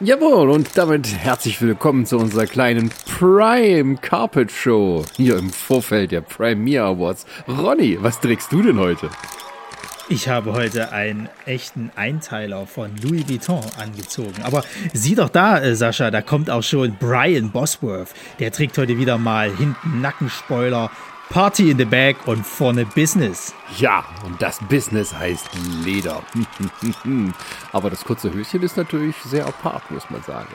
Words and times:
Jawohl, 0.00 0.50
und 0.50 0.78
damit 0.78 1.12
herzlich 1.12 1.60
willkommen 1.60 2.06
zu 2.06 2.18
unserer 2.18 2.46
kleinen 2.46 2.92
Prime 3.18 3.96
Carpet 3.96 4.52
Show 4.52 5.04
hier 5.16 5.36
im 5.36 5.50
Vorfeld 5.50 6.12
der 6.12 6.20
Premiere 6.20 6.84
Awards. 6.84 7.26
Ronny, 7.48 7.98
was 8.00 8.20
trägst 8.20 8.52
du 8.52 8.62
denn 8.62 8.78
heute? 8.78 9.10
Ich 10.08 10.28
habe 10.28 10.52
heute 10.52 10.92
einen 10.92 11.28
echten 11.46 11.90
Einteiler 11.96 12.68
von 12.68 12.96
Louis 13.02 13.28
Vuitton 13.28 13.60
angezogen. 13.76 14.40
Aber 14.44 14.62
sieh 14.92 15.16
doch 15.16 15.30
da, 15.30 15.60
äh, 15.60 15.74
Sascha, 15.74 16.12
da 16.12 16.22
kommt 16.22 16.48
auch 16.48 16.62
schon 16.62 16.96
Brian 17.00 17.50
Bosworth. 17.50 18.14
Der 18.38 18.52
trägt 18.52 18.78
heute 18.78 18.98
wieder 18.98 19.18
mal 19.18 19.50
hinten 19.50 20.00
Nackenspoiler, 20.00 20.92
Party 21.30 21.70
in 21.70 21.76
the 21.76 21.84
Bag 21.84 22.16
und 22.26 22.46
vorne 22.46 22.86
Business. 22.86 23.54
Ja, 23.76 24.04
und 24.24 24.40
das 24.40 24.60
Business 24.60 25.14
heißt 25.14 25.50
Leder. 25.84 26.22
Aber 27.72 27.90
das 27.90 28.04
kurze 28.04 28.32
Höschen 28.32 28.62
ist 28.62 28.78
natürlich 28.78 29.14
sehr 29.16 29.46
apart, 29.46 29.90
muss 29.90 30.08
man 30.08 30.22
sagen. 30.22 30.48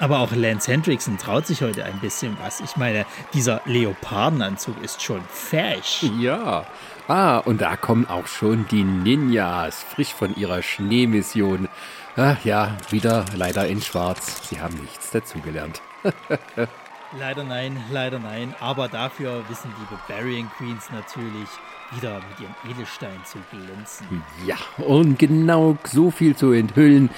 Aber 0.00 0.18
auch 0.20 0.32
Lance 0.32 0.70
Hendrickson 0.70 1.16
traut 1.16 1.46
sich 1.46 1.62
heute 1.62 1.84
ein 1.84 1.98
bisschen 1.98 2.36
was. 2.42 2.60
Ich 2.60 2.76
meine, 2.76 3.06
dieser 3.32 3.62
Leopardenanzug 3.64 4.82
ist 4.82 5.02
schon 5.02 5.22
fesch. 5.28 6.04
Ja. 6.20 6.66
Ah, 7.08 7.38
und 7.38 7.62
da 7.62 7.76
kommen 7.76 8.06
auch 8.06 8.26
schon 8.26 8.66
die 8.70 8.84
Ninjas, 8.84 9.82
frisch 9.82 10.12
von 10.12 10.36
ihrer 10.36 10.62
Schneemission. 10.62 11.68
Ach 12.16 12.44
ja, 12.44 12.76
wieder 12.90 13.24
leider 13.34 13.66
in 13.66 13.80
Schwarz. 13.80 14.48
Sie 14.48 14.60
haben 14.60 14.76
nichts 14.76 15.10
dazugelernt. 15.10 15.80
Leider 17.16 17.44
nein, 17.44 17.82
leider 17.90 18.18
nein. 18.18 18.54
Aber 18.60 18.88
dafür 18.88 19.42
wissen 19.48 19.72
die 19.80 19.86
Barbarian 19.94 20.50
Queens 20.58 20.90
natürlich 20.92 21.48
wieder 21.92 22.16
mit 22.16 22.40
ihrem 22.40 22.54
Edelstein 22.70 23.24
zu 23.24 23.38
glänzen. 23.50 24.22
Ja, 24.46 24.56
und 24.84 25.18
genau 25.18 25.78
so 25.84 26.10
viel 26.10 26.36
zu 26.36 26.52
enthüllen, 26.52 27.08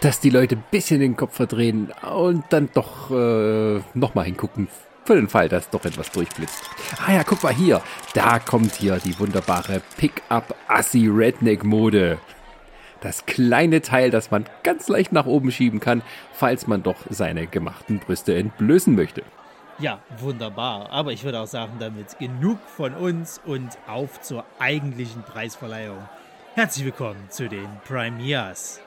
dass 0.00 0.20
die 0.20 0.30
Leute 0.30 0.56
ein 0.56 0.64
bisschen 0.70 1.00
den 1.00 1.14
Kopf 1.16 1.36
verdrehen 1.36 1.92
und 2.10 2.44
dann 2.50 2.70
doch 2.72 3.10
äh, 3.10 3.82
nochmal 3.94 4.24
hingucken. 4.24 4.68
Für 5.04 5.16
den 5.16 5.28
Fall, 5.28 5.48
dass 5.48 5.70
doch 5.70 5.84
etwas 5.84 6.10
durchblitzt. 6.10 6.64
Ah 7.06 7.12
ja, 7.12 7.22
guck 7.24 7.42
mal 7.42 7.54
hier. 7.54 7.82
Da 8.14 8.38
kommt 8.38 8.74
hier 8.74 8.98
die 8.98 9.18
wunderbare 9.18 9.82
Pickup-Assi-Redneck-Mode 9.96 12.18
das 13.00 13.26
kleine 13.26 13.80
Teil, 13.82 14.10
das 14.10 14.30
man 14.30 14.44
ganz 14.62 14.88
leicht 14.88 15.12
nach 15.12 15.26
oben 15.26 15.50
schieben 15.50 15.80
kann, 15.80 16.02
falls 16.32 16.66
man 16.66 16.82
doch 16.82 16.96
seine 17.10 17.46
gemachten 17.46 17.98
Brüste 17.98 18.36
entblößen 18.36 18.94
möchte. 18.94 19.22
Ja, 19.78 20.00
wunderbar. 20.18 20.90
Aber 20.90 21.12
ich 21.12 21.22
würde 21.22 21.40
auch 21.40 21.46
sagen, 21.46 21.74
damit 21.78 22.18
genug 22.18 22.58
von 22.76 22.94
uns 22.94 23.40
und 23.44 23.78
auf 23.86 24.20
zur 24.20 24.44
eigentlichen 24.58 25.22
Preisverleihung. 25.22 25.98
Herzlich 26.54 26.86
willkommen 26.86 27.20
zu 27.28 27.48
den 27.48 27.68
Premiers. 27.86 28.80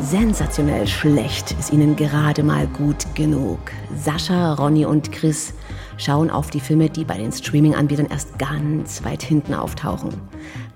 Sensationell 0.00 0.86
schlecht 0.86 1.50
ist 1.58 1.72
ihnen 1.72 1.96
gerade 1.96 2.44
mal 2.44 2.68
gut 2.68 3.12
genug. 3.16 3.58
Sascha, 3.96 4.54
Ronny 4.54 4.84
und 4.86 5.10
Chris 5.10 5.52
schauen 5.96 6.30
auf 6.30 6.50
die 6.50 6.60
Filme, 6.60 6.88
die 6.88 7.04
bei 7.04 7.18
den 7.18 7.32
Streaming-Anbietern 7.32 8.06
erst 8.06 8.38
ganz 8.38 9.02
weit 9.02 9.24
hinten 9.24 9.52
auftauchen. 9.52 10.12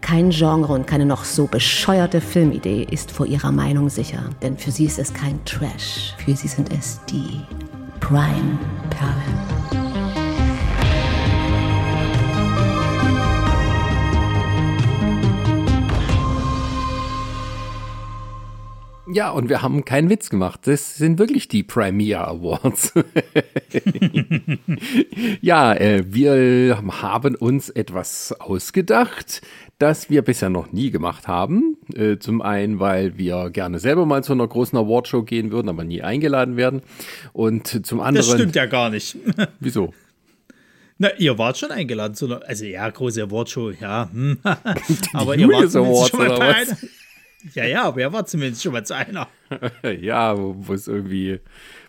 Kein 0.00 0.30
Genre 0.30 0.72
und 0.72 0.86
keine 0.86 1.06
noch 1.06 1.24
so 1.24 1.46
bescheuerte 1.46 2.20
Filmidee 2.20 2.86
ist 2.90 3.10
vor 3.10 3.26
ihrer 3.26 3.52
Meinung 3.52 3.90
sicher, 3.90 4.30
denn 4.42 4.56
für 4.56 4.70
sie 4.70 4.86
ist 4.86 4.98
es 4.98 5.12
kein 5.12 5.44
Trash, 5.44 6.14
für 6.24 6.34
sie 6.34 6.48
sind 6.48 6.72
es 6.72 7.00
die 7.08 7.40
Prime-Perlen. 8.00 9.60
Ja, 19.12 19.30
und 19.30 19.48
wir 19.48 19.60
haben 19.60 19.84
keinen 19.84 20.08
Witz 20.08 20.30
gemacht. 20.30 20.68
Das 20.68 20.96
sind 20.96 21.18
wirklich 21.18 21.48
die 21.48 21.64
Premier 21.64 22.28
Awards. 22.28 22.92
ja, 25.40 25.74
äh, 25.74 26.04
wir 26.06 26.80
haben 27.02 27.34
uns 27.34 27.70
etwas 27.70 28.32
ausgedacht, 28.38 29.42
das 29.80 30.10
wir 30.10 30.22
bisher 30.22 30.50
noch 30.50 30.72
nie 30.72 30.90
gemacht 30.90 31.26
haben. 31.26 31.78
Äh, 31.94 32.18
zum 32.18 32.42
einen, 32.42 32.78
weil 32.80 33.16
wir 33.16 33.50
gerne 33.50 33.78
selber 33.78 34.04
mal 34.04 34.22
zu 34.22 34.32
einer 34.32 34.46
großen 34.46 34.78
Awardshow 34.78 35.22
gehen 35.22 35.50
würden, 35.50 35.68
aber 35.68 35.84
nie 35.84 36.02
eingeladen 36.02 36.56
werden. 36.56 36.82
Und 37.32 37.86
zum 37.86 38.00
anderen. 38.00 38.26
Das 38.26 38.34
stimmt 38.34 38.54
ja 38.54 38.66
gar 38.66 38.90
nicht. 38.90 39.16
wieso? 39.60 39.94
Na, 40.98 41.08
ihr 41.16 41.38
wart 41.38 41.56
schon 41.56 41.70
eingeladen 41.70 42.14
zu 42.14 42.26
einer, 42.26 42.46
also 42.46 42.66
ja, 42.66 42.88
große 42.90 43.22
Awardshow, 43.22 43.70
ja. 43.70 44.10
Hm. 44.12 44.38
aber 45.14 45.36
ihr 45.36 45.48
wart 45.48 45.74
Awards, 45.74 46.10
schon 46.10 46.18
mal 46.18 46.30
oder 46.30 46.48
was? 46.48 46.86
Ja, 47.54 47.64
ja, 47.64 47.84
aber 47.84 48.02
er 48.02 48.12
war 48.12 48.26
zumindest 48.26 48.62
schon 48.62 48.74
mal 48.74 48.84
zu 48.84 48.94
einer. 48.94 49.28
ja, 49.98 50.36
wo, 50.36 50.56
wo 50.58 50.74
es 50.74 50.88
irgendwie, 50.88 51.40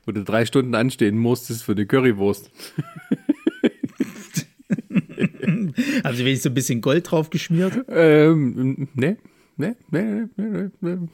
wo 0.05 0.13
du 0.13 0.23
drei 0.23 0.45
Stunden 0.45 0.75
anstehen 0.75 1.17
musstest 1.17 1.65
für 1.65 1.73
eine 1.73 1.85
Currywurst. 1.85 2.49
Haben 6.03 6.15
Sie 6.15 6.25
wenigstens 6.25 6.43
so 6.43 6.49
ein 6.49 6.55
bisschen 6.55 6.81
Gold 6.81 7.11
drauf 7.11 7.29
geschmiert? 7.29 7.85
Ähm, 7.89 8.87
ne. 8.93 9.17
Ne, 9.57 9.75
ne, 9.91 10.29
ne, 10.37 10.71
ne, 10.79 11.09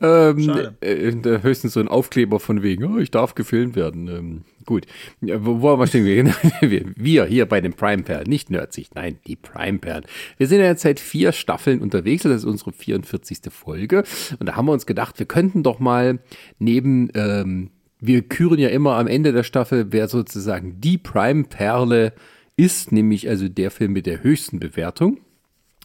ähm, 0.00 0.72
äh, 0.80 1.42
höchstens 1.42 1.74
so 1.74 1.80
ein 1.80 1.86
Aufkleber 1.86 2.40
von 2.40 2.62
wegen, 2.62 2.84
oh, 2.84 2.98
ich 2.98 3.10
darf 3.12 3.36
gefilmt 3.36 3.76
werden. 3.76 4.08
Ähm, 4.08 4.42
gut, 4.64 4.86
wo, 5.20 5.60
wo 5.60 5.78
wir 5.78 5.86
stehen 5.86 6.34
wir? 6.60 6.84
wir 6.96 7.24
hier 7.26 7.46
bei 7.46 7.60
den 7.60 7.74
Prime 7.74 8.02
Perlen, 8.02 8.28
nicht 8.28 8.50
Nerdsicht, 8.50 8.94
nein, 8.96 9.18
die 9.26 9.36
Prime 9.36 9.78
Perlen. 9.78 10.04
Wir 10.38 10.48
sind 10.48 10.58
ja 10.60 10.66
jetzt 10.66 10.82
seit 10.82 10.98
vier 10.98 11.30
Staffeln 11.30 11.80
unterwegs, 11.80 12.24
das 12.24 12.38
ist 12.38 12.44
unsere 12.44 12.72
44. 12.72 13.38
Folge 13.50 14.02
und 14.40 14.46
da 14.48 14.56
haben 14.56 14.66
wir 14.66 14.72
uns 14.72 14.86
gedacht, 14.86 15.18
wir 15.18 15.26
könnten 15.26 15.62
doch 15.62 15.78
mal 15.78 16.18
neben, 16.58 17.10
ähm, 17.14 17.70
wir 18.00 18.22
küren 18.22 18.58
ja 18.58 18.70
immer 18.70 18.96
am 18.96 19.06
Ende 19.06 19.32
der 19.32 19.44
Staffel, 19.44 19.88
wer 19.90 20.08
sozusagen 20.08 20.80
die 20.80 20.98
Prime 20.98 21.44
Perle 21.44 22.12
ist, 22.56 22.92
nämlich 22.92 23.28
also 23.28 23.48
der 23.48 23.70
Film 23.70 23.92
mit 23.92 24.06
der 24.06 24.22
höchsten 24.22 24.60
Bewertung. 24.60 25.20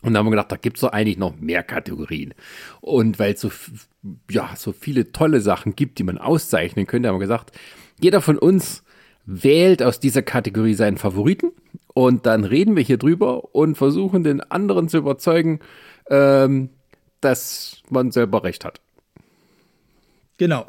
Und 0.01 0.13
da 0.13 0.19
haben 0.19 0.27
wir 0.27 0.31
gedacht, 0.31 0.51
da 0.51 0.55
gibt 0.55 0.77
es 0.77 0.81
doch 0.81 0.91
eigentlich 0.91 1.17
noch 1.17 1.39
mehr 1.39 1.63
Kategorien. 1.63 2.33
Und 2.79 3.19
weil 3.19 3.33
es 3.33 3.41
so, 3.41 3.51
ja, 4.29 4.51
so 4.55 4.71
viele 4.71 5.11
tolle 5.11 5.41
Sachen 5.41 5.75
gibt, 5.75 5.99
die 5.99 6.03
man 6.03 6.17
auszeichnen 6.17 6.87
könnte, 6.87 7.09
haben 7.09 7.15
wir 7.15 7.19
gesagt, 7.19 7.57
jeder 7.99 8.21
von 8.21 8.37
uns 8.37 8.83
wählt 9.25 9.83
aus 9.83 9.99
dieser 9.99 10.21
Kategorie 10.21 10.73
seinen 10.73 10.97
Favoriten 10.97 11.51
und 11.93 12.25
dann 12.25 12.45
reden 12.45 12.75
wir 12.75 12.83
hier 12.83 12.97
drüber 12.97 13.53
und 13.53 13.75
versuchen 13.75 14.23
den 14.23 14.41
anderen 14.41 14.89
zu 14.89 14.97
überzeugen, 14.97 15.59
ähm, 16.09 16.69
dass 17.21 17.83
man 17.89 18.11
selber 18.11 18.43
recht 18.43 18.65
hat. 18.65 18.79
Genau. 20.37 20.65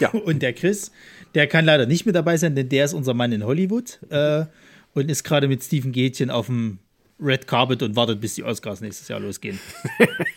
Ja. 0.00 0.10
Und 0.24 0.42
der 0.42 0.52
Chris, 0.52 0.90
der 1.34 1.46
kann 1.46 1.64
leider 1.64 1.86
nicht 1.86 2.04
mit 2.06 2.16
dabei 2.16 2.36
sein, 2.36 2.56
denn 2.56 2.68
der 2.68 2.86
ist 2.86 2.92
unser 2.92 3.14
Mann 3.14 3.30
in 3.30 3.44
Hollywood 3.44 4.00
äh, 4.10 4.46
und 4.94 5.10
ist 5.10 5.24
gerade 5.24 5.48
mit 5.48 5.62
Steven 5.62 5.92
Gätchen 5.92 6.30
auf 6.30 6.46
dem 6.46 6.78
Red 7.20 7.46
Carpet 7.46 7.82
und 7.82 7.96
wartet, 7.96 8.20
bis 8.20 8.34
die 8.34 8.44
Oscars 8.44 8.80
nächstes 8.80 9.08
Jahr 9.08 9.20
losgehen. 9.20 9.58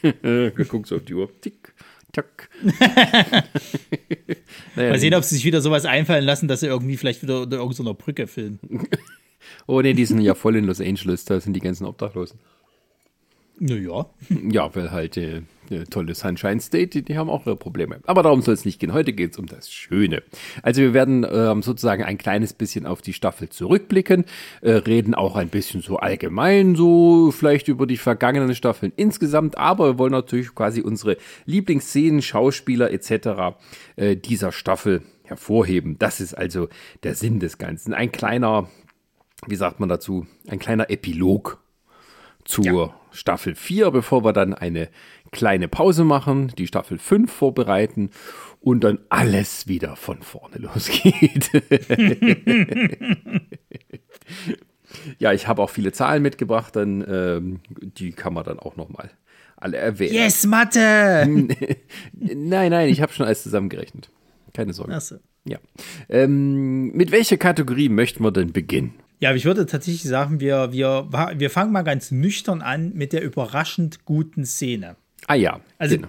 Guckst 0.67 0.93
auf 0.93 1.03
die 1.05 1.13
Uhr. 1.13 1.29
Tick, 1.41 1.73
tack. 2.11 2.49
naja, 4.75 4.89
Mal 4.91 4.99
sehen, 4.99 5.13
ob 5.13 5.23
sie 5.23 5.35
sich 5.35 5.45
wieder 5.45 5.61
sowas 5.61 5.85
einfallen 5.85 6.25
lassen, 6.25 6.47
dass 6.47 6.59
sie 6.59 6.67
irgendwie 6.67 6.97
vielleicht 6.97 7.23
wieder 7.23 7.41
unter 7.41 7.57
irgendeiner 7.57 7.93
Brücke 7.93 8.27
filmen. 8.27 8.59
oh 9.67 9.81
ne, 9.81 9.93
die 9.93 10.05
sind 10.05 10.21
ja 10.21 10.35
voll 10.35 10.55
in 10.55 10.65
Los 10.65 10.81
Angeles, 10.81 11.25
da 11.25 11.39
sind 11.39 11.53
die 11.53 11.61
ganzen 11.61 11.85
Obdachlosen. 11.85 12.39
Naja. 13.59 14.05
Ja, 14.29 14.75
weil 14.75 14.91
halt 14.91 15.17
äh, 15.17 15.41
tolle 15.89 16.15
Sunshine 16.15 16.59
State, 16.59 16.87
die, 16.87 17.01
die, 17.03 17.17
haben 17.17 17.29
auch 17.29 17.45
ihre 17.45 17.55
Probleme. 17.55 17.99
Aber 18.05 18.23
darum 18.23 18.41
soll 18.41 18.53
es 18.53 18.65
nicht 18.65 18.79
gehen. 18.79 18.93
Heute 18.93 19.13
geht 19.13 19.31
es 19.31 19.37
um 19.37 19.45
das 19.45 19.71
Schöne. 19.71 20.23
Also 20.63 20.81
wir 20.81 20.93
werden 20.93 21.25
ähm, 21.29 21.61
sozusagen 21.61 22.03
ein 22.03 22.17
kleines 22.17 22.53
bisschen 22.53 22.85
auf 22.85 23.01
die 23.01 23.13
Staffel 23.13 23.49
zurückblicken, 23.49 24.25
äh, 24.61 24.71
reden 24.71 25.15
auch 25.15 25.35
ein 25.35 25.49
bisschen 25.49 25.81
so 25.81 25.97
allgemein, 25.97 26.75
so 26.75 27.31
vielleicht 27.31 27.67
über 27.67 27.87
die 27.87 27.97
vergangenen 27.97 28.55
Staffeln 28.55 28.93
insgesamt, 28.95 29.57
aber 29.57 29.93
wir 29.93 29.97
wollen 29.97 30.11
natürlich 30.11 30.53
quasi 30.55 30.81
unsere 30.81 31.17
Lieblingsszenen, 31.45 32.21
Schauspieler 32.21 32.91
etc. 32.91 33.57
Äh, 33.95 34.15
dieser 34.15 34.51
Staffel 34.51 35.03
hervorheben. 35.23 35.97
Das 35.99 36.19
ist 36.19 36.33
also 36.33 36.69
der 37.03 37.15
Sinn 37.15 37.39
des 37.39 37.57
Ganzen. 37.57 37.93
Ein 37.93 38.11
kleiner, 38.11 38.69
wie 39.45 39.55
sagt 39.55 39.79
man 39.79 39.89
dazu, 39.89 40.25
ein 40.47 40.59
kleiner 40.59 40.89
Epilog 40.89 41.61
zur 42.45 42.65
ja. 42.65 42.99
Staffel 43.11 43.55
4, 43.55 43.91
bevor 43.91 44.23
wir 44.23 44.33
dann 44.33 44.53
eine 44.53 44.89
kleine 45.31 45.67
Pause 45.67 46.03
machen, 46.03 46.51
die 46.57 46.67
Staffel 46.67 46.97
5 46.97 47.31
vorbereiten 47.31 48.11
und 48.59 48.83
dann 48.83 48.99
alles 49.09 49.67
wieder 49.67 49.95
von 49.95 50.21
vorne 50.21 50.57
losgeht. 50.59 51.51
ja, 55.19 55.33
ich 55.33 55.47
habe 55.47 55.61
auch 55.61 55.69
viele 55.69 55.91
Zahlen 55.91 56.23
mitgebracht, 56.23 56.75
dann 56.75 57.05
ähm, 57.07 57.59
die 57.81 58.11
kann 58.11 58.33
man 58.33 58.43
dann 58.43 58.59
auch 58.59 58.75
noch 58.75 58.89
mal 58.89 59.09
alle 59.55 59.77
erwähnen. 59.77 60.13
Yes, 60.13 60.45
Mathe! 60.45 61.25
nein, 62.13 62.71
nein, 62.71 62.89
ich 62.89 63.01
habe 63.01 63.11
schon 63.13 63.25
alles 63.25 63.43
zusammengerechnet. 63.43 64.09
Keine 64.53 64.73
Sorge. 64.73 64.93
Ach 64.95 65.01
so. 65.01 65.17
Ja. 65.45 65.59
Ähm, 66.09 66.91
mit 66.91 67.11
welcher 67.11 67.37
Kategorie 67.37 67.89
möchten 67.89 68.23
wir 68.23 68.31
denn 68.31 68.51
beginnen? 68.51 68.93
Ja, 69.19 69.33
ich 69.33 69.45
würde 69.45 69.65
tatsächlich 69.65 70.03
sagen, 70.03 70.39
wir, 70.39 70.71
wir, 70.73 71.07
wir 71.35 71.49
fangen 71.49 71.71
mal 71.71 71.81
ganz 71.81 72.11
nüchtern 72.11 72.61
an 72.61 72.93
mit 72.93 73.13
der 73.13 73.23
überraschend 73.23 74.05
guten 74.05 74.45
Szene. 74.45 74.95
Ah 75.25 75.35
ja. 75.35 75.59
Also 75.77 75.95
genau. 75.95 76.07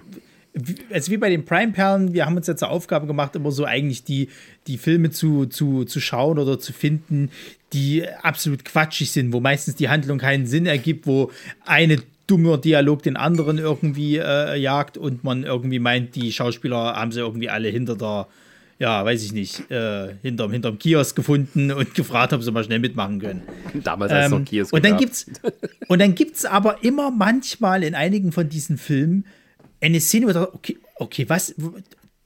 also 0.91 1.11
wie 1.11 1.17
bei 1.17 1.29
den 1.29 1.45
Prime-Perlen, 1.45 2.13
wir 2.13 2.25
haben 2.25 2.37
uns 2.37 2.47
jetzt 2.47 2.59
zur 2.59 2.69
Aufgabe 2.69 3.07
gemacht, 3.07 3.35
immer 3.35 3.51
so 3.51 3.65
eigentlich 3.65 4.03
die, 4.03 4.29
die 4.67 4.77
Filme 4.77 5.09
zu, 5.09 5.47
zu, 5.47 5.85
zu 5.85 5.99
schauen 5.99 6.37
oder 6.37 6.59
zu 6.59 6.73
finden, 6.73 7.31
die 7.73 8.05
absolut 8.21 8.65
quatschig 8.65 9.11
sind, 9.11 9.33
wo 9.33 9.39
meistens 9.39 9.75
die 9.75 9.89
Handlung 9.89 10.19
keinen 10.19 10.45
Sinn 10.45 10.65
ergibt, 10.65 11.07
wo 11.07 11.31
eine 11.65 11.97
dummer 12.27 12.57
Dialog 12.57 13.03
den 13.03 13.17
anderen 13.17 13.57
irgendwie 13.57 14.17
äh, 14.17 14.55
jagt 14.55 14.97
und 14.97 15.23
man 15.23 15.43
irgendwie 15.43 15.79
meint, 15.79 16.15
die 16.15 16.31
Schauspieler 16.31 16.95
haben 16.95 17.11
sie 17.11 17.19
irgendwie 17.19 17.49
alle 17.49 17.69
hinter 17.69 17.95
der, 17.95 18.27
ja, 18.79 19.03
weiß 19.03 19.23
ich 19.23 19.33
nicht, 19.33 19.69
äh, 19.69 20.15
hinterm, 20.21 20.51
hinterm 20.51 20.79
Kiosk 20.79 21.15
gefunden 21.15 21.71
und 21.73 21.93
gefragt, 21.93 22.31
ob 22.33 22.41
sie 22.41 22.51
mal 22.51 22.63
schnell 22.63 22.79
mitmachen 22.79 23.19
können. 23.19 23.43
Damals 23.83 24.11
als 24.11 24.31
ähm, 24.31 24.39
noch 24.39 24.45
Kiosk. 24.45 24.73
Und 24.73 24.85
dann 24.85 24.97
gibt's 24.97 25.27
und 25.87 25.99
dann 25.99 26.15
gibt's 26.15 26.45
aber 26.45 26.83
immer 26.83 27.11
manchmal 27.11 27.83
in 27.83 27.93
einigen 27.93 28.31
von 28.31 28.47
diesen 28.47 28.77
Filmen 28.77 29.25
eine 29.81 29.99
Szene, 29.99 30.27
wo 30.27 30.31
du 30.31 30.53
okay, 30.53 30.77
okay, 30.95 31.25
was, 31.27 31.53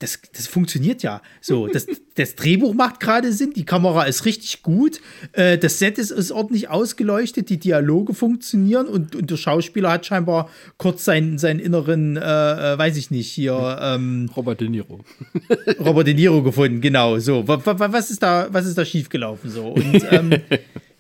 das, 0.04 0.20
das 0.36 0.48
funktioniert 0.48 1.02
ja. 1.02 1.22
So, 1.40 1.68
das, 1.68 1.88
das 2.16 2.36
Drehbuch 2.36 2.74
macht 2.74 3.00
gerade 3.00 3.32
Sinn, 3.32 3.54
die 3.54 3.64
Kamera 3.64 4.04
ist 4.04 4.26
richtig 4.26 4.62
gut, 4.62 5.00
äh, 5.32 5.58
das 5.58 5.80
Set 5.80 5.98
ist, 5.98 6.12
ist 6.12 6.34
ordentlich 6.34 6.70
ausgeleuchtet, 6.70 7.50
die 7.50 7.58
Dialoge 7.58 8.14
funktionieren 8.14 8.88
und, 8.88 9.16
und 9.16 9.32
der 9.32 9.38
Schauspieler 9.38 9.92
hat 9.92 10.06
scheinbar 10.06 10.50
kurz 10.78 11.06
seinen, 11.06 11.38
seinen 11.38 11.62
inneren, 11.62 12.18
äh, 12.18 12.20
äh 12.20 12.78
weiß 12.78 12.98
ich 12.98 13.12
nicht, 13.12 13.32
hier. 13.32 13.80
Ähm, 13.82 14.30
Robert 14.36 14.60
De 14.60 14.68
Niro. 14.68 15.00
Robert 15.80 16.08
De 16.08 16.14
Niro 16.14 16.44
gefunden, 16.44 16.82
genau. 16.82 17.18
So, 17.20 17.48
was 17.48 18.12
ist 18.12 18.22
da, 18.22 18.50
was 18.52 18.66
ist 18.66 18.78
da 18.78 18.84
schiefgelaufen? 18.84 19.50
So, 19.50 19.68
und. 19.68 20.06
Ähm, 20.12 20.34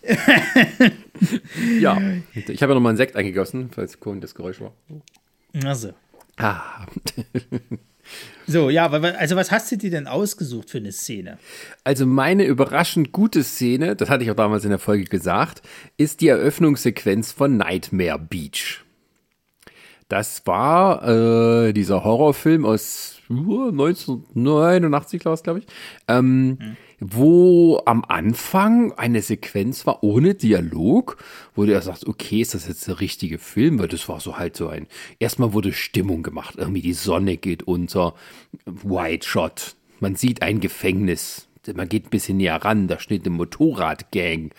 ja, 1.79 2.01
ich 2.33 2.61
habe 2.61 2.71
ja 2.71 2.75
noch 2.75 2.81
mal 2.81 2.89
einen 2.89 2.97
Sekt 2.97 3.15
eingegossen, 3.17 3.69
falls 3.71 3.97
das 4.19 4.35
Geräusch 4.35 4.61
war. 4.61 4.73
Also. 5.65 5.91
Ah. 6.38 6.85
So, 8.48 8.69
ja, 8.69 8.90
also 8.90 9.36
was 9.36 9.51
hast 9.51 9.72
du 9.72 9.78
dir 9.78 9.92
denn 9.92 10.07
ausgesucht 10.07 10.69
für 10.69 10.78
eine 10.78 10.92
Szene? 10.92 11.38
Also 11.84 12.06
meine 12.06 12.45
überraschend 12.45 13.12
gute 13.12 13.44
Szene, 13.44 13.95
das 13.95 14.10
hatte 14.10 14.24
ich 14.24 14.31
auch 14.31 14.36
damals 14.36 14.63
in 14.63 14.69
der 14.69 14.80
Folge 14.80 15.06
gesagt, 15.06 15.62
ist 15.98 16.22
die 16.22 16.28
Eröffnungssequenz 16.28 17.31
von 17.31 17.57
Nightmare 17.57 18.19
Beach. 18.19 18.84
Das 20.10 20.45
war 20.45 21.07
äh, 21.68 21.74
dieser 21.74 22.04
Horrorfilm 22.04 22.66
aus 22.66 23.19
uh, 23.30 23.69
1989, 23.69 25.22
glaube 25.22 25.60
ich, 25.60 25.66
ähm, 26.07 26.57
hm 26.60 26.78
wo 27.11 27.81
am 27.85 28.05
Anfang 28.07 28.94
eine 28.94 29.21
Sequenz 29.21 29.85
war 29.85 30.03
ohne 30.03 30.35
Dialog, 30.35 31.17
wo 31.53 31.65
du 31.65 31.73
ja 31.73 31.81
sagst, 31.81 32.07
okay, 32.07 32.41
ist 32.41 32.53
das 32.53 32.67
jetzt 32.67 32.88
der 32.88 33.01
richtige 33.01 33.39
Film? 33.39 33.79
Weil 33.79 33.89
das 33.89 34.07
war 34.07 34.21
so 34.21 34.38
halt 34.38 34.55
so 34.55 34.69
ein, 34.69 34.88
erstmal 35.19 35.53
wurde 35.53 35.73
Stimmung 35.73 36.23
gemacht, 36.23 36.55
irgendwie 36.57 36.81
die 36.81 36.94
Sonne 36.94 37.35
geht 37.38 37.63
unter, 37.63 38.15
White 38.65 39.27
Shot, 39.27 39.75
man 40.00 40.15
sieht 40.15 40.41
ein 40.41 40.61
Gefängnis, 40.61 41.47
man 41.75 41.89
geht 41.89 42.05
ein 42.05 42.09
bisschen 42.09 42.38
näher 42.38 42.63
ran, 42.63 42.88
da 42.88 43.00
steht 43.00 43.25
eine 43.25 43.35
Motorradgang, 43.35 44.51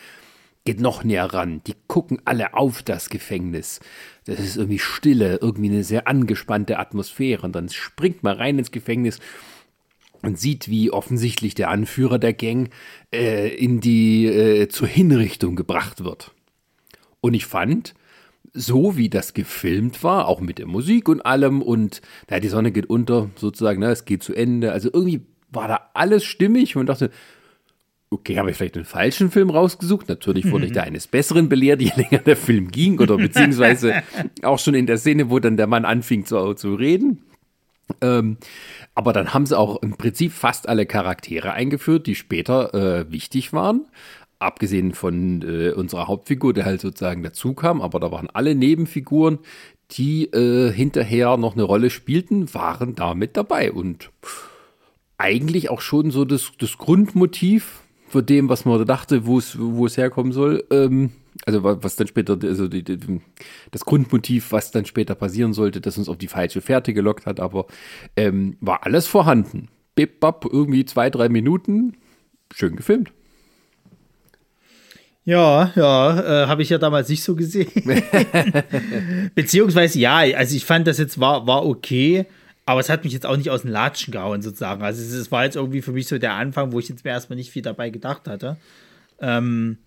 geht 0.66 0.80
noch 0.80 1.02
näher 1.02 1.32
ran, 1.32 1.62
die 1.66 1.74
gucken 1.86 2.20
alle 2.24 2.54
auf 2.54 2.82
das 2.82 3.08
Gefängnis. 3.08 3.80
Das 4.26 4.38
ist 4.40 4.56
irgendwie 4.56 4.78
Stille, 4.78 5.38
irgendwie 5.40 5.68
eine 5.68 5.84
sehr 5.84 6.08
angespannte 6.08 6.78
Atmosphäre 6.78 7.42
und 7.42 7.54
dann 7.54 7.68
springt 7.68 8.22
man 8.22 8.36
rein 8.36 8.58
ins 8.58 8.70
Gefängnis 8.70 9.18
und 10.26 10.38
sieht, 10.38 10.68
wie 10.68 10.90
offensichtlich 10.90 11.54
der 11.54 11.70
Anführer 11.70 12.18
der 12.18 12.32
Gang 12.32 12.70
äh, 13.12 13.54
in 13.54 13.80
die 13.80 14.26
äh, 14.26 14.68
zur 14.68 14.88
Hinrichtung 14.88 15.56
gebracht 15.56 16.04
wird. 16.04 16.32
Und 17.20 17.34
ich 17.34 17.46
fand, 17.46 17.94
so 18.52 18.96
wie 18.96 19.08
das 19.08 19.34
gefilmt 19.34 20.02
war, 20.02 20.28
auch 20.28 20.40
mit 20.40 20.58
der 20.58 20.66
Musik 20.66 21.08
und 21.08 21.24
allem 21.24 21.62
und 21.62 22.00
na, 22.30 22.40
die 22.40 22.48
Sonne 22.48 22.70
geht 22.70 22.86
unter, 22.86 23.30
sozusagen, 23.36 23.80
ne, 23.80 23.90
es 23.90 24.04
geht 24.04 24.22
zu 24.22 24.34
Ende. 24.34 24.72
Also 24.72 24.90
irgendwie 24.92 25.22
war 25.50 25.68
da 25.68 25.90
alles 25.94 26.24
stimmig 26.24 26.76
und 26.76 26.86
dachte, 26.86 27.10
okay, 28.10 28.38
habe 28.38 28.50
ich 28.50 28.56
vielleicht 28.56 28.76
einen 28.76 28.84
falschen 28.84 29.30
Film 29.30 29.50
rausgesucht? 29.50 30.08
Natürlich 30.08 30.50
wurde 30.50 30.64
mhm. 30.64 30.66
ich 30.66 30.72
da 30.72 30.82
eines 30.82 31.06
Besseren 31.06 31.48
belehrt, 31.48 31.82
je 31.82 31.92
länger 31.96 32.18
der 32.18 32.36
Film 32.36 32.70
ging 32.70 33.00
oder 33.00 33.16
beziehungsweise 33.16 34.02
auch 34.42 34.58
schon 34.58 34.74
in 34.74 34.86
der 34.86 34.98
Szene, 34.98 35.30
wo 35.30 35.38
dann 35.40 35.56
der 35.56 35.66
Mann 35.66 35.84
anfing 35.84 36.24
zu, 36.24 36.54
zu 36.54 36.74
reden. 36.74 37.22
Ähm, 38.00 38.38
aber 38.94 39.12
dann 39.12 39.34
haben 39.34 39.46
sie 39.46 39.58
auch 39.58 39.82
im 39.82 39.96
Prinzip 39.96 40.32
fast 40.32 40.68
alle 40.68 40.86
Charaktere 40.86 41.52
eingeführt, 41.52 42.06
die 42.06 42.14
später 42.14 42.74
äh, 42.74 43.10
wichtig 43.12 43.52
waren. 43.52 43.86
Abgesehen 44.38 44.92
von 44.92 45.42
äh, 45.42 45.72
unserer 45.72 46.08
Hauptfigur, 46.08 46.52
der 46.52 46.64
halt 46.64 46.80
sozusagen 46.80 47.22
dazu 47.22 47.54
kam, 47.54 47.80
aber 47.80 48.00
da 48.00 48.10
waren 48.10 48.28
alle 48.32 48.54
Nebenfiguren, 48.54 49.38
die 49.92 50.24
äh, 50.32 50.72
hinterher 50.72 51.36
noch 51.36 51.54
eine 51.54 51.62
Rolle 51.62 51.90
spielten, 51.90 52.52
waren 52.54 52.94
da 52.94 53.14
mit 53.14 53.36
dabei. 53.36 53.72
Und 53.72 54.10
eigentlich 55.18 55.70
auch 55.70 55.80
schon 55.80 56.10
so 56.10 56.24
das, 56.24 56.52
das 56.58 56.78
Grundmotiv 56.78 57.82
für 58.08 58.22
dem, 58.22 58.48
was 58.48 58.64
man 58.64 58.84
dachte, 58.86 59.26
wo 59.26 59.38
es, 59.38 59.58
wo 59.58 59.86
es 59.86 59.96
herkommen 59.96 60.32
soll. 60.32 60.64
Ähm, 60.70 61.10
also 61.46 61.62
was 61.64 61.96
dann 61.96 62.06
später, 62.06 62.38
also 62.42 62.68
die, 62.68 62.82
die, 62.82 63.20
das 63.70 63.84
Grundmotiv, 63.84 64.52
was 64.52 64.70
dann 64.70 64.84
später 64.84 65.14
passieren 65.14 65.52
sollte, 65.52 65.80
das 65.80 65.98
uns 65.98 66.08
auf 66.08 66.18
die 66.18 66.28
falsche 66.28 66.60
Fährte 66.60 66.94
gelockt 66.94 67.26
hat, 67.26 67.40
aber 67.40 67.66
ähm, 68.16 68.56
war 68.60 68.84
alles 68.84 69.06
vorhanden. 69.06 69.68
Bip, 69.94 70.20
bap, 70.20 70.46
irgendwie 70.50 70.84
zwei, 70.84 71.10
drei 71.10 71.28
Minuten, 71.28 71.96
schön 72.52 72.76
gefilmt. 72.76 73.12
Ja, 75.24 75.72
ja, 75.74 76.44
äh, 76.44 76.46
habe 76.48 76.62
ich 76.62 76.68
ja 76.68 76.78
damals 76.78 77.08
nicht 77.08 77.22
so 77.22 77.34
gesehen. 77.34 77.70
Beziehungsweise 79.34 79.98
ja, 79.98 80.18
also 80.18 80.54
ich 80.54 80.66
fand 80.66 80.86
das 80.86 80.98
jetzt 80.98 81.18
war, 81.18 81.46
war 81.46 81.64
okay, 81.64 82.26
aber 82.66 82.80
es 82.80 82.90
hat 82.90 83.04
mich 83.04 83.12
jetzt 83.12 83.24
auch 83.24 83.36
nicht 83.36 83.50
aus 83.50 83.62
den 83.62 83.70
Latschen 83.70 84.12
gehauen 84.12 84.42
sozusagen. 84.42 84.82
Also 84.82 85.02
es, 85.02 85.12
es 85.12 85.32
war 85.32 85.44
jetzt 85.44 85.56
irgendwie 85.56 85.80
für 85.80 85.92
mich 85.92 86.08
so 86.08 86.18
der 86.18 86.34
Anfang, 86.34 86.72
wo 86.72 86.78
ich 86.78 86.88
jetzt 86.88 87.04
mir 87.04 87.10
erstmal 87.10 87.36
nicht 87.36 87.50
viel 87.50 87.62
dabei 87.62 87.88
gedacht 87.88 88.28
hatte. 88.28 88.58
Ähm, 89.20 89.78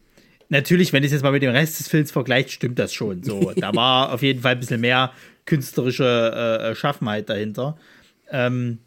natürlich, 0.50 0.94
wenn 0.94 1.04
ich 1.04 1.08
es 1.08 1.14
jetzt 1.14 1.24
mal 1.24 1.32
mit 1.32 1.44
dem 1.44 1.52
Rest 1.52 1.80
des 1.80 1.88
Films 1.88 2.12
vergleicht, 2.12 2.52
stimmt 2.52 2.80
das 2.80 2.94
schon. 2.94 3.24
So, 3.24 3.52
da 3.56 3.74
war 3.76 4.14
auf 4.14 4.22
jeden 4.22 4.42
Fall 4.42 4.54
ein 4.54 4.60
bisschen 4.60 4.82
mehr 4.82 5.12
künstlerische 5.46 6.70
äh, 6.72 6.76
Schaffenheit 6.76 7.30
dahinter. 7.30 7.78
Ähm, 8.30 8.80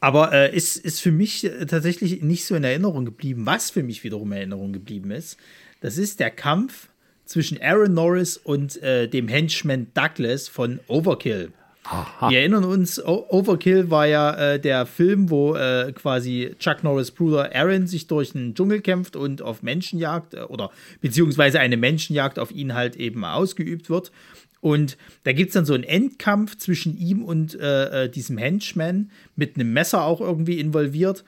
aber 0.00 0.32
äh, 0.32 0.54
ist, 0.54 0.76
ist 0.76 1.00
für 1.00 1.12
mich 1.12 1.44
äh, 1.44 1.66
tatsächlich 1.66 2.22
nicht 2.22 2.44
so 2.44 2.54
in 2.54 2.64
Erinnerung 2.64 3.04
geblieben. 3.04 3.46
Was 3.46 3.70
für 3.70 3.82
mich 3.82 4.04
wiederum 4.04 4.30
in 4.32 4.38
Erinnerung 4.38 4.72
geblieben 4.72 5.10
ist, 5.10 5.38
das 5.80 5.98
ist 5.98 6.20
der 6.20 6.30
Kampf 6.30 6.88
zwischen 7.24 7.60
Aaron 7.60 7.94
Norris 7.94 8.36
und 8.36 8.80
äh, 8.82 9.08
dem 9.08 9.28
Henchman 9.28 9.88
Douglas 9.94 10.48
von 10.48 10.80
Overkill. 10.86 11.52
Aha. 11.88 12.30
Wir 12.30 12.40
erinnern 12.40 12.64
uns, 12.64 13.00
Overkill 13.04 13.90
war 13.90 14.06
ja 14.06 14.34
äh, 14.34 14.60
der 14.60 14.86
Film, 14.86 15.30
wo 15.30 15.54
äh, 15.54 15.92
quasi 15.92 16.54
Chuck 16.58 16.82
Norris 16.82 17.12
Bruder 17.12 17.54
Aaron 17.54 17.86
sich 17.86 18.06
durch 18.06 18.32
den 18.32 18.54
Dschungel 18.54 18.80
kämpft 18.80 19.14
und 19.14 19.40
auf 19.40 19.62
Menschenjagd 19.62 20.34
äh, 20.34 20.40
oder 20.40 20.70
beziehungsweise 21.00 21.60
eine 21.60 21.76
Menschenjagd 21.76 22.38
auf 22.38 22.50
ihn 22.50 22.74
halt 22.74 22.96
eben 22.96 23.24
ausgeübt 23.24 23.88
wird. 23.88 24.10
Und 24.60 24.96
da 25.22 25.32
gibt 25.32 25.50
es 25.50 25.54
dann 25.54 25.64
so 25.64 25.74
einen 25.74 25.84
Endkampf 25.84 26.56
zwischen 26.56 26.96
ihm 26.98 27.22
und 27.22 27.58
äh, 27.60 28.04
äh, 28.04 28.08
diesem 28.08 28.36
Henchman 28.36 29.10
mit 29.36 29.54
einem 29.54 29.72
Messer 29.72 30.04
auch 30.04 30.20
irgendwie 30.20 30.58
involviert. 30.58 31.24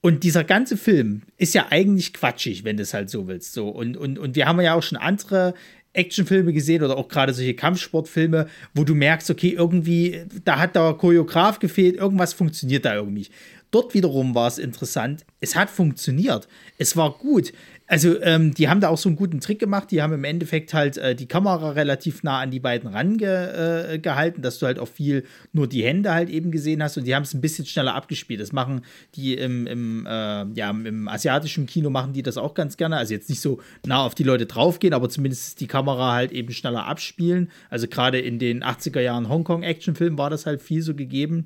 Und 0.00 0.24
dieser 0.24 0.44
ganze 0.44 0.78
Film 0.78 1.22
ist 1.36 1.54
ja 1.54 1.66
eigentlich 1.68 2.14
quatschig, 2.14 2.64
wenn 2.64 2.78
du 2.78 2.82
es 2.82 2.94
halt 2.94 3.10
so 3.10 3.28
willst. 3.28 3.52
So. 3.52 3.68
Und, 3.68 3.98
und, 3.98 4.18
und 4.18 4.36
wir 4.36 4.46
haben 4.46 4.58
ja 4.62 4.74
auch 4.74 4.82
schon 4.82 4.96
andere 4.96 5.52
Actionfilme 5.92 6.52
gesehen 6.52 6.82
oder 6.82 6.96
auch 6.96 7.08
gerade 7.08 7.34
solche 7.34 7.54
Kampfsportfilme, 7.54 8.48
wo 8.74 8.84
du 8.84 8.94
merkst, 8.94 9.30
okay, 9.30 9.50
irgendwie, 9.50 10.24
da 10.44 10.58
hat 10.58 10.76
der 10.76 10.94
Choreograf 10.94 11.58
gefehlt, 11.58 11.96
irgendwas 11.96 12.32
funktioniert 12.32 12.84
da 12.84 12.94
irgendwie. 12.94 13.26
Dort 13.70 13.94
wiederum 13.94 14.34
war 14.34 14.48
es 14.48 14.58
interessant, 14.58 15.24
es 15.40 15.54
hat 15.54 15.70
funktioniert, 15.70 16.48
es 16.78 16.96
war 16.96 17.12
gut. 17.12 17.52
Also, 17.90 18.22
ähm, 18.22 18.54
die 18.54 18.68
haben 18.68 18.80
da 18.80 18.88
auch 18.88 18.98
so 18.98 19.08
einen 19.08 19.16
guten 19.16 19.40
Trick 19.40 19.58
gemacht. 19.58 19.90
Die 19.90 20.00
haben 20.00 20.12
im 20.12 20.22
Endeffekt 20.22 20.72
halt 20.74 20.96
äh, 20.96 21.16
die 21.16 21.26
Kamera 21.26 21.70
relativ 21.70 22.22
nah 22.22 22.38
an 22.38 22.52
die 22.52 22.60
beiden 22.60 22.88
rangehalten, 22.88 24.40
äh, 24.40 24.42
dass 24.42 24.60
du 24.60 24.66
halt 24.66 24.78
auch 24.78 24.86
viel 24.86 25.24
nur 25.52 25.68
die 25.68 25.82
Hände 25.82 26.14
halt 26.14 26.30
eben 26.30 26.52
gesehen 26.52 26.84
hast 26.84 26.96
und 26.98 27.04
die 27.04 27.16
haben 27.16 27.24
es 27.24 27.34
ein 27.34 27.40
bisschen 27.40 27.66
schneller 27.66 27.96
abgespielt. 27.96 28.40
Das 28.40 28.52
machen 28.52 28.82
die 29.16 29.34
im, 29.34 29.66
im, 29.66 30.06
äh, 30.06 30.10
ja, 30.54 30.70
im 30.70 31.08
asiatischen 31.08 31.66
Kino 31.66 31.90
machen 31.90 32.12
die 32.12 32.22
das 32.22 32.38
auch 32.38 32.54
ganz 32.54 32.76
gerne. 32.76 32.96
Also 32.96 33.12
jetzt 33.12 33.28
nicht 33.28 33.40
so 33.40 33.58
nah 33.84 34.06
auf 34.06 34.14
die 34.14 34.22
Leute 34.22 34.46
draufgehen, 34.46 34.94
aber 34.94 35.08
zumindest 35.08 35.60
die 35.60 35.66
Kamera 35.66 36.12
halt 36.12 36.30
eben 36.30 36.52
schneller 36.52 36.86
abspielen. 36.86 37.50
Also 37.70 37.88
gerade 37.88 38.20
in 38.20 38.38
den 38.38 38.62
80er 38.62 39.00
Jahren 39.00 39.28
Hongkong-Actionfilmen 39.28 40.16
war 40.16 40.30
das 40.30 40.46
halt 40.46 40.62
viel 40.62 40.82
so 40.82 40.94
gegeben. 40.94 41.44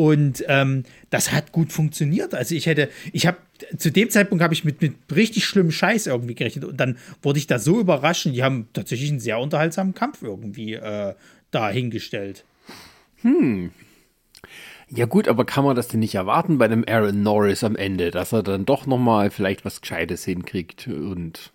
Und 0.00 0.42
ähm, 0.48 0.84
das 1.10 1.30
hat 1.30 1.52
gut 1.52 1.74
funktioniert. 1.74 2.34
Also 2.34 2.54
ich 2.54 2.64
hätte, 2.64 2.88
ich 3.12 3.26
habe 3.26 3.36
zu 3.76 3.92
dem 3.92 4.08
Zeitpunkt 4.08 4.42
habe 4.42 4.54
ich 4.54 4.64
mit, 4.64 4.80
mit 4.80 4.94
richtig 5.14 5.44
schlimmem 5.44 5.72
Scheiß 5.72 6.06
irgendwie 6.06 6.34
gerechnet 6.34 6.64
und 6.64 6.78
dann 6.78 6.96
wurde 7.20 7.38
ich 7.38 7.46
da 7.46 7.58
so 7.58 7.78
überrascht. 7.78 8.24
Die 8.24 8.42
haben 8.42 8.66
tatsächlich 8.72 9.10
einen 9.10 9.20
sehr 9.20 9.38
unterhaltsamen 9.38 9.92
Kampf 9.92 10.22
irgendwie 10.22 10.72
äh, 10.72 11.12
dahingestellt. 11.50 12.46
Hm. 13.20 13.72
Ja 14.88 15.04
gut, 15.04 15.28
aber 15.28 15.44
kann 15.44 15.64
man 15.64 15.76
das 15.76 15.88
denn 15.88 16.00
nicht 16.00 16.14
erwarten 16.14 16.56
bei 16.56 16.68
dem 16.68 16.82
Aaron 16.88 17.22
Norris 17.22 17.62
am 17.62 17.76
Ende, 17.76 18.10
dass 18.10 18.32
er 18.32 18.42
dann 18.42 18.64
doch 18.64 18.86
noch 18.86 18.96
mal 18.96 19.30
vielleicht 19.30 19.66
was 19.66 19.82
Gescheites 19.82 20.24
hinkriegt 20.24 20.88
und 20.88 21.52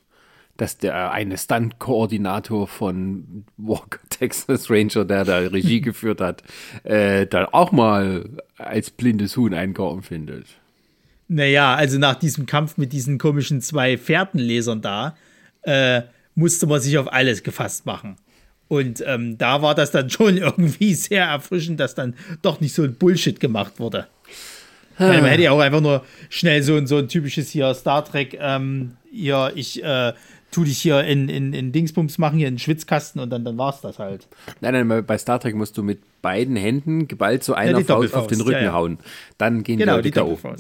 dass 0.57 0.77
der 0.77 1.12
eine 1.12 1.38
Stunt-Koordinator 1.38 2.67
von 2.67 3.45
Walker 3.57 4.00
Texas 4.09 4.69
Ranger, 4.69 5.05
der 5.05 5.25
da 5.25 5.38
Regie 5.39 5.81
geführt 5.81 6.21
hat, 6.21 6.43
äh, 6.83 7.27
dann 7.27 7.45
auch 7.45 7.71
mal 7.71 8.29
als 8.57 8.91
blindes 8.91 9.35
Huhn 9.38 9.53
einkorn 9.53 10.01
findet. 10.01 10.47
Naja, 11.27 11.75
also 11.75 11.97
nach 11.97 12.15
diesem 12.15 12.45
Kampf 12.45 12.77
mit 12.77 12.93
diesen 12.93 13.17
komischen 13.17 13.62
zwei 13.62 13.97
Fährtenlesern 13.97 14.81
da, 14.81 15.17
äh, 15.63 16.03
musste 16.35 16.67
man 16.67 16.79
sich 16.79 16.97
auf 16.97 17.12
alles 17.12 17.43
gefasst 17.43 17.85
machen. 17.85 18.17
Und 18.67 19.03
ähm, 19.05 19.38
da 19.38 19.62
war 19.62 19.75
das 19.75 19.91
dann 19.91 20.09
schon 20.12 20.38
irgendwie 20.38 20.93
sehr 20.93 21.25
erfrischend, 21.25 21.79
dass 21.79 21.95
dann 21.95 22.15
doch 22.41 22.62
nicht 22.62 22.74
so 22.74 22.83
ein 22.83 22.95
Bullshit 22.95 23.39
gemacht 23.39 23.79
wurde. 23.79 24.07
Man 24.97 25.25
hätte 25.25 25.43
ja 25.43 25.51
auch 25.51 25.59
einfach 25.59 25.81
nur 25.81 26.05
schnell 26.29 26.63
so, 26.63 26.85
so 26.85 26.97
ein 26.97 27.09
typisches 27.09 27.50
hier 27.50 27.74
Star 27.74 28.05
Trek, 28.05 28.38
ähm, 28.39 28.95
hier, 29.12 29.51
ich 29.53 29.83
äh, 29.83 30.13
tu 30.55 30.63
dich 30.63 30.77
hier 30.77 31.03
in, 31.03 31.27
in, 31.27 31.51
in 31.51 31.74
Dingsbums 31.74 32.17
machen, 32.17 32.38
hier 32.38 32.47
in 32.47 32.53
den 32.53 32.59
Schwitzkasten 32.59 33.19
und 33.19 33.29
dann, 33.29 33.43
dann 33.43 33.59
es 33.59 33.81
das 33.81 34.00
halt. 34.00 34.29
Nein, 34.62 34.88
nein, 34.88 35.05
bei 35.05 35.17
Star 35.17 35.38
Trek 35.38 35.53
musst 35.53 35.77
du 35.77 35.83
mit 35.83 36.00
beiden 36.21 36.55
Händen 36.55 37.09
geballt 37.09 37.43
zu 37.43 37.55
einer 37.55 37.79
ja, 37.79 37.83
Faust 37.83 38.13
auf 38.13 38.27
den 38.27 38.39
Rücken 38.39 38.53
ja, 38.53 38.63
ja. 38.63 38.74
hauen. 38.74 38.97
Dann 39.38 39.63
gehen 39.63 39.79
genau, 39.79 40.00
die 40.00 40.12
Leute 40.12 40.12
die 40.12 40.19
auf. 40.21 40.45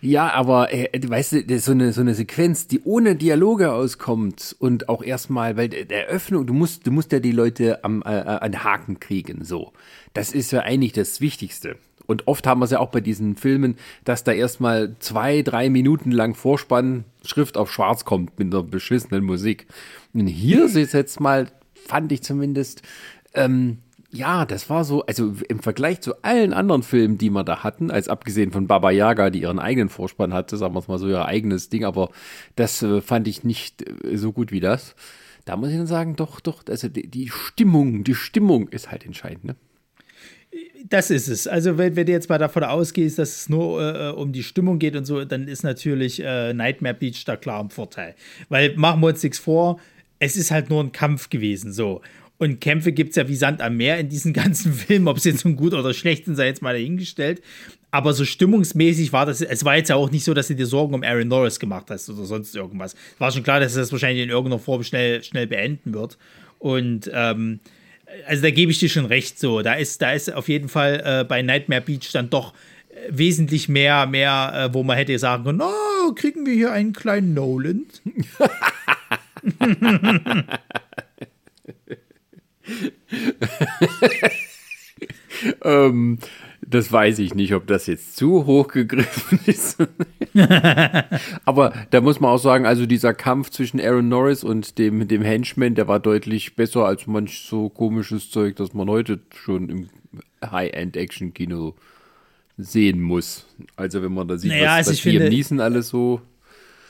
ja, 0.00 0.32
aber 0.32 0.74
äh, 0.74 0.88
weißt 1.06 1.48
du, 1.48 1.58
so 1.60 1.70
eine, 1.70 1.92
so 1.92 2.00
eine 2.00 2.14
Sequenz, 2.14 2.66
die 2.66 2.80
ohne 2.82 3.14
Dialoge 3.14 3.70
auskommt 3.70 4.56
und 4.58 4.88
auch 4.88 5.04
erstmal, 5.04 5.56
weil 5.56 5.68
der 5.68 6.06
Öffnung, 6.06 6.48
du 6.48 6.52
musst, 6.52 6.84
du 6.84 6.90
musst 6.90 7.12
ja 7.12 7.20
die 7.20 7.30
Leute 7.30 7.84
am, 7.84 8.02
äh, 8.02 8.08
an 8.08 8.64
Haken 8.64 8.98
kriegen, 8.98 9.44
so. 9.44 9.72
Das 10.14 10.32
ist 10.32 10.50
ja 10.50 10.60
eigentlich 10.60 10.92
das 10.92 11.20
Wichtigste. 11.20 11.76
Und 12.06 12.26
oft 12.26 12.46
haben 12.46 12.60
wir 12.60 12.64
es 12.64 12.70
ja 12.70 12.80
auch 12.80 12.90
bei 12.90 13.00
diesen 13.00 13.36
Filmen, 13.36 13.76
dass 14.04 14.24
da 14.24 14.32
erstmal 14.32 14.96
zwei, 14.98 15.42
drei 15.42 15.70
Minuten 15.70 16.10
lang 16.10 16.34
Vorspann 16.34 17.04
Schrift 17.24 17.56
auf 17.56 17.72
Schwarz 17.72 18.04
kommt 18.04 18.38
mit 18.38 18.52
einer 18.52 18.62
beschissenen 18.62 19.24
Musik. 19.24 19.66
Und 20.12 20.26
hier 20.26 20.64
ist 20.64 20.76
es 20.76 20.92
jetzt 20.92 21.20
mal, 21.20 21.48
fand 21.74 22.12
ich 22.12 22.22
zumindest, 22.22 22.82
ähm, 23.34 23.78
ja, 24.14 24.44
das 24.44 24.68
war 24.68 24.84
so, 24.84 25.06
also 25.06 25.34
im 25.48 25.60
Vergleich 25.60 26.02
zu 26.02 26.22
allen 26.22 26.52
anderen 26.52 26.82
Filmen, 26.82 27.16
die 27.16 27.30
wir 27.30 27.44
da 27.44 27.62
hatten, 27.62 27.90
als 27.90 28.08
abgesehen 28.08 28.52
von 28.52 28.66
Baba 28.66 28.90
Yaga, 28.90 29.30
die 29.30 29.40
ihren 29.40 29.58
eigenen 29.58 29.88
Vorspann 29.88 30.34
hatte, 30.34 30.58
sagen 30.58 30.74
wir 30.74 30.80
es 30.80 30.88
mal 30.88 30.98
so, 30.98 31.08
ihr 31.08 31.24
eigenes 31.24 31.70
Ding, 31.70 31.84
aber 31.84 32.10
das 32.54 32.82
äh, 32.82 33.00
fand 33.00 33.26
ich 33.26 33.42
nicht 33.42 33.82
äh, 34.04 34.16
so 34.16 34.32
gut 34.32 34.52
wie 34.52 34.60
das. 34.60 34.94
Da 35.46 35.56
muss 35.56 35.70
ich 35.70 35.76
dann 35.76 35.86
sagen, 35.86 36.14
doch, 36.14 36.40
doch, 36.40 36.62
also 36.68 36.88
die, 36.88 37.08
die 37.08 37.30
Stimmung, 37.30 38.04
die 38.04 38.14
Stimmung 38.14 38.68
ist 38.68 38.90
halt 38.90 39.06
entscheidend, 39.06 39.44
ne? 39.44 39.56
Das 40.88 41.10
ist 41.10 41.28
es. 41.28 41.46
Also, 41.46 41.78
wenn, 41.78 41.96
wenn 41.96 42.06
du 42.06 42.12
jetzt 42.12 42.28
mal 42.28 42.38
davon 42.38 42.64
ausgehst, 42.64 43.18
dass 43.18 43.36
es 43.36 43.48
nur 43.48 43.80
äh, 43.80 44.10
um 44.10 44.32
die 44.32 44.42
Stimmung 44.42 44.78
geht 44.78 44.96
und 44.96 45.04
so, 45.04 45.24
dann 45.24 45.48
ist 45.48 45.62
natürlich 45.62 46.20
äh, 46.22 46.52
Nightmare 46.52 46.94
Beach 46.94 47.24
da 47.24 47.36
klar 47.36 47.60
im 47.60 47.70
Vorteil. 47.70 48.14
Weil 48.48 48.74
machen 48.76 49.00
wir 49.00 49.08
uns 49.08 49.22
nichts 49.22 49.38
vor, 49.38 49.78
es 50.18 50.36
ist 50.36 50.50
halt 50.50 50.70
nur 50.70 50.82
ein 50.82 50.92
Kampf 50.92 51.30
gewesen, 51.30 51.72
so. 51.72 52.00
Und 52.38 52.60
Kämpfe 52.60 52.90
gibt 52.90 53.10
es 53.10 53.16
ja 53.16 53.28
wie 53.28 53.36
Sand 53.36 53.60
am 53.60 53.76
Meer 53.76 53.98
in 53.98 54.08
diesen 54.08 54.32
ganzen 54.32 54.72
Filmen, 54.72 55.08
ob 55.08 55.20
sie 55.20 55.30
jetzt 55.30 55.44
nun 55.44 55.56
gut 55.56 55.74
oder 55.74 55.94
schlecht 55.94 56.24
sind, 56.24 56.36
sei 56.36 56.46
jetzt 56.46 56.62
mal 56.62 56.74
dahingestellt. 56.74 57.42
Aber 57.90 58.14
so 58.14 58.24
stimmungsmäßig 58.24 59.12
war 59.12 59.26
das, 59.26 59.42
es 59.42 59.64
war 59.64 59.76
jetzt 59.76 59.90
ja 59.90 59.96
auch 59.96 60.10
nicht 60.10 60.24
so, 60.24 60.32
dass 60.32 60.48
du 60.48 60.54
dir 60.54 60.66
Sorgen 60.66 60.94
um 60.94 61.02
Aaron 61.02 61.28
Norris 61.28 61.60
gemacht 61.60 61.86
hast 61.90 62.08
oder 62.08 62.24
sonst 62.24 62.56
irgendwas. 62.56 62.96
War 63.18 63.30
schon 63.30 63.42
klar, 63.42 63.60
dass 63.60 63.74
das 63.74 63.92
wahrscheinlich 63.92 64.24
in 64.24 64.30
irgendeiner 64.30 64.58
Form 64.58 64.82
schnell, 64.82 65.22
schnell 65.22 65.46
beenden 65.46 65.92
wird. 65.92 66.16
Und 66.58 67.10
ähm, 67.12 67.60
also 68.26 68.42
da 68.42 68.50
gebe 68.50 68.72
ich 68.72 68.78
dir 68.78 68.88
schon 68.88 69.06
recht, 69.06 69.38
so. 69.38 69.62
Da 69.62 69.74
ist, 69.74 70.02
da 70.02 70.12
ist 70.12 70.32
auf 70.32 70.48
jeden 70.48 70.68
Fall 70.68 71.02
äh, 71.04 71.24
bei 71.24 71.42
Nightmare 71.42 71.80
Beach 71.80 72.10
dann 72.12 72.30
doch 72.30 72.52
äh, 72.90 73.08
wesentlich 73.10 73.68
mehr, 73.68 74.06
mehr, 74.06 74.70
äh, 74.70 74.74
wo 74.74 74.82
man 74.82 74.96
hätte 74.96 75.18
sagen 75.18 75.44
können, 75.44 75.62
oh, 75.62 76.12
kriegen 76.14 76.46
wir 76.46 76.54
hier 76.54 76.72
einen 76.72 76.92
kleinen 76.92 77.34
Nolan. 77.34 77.86
ähm, 85.64 86.18
das 86.66 86.92
weiß 86.92 87.18
ich 87.18 87.34
nicht, 87.34 87.54
ob 87.54 87.66
das 87.66 87.86
jetzt 87.86 88.16
zu 88.16 88.46
hoch 88.46 88.68
gegriffen 88.68 89.40
ist. 89.46 89.78
Aber 91.44 91.72
da 91.90 92.00
muss 92.00 92.20
man 92.20 92.30
auch 92.30 92.38
sagen, 92.38 92.66
also 92.66 92.86
dieser 92.86 93.14
Kampf 93.14 93.50
zwischen 93.50 93.80
Aaron 93.80 94.08
Norris 94.08 94.44
und 94.44 94.78
dem, 94.78 95.06
dem 95.08 95.22
Henchman, 95.22 95.74
der 95.74 95.88
war 95.88 96.00
deutlich 96.00 96.56
besser 96.56 96.84
als 96.84 97.06
manch 97.06 97.40
so 97.46 97.68
komisches 97.68 98.30
Zeug, 98.30 98.56
das 98.56 98.74
man 98.74 98.88
heute 98.88 99.20
schon 99.34 99.68
im 99.68 99.88
High-End-Action-Kino 100.44 101.74
sehen 102.56 103.00
muss. 103.00 103.46
Also 103.76 104.02
wenn 104.02 104.12
man 104.12 104.28
da 104.28 104.36
sieht, 104.36 104.52
naja, 104.52 104.78
was, 104.78 104.88
also 104.88 104.90
was 104.92 105.04
Liam 105.04 105.28
Neeson 105.28 105.60
alles 105.60 105.88
so 105.88 106.20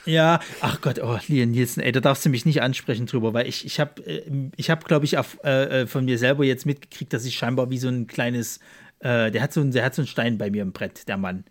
ja, 0.05 0.41
ach 0.59 0.81
Gott, 0.81 0.99
oh, 1.01 1.17
Liam 1.27 1.51
Nielsen, 1.51 1.81
ey, 1.81 1.91
da 1.91 2.01
darfst 2.01 2.25
du 2.25 2.29
mich 2.29 2.45
nicht 2.45 2.61
ansprechen 2.61 3.05
drüber, 3.05 3.33
weil 3.33 3.47
ich, 3.47 3.65
ich 3.65 3.79
habe, 3.79 4.05
äh, 4.05 4.21
ich 4.57 4.69
hab, 4.69 4.85
glaube 4.85 5.05
ich, 5.05 5.17
auf, 5.17 5.39
äh, 5.43 5.83
äh, 5.83 5.87
von 5.87 6.05
mir 6.05 6.17
selber 6.17 6.43
jetzt 6.43 6.65
mitgekriegt, 6.65 7.13
dass 7.13 7.25
ich 7.25 7.35
scheinbar 7.35 7.69
wie 7.69 7.77
so 7.77 7.87
ein 7.87 8.07
kleines, 8.07 8.59
äh, 9.03 9.31
der 9.31 9.41
hat 9.41 9.53
so 9.53 9.61
ein, 9.61 9.71
der 9.71 9.83
hat 9.83 9.95
so 9.95 10.01
einen 10.01 10.07
Stein 10.07 10.37
bei 10.37 10.49
mir 10.49 10.61
im 10.61 10.71
Brett, 10.71 11.07
der 11.07 11.17
Mann. 11.17 11.43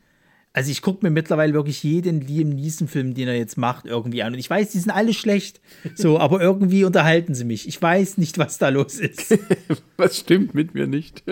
Also 0.54 0.70
ich 0.70 0.82
gucke 0.82 1.04
mir 1.04 1.10
mittlerweile 1.10 1.54
wirklich 1.54 1.82
jeden 1.82 2.20
Liam 2.20 2.50
Neeson-Film, 2.50 3.14
den 3.14 3.26
er 3.26 3.36
jetzt 3.36 3.56
macht, 3.56 3.86
irgendwie 3.86 4.22
an. 4.22 4.34
Und 4.34 4.38
ich 4.38 4.50
weiß, 4.50 4.70
die 4.70 4.78
sind 4.78 4.90
alle 4.90 5.14
schlecht. 5.14 5.62
So, 5.94 6.18
aber 6.20 6.42
irgendwie 6.42 6.84
unterhalten 6.84 7.34
sie 7.34 7.44
mich. 7.44 7.66
Ich 7.66 7.80
weiß 7.80 8.18
nicht, 8.18 8.36
was 8.36 8.58
da 8.58 8.68
los 8.68 8.98
ist. 8.98 9.38
was 9.96 10.18
stimmt 10.18 10.54
mit 10.54 10.74
mir 10.74 10.86
nicht? 10.86 11.22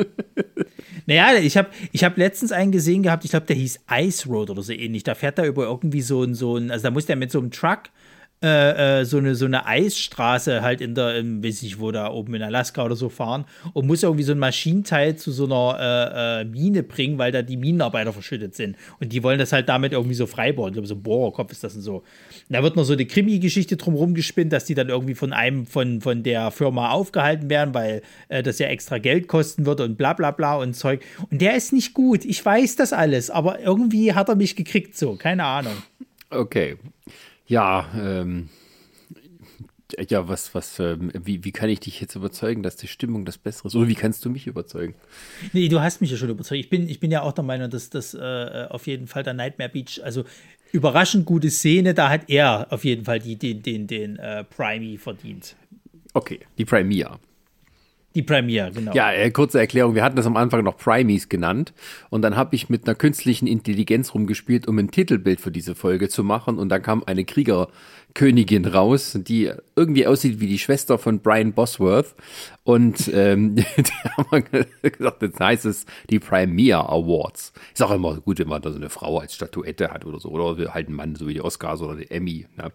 naja, 1.06 1.38
ich 1.38 1.58
habe 1.58 1.68
ich 1.92 2.02
hab 2.02 2.16
letztens 2.16 2.52
einen 2.52 2.72
gesehen 2.72 3.02
gehabt, 3.02 3.24
ich 3.24 3.32
glaube, 3.32 3.46
der 3.46 3.56
hieß 3.56 3.80
Ice 3.90 4.26
Road 4.26 4.48
oder 4.48 4.62
so 4.62 4.72
ähnlich. 4.72 5.02
Da 5.02 5.14
fährt 5.14 5.38
er 5.38 5.46
über 5.46 5.64
irgendwie 5.64 6.02
so 6.02 6.22
ein, 6.22 6.34
so 6.34 6.56
ein, 6.56 6.70
also 6.70 6.84
da 6.84 6.90
muss 6.90 7.04
der 7.04 7.16
mit 7.16 7.30
so 7.30 7.40
einem 7.40 7.50
Truck 7.50 7.90
äh, 8.42 9.00
äh, 9.00 9.04
so, 9.04 9.18
eine, 9.18 9.34
so 9.34 9.44
eine 9.44 9.66
Eisstraße 9.66 10.62
halt 10.62 10.80
in 10.80 10.94
der, 10.94 11.16
in, 11.16 11.44
weiß 11.44 11.62
ich 11.62 11.78
wo, 11.78 11.90
da 11.90 12.10
oben 12.10 12.34
in 12.34 12.42
Alaska 12.42 12.82
oder 12.82 12.96
so 12.96 13.10
fahren 13.10 13.44
und 13.74 13.86
muss 13.86 14.02
irgendwie 14.02 14.22
so 14.22 14.32
ein 14.32 14.38
Maschinenteil 14.38 15.16
zu 15.16 15.30
so 15.30 15.44
einer 15.44 15.76
äh, 15.78 16.40
äh, 16.40 16.44
Mine 16.46 16.82
bringen, 16.82 17.18
weil 17.18 17.32
da 17.32 17.42
die 17.42 17.58
Minenarbeiter 17.58 18.14
verschüttet 18.14 18.54
sind. 18.54 18.76
Und 18.98 19.12
die 19.12 19.22
wollen 19.22 19.38
das 19.38 19.52
halt 19.52 19.68
damit 19.68 19.92
irgendwie 19.92 20.14
so 20.14 20.26
freibauen. 20.26 20.68
Ich 20.68 20.72
glaube, 20.72 20.88
so 20.88 20.94
ein 20.94 21.02
Bohrerkopf 21.02 21.52
ist 21.52 21.62
das 21.64 21.76
und 21.76 21.82
so. 21.82 21.96
Und 21.96 22.04
da 22.48 22.62
wird 22.62 22.76
noch 22.76 22.84
so 22.84 22.94
eine 22.94 23.04
Krimi-Geschichte 23.04 23.76
drumherum 23.76 24.14
gespinnt, 24.14 24.54
dass 24.54 24.64
die 24.64 24.74
dann 24.74 24.88
irgendwie 24.88 25.14
von 25.14 25.34
einem 25.34 25.66
von, 25.66 26.00
von 26.00 26.22
der 26.22 26.50
Firma 26.50 26.92
aufgehalten 26.92 27.50
werden, 27.50 27.74
weil 27.74 28.00
äh, 28.28 28.42
das 28.42 28.58
ja 28.58 28.68
extra 28.68 28.96
Geld 28.96 29.28
kosten 29.28 29.66
wird 29.66 29.82
und 29.82 29.98
bla 29.98 30.14
bla 30.14 30.30
bla 30.30 30.56
und 30.56 30.72
Zeug. 30.74 31.02
Und 31.30 31.42
der 31.42 31.56
ist 31.56 31.74
nicht 31.74 31.92
gut. 31.92 32.24
Ich 32.24 32.42
weiß 32.42 32.76
das 32.76 32.94
alles, 32.94 33.28
aber 33.28 33.60
irgendwie 33.60 34.14
hat 34.14 34.30
er 34.30 34.34
mich 34.34 34.56
gekriegt 34.56 34.96
so. 34.96 35.16
Keine 35.16 35.44
Ahnung. 35.44 35.74
Okay. 36.30 36.78
Ja, 37.50 37.88
ähm, 37.96 38.48
ja, 40.08 40.28
was, 40.28 40.54
was, 40.54 40.78
ähm, 40.78 41.10
wie, 41.12 41.44
wie 41.44 41.50
kann 41.50 41.68
ich 41.68 41.80
dich 41.80 42.00
jetzt 42.00 42.14
überzeugen, 42.14 42.62
dass 42.62 42.76
die 42.76 42.86
Stimmung 42.86 43.24
das 43.24 43.38
Bessere 43.38 43.66
ist? 43.66 43.74
Oder 43.74 43.88
wie 43.88 43.96
kannst 43.96 44.24
du 44.24 44.30
mich 44.30 44.46
überzeugen? 44.46 44.94
Nee, 45.52 45.68
du 45.68 45.80
hast 45.80 46.00
mich 46.00 46.12
ja 46.12 46.16
schon 46.16 46.30
überzeugt. 46.30 46.60
Ich 46.60 46.70
bin, 46.70 46.88
ich 46.88 47.00
bin 47.00 47.10
ja 47.10 47.22
auch 47.22 47.32
der 47.32 47.42
Meinung, 47.42 47.68
dass 47.68 47.90
das 47.90 48.14
äh, 48.14 48.66
auf 48.70 48.86
jeden 48.86 49.08
Fall 49.08 49.24
der 49.24 49.34
Nightmare 49.34 49.68
Beach, 49.68 50.00
also 50.04 50.24
überraschend 50.70 51.26
gute 51.26 51.50
Szene, 51.50 51.92
da 51.92 52.08
hat 52.08 52.30
er 52.30 52.68
auf 52.70 52.84
jeden 52.84 53.04
Fall 53.04 53.18
die, 53.18 53.34
den, 53.34 53.62
den, 53.62 53.88
den 53.88 54.16
äh, 54.18 54.44
Primey 54.44 54.96
verdient. 54.96 55.56
Okay, 56.14 56.38
die 56.56 56.64
Primea. 56.64 57.18
Die 58.16 58.22
Premiere, 58.22 58.72
genau. 58.72 58.92
Ja, 58.92 59.12
äh, 59.12 59.30
kurze 59.30 59.60
Erklärung. 59.60 59.94
Wir 59.94 60.02
hatten 60.02 60.16
das 60.16 60.26
am 60.26 60.36
Anfang 60.36 60.64
noch 60.64 60.76
Primies 60.76 61.28
genannt. 61.28 61.72
Und 62.08 62.22
dann 62.22 62.36
habe 62.36 62.56
ich 62.56 62.68
mit 62.68 62.86
einer 62.86 62.96
künstlichen 62.96 63.46
Intelligenz 63.46 64.14
rumgespielt, 64.14 64.66
um 64.66 64.78
ein 64.78 64.90
Titelbild 64.90 65.40
für 65.40 65.52
diese 65.52 65.76
Folge 65.76 66.08
zu 66.08 66.24
machen. 66.24 66.58
Und 66.58 66.70
dann 66.70 66.82
kam 66.82 67.04
eine 67.06 67.24
Kriegerkönigin 67.24 68.66
raus, 68.66 69.16
die 69.20 69.52
irgendwie 69.76 70.08
aussieht 70.08 70.40
wie 70.40 70.48
die 70.48 70.58
Schwester 70.58 70.98
von 70.98 71.20
Brian 71.20 71.52
Bosworth. 71.52 72.16
Und 72.64 73.08
ähm, 73.14 73.54
die 73.54 73.64
haben 74.16 74.44
gesagt, 74.82 75.22
jetzt 75.22 75.38
heißt 75.38 75.66
es 75.66 75.86
die 76.10 76.18
Premiere 76.18 76.88
Awards. 76.88 77.52
Ist 77.72 77.82
auch 77.82 77.92
immer 77.92 78.16
gut, 78.16 78.40
wenn 78.40 78.48
man 78.48 78.60
da 78.60 78.72
so 78.72 78.76
eine 78.76 78.90
Frau 78.90 79.18
als 79.18 79.36
Statuette 79.36 79.92
hat 79.92 80.04
oder 80.04 80.18
so. 80.18 80.30
Oder 80.30 80.74
halt 80.74 80.88
ein 80.88 80.94
Mann, 80.94 81.14
so 81.14 81.28
wie 81.28 81.34
die 81.34 81.42
Oscars 81.42 81.80
oder 81.80 81.94
die 81.94 82.10
Emmy. 82.10 82.46
Ne? 82.56 82.72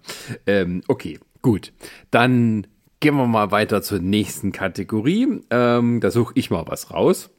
Ähm, 0.47 0.81
okay, 0.87 1.19
gut. 1.41 1.73
Dann 2.09 2.67
gehen 2.99 3.15
wir 3.15 3.27
mal 3.27 3.51
weiter 3.51 3.81
zur 3.81 3.99
nächsten 3.99 4.51
Kategorie. 4.51 5.41
Ähm, 5.49 5.99
da 5.99 6.11
suche 6.11 6.33
ich 6.35 6.49
mal 6.49 6.65
was 6.67 6.91
raus. 6.91 7.29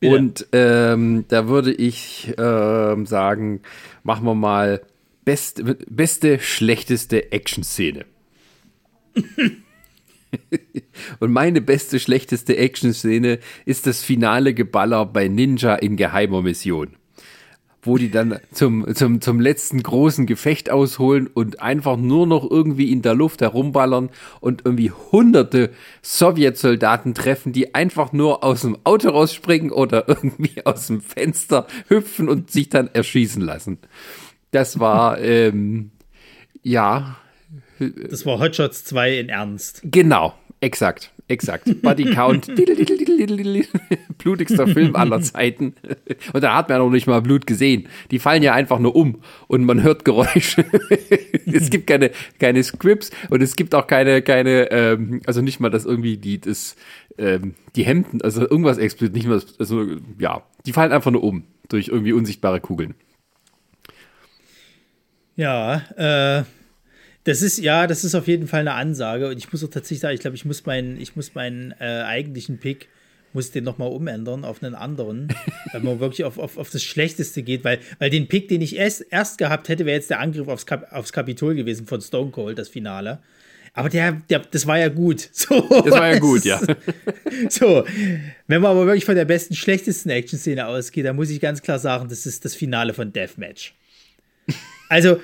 Bitte. 0.00 0.16
Und 0.16 0.46
ähm, 0.52 1.24
da 1.28 1.48
würde 1.48 1.72
ich 1.72 2.34
ähm, 2.38 3.06
sagen, 3.06 3.62
machen 4.04 4.24
wir 4.24 4.34
mal 4.34 4.82
best, 5.24 5.62
beste, 5.88 6.38
schlechteste 6.38 7.32
Action-Szene. 7.32 8.04
Und 11.20 11.32
meine 11.32 11.60
beste, 11.60 11.98
schlechteste 11.98 12.56
Action-Szene 12.56 13.38
ist 13.64 13.86
das 13.86 14.02
finale 14.02 14.52
Geballer 14.54 15.06
bei 15.06 15.26
Ninja 15.26 15.74
in 15.74 15.96
geheimer 15.96 16.42
Mission 16.42 16.97
wo 17.88 17.98
die 17.98 18.10
dann 18.10 18.38
zum, 18.52 18.94
zum, 18.94 19.20
zum 19.20 19.40
letzten 19.40 19.82
großen 19.82 20.26
Gefecht 20.26 20.70
ausholen 20.70 21.26
und 21.26 21.60
einfach 21.60 21.96
nur 21.96 22.26
noch 22.26 22.48
irgendwie 22.48 22.92
in 22.92 23.02
der 23.02 23.14
Luft 23.14 23.40
herumballern 23.40 24.10
und 24.40 24.62
irgendwie 24.64 24.92
hunderte 24.92 25.70
Sowjetsoldaten 26.02 27.14
treffen, 27.14 27.52
die 27.52 27.74
einfach 27.74 28.12
nur 28.12 28.44
aus 28.44 28.60
dem 28.60 28.78
Auto 28.84 29.08
rausspringen 29.08 29.72
oder 29.72 30.08
irgendwie 30.08 30.64
aus 30.64 30.86
dem 30.86 31.00
Fenster 31.00 31.66
hüpfen 31.88 32.28
und 32.28 32.50
sich 32.52 32.68
dann 32.68 32.88
erschießen 32.92 33.42
lassen. 33.42 33.78
Das 34.52 34.78
war, 34.78 35.18
ähm, 35.20 35.90
Ja. 36.62 37.16
Das 37.78 38.26
war 38.26 38.38
Hotshots 38.38 38.84
2 38.84 39.18
in 39.18 39.28
Ernst. 39.28 39.82
Genau, 39.84 40.34
exakt. 40.60 41.12
Exakt. 41.28 41.82
Body 41.82 42.06
Count. 42.14 42.46
Blutigster 44.18 44.66
Film 44.66 44.96
aller 44.96 45.20
Zeiten. 45.20 45.74
Und 46.32 46.42
da 46.42 46.56
hat 46.56 46.70
man 46.70 46.78
ja 46.78 46.84
noch 46.84 46.90
nicht 46.90 47.06
mal 47.06 47.20
Blut 47.20 47.46
gesehen. 47.46 47.86
Die 48.10 48.18
fallen 48.18 48.42
ja 48.42 48.54
einfach 48.54 48.78
nur 48.78 48.96
um 48.96 49.20
und 49.46 49.64
man 49.64 49.82
hört 49.82 50.04
Geräusche. 50.04 50.64
es 51.46 51.68
gibt 51.68 51.86
keine, 51.86 52.10
keine 52.38 52.62
Scripts 52.62 53.10
und 53.28 53.42
es 53.42 53.56
gibt 53.56 53.74
auch 53.74 53.86
keine, 53.86 54.22
keine, 54.22 54.70
ähm, 54.70 55.20
also 55.26 55.42
nicht 55.42 55.60
mal, 55.60 55.68
dass 55.68 55.84
irgendwie 55.84 56.16
die, 56.16 56.40
das, 56.40 56.76
ähm, 57.18 57.54
die 57.76 57.84
Hemden, 57.84 58.22
also 58.22 58.40
irgendwas 58.42 58.78
explodiert, 58.78 59.14
nicht 59.14 59.28
mal, 59.28 59.42
also 59.58 59.86
ja, 60.18 60.42
die 60.66 60.72
fallen 60.72 60.92
einfach 60.92 61.10
nur 61.10 61.22
um 61.22 61.44
durch 61.68 61.88
irgendwie 61.88 62.12
unsichtbare 62.12 62.60
Kugeln. 62.60 62.94
Ja, 65.36 65.82
äh, 65.96 66.44
das 67.28 67.42
ist, 67.42 67.58
ja, 67.58 67.86
das 67.86 68.04
ist 68.04 68.14
auf 68.14 68.26
jeden 68.26 68.48
Fall 68.48 68.60
eine 68.60 68.72
Ansage. 68.72 69.28
Und 69.28 69.36
ich 69.36 69.52
muss 69.52 69.62
auch 69.62 69.68
tatsächlich 69.68 70.00
sagen, 70.00 70.14
ich 70.14 70.20
glaube, 70.20 70.36
ich 70.36 70.46
muss 70.46 70.64
meinen, 70.64 70.98
ich 70.98 71.14
muss 71.14 71.34
meinen 71.34 71.74
äh, 71.78 72.02
eigentlichen 72.06 72.56
Pick, 72.56 72.88
muss 73.34 73.50
den 73.50 73.64
nochmal 73.64 73.90
umändern 73.90 74.46
auf 74.46 74.62
einen 74.62 74.74
anderen, 74.74 75.28
weil 75.72 75.82
man 75.82 76.00
wirklich 76.00 76.24
auf, 76.24 76.38
auf, 76.38 76.56
auf 76.56 76.70
das 76.70 76.82
Schlechteste 76.82 77.42
geht, 77.42 77.64
weil, 77.64 77.80
weil 77.98 78.08
den 78.08 78.28
Pick, 78.28 78.48
den 78.48 78.62
ich 78.62 78.76
erst, 78.76 79.04
erst 79.10 79.36
gehabt 79.36 79.68
hätte, 79.68 79.84
wäre 79.84 79.96
jetzt 79.96 80.08
der 80.08 80.20
Angriff 80.20 80.48
aufs, 80.48 80.64
Kap 80.64 80.90
aufs 80.90 81.12
Kapitol 81.12 81.54
gewesen 81.54 81.86
von 81.86 82.00
Stone 82.00 82.30
Cold, 82.30 82.58
das 82.58 82.70
Finale. 82.70 83.18
Aber 83.74 83.90
der, 83.90 84.22
der, 84.30 84.38
das 84.38 84.66
war 84.66 84.78
ja 84.78 84.88
gut. 84.88 85.28
So, 85.32 85.60
das 85.60 85.90
war 85.90 86.14
ja 86.14 86.18
gut, 86.18 86.46
ja. 86.46 86.58
So, 87.50 87.84
wenn 88.46 88.62
man 88.62 88.70
aber 88.70 88.86
wirklich 88.86 89.04
von 89.04 89.16
der 89.16 89.26
besten, 89.26 89.54
schlechtesten 89.54 90.08
Action-Szene 90.08 90.66
ausgeht, 90.66 91.04
dann 91.04 91.16
muss 91.16 91.28
ich 91.28 91.40
ganz 91.40 91.60
klar 91.60 91.78
sagen, 91.78 92.08
das 92.08 92.24
ist 92.24 92.46
das 92.46 92.54
Finale 92.54 92.94
von 92.94 93.12
Deathmatch. 93.12 93.74
Also, 94.88 95.20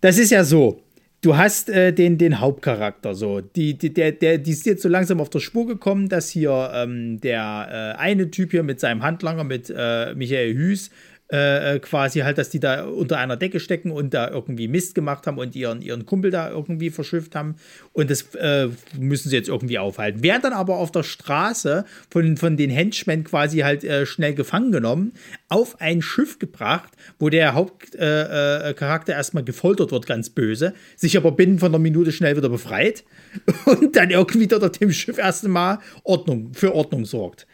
das 0.00 0.18
ist 0.18 0.30
ja 0.30 0.44
so 0.44 0.80
du 1.20 1.36
hast 1.36 1.68
äh, 1.68 1.92
den, 1.92 2.18
den 2.18 2.40
Hauptcharakter 2.40 3.14
so. 3.14 3.40
Die, 3.40 3.76
die, 3.76 3.92
der, 3.92 4.12
der, 4.12 4.38
die 4.38 4.50
ist 4.50 4.66
jetzt 4.66 4.82
so 4.82 4.88
langsam 4.88 5.20
auf 5.20 5.30
der 5.30 5.40
Spur 5.40 5.66
gekommen, 5.66 6.08
dass 6.08 6.28
hier 6.28 6.70
ähm, 6.74 7.20
der 7.20 7.94
äh, 7.96 8.00
eine 8.00 8.30
Typ 8.30 8.50
hier 8.52 8.62
mit 8.62 8.80
seinem 8.80 9.02
Handlanger, 9.02 9.44
mit 9.44 9.72
äh, 9.74 10.14
Michael 10.14 10.54
Hüß, 10.54 10.90
äh, 11.30 11.74
äh, 11.74 11.78
quasi 11.78 12.20
halt, 12.20 12.38
dass 12.38 12.48
die 12.48 12.58
da 12.58 12.86
unter 12.86 13.18
einer 13.18 13.36
Decke 13.36 13.60
stecken 13.60 13.90
und 13.90 14.14
da 14.14 14.30
irgendwie 14.30 14.66
Mist 14.66 14.94
gemacht 14.94 15.26
haben 15.26 15.36
und 15.36 15.54
ihren, 15.54 15.82
ihren 15.82 16.06
Kumpel 16.06 16.30
da 16.30 16.48
irgendwie 16.48 16.88
verschifft 16.88 17.34
haben. 17.34 17.56
Und 17.92 18.08
das 18.08 18.34
äh, 18.36 18.68
müssen 18.98 19.28
sie 19.28 19.36
jetzt 19.36 19.50
irgendwie 19.50 19.78
aufhalten. 19.78 20.22
Werden 20.22 20.40
dann 20.40 20.52
aber 20.54 20.76
auf 20.76 20.90
der 20.90 21.02
Straße 21.02 21.84
von, 22.08 22.38
von 22.38 22.56
den 22.56 22.70
Henchmen 22.70 23.24
quasi 23.24 23.58
halt 23.58 23.84
äh, 23.84 24.06
schnell 24.06 24.32
gefangen 24.32 24.72
genommen, 24.72 25.12
auf 25.50 25.82
ein 25.82 26.00
Schiff 26.00 26.38
gebracht, 26.38 26.94
wo 27.18 27.28
der 27.28 27.52
Hauptcharakter 27.52 29.12
äh, 29.12 29.16
erstmal 29.16 29.44
gefoltert 29.44 29.92
wird, 29.92 30.06
ganz 30.06 30.30
böse, 30.30 30.72
sich 30.96 31.18
aber 31.18 31.32
binnen 31.32 31.58
von 31.58 31.72
einer 31.72 31.78
Minute 31.78 32.10
schnell 32.10 32.38
wieder 32.38 32.48
befreit 32.48 33.04
und 33.66 33.94
dann 33.96 34.08
irgendwie 34.08 34.46
dort 34.46 34.64
auf 34.64 34.72
dem 34.72 34.92
Schiff 34.92 35.18
erst 35.18 35.44
einmal 35.44 35.80
Ordnung, 36.04 36.54
für 36.54 36.74
Ordnung 36.74 37.04
sorgt. 37.04 37.46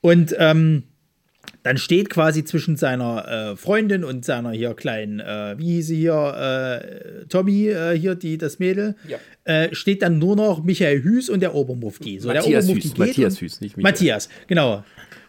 Und 0.00 0.36
ähm, 0.38 0.84
dann 1.62 1.76
steht 1.76 2.10
quasi 2.10 2.44
zwischen 2.44 2.76
seiner 2.76 3.52
äh, 3.52 3.56
Freundin 3.56 4.04
und 4.04 4.24
seiner 4.24 4.50
hier 4.50 4.74
kleinen, 4.74 5.20
äh, 5.20 5.54
wie 5.58 5.74
hieß 5.74 5.86
sie 5.86 5.96
hier, 5.96 7.22
äh, 7.22 7.26
Tommy, 7.26 7.68
äh, 7.68 7.96
hier, 7.96 8.14
die, 8.14 8.38
das 8.38 8.58
Mädel, 8.58 8.96
ja. 9.06 9.18
Äh, 9.44 9.74
steht 9.74 10.02
dann 10.02 10.18
nur 10.18 10.36
noch 10.36 10.62
Michael 10.62 11.02
Hüß 11.02 11.30
und 11.30 11.40
der 11.40 11.54
Obermufti. 11.54 12.18
So, 12.18 12.28
Matthias 12.28 12.66
der 12.66 12.74
Obermufti 12.74 12.88
Hüß, 12.88 12.98
Matthias 12.98 13.40
Hüß, 13.40 13.60
nicht 13.60 13.76
Michael. 13.76 13.92
Matthias, 13.92 14.28
genau. 14.46 14.84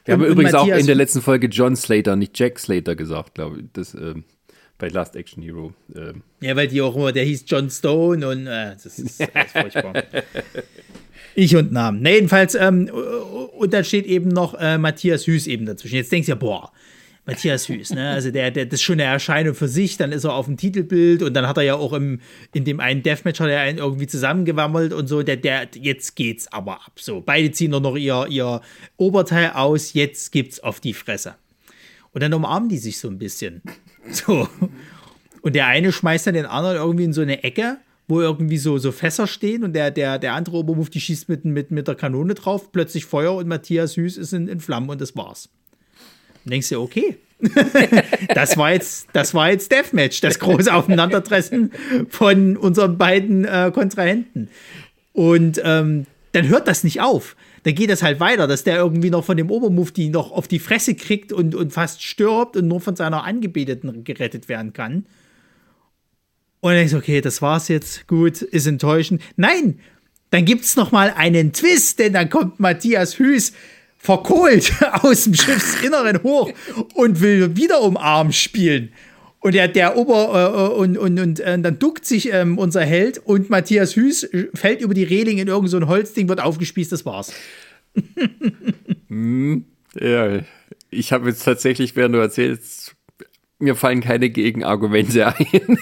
Wir 0.06 0.16
und, 0.16 0.22
haben 0.22 0.32
übrigens 0.32 0.54
Matthias 0.54 0.76
auch 0.76 0.80
in 0.80 0.86
der 0.88 0.96
letzten 0.96 1.22
Folge 1.22 1.48
John 1.48 1.76
Slater, 1.76 2.16
nicht 2.16 2.38
Jack 2.38 2.60
Slater 2.60 2.96
gesagt, 2.96 3.36
glaube 3.36 3.60
ich. 3.60 3.66
Das, 3.74 3.94
ähm, 3.94 4.24
bei 4.78 4.90
Last 4.90 5.16
Action 5.16 5.42
Hero. 5.42 5.74
Ähm. 5.96 6.24
Ja, 6.42 6.56
weil 6.56 6.68
die 6.68 6.82
auch 6.82 6.96
immer, 6.96 7.12
der 7.12 7.24
hieß 7.24 7.46
John 7.48 7.70
Stone 7.70 8.28
und 8.28 8.48
äh, 8.48 8.74
das 8.74 9.00
ist 9.00 9.22
alles 9.34 9.52
furchtbar. 9.52 9.94
Ich 11.36 11.56
und 11.56 11.72
Namen. 11.72 12.02
Ne, 12.02 12.16
jedenfalls, 12.16 12.56
ähm, 12.56 12.90
und 13.58 13.74
dann 13.74 13.84
steht 13.84 14.06
eben 14.06 14.30
noch 14.30 14.54
äh, 14.60 14.78
Matthias 14.78 15.26
Hüß 15.26 15.48
eben 15.48 15.66
dazwischen. 15.66 15.96
Jetzt 15.96 16.12
denkst 16.12 16.28
du 16.28 16.32
ja, 16.32 16.36
boah, 16.36 16.72
Matthias 17.26 17.70
Hüß, 17.70 17.92
ne? 17.92 18.10
Also 18.10 18.32
der, 18.32 18.52
der, 18.52 18.66
das 18.66 18.76
ist 18.76 18.82
schon 18.82 19.00
eine 19.00 19.04
Erscheinung 19.04 19.56
für 19.56 19.70
sich, 19.70 19.96
dann 19.96 20.12
ist 20.12 20.26
er 20.26 20.34
auf 20.34 20.46
dem 20.46 20.58
Titelbild 20.58 21.24
und 21.24 21.34
dann 21.34 21.48
hat 21.48 21.58
er 21.58 21.64
ja 21.64 21.76
auch 21.76 21.94
im, 21.94 22.20
in 22.54 22.66
dem 22.66 22.82
einen 22.82 23.02
Deathmatch 23.02 23.40
hat 23.40 23.50
er 23.50 23.62
einen 23.62 23.78
irgendwie 23.78 24.08
zusammengewammelt 24.08 24.92
und 24.92 25.08
so, 25.08 25.24
der, 25.24 25.38
der, 25.38 25.70
jetzt 25.80 26.16
geht's 26.16 26.52
aber 26.52 26.74
ab. 26.74 26.94
So, 27.00 27.22
beide 27.22 27.52
ziehen 27.52 27.72
nur 27.72 27.80
noch 27.80 27.96
ihr, 27.96 28.28
ihr 28.30 28.62
Oberteil 28.98 29.52
aus, 29.52 29.94
jetzt 29.94 30.32
gibt's 30.34 30.60
auf 30.60 30.82
die 30.82 30.94
Fresse. 30.94 31.36
Und 32.12 32.22
dann 32.22 32.34
umarmen 32.34 32.70
die 32.70 32.78
sich 32.78 33.00
so 33.00 33.08
ein 33.08 33.18
bisschen. 33.18 33.62
So. 34.12 34.50
Und 35.42 35.56
der 35.56 35.68
eine 35.68 35.94
schmeißt 35.94 36.28
dann 36.28 36.34
den 36.34 36.46
anderen 36.46 36.76
irgendwie 36.76 37.06
in 37.06 37.14
so 37.14 37.22
eine 37.22 37.42
Ecke 37.46 37.78
wo 38.08 38.22
irgendwie 38.22 38.58
so, 38.58 38.78
so 38.78 38.92
Fässer 38.92 39.28
stehen 39.28 39.64
und 39.64 39.74
der, 39.74 39.92
der, 39.92 40.20
der 40.20 40.34
andere 40.34 40.58
Obermufti 40.58 41.00
schießt 41.00 41.30
mit, 41.30 41.46
mit, 41.46 41.72
mit 41.72 41.88
der 41.88 41.96
Kanone 41.96 42.34
drauf, 42.34 42.72
plötzlich 42.72 43.06
Feuer 43.06 43.36
und 43.36 43.48
Matthias 43.48 43.96
Hüß 43.96 44.18
ist 44.18 44.34
in, 44.34 44.48
in 44.48 44.60
Flammen 44.60 44.90
und 44.90 45.00
das 45.00 45.16
war's. 45.16 45.50
Und 46.44 46.52
denkst 46.52 46.70
du, 46.70 46.82
okay. 46.82 47.18
das 48.34 48.58
war 48.58 48.72
jetzt, 48.72 49.08
das 49.14 49.34
war 49.34 49.50
jetzt 49.50 49.72
Deathmatch, 49.72 50.22
das 50.22 50.40
große 50.40 50.74
Aufeinandertreffen 50.74 51.72
von 52.10 52.56
unseren 52.58 52.98
beiden 52.98 53.46
äh, 53.46 53.72
Kontrahenten. 53.74 54.50
Und 55.12 55.62
ähm, 55.64 56.06
dann 56.32 56.48
hört 56.48 56.68
das 56.68 56.84
nicht 56.84 57.02
auf. 57.02 57.36
Dann 57.64 57.76
geht 57.76 57.90
das 57.90 58.04
halt 58.04 58.20
weiter, 58.20 58.48
dass 58.48 58.64
der 58.64 58.78
irgendwie 58.78 59.10
noch 59.10 59.24
von 59.24 59.38
dem 59.38 59.50
Obermufti 59.50 60.10
noch 60.10 60.32
auf 60.32 60.48
die 60.48 60.60
Fresse 60.60 60.96
kriegt 60.96 61.32
und, 61.32 61.56
und 61.56 61.72
fast 61.72 62.04
stirbt 62.04 62.58
und 62.58 62.68
nur 62.68 62.82
von 62.82 62.96
seiner 62.96 63.24
Angebeteten 63.24 64.04
gerettet 64.04 64.50
werden 64.50 64.74
kann. 64.74 65.06
Und 66.64 66.76
denkst 66.76 66.94
du, 66.94 66.98
okay, 66.98 67.20
das 67.20 67.42
war's 67.42 67.68
jetzt, 67.68 68.08
gut, 68.08 68.42
ist 68.42 68.68
enttäuschend. 68.68 69.22
Nein, 69.36 69.80
dann 70.30 70.46
gibt's 70.46 70.78
noch 70.78 70.94
mal 70.94 71.14
einen 71.14 71.52
Twist, 71.52 72.00
denn 72.00 72.14
dann 72.14 72.30
kommt 72.30 72.62
Matthias 72.62 73.20
Hüß 73.20 73.52
verkohlt 73.98 74.72
aus 75.02 75.26
dem 75.26 75.34
Schiffsinneren 75.34 76.24
hoch 76.24 76.50
und 76.94 77.20
will 77.20 77.58
wieder 77.58 77.82
um 77.82 77.98
Arm 77.98 78.32
spielen. 78.32 78.94
Und 79.42 79.56
der, 79.56 79.68
der 79.68 79.98
Ober 79.98 80.72
äh, 80.74 80.80
und, 80.80 80.98
und, 80.98 81.20
und 81.20 81.42
äh, 81.42 81.60
dann 81.60 81.80
duckt 81.80 82.06
sich 82.06 82.32
ähm, 82.32 82.58
unser 82.58 82.86
Held 82.86 83.18
und 83.18 83.50
Matthias 83.50 83.98
Hüß 83.98 84.30
fällt 84.54 84.80
über 84.80 84.94
die 84.94 85.04
Reling 85.04 85.40
in 85.40 85.50
irgendein 85.50 85.82
so 85.82 85.88
Holzding, 85.90 86.30
wird 86.30 86.40
aufgespießt, 86.40 86.94
das 86.94 87.06
war's. 87.06 87.34
hm, 89.10 89.66
ja, 90.00 90.40
ich 90.92 91.12
habe 91.12 91.28
jetzt 91.28 91.44
tatsächlich, 91.44 91.98
während 91.98 92.16
du 92.16 92.20
erzählst, 92.20 92.83
mir 93.64 93.76
fallen 93.76 94.02
keine 94.02 94.30
Gegenargumente 94.30 95.28
ein. 95.28 95.36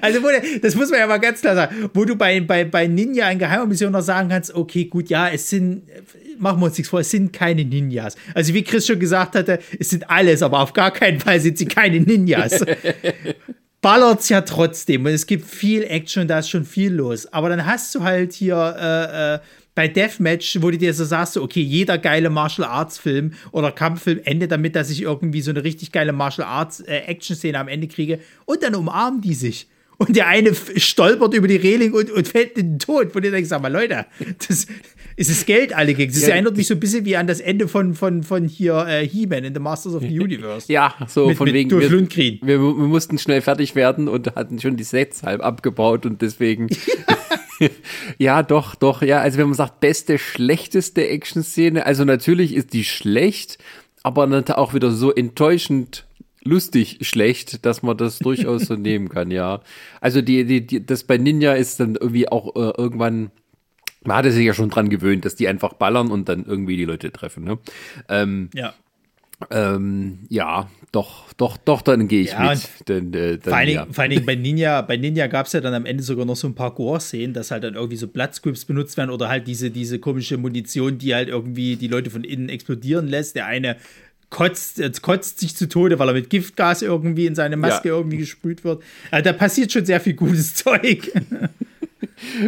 also, 0.00 0.20
das 0.62 0.74
muss 0.74 0.90
man 0.90 1.00
ja 1.00 1.06
mal 1.06 1.18
ganz 1.18 1.40
klar 1.40 1.54
sagen, 1.54 1.90
wo 1.92 2.04
du 2.04 2.16
bei, 2.16 2.40
bei, 2.40 2.64
bei 2.64 2.86
Ninja 2.86 3.30
in 3.30 3.38
geheimer 3.38 3.66
Mission 3.66 3.92
noch 3.92 4.02
sagen 4.02 4.28
kannst, 4.28 4.54
okay, 4.54 4.86
gut, 4.86 5.08
ja, 5.10 5.28
es 5.28 5.50
sind, 5.50 5.82
machen 6.38 6.60
wir 6.60 6.66
uns 6.66 6.78
nichts 6.78 6.90
vor, 6.90 7.00
es 7.00 7.10
sind 7.10 7.32
keine 7.32 7.64
Ninjas. 7.64 8.16
Also, 8.34 8.54
wie 8.54 8.62
Chris 8.62 8.86
schon 8.86 8.98
gesagt 8.98 9.34
hatte, 9.34 9.58
es 9.78 9.90
sind 9.90 10.08
alles, 10.10 10.42
aber 10.42 10.60
auf 10.60 10.72
gar 10.72 10.92
keinen 10.92 11.20
Fall 11.20 11.40
sind 11.40 11.58
sie 11.58 11.66
keine 11.66 12.00
Ninjas. 12.00 12.64
ballert's 13.84 14.30
ja 14.30 14.40
trotzdem 14.40 15.04
und 15.04 15.12
es 15.12 15.26
gibt 15.26 15.44
viel 15.44 15.82
Action 15.82 16.26
da 16.26 16.38
ist 16.38 16.48
schon 16.48 16.64
viel 16.64 16.90
los. 16.90 17.30
Aber 17.34 17.50
dann 17.50 17.66
hast 17.66 17.94
du 17.94 18.02
halt 18.02 18.32
hier 18.32 18.56
äh, 18.56 19.34
äh, 19.34 19.38
bei 19.74 19.88
Deathmatch, 19.88 20.58
wo 20.60 20.70
du 20.70 20.78
dir 20.78 20.94
so 20.94 21.04
sagst, 21.04 21.36
okay, 21.36 21.60
jeder 21.60 21.98
geile 21.98 22.30
Martial 22.30 22.68
Arts 22.68 22.98
Film 22.98 23.32
oder 23.50 23.72
Kampffilm 23.72 24.20
endet 24.24 24.52
damit, 24.52 24.76
dass 24.76 24.90
ich 24.90 25.02
irgendwie 25.02 25.40
so 25.40 25.50
eine 25.50 25.64
richtig 25.64 25.92
geile 25.92 26.12
Martial 26.12 26.46
Arts 26.46 26.80
äh, 26.80 26.98
Action 27.06 27.34
Szene 27.34 27.58
am 27.58 27.68
Ende 27.68 27.88
kriege 27.88 28.20
und 28.44 28.62
dann 28.62 28.74
umarmen 28.74 29.20
die 29.20 29.34
sich. 29.34 29.66
Und 29.96 30.16
der 30.16 30.26
eine 30.26 30.52
stolpert 30.54 31.34
über 31.34 31.46
die 31.46 31.56
Reling 31.56 31.92
und, 31.92 32.10
und 32.10 32.26
fällt 32.26 32.58
in 32.58 32.72
den 32.72 32.78
Tod. 32.78 33.14
Wo 33.14 33.20
du 33.20 33.30
denkst, 33.30 33.48
sag 33.48 33.62
mal, 33.62 33.72
Leute, 33.72 34.06
das 34.48 34.66
ist 35.16 35.30
das 35.30 35.46
Geld 35.46 35.72
alle 35.72 35.94
gegen. 35.94 36.12
Das 36.12 36.22
ja, 36.22 36.30
erinnert 36.30 36.56
mich 36.56 36.66
so 36.66 36.74
ein 36.74 36.80
bisschen 36.80 37.04
wie 37.04 37.16
an 37.16 37.28
das 37.28 37.40
Ende 37.40 37.68
von, 37.68 37.94
von, 37.94 38.24
von 38.24 38.44
hier 38.44 38.86
äh, 38.88 39.06
He-Man 39.06 39.44
in 39.44 39.54
The 39.54 39.60
Masters 39.60 39.94
of 39.94 40.02
the 40.02 40.20
Universe. 40.20 40.72
Ja, 40.72 40.94
so 41.06 41.28
mit, 41.28 41.36
von 41.36 41.44
mit 41.44 41.54
wegen. 41.54 41.70
Wir, 41.70 41.90
wir, 41.90 42.58
wir, 42.58 42.58
mussten 42.58 43.18
schnell 43.18 43.40
fertig 43.40 43.76
werden 43.76 44.08
und 44.08 44.34
hatten 44.34 44.60
schon 44.60 44.76
die 44.76 44.84
Sets 44.84 45.22
halb 45.22 45.42
abgebaut 45.42 46.06
und 46.06 46.22
deswegen. 46.22 46.68
ja, 48.18 48.42
doch, 48.42 48.74
doch, 48.74 49.02
ja. 49.02 49.20
Also 49.20 49.38
wenn 49.38 49.46
man 49.46 49.54
sagt, 49.54 49.80
beste, 49.80 50.18
schlechteste 50.18 51.08
Action-Szene, 51.08 51.86
also 51.86 52.04
natürlich 52.04 52.54
ist 52.54 52.72
die 52.72 52.84
schlecht, 52.84 53.58
aber 54.02 54.26
dann 54.26 54.44
auch 54.56 54.74
wieder 54.74 54.90
so 54.90 55.12
enttäuschend 55.12 56.06
lustig 56.44 56.98
schlecht, 57.00 57.64
dass 57.64 57.82
man 57.82 57.96
das 57.96 58.18
durchaus 58.18 58.66
so 58.66 58.74
nehmen 58.76 59.08
kann, 59.08 59.30
ja. 59.30 59.62
Also 60.00 60.20
die, 60.20 60.44
die, 60.44 60.66
die, 60.66 60.84
das 60.84 61.04
bei 61.04 61.18
Ninja 61.18 61.54
ist 61.54 61.80
dann 61.80 61.96
irgendwie 61.96 62.28
auch 62.28 62.54
äh, 62.54 62.72
irgendwann, 62.76 63.30
man 64.04 64.18
hatte 64.18 64.30
sich 64.30 64.44
ja 64.44 64.54
schon 64.54 64.70
dran 64.70 64.90
gewöhnt, 64.90 65.24
dass 65.24 65.34
die 65.34 65.48
einfach 65.48 65.72
ballern 65.74 66.10
und 66.10 66.28
dann 66.28 66.44
irgendwie 66.44 66.76
die 66.76 66.84
Leute 66.84 67.10
treffen, 67.10 67.44
ne? 67.44 67.58
Ähm, 68.08 68.50
ja. 68.54 68.74
Ähm, 69.50 70.20
ja, 70.28 70.68
doch, 70.92 71.32
doch, 71.32 71.56
doch, 71.56 71.82
dann 71.82 72.06
gehe 72.06 72.22
ich 72.22 72.30
ja, 72.30 72.50
mit. 72.50 72.88
Denn, 72.88 73.12
äh, 73.14 73.38
dann, 73.38 73.40
vor, 73.40 73.56
allen 73.56 73.68
ja. 73.68 73.86
vor 73.90 74.02
allen 74.02 74.10
Dingen 74.10 74.26
bei 74.26 74.36
Ninja, 74.36 74.80
bei 74.82 74.96
Ninja 74.96 75.26
gab 75.26 75.46
es 75.46 75.52
ja 75.52 75.60
dann 75.60 75.74
am 75.74 75.86
Ende 75.86 76.02
sogar 76.02 76.24
noch 76.24 76.36
so 76.36 76.46
ein 76.46 76.54
paar 76.54 76.74
Gore-Szenen, 76.74 77.34
dass 77.34 77.50
halt 77.50 77.64
dann 77.64 77.74
irgendwie 77.74 77.96
so 77.96 78.06
Platzclips 78.06 78.64
benutzt 78.64 78.96
werden 78.96 79.10
oder 79.10 79.28
halt 79.28 79.46
diese, 79.46 79.70
diese 79.70 79.98
komische 79.98 80.36
Munition, 80.36 80.98
die 80.98 81.14
halt 81.14 81.28
irgendwie 81.28 81.76
die 81.76 81.88
Leute 81.88 82.10
von 82.10 82.22
innen 82.22 82.48
explodieren 82.48 83.08
lässt. 83.08 83.34
Der 83.34 83.46
eine 83.46 83.76
kotzt, 84.30 84.78
jetzt 84.78 85.02
kotzt 85.02 85.40
sich 85.40 85.56
zu 85.56 85.68
Tode, 85.68 85.98
weil 85.98 86.08
er 86.08 86.14
mit 86.14 86.30
Giftgas 86.30 86.82
irgendwie 86.82 87.26
in 87.26 87.34
seine 87.34 87.56
Maske 87.56 87.88
ja. 87.88 87.94
irgendwie 87.94 88.18
gesprüht 88.18 88.64
wird. 88.64 88.82
Also 89.10 89.24
da 89.24 89.32
passiert 89.32 89.72
schon 89.72 89.84
sehr 89.84 90.00
viel 90.00 90.14
gutes 90.14 90.54
Zeug. 90.56 91.10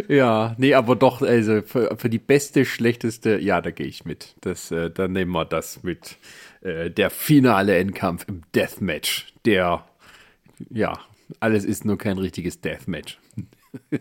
ja, 0.08 0.54
nee, 0.58 0.74
aber 0.74 0.96
doch, 0.96 1.22
also 1.22 1.62
für, 1.62 1.96
für, 1.96 2.10
die 2.10 2.18
beste, 2.18 2.64
schlechteste, 2.64 3.38
ja, 3.38 3.60
da 3.60 3.70
gehe 3.70 3.86
ich 3.86 4.04
mit. 4.04 4.34
Das, 4.40 4.70
äh, 4.70 4.90
dann 4.90 5.12
nehmen 5.12 5.32
wir 5.32 5.44
das 5.44 5.82
mit. 5.82 6.16
Äh, 6.60 6.90
der 6.90 7.10
finale 7.10 7.76
Endkampf 7.76 8.24
im 8.28 8.42
Deathmatch. 8.54 9.32
Der, 9.44 9.84
ja, 10.70 10.98
alles 11.40 11.64
ist 11.64 11.84
nur 11.84 11.98
kein 11.98 12.18
richtiges 12.18 12.60
Deathmatch. 12.60 13.18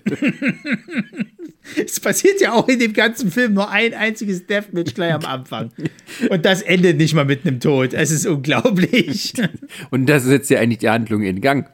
es 1.86 2.00
passiert 2.00 2.40
ja 2.40 2.54
auch 2.54 2.68
in 2.68 2.80
dem 2.80 2.94
ganzen 2.94 3.30
Film 3.32 3.54
nur 3.54 3.70
ein 3.70 3.94
einziges 3.94 4.48
Deathmatch 4.48 4.94
gleich 4.94 5.14
am 5.14 5.26
Anfang. 5.26 5.72
Und 6.30 6.46
das 6.46 6.62
endet 6.62 6.98
nicht 6.98 7.14
mal 7.14 7.26
mit 7.26 7.46
einem 7.46 7.60
Tod. 7.60 7.94
Es 7.94 8.12
ist 8.12 8.26
unglaublich. 8.26 9.34
Und 9.92 10.08
das 10.08 10.24
setzt 10.24 10.50
ja 10.50 10.60
eigentlich 10.60 10.80
die 10.80 10.90
Handlung 10.90 11.24
in 11.24 11.42
Gang. 11.42 11.70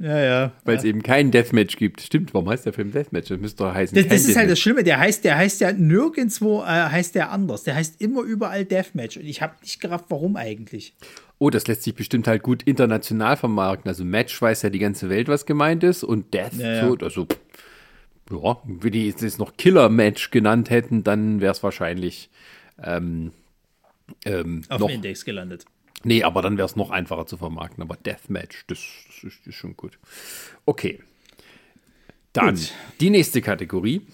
Ja, 0.00 0.18
ja. 0.18 0.52
Weil 0.64 0.78
es 0.78 0.82
ja. 0.82 0.88
eben 0.88 1.02
kein 1.02 1.30
Deathmatch 1.30 1.76
gibt. 1.76 2.00
Stimmt, 2.00 2.32
warum 2.32 2.48
heißt 2.48 2.64
der 2.64 2.72
Film 2.72 2.90
Deathmatch? 2.90 3.28
Das 3.28 3.38
müsste 3.38 3.64
doch 3.64 3.74
heißen. 3.74 3.94
Das, 3.94 4.08
das 4.08 4.24
ist 4.24 4.36
halt 4.36 4.50
das 4.50 4.58
Schlimme. 4.58 4.82
Der 4.82 4.98
heißt, 4.98 5.24
der 5.24 5.36
heißt 5.36 5.60
ja 5.60 5.72
nirgendwo, 5.72 6.62
äh, 6.62 6.64
heißt 6.64 7.14
der 7.14 7.30
anders. 7.30 7.64
Der 7.64 7.74
heißt 7.74 8.00
immer 8.00 8.22
überall 8.22 8.64
Deathmatch. 8.64 9.18
Und 9.18 9.26
ich 9.26 9.42
habe 9.42 9.54
nicht 9.60 9.78
gerafft, 9.78 10.06
warum 10.08 10.36
eigentlich. 10.36 10.94
Oh, 11.38 11.50
das 11.50 11.66
lässt 11.66 11.82
sich 11.82 11.94
bestimmt 11.94 12.26
halt 12.28 12.42
gut 12.42 12.62
international 12.62 13.36
vermarkten. 13.36 13.90
Also 13.90 14.04
Match 14.06 14.40
weiß 14.40 14.62
ja 14.62 14.70
die 14.70 14.78
ganze 14.78 15.10
Welt, 15.10 15.28
was 15.28 15.44
gemeint 15.44 15.84
ist. 15.84 16.02
Und 16.02 16.32
Death, 16.32 16.54
ja, 16.54 16.88
so, 16.88 16.96
also, 16.96 17.26
ja, 18.30 18.56
wenn 18.64 18.92
die 18.92 19.06
jetzt 19.06 19.38
noch 19.38 19.58
Killer-Match 19.58 20.30
genannt 20.30 20.70
hätten, 20.70 21.04
dann 21.04 21.42
wäre 21.42 21.52
es 21.52 21.62
wahrscheinlich 21.62 22.30
ähm, 22.82 23.32
ähm, 24.24 24.62
auf 24.70 24.78
dem 24.78 24.88
Index 24.88 25.26
gelandet. 25.26 25.66
Nee, 26.02 26.22
aber 26.22 26.42
dann 26.42 26.56
wäre 26.56 26.66
es 26.66 26.76
noch 26.76 26.90
einfacher 26.90 27.26
zu 27.26 27.36
vermarkten. 27.36 27.82
Aber 27.82 27.96
Deathmatch, 27.96 28.64
das, 28.66 28.78
das 29.06 29.24
ist, 29.24 29.46
ist, 29.46 29.54
schon 29.54 29.76
gut. 29.76 29.98
Okay. 30.64 31.00
Dann 32.32 32.54
gut. 32.54 32.72
die 33.00 33.10
nächste 33.10 33.42
Kategorie. 33.42 34.06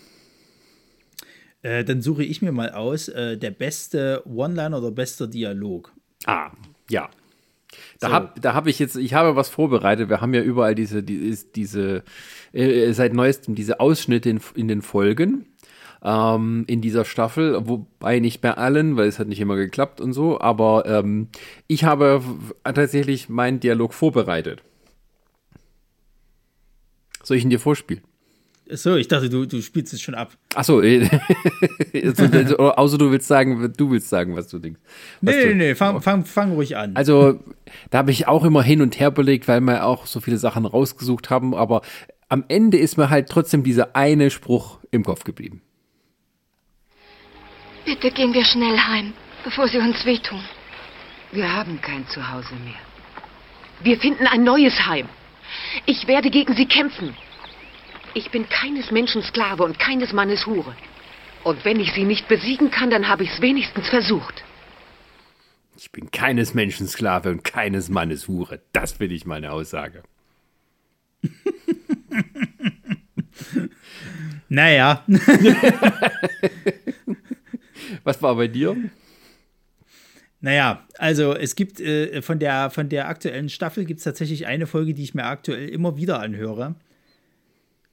Äh, 1.63 1.85
dann 1.85 2.03
suche 2.03 2.25
ich 2.25 2.43
mir 2.43 2.53
mal 2.53 2.71
aus, 2.71 3.09
äh, 3.09 3.37
der 3.37 3.51
beste 3.51 4.23
One-Liner 4.27 4.79
oder 4.79 4.91
bester 4.91 5.27
Dialog. 5.27 5.93
Ah, 6.25 6.51
ja. 6.91 7.09
Da 8.01 8.09
so. 8.09 8.15
habe 8.15 8.41
da 8.41 8.55
hab 8.55 8.67
ich 8.67 8.79
jetzt, 8.79 8.97
ich 8.97 9.15
habe 9.15 9.37
was 9.37 9.49
vorbereitet. 9.49 10.09
Wir 10.09 10.21
haben 10.21 10.35
ja 10.35 10.43
überall 10.43 10.75
diese, 10.75 11.03
die, 11.03 11.37
diese, 11.55 12.05
äh, 12.53 12.93
seit 12.93 13.13
neuestem 13.13 13.55
diese 13.55 13.81
Ausschnitte 13.81 14.31
in, 14.31 14.41
in 14.55 14.69
den 14.69 14.83
Folgen 14.83 15.47
ähm, 16.03 16.65
in 16.67 16.81
dieser 16.81 17.05
Staffel, 17.05 17.69
wobei 17.69 18.19
nicht 18.21 18.41
bei 18.41 18.53
allen, 18.53 18.97
weil 18.97 19.09
es 19.09 19.19
hat 19.19 19.29
nicht 19.29 19.41
immer 19.41 19.57
geklappt 19.57 20.01
und 20.01 20.13
so, 20.13 20.41
aber 20.41 20.85
ähm, 20.87 21.29
ich 21.67 21.85
habe 21.85 22.23
tatsächlich 22.65 23.29
meinen 23.29 23.61
Dialog 23.61 23.95
vorbereitet. 23.95 24.63
Soll 27.23 27.39
ich 27.39 27.45
ihn 27.45 27.51
dir 27.51 27.61
vorspielen? 27.61 28.03
So, 28.69 28.97
ich 28.97 29.07
dachte, 29.07 29.31
du, 29.31 29.47
du 29.47 29.63
spielst 29.63 29.93
es 29.93 30.01
schon 30.01 30.17
ab. 30.17 30.37
Achso, 30.57 30.81
äh, 30.81 31.09
außer 32.59 32.99
du 32.99 33.13
willst 33.13 33.29
sagen, 33.29 33.73
du 33.77 33.91
willst 33.91 34.09
sagen, 34.09 34.35
was 34.35 34.49
du 34.49 34.59
denkst. 34.59 34.81
Was 35.21 35.35
nee, 35.35 35.43
du, 35.43 35.49
nee, 35.49 35.55
nee, 35.55 35.75
fang, 35.77 36.01
fang, 36.03 36.25
fang 36.25 36.53
ruhig 36.53 36.77
an. 36.77 36.97
Also, 36.97 37.39
da 37.91 37.99
habe 37.99 38.11
ich 38.11 38.27
auch 38.27 38.45
immer 38.45 38.65
hin 38.65 38.83
und 38.83 38.99
her 38.99 39.13
belegt, 39.13 39.47
weil 39.47 39.61
wir 39.61 39.85
auch 39.85 40.07
so 40.07 40.19
viele 40.19 40.39
Sachen 40.39 40.67
rausgesucht 40.67 41.31
haben, 41.31 41.55
aber 41.55 41.83
am 42.29 42.45
Ende 42.49 42.77
ist 42.79 42.97
mir 42.97 43.09
halt 43.09 43.29
trotzdem 43.29 43.63
dieser 43.63 43.95
eine 43.95 44.31
Spruch 44.31 44.81
im 44.91 45.05
Kopf 45.05 45.23
geblieben. 45.23 45.63
Bitte 47.87 48.11
gehen 48.11 48.35
wir 48.35 48.45
schnell 48.45 48.77
heim, 48.77 49.13
bevor 49.45 49.69
sie 49.69 49.79
uns 49.79 50.05
wehtun. 50.05 50.43
Wir 51.31 51.53
haben 51.53 51.81
kein 51.81 52.05
Zuhause 52.09 52.57
mehr. 52.57 52.81
Wir 53.81 53.97
finden 53.99 54.27
ein 54.27 54.43
neues 54.43 54.87
Heim. 54.87 55.09
Ich 55.87 56.09
werde 56.09 56.31
gegen 56.31 56.57
sie 56.57 56.67
kämpfen. 56.67 57.17
Ich 58.13 58.33
bin 58.33 58.49
keines 58.49 58.91
Menschen 58.91 59.23
Sklave 59.23 59.63
und 59.63 59.79
keines 59.79 60.13
Mannes 60.13 60.47
Hure. 60.47 60.75
Und 61.45 61.65
wenn 61.65 61.79
ich 61.79 61.93
sie 61.93 62.03
nicht 62.03 62.27
besiegen 62.27 62.73
kann, 62.73 62.91
dann 62.91 63.07
habe 63.07 63.23
ich 63.23 63.31
es 63.31 63.41
wenigstens 63.41 63.89
versucht. 63.89 64.43
Ich 65.77 65.93
bin 65.93 66.11
keines 66.11 66.55
Menschen 66.55 66.89
Sklave 66.89 67.31
und 67.31 67.45
keines 67.45 67.89
Mannes 67.89 68.27
Hure. 68.27 68.61
Das 68.73 68.95
bin 68.95 69.13
ich 69.13 69.27
meine 69.27 69.53
Aussage. 69.53 70.03
naja. 74.49 75.05
Was 78.05 78.23
war 78.23 78.35
bei 78.37 78.49
dir? 78.49 78.77
Naja, 80.41 80.87
also 80.99 81.35
es 81.35 81.57
gibt 81.57 81.81
äh, 81.81 82.23
von, 82.23 82.39
der, 82.39 82.71
von 82.71 82.89
der 82.89 83.09
aktuellen 83.09 83.49
Staffel 83.49 83.85
gibt 83.85 83.99
es 83.99 84.05
tatsächlich 84.05 84.47
eine 84.47 84.67
Folge, 84.67 84.95
die 84.95 85.03
ich 85.03 85.15
mir 85.15 85.25
aktuell 85.25 85.69
immer 85.69 85.97
wieder 85.97 86.21
anhöre. 86.21 86.75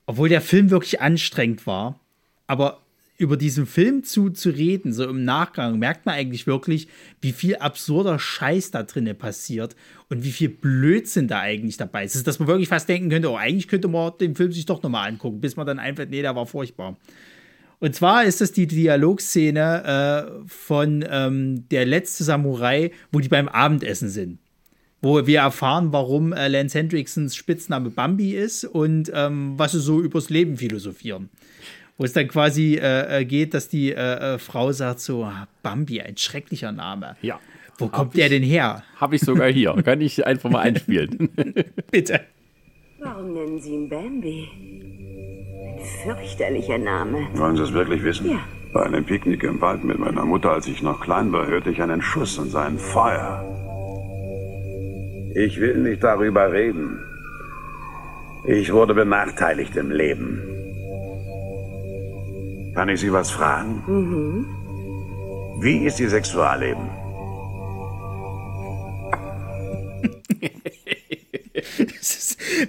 Obwohl 0.06 0.30
der 0.30 0.42
Film 0.42 0.70
wirklich 0.70 1.02
anstrengend 1.02 1.66
war. 1.66 2.00
Aber 2.46 2.84
über 3.18 3.38
diesen 3.38 3.66
Film 3.66 4.04
zu, 4.04 4.32
zu 4.32 4.50
reden, 4.50 4.92
so 4.92 5.08
im 5.08 5.24
Nachgang, 5.24 5.80
merkt 5.80 6.06
man 6.06 6.16
eigentlich 6.16 6.46
wirklich, 6.46 6.88
wie 7.22 7.32
viel 7.32 7.56
absurder 7.56 8.20
Scheiß 8.20 8.72
da 8.72 8.84
drinnen 8.84 9.18
passiert 9.18 9.76
und 10.10 10.24
wie 10.24 10.32
viel 10.32 10.50
Blödsinn 10.50 11.28
da 11.28 11.40
eigentlich 11.40 11.78
dabei 11.78 12.04
ist. 12.04 12.28
Dass 12.28 12.40
man 12.40 12.48
wirklich 12.48 12.68
fast 12.68 12.90
denken 12.90 13.10
könnte, 13.10 13.32
oh, 13.32 13.38
eigentlich 13.38 13.68
könnte 13.68 13.88
man 13.88 14.12
den 14.20 14.36
Film 14.36 14.52
sich 14.52 14.66
doch 14.66 14.84
nochmal 14.84 15.10
angucken, 15.10 15.40
bis 15.40 15.56
man 15.56 15.66
dann 15.66 15.80
einfach, 15.80 16.06
nee, 16.10 16.22
der 16.22 16.36
war 16.36 16.46
furchtbar. 16.46 16.98
Und 17.84 17.94
zwar 17.94 18.24
ist 18.24 18.40
das 18.40 18.54
die 18.54 18.66
Dialogszene 18.66 20.38
äh, 20.40 20.48
von 20.48 21.04
ähm, 21.06 21.68
Der 21.68 21.86
letzte 21.86 22.24
Samurai, 22.24 22.92
wo 23.12 23.20
die 23.20 23.28
beim 23.28 23.50
Abendessen 23.50 24.08
sind. 24.08 24.40
Wo 25.02 25.28
wir 25.28 25.42
erfahren, 25.42 25.92
warum 25.92 26.32
äh, 26.32 26.48
Lance 26.48 26.80
Hendricksons 26.80 27.36
Spitzname 27.36 27.90
Bambi 27.90 28.36
ist 28.38 28.64
und 28.64 29.12
ähm, 29.14 29.56
was 29.58 29.74
sie 29.74 29.82
so 29.82 30.00
übers 30.00 30.30
Leben 30.30 30.56
philosophieren. 30.56 31.30
Wo 31.98 32.06
es 32.06 32.14
dann 32.14 32.30
quasi 32.30 32.76
äh, 32.76 33.20
äh 33.20 33.26
geht, 33.26 33.54
dass 33.54 33.68
die 33.68 33.92
äh, 33.92 34.36
äh, 34.36 34.38
Frau 34.38 34.72
sagt 34.72 35.02
so, 35.02 35.26
ah, 35.26 35.50
Bambi, 35.62 36.00
ein 36.00 36.16
schrecklicher 36.16 36.72
Name. 36.72 37.18
Ja. 37.22 37.42
Wo 37.80 37.90
kommt 37.90 38.16
der 38.16 38.30
denn 38.30 38.44
her? 38.44 38.82
Habe 38.96 39.18
ich 39.18 39.22
sogar 39.24 39.52
hier. 39.52 39.74
Kann 39.84 40.00
ich 40.00 40.26
einfach 40.26 40.50
mal 40.50 40.62
einspielen. 40.62 41.28
Bitte. 41.92 42.22
Warum 43.00 43.34
nennen 43.34 43.60
Sie 43.60 43.74
ihn 43.74 43.90
Bambi? 43.90 44.83
Fürchterlicher 46.04 46.78
Name. 46.78 47.28
Wollen 47.36 47.56
Sie 47.58 47.64
es 47.64 47.74
wirklich 47.74 48.04
wissen? 48.04 48.32
Ja. 48.32 48.40
Bei 48.74 48.84
einem 48.84 49.04
Picknick 49.06 49.44
im 49.44 49.62
Wald 49.62 49.84
mit 49.84 50.00
meiner 50.00 50.26
Mutter, 50.26 50.52
als 50.52 50.68
ich 50.68 50.82
noch 50.82 51.00
klein 51.00 51.32
war, 51.32 51.46
hörte 51.46 51.70
ich 51.70 51.82
einen 51.82 52.02
Schuss 52.02 52.38
und 52.40 52.50
sah 52.50 52.66
ein 52.66 52.80
Feuer. 52.80 53.46
Ich 55.36 55.60
will 55.60 55.78
nicht 55.78 56.04
darüber 56.04 56.52
reden. 56.52 57.00
Ich 58.46 58.74
wurde 58.74 58.94
benachteiligt 58.94 59.76
im 59.76 59.92
Leben. 59.92 60.42
Kann 62.76 62.90
ich 62.90 63.00
Sie 63.00 63.14
was 63.14 63.30
fragen? 63.32 63.84
Mhm. 63.88 64.46
Wie 65.62 65.86
ist 65.86 66.00
Ihr 66.00 66.10
Sexualleben? 66.10 67.03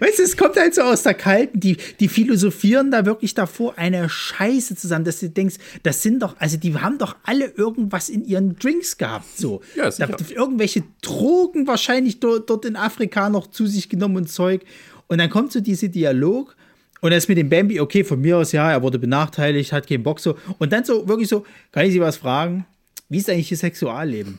Weißt 0.00 0.18
du, 0.18 0.22
es 0.22 0.36
kommt 0.36 0.56
halt 0.56 0.74
so 0.74 0.82
aus 0.82 1.02
der 1.02 1.14
Kalten, 1.14 1.60
die, 1.60 1.76
die 2.00 2.08
philosophieren 2.08 2.90
da 2.90 3.06
wirklich 3.06 3.34
davor 3.34 3.78
eine 3.78 4.08
Scheiße 4.08 4.76
zusammen, 4.76 5.04
dass 5.04 5.20
du 5.20 5.30
denkst, 5.30 5.56
das 5.82 6.02
sind 6.02 6.22
doch, 6.22 6.36
also 6.38 6.56
die 6.56 6.74
haben 6.74 6.98
doch 6.98 7.16
alle 7.24 7.46
irgendwas 7.46 8.08
in 8.08 8.24
ihren 8.24 8.56
Drinks 8.56 8.96
gehabt, 8.96 9.38
so. 9.38 9.60
Ja, 9.76 9.90
da, 9.90 10.08
irgendwelche 10.34 10.84
Drogen 11.02 11.66
wahrscheinlich 11.66 12.20
dort, 12.20 12.50
dort 12.50 12.64
in 12.64 12.76
Afrika 12.76 13.28
noch 13.28 13.48
zu 13.48 13.66
sich 13.66 13.88
genommen 13.88 14.16
und 14.16 14.30
Zeug. 14.30 14.62
Und 15.06 15.18
dann 15.18 15.30
kommt 15.30 15.52
so 15.52 15.60
dieser 15.60 15.88
Dialog 15.88 16.56
und 17.04 17.10
das 17.10 17.28
mit 17.28 17.36
dem 17.36 17.50
Bambi, 17.50 17.80
okay, 17.80 18.02
von 18.02 18.18
mir 18.18 18.38
aus, 18.38 18.52
ja, 18.52 18.70
er 18.70 18.80
wurde 18.80 18.98
benachteiligt, 18.98 19.72
hat 19.72 19.86
keinen 19.86 20.02
Bock 20.02 20.20
so. 20.20 20.38
Und 20.58 20.72
dann 20.72 20.84
so 20.84 21.06
wirklich 21.06 21.28
so, 21.28 21.44
kann 21.70 21.84
ich 21.84 21.92
Sie 21.92 22.00
was 22.00 22.16
fragen? 22.16 22.64
Wie 23.10 23.18
ist 23.18 23.28
eigentlich 23.28 23.50
Ihr 23.50 23.58
Sexualleben? 23.58 24.38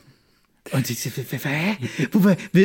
Und 0.72 0.90
ich, 0.90 1.04
hä? 1.04 1.76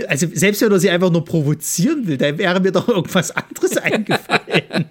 Also 0.08 0.28
selbst 0.34 0.62
wenn 0.62 0.72
er 0.72 0.80
sie 0.80 0.90
einfach 0.90 1.12
nur 1.12 1.26
provozieren 1.26 2.08
will, 2.08 2.18
dann 2.18 2.38
wäre 2.38 2.60
mir 2.60 2.72
doch 2.72 2.88
irgendwas 2.88 3.32
anderes 3.32 3.78
eingefallen. 3.78 4.86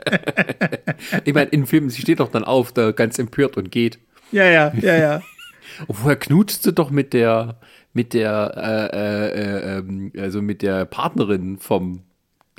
ich 1.24 1.34
meine, 1.34 1.50
in 1.50 1.66
Filmen, 1.66 1.90
sie 1.90 2.02
steht 2.02 2.20
doch 2.20 2.30
dann 2.30 2.44
auf, 2.44 2.72
da 2.72 2.92
ganz 2.92 3.18
empört 3.18 3.56
und 3.56 3.70
geht. 3.70 3.98
Ja, 4.32 4.44
ja, 4.44 4.72
ja, 4.80 4.96
ja. 4.96 5.22
Und 5.86 5.94
vorher 5.96 6.16
knutscht 6.16 6.62
sie 6.62 6.72
doch 6.72 6.90
mit 6.90 7.12
der, 7.12 7.58
mit 7.94 8.12
der, 8.12 8.90
äh, 8.92 9.78
äh, 9.78 9.78
äh, 9.78 10.20
also 10.20 10.42
mit 10.42 10.62
der 10.62 10.84
Partnerin 10.84 11.58
vom 11.58 12.02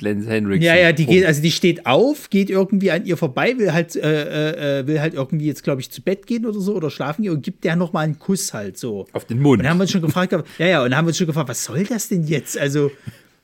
Lance 0.02 0.28
Henriksen. 0.28 0.62
Ja, 0.62 0.76
ja, 0.76 0.92
die 0.92 1.06
geht, 1.06 1.24
also 1.24 1.40
die 1.40 1.50
steht 1.50 1.86
auf, 1.86 2.30
geht 2.30 2.50
irgendwie 2.50 2.90
an 2.90 3.04
ihr 3.06 3.16
vorbei, 3.16 3.54
will 3.56 3.72
halt, 3.72 3.96
äh, 3.96 4.80
äh, 4.80 4.86
will 4.86 5.00
halt 5.00 5.14
irgendwie 5.14 5.46
jetzt, 5.46 5.62
glaube 5.62 5.80
ich, 5.80 5.90
zu 5.90 6.02
Bett 6.02 6.26
gehen 6.26 6.44
oder 6.44 6.60
so 6.60 6.74
oder 6.74 6.90
schlafen 6.90 7.22
gehen 7.22 7.32
und 7.32 7.42
gibt 7.42 7.64
der 7.64 7.76
nochmal 7.76 8.04
einen 8.04 8.18
Kuss 8.18 8.52
halt 8.52 8.76
so. 8.76 9.06
Auf 9.12 9.24
den 9.24 9.40
Mund. 9.40 9.60
Und 9.60 9.64
dann 9.64 9.70
haben 9.70 9.78
wir 9.78 9.82
uns 9.82 9.92
schon 9.92 10.02
gefragt, 10.02 10.32
ja, 10.58 10.66
ja, 10.66 10.82
und 10.82 10.90
dann 10.90 10.98
haben 10.98 11.06
wir 11.06 11.10
uns 11.10 11.18
schon 11.18 11.26
gefragt, 11.26 11.48
was 11.48 11.64
soll 11.64 11.84
das 11.84 12.08
denn 12.08 12.24
jetzt? 12.24 12.58
Also. 12.58 12.90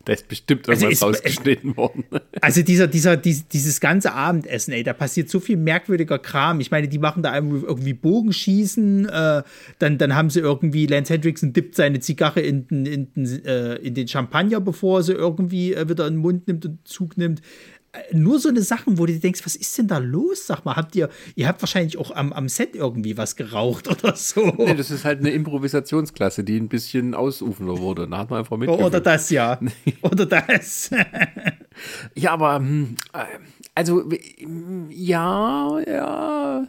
Da 0.09 0.14
ist 0.14 0.27
bestimmt 0.27 0.66
irgendwas 0.66 1.03
also 1.03 1.07
rausgeschnitten 1.07 1.77
worden. 1.77 2.05
Also 2.40 2.62
dieser, 2.62 2.87
dieser, 2.87 3.16
dies, 3.18 3.47
dieses 3.49 3.79
ganze 3.79 4.12
Abendessen, 4.12 4.73
ey, 4.73 4.83
da 4.83 4.94
passiert 4.94 5.29
so 5.29 5.38
viel 5.38 5.57
merkwürdiger 5.59 6.18
Kram. 6.18 6.61
Ich 6.61 6.71
meine, 6.71 6.88
die 6.88 6.99
machen 6.99 7.23
da 7.23 7.35
irgendwie 7.35 7.92
Bogenschießen, 7.92 9.07
äh, 9.07 9.42
dann, 9.79 9.99
dann 9.99 10.14
haben 10.14 10.31
sie 10.31 10.40
irgendwie, 10.40 10.87
Lance 10.87 11.12
Hendrickson 11.12 11.53
dippt 11.53 11.75
seine 11.75 12.01
Zigarre 12.01 12.40
in, 12.40 12.66
in, 12.68 12.87
in, 12.87 13.44
äh, 13.44 13.75
in 13.77 13.92
den 13.92 14.09
Champagner, 14.09 14.61
bevor 14.61 15.01
er 15.01 15.03
sie 15.03 15.12
irgendwie 15.12 15.75
äh, 15.75 15.87
wieder 15.88 16.07
in 16.07 16.14
den 16.14 16.21
Mund 16.21 16.49
nimmt 16.49 16.64
und 16.64 16.88
Zug 16.88 17.18
nimmt 17.18 17.42
nur 18.12 18.38
so 18.38 18.48
eine 18.48 18.62
Sachen, 18.62 18.98
wo 18.98 19.06
du 19.06 19.18
denkst, 19.18 19.40
was 19.44 19.56
ist 19.56 19.76
denn 19.78 19.88
da 19.88 19.98
los? 19.98 20.46
Sag 20.46 20.64
mal, 20.64 20.76
habt 20.76 20.94
ihr, 20.96 21.08
ihr 21.34 21.48
habt 21.48 21.62
wahrscheinlich 21.62 21.98
auch 21.98 22.11
am, 22.11 22.32
am 22.32 22.48
Set 22.48 22.74
irgendwie 22.74 23.16
was 23.16 23.37
geraucht 23.37 23.88
oder 24.04 24.14
so. 24.16 24.52
Nee, 24.58 24.74
das 24.74 24.90
ist 24.90 25.04
halt 25.04 25.20
eine 25.20 25.30
Improvisationsklasse, 25.30 26.44
die 26.44 26.58
ein 26.58 26.68
bisschen 26.68 27.14
ausufernder 27.14 27.78
wurde. 27.78 28.08
Da 28.08 28.18
hat 28.18 28.30
man 28.30 28.40
einfach 28.40 28.56
mit. 28.56 28.68
Oder 28.68 29.00
das, 29.00 29.30
ja. 29.30 29.58
oder 30.02 30.26
das. 30.26 30.90
ja, 32.14 32.32
aber, 32.32 32.56
hm, 32.56 32.96
äh, 33.12 33.24
also, 33.74 34.08
ja, 34.90 35.78
ja. 35.87 36.68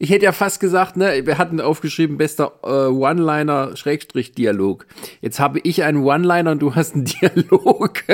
Ich 0.00 0.10
hätte 0.10 0.26
ja 0.26 0.32
fast 0.32 0.60
gesagt, 0.60 0.96
ne, 0.96 1.26
wir 1.26 1.38
hatten 1.38 1.60
aufgeschrieben, 1.60 2.18
bester 2.18 2.52
äh, 2.62 2.68
One-Liner 2.68 3.76
Schrägstrich 3.76 4.32
Dialog. 4.32 4.86
Jetzt 5.20 5.40
habe 5.40 5.58
ich 5.64 5.82
einen 5.82 6.04
One-Liner 6.04 6.52
und 6.52 6.62
du 6.62 6.76
hast 6.76 6.94
einen 6.94 7.04
Dialog. 7.04 8.04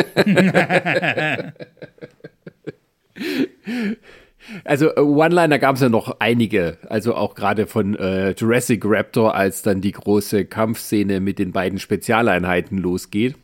Also 4.65 4.95
äh, 4.95 5.01
One-Liner 5.01 5.59
gab 5.59 5.77
es 5.77 5.83
ja 5.83 5.89
noch 5.89 6.17
einige, 6.19 6.79
also 6.89 7.15
auch 7.15 7.35
gerade 7.35 7.67
von 7.67 7.97
äh, 7.97 8.31
Jurassic 8.33 8.83
Raptor, 8.85 9.35
als 9.35 9.63
dann 9.63 9.81
die 9.81 9.93
große 9.93 10.45
Kampfszene 10.45 11.21
mit 11.21 11.39
den 11.39 11.53
beiden 11.53 11.79
Spezialeinheiten 11.79 12.79
losgeht. 12.79 13.37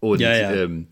Und 0.00 0.20
ja, 0.20 0.36
ja. 0.36 0.52
Ähm, 0.52 0.88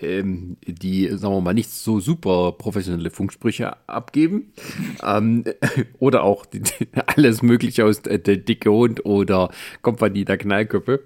ähm, 0.00 0.56
die, 0.66 1.08
sagen 1.08 1.34
wir 1.34 1.40
mal, 1.42 1.52
nicht 1.52 1.70
so 1.70 2.00
super 2.00 2.52
professionelle 2.52 3.10
Funksprüche 3.10 3.76
abgeben. 3.86 4.54
ähm, 5.02 5.44
oder 5.98 6.22
auch 6.22 6.46
die, 6.46 6.62
alles 7.06 7.42
Mögliche 7.42 7.84
aus 7.84 8.00
der, 8.00 8.18
der 8.18 8.38
dicke 8.38 8.70
Hund 8.70 9.04
oder 9.04 9.50
Kompanie 9.82 10.24
der 10.24 10.38
Knallköpfe. 10.38 11.02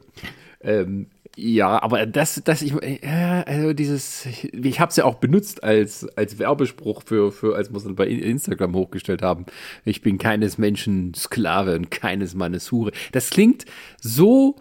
Ähm, 0.61 1.07
ja, 1.41 1.81
aber 1.81 2.05
das, 2.05 2.43
das, 2.45 2.63
ich, 2.63 2.73
ja, 3.01 3.43
also 3.43 3.73
dieses, 3.73 4.27
ich 4.27 4.81
habe 4.81 4.91
es 4.91 4.97
ja 4.97 5.05
auch 5.05 5.15
benutzt 5.17 5.63
als, 5.63 6.05
als 6.17 6.41
Werbespruch 6.41 7.05
für, 7.05 7.31
für, 7.31 7.55
als 7.55 7.71
wir 7.71 7.77
es 7.77 7.95
bei 7.95 8.09
Instagram 8.09 8.75
hochgestellt 8.75 9.23
haben. 9.23 9.47
Ich 9.85 10.03
bin 10.03 10.19
keines 10.19 10.59
Menschen 10.59 11.15
Sklave 11.15 11.77
und 11.77 11.93
keines 11.93 12.35
Mannes 12.35 12.73
Hure. 12.73 12.91
Das 13.13 13.31
klingt 13.31 13.67
so 14.01 14.57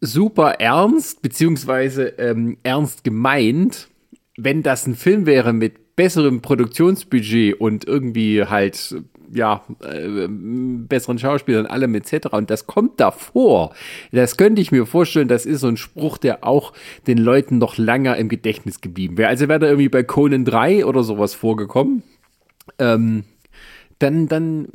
super 0.00 0.52
ernst, 0.52 1.20
beziehungsweise 1.20 2.14
ähm, 2.16 2.56
ernst 2.62 3.04
gemeint, 3.04 3.88
wenn 4.38 4.62
das 4.62 4.86
ein 4.86 4.94
Film 4.94 5.26
wäre 5.26 5.52
mit 5.52 5.96
besserem 5.96 6.40
Produktionsbudget 6.40 7.60
und 7.60 7.84
irgendwie 7.84 8.42
halt 8.46 8.96
ja, 9.32 9.62
äh, 9.82 10.28
besseren 10.28 11.18
Schauspielern, 11.18 11.66
allem 11.66 11.94
etc. 11.94 12.28
Und 12.32 12.50
das 12.50 12.66
kommt 12.66 13.00
davor. 13.00 13.74
Das 14.12 14.36
könnte 14.36 14.60
ich 14.60 14.72
mir 14.72 14.86
vorstellen, 14.86 15.28
das 15.28 15.46
ist 15.46 15.60
so 15.60 15.68
ein 15.68 15.76
Spruch, 15.76 16.18
der 16.18 16.44
auch 16.44 16.72
den 17.06 17.18
Leuten 17.18 17.58
noch 17.58 17.78
länger 17.78 18.16
im 18.16 18.28
Gedächtnis 18.28 18.80
geblieben 18.80 19.16
wäre. 19.16 19.28
Also 19.28 19.48
wäre 19.48 19.58
da 19.58 19.66
irgendwie 19.66 19.88
bei 19.88 20.02
Conan 20.02 20.44
3 20.44 20.84
oder 20.84 21.02
sowas 21.02 21.34
vorgekommen. 21.34 22.02
Ähm, 22.78 23.24
dann, 23.98 24.28
dann, 24.28 24.68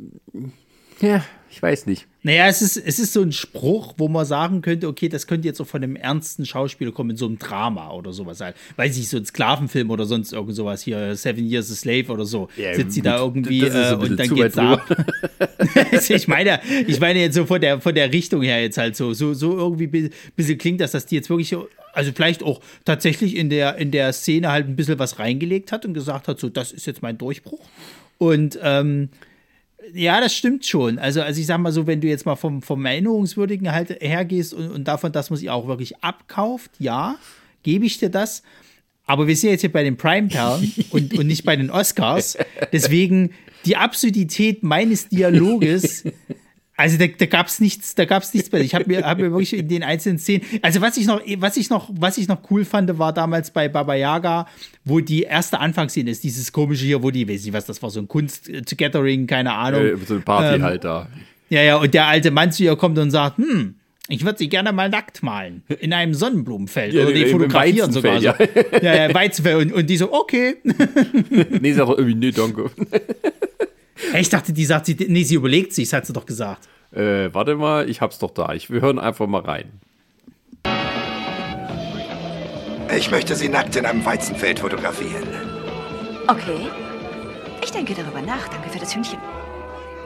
ja, 1.00 1.24
ich 1.50 1.62
weiß 1.62 1.86
nicht. 1.86 2.06
Naja, 2.22 2.46
es 2.46 2.60
ist, 2.60 2.76
es 2.76 2.98
ist 2.98 3.12
so 3.12 3.22
ein 3.22 3.32
Spruch, 3.32 3.94
wo 3.96 4.08
man 4.08 4.26
sagen 4.26 4.60
könnte, 4.60 4.86
okay, 4.86 5.08
das 5.08 5.26
könnte 5.26 5.48
jetzt 5.48 5.60
auch 5.60 5.66
von 5.66 5.82
einem 5.82 5.96
ernsten 5.96 6.44
Schauspieler 6.44 6.92
kommen, 6.92 7.10
in 7.10 7.16
so 7.16 7.26
einem 7.26 7.38
Drama 7.38 7.90
oder 7.92 8.12
sowas 8.12 8.40
halt. 8.40 8.56
Weiß 8.76 8.98
ich, 8.98 9.08
so 9.08 9.16
ein 9.16 9.24
Sklavenfilm 9.24 9.90
oder 9.90 10.04
sonst 10.04 10.32
irgend 10.32 10.54
sowas 10.54 10.82
hier, 10.82 11.16
Seven 11.16 11.46
Years 11.46 11.70
a 11.70 11.74
Slave 11.74 12.12
oder 12.12 12.24
so. 12.24 12.48
Ja, 12.56 12.74
sitzt 12.74 12.92
sie 12.92 13.02
da 13.02 13.18
irgendwie 13.18 13.60
äh, 13.60 13.94
und 13.94 14.18
dann 14.18 14.28
geht's 14.34 14.58
ab. 14.58 14.84
ich 16.08 16.28
meine, 16.28 16.60
ich 16.86 17.00
meine 17.00 17.20
jetzt 17.20 17.34
so 17.34 17.46
von 17.46 17.60
der, 17.60 17.80
von 17.80 17.94
der 17.94 18.12
Richtung 18.12 18.42
her 18.42 18.60
jetzt 18.60 18.76
halt 18.76 18.94
so, 18.94 19.14
so, 19.14 19.32
so 19.32 19.56
irgendwie 19.56 19.86
ein 19.86 20.10
bisschen 20.36 20.58
klingt 20.58 20.80
das, 20.80 20.90
dass 20.90 21.06
die 21.06 21.14
jetzt 21.14 21.30
wirklich, 21.30 21.56
also 21.92 22.12
vielleicht 22.14 22.42
auch 22.42 22.60
tatsächlich 22.84 23.36
in 23.36 23.48
der, 23.48 23.76
in 23.76 23.90
der 23.90 24.12
Szene 24.12 24.50
halt 24.50 24.68
ein 24.68 24.76
bisschen 24.76 24.98
was 24.98 25.18
reingelegt 25.18 25.72
hat 25.72 25.86
und 25.86 25.94
gesagt 25.94 26.28
hat, 26.28 26.38
so, 26.40 26.48
das 26.48 26.72
ist 26.72 26.86
jetzt 26.86 27.00
mein 27.00 27.16
Durchbruch. 27.16 27.64
Und, 28.18 28.58
ähm, 28.62 29.08
ja, 29.94 30.20
das 30.20 30.34
stimmt 30.34 30.66
schon. 30.66 30.98
Also, 30.98 31.22
also 31.22 31.40
ich 31.40 31.46
sag 31.46 31.58
mal 31.58 31.72
so, 31.72 31.86
wenn 31.86 32.00
du 32.00 32.08
jetzt 32.08 32.26
mal 32.26 32.36
vom, 32.36 32.62
vom 32.62 32.84
Erinnerungswürdigen 32.84 33.72
halt 33.72 33.90
hergehst 34.00 34.54
und, 34.54 34.70
und 34.70 34.84
davon, 34.88 35.12
dass 35.12 35.30
man 35.30 35.38
sich 35.38 35.50
auch 35.50 35.66
wirklich 35.66 36.02
abkauft, 36.02 36.70
ja, 36.78 37.16
gebe 37.62 37.86
ich 37.86 37.98
dir 37.98 38.10
das. 38.10 38.42
Aber 39.06 39.26
wir 39.26 39.36
sind 39.36 39.50
jetzt 39.50 39.62
hier 39.62 39.72
bei 39.72 39.82
den 39.82 39.96
Primetime 39.96 40.70
und, 40.90 41.18
und 41.18 41.26
nicht 41.26 41.44
bei 41.44 41.56
den 41.56 41.70
Oscars. 41.70 42.36
Deswegen 42.72 43.30
die 43.64 43.76
Absurdität 43.76 44.62
meines 44.62 45.08
Dialoges 45.08 46.04
also 46.78 46.96
da, 46.96 47.06
da 47.08 47.26
gab 47.26 47.48
es 47.48 47.58
nichts, 47.58 47.96
da 47.96 48.04
gab 48.04 48.22
es 48.22 48.32
nichts 48.32 48.50
bei. 48.50 48.60
Ich 48.60 48.72
habe 48.72 48.84
mir, 48.86 49.04
hab 49.04 49.18
mir 49.18 49.32
wirklich 49.32 49.52
in 49.52 49.66
den 49.66 49.82
einzelnen 49.82 50.20
Szenen. 50.20 50.46
Also 50.62 50.80
was 50.80 50.96
ich 50.96 51.06
noch, 51.06 51.20
was 51.38 51.56
ich 51.56 51.70
noch, 51.70 51.90
was 51.92 52.16
ich 52.18 52.28
noch 52.28 52.38
cool 52.52 52.64
fand, 52.64 52.96
war 53.00 53.12
damals 53.12 53.50
bei 53.50 53.68
Baba 53.68 53.96
Yaga, 53.96 54.46
wo 54.84 55.00
die 55.00 55.22
erste 55.22 55.58
Anfangsszene 55.58 56.08
ist, 56.08 56.22
dieses 56.22 56.52
komische 56.52 56.84
hier, 56.84 57.02
wo 57.02 57.10
die, 57.10 57.28
weiß 57.28 57.42
nicht 57.44 57.52
was, 57.52 57.66
das 57.66 57.82
war 57.82 57.90
so 57.90 57.98
ein 57.98 58.06
Kunst-Gathering, 58.06 59.26
keine 59.26 59.54
Ahnung. 59.54 59.84
Äh, 59.84 59.96
so 60.06 60.14
ein 60.14 60.22
Party 60.22 60.54
ähm, 60.54 60.62
halt 60.62 60.84
da. 60.84 61.08
Ja, 61.50 61.62
ja, 61.62 61.78
und 61.78 61.92
der 61.92 62.06
alte 62.06 62.30
Mann 62.30 62.52
zu 62.52 62.62
ihr 62.62 62.76
kommt 62.76 62.96
und 62.96 63.10
sagt, 63.10 63.38
hm, 63.38 63.74
ich 64.06 64.24
würde 64.24 64.38
sie 64.38 64.48
gerne 64.48 64.72
mal 64.72 64.88
nackt 64.88 65.20
malen. 65.24 65.64
In 65.80 65.92
einem 65.92 66.14
Sonnenblumenfeld. 66.14 66.94
Ja, 66.94 67.02
oder 67.02 67.12
die 67.12 67.26
fotografieren 67.26 67.90
sogar 67.90 68.20
so. 68.20 68.26
Ja, 68.26 68.36
ja, 68.80 69.12
Weizenfeld. 69.12 69.66
Und, 69.66 69.72
und 69.72 69.90
die 69.90 69.96
so, 69.96 70.12
okay. 70.12 70.58
nee, 71.60 71.72
sag 71.72 71.88
irgendwie, 71.88 72.14
nee, 72.14 72.30
danke. 72.30 72.70
Ich 74.18 74.28
dachte, 74.28 74.52
die 74.52 74.64
sagt, 74.64 74.86
sie, 74.86 74.96
nee, 75.08 75.24
sie 75.24 75.34
überlegt 75.34 75.72
sich, 75.72 75.92
hat 75.92 76.06
sie 76.06 76.12
doch 76.12 76.26
gesagt. 76.26 76.68
Äh, 76.92 77.32
warte 77.32 77.56
mal, 77.56 77.88
ich 77.88 78.00
hab's 78.00 78.18
doch 78.18 78.30
da. 78.30 78.54
Ich, 78.54 78.70
wir 78.70 78.80
hören 78.80 78.98
einfach 78.98 79.26
mal 79.26 79.42
rein. 79.42 79.80
Ich 82.96 83.10
möchte 83.10 83.34
sie 83.34 83.48
nackt 83.48 83.76
in 83.76 83.84
einem 83.84 84.04
Weizenfeld 84.04 84.60
fotografieren. 84.60 85.28
Okay. 86.26 86.68
Ich 87.62 87.70
denke 87.70 87.94
darüber 87.94 88.22
nach. 88.22 88.48
Danke 88.48 88.70
für 88.70 88.78
das 88.78 88.94
Hühnchen. 88.94 89.18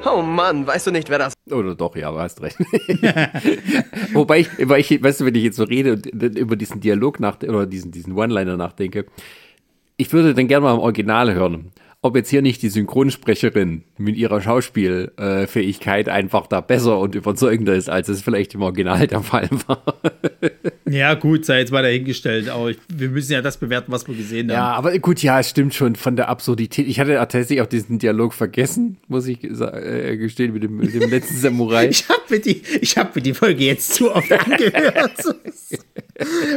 Oh 0.04 0.20
Mann, 0.20 0.66
weißt 0.66 0.88
du 0.88 0.90
nicht, 0.90 1.08
wer 1.10 1.18
das 1.18 1.34
Oder 1.48 1.76
doch, 1.76 1.94
ja, 1.94 2.12
hast 2.12 2.42
recht. 2.42 2.58
Wobei 4.12 4.40
ich, 4.40 4.48
weil 4.68 4.80
ich, 4.80 5.00
weißt 5.00 5.20
du, 5.20 5.26
wenn 5.26 5.34
ich 5.36 5.44
jetzt 5.44 5.56
so 5.56 5.62
rede 5.62 5.92
und 5.92 6.06
über 6.06 6.56
diesen 6.56 6.80
Dialog 6.80 7.20
nach 7.20 7.40
oder 7.40 7.66
diesen, 7.66 7.92
diesen 7.92 8.14
One-Liner 8.14 8.56
nachdenke, 8.56 9.06
ich 9.96 10.12
würde 10.12 10.34
dann 10.34 10.48
gerne 10.48 10.64
mal 10.64 10.74
im 10.74 10.80
Original 10.80 11.32
hören 11.32 11.70
ob 12.04 12.16
jetzt 12.16 12.30
hier 12.30 12.42
nicht 12.42 12.60
die 12.62 12.68
Synchronsprecherin 12.68 13.84
mit 13.96 14.16
ihrer 14.16 14.40
Schauspielfähigkeit 14.40 16.08
einfach 16.08 16.48
da 16.48 16.60
besser 16.60 16.98
und 16.98 17.14
überzeugender 17.14 17.74
ist, 17.74 17.88
als 17.88 18.08
es 18.08 18.22
vielleicht 18.22 18.54
im 18.54 18.62
Original 18.62 19.06
der 19.06 19.20
Fall 19.20 19.48
war. 19.68 19.84
ja, 20.90 21.14
gut, 21.14 21.44
sei 21.44 21.60
jetzt 21.60 21.70
mal 21.70 21.84
dahingestellt. 21.84 22.48
Aber 22.48 22.70
ich, 22.70 22.78
wir 22.88 23.08
müssen 23.08 23.32
ja 23.32 23.40
das 23.40 23.56
bewerten, 23.56 23.92
was 23.92 24.08
wir 24.08 24.16
gesehen 24.16 24.50
haben. 24.50 24.56
Ja, 24.56 24.72
aber 24.72 24.98
gut, 24.98 25.22
ja, 25.22 25.38
es 25.38 25.50
stimmt 25.50 25.74
schon 25.74 25.94
von 25.94 26.16
der 26.16 26.28
Absurdität. 26.28 26.88
Ich 26.88 26.98
hatte 26.98 27.14
tatsächlich 27.14 27.60
auch 27.60 27.66
diesen 27.66 28.00
Dialog 28.00 28.34
vergessen, 28.34 28.96
muss 29.06 29.28
ich 29.28 29.44
äh, 29.44 30.16
gestehen, 30.16 30.54
mit 30.54 30.64
dem, 30.64 30.78
mit 30.78 30.92
dem 30.92 31.08
letzten 31.08 31.36
Samurai. 31.36 31.86
ich 31.88 32.08
habe 32.08 32.20
mir, 32.30 32.40
die, 32.40 32.62
hab 32.96 33.14
mir 33.14 33.22
die 33.22 33.34
Folge 33.34 33.62
jetzt 33.62 33.94
zu 33.94 34.12
oft 34.12 34.32
angehört. 34.32 35.22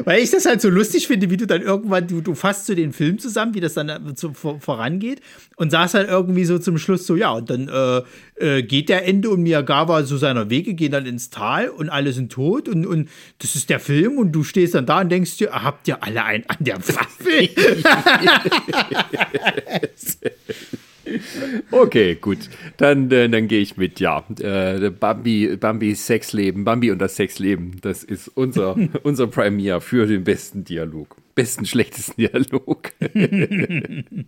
Weil 0.05 0.23
ich 0.23 0.31
das 0.31 0.47
halt 0.47 0.60
so 0.60 0.69
lustig 0.69 1.05
finde, 1.05 1.29
wie 1.29 1.38
du 1.38 1.45
dann 1.45 1.62
irgendwann, 1.62 2.08
du, 2.08 2.21
du 2.21 2.34
fasst 2.34 2.65
so 2.65 2.73
den 2.73 2.93
Film 2.93 3.19
zusammen, 3.19 3.53
wie 3.53 3.60
das 3.60 3.75
dann 3.75 4.15
so 4.15 4.34
vorangeht 4.34 5.21
und 5.56 5.71
saß 5.71 5.93
halt 5.93 6.10
irgendwie 6.10 6.45
so 6.45 6.60
zum 6.60 6.78
Schluss 6.78 7.08
so, 7.08 7.15
ja, 7.15 7.32
und 7.32 7.50
dann 7.50 7.67
äh, 7.67 8.02
äh, 8.36 8.63
geht 8.63 8.89
der 8.89 9.08
Ende 9.08 9.30
und 9.30 9.41
Miyagawa 9.41 10.04
so 10.04 10.17
seiner 10.17 10.50
Wege, 10.50 10.74
gehen 10.74 10.91
dann 10.91 11.06
ins 11.06 11.30
Tal 11.30 11.69
und 11.69 11.89
alle 11.89 12.13
sind 12.13 12.32
tot 12.32 12.67
und, 12.67 12.86
und 12.86 13.10
das 13.39 13.56
ist 13.56 13.69
der 13.69 13.80
Film 13.80 14.17
und 14.17 14.32
du 14.32 14.43
stehst 14.43 14.76
dann 14.76 14.86
da 14.86 15.02
und 15.02 15.10
denkst 15.10 15.38
dir, 15.38 15.52
habt 15.52 15.88
ihr 15.88 16.04
alle 16.04 16.24
einen 16.24 16.43
an 16.48 16.58
der 16.60 16.78
Waffe? 16.78 17.50
Okay, 21.71 22.15
gut. 22.15 22.50
Dann, 22.78 23.12
äh, 23.12 23.30
dann 23.30 23.48
gehe 23.48 23.62
ich 23.62 23.78
mit, 23.78 24.00
ja. 24.00 24.24
Äh, 24.39 24.89
Bambi, 24.89 25.56
Bambi 25.58 25.95
Sexleben, 25.95 26.63
Bambi 26.63 26.91
und 26.91 27.00
das 27.00 27.15
Sexleben, 27.15 27.80
das 27.82 28.04
ist 28.04 28.28
unser, 28.30 28.76
unser 29.04 29.28
Premier 29.28 29.82
für 29.82 30.08
den 30.08 30.24
besten 30.24 30.63
Dialog. 30.63 31.15
Besten, 31.36 31.65
schlechtesten 31.65 32.21
Dialog. 32.21 32.91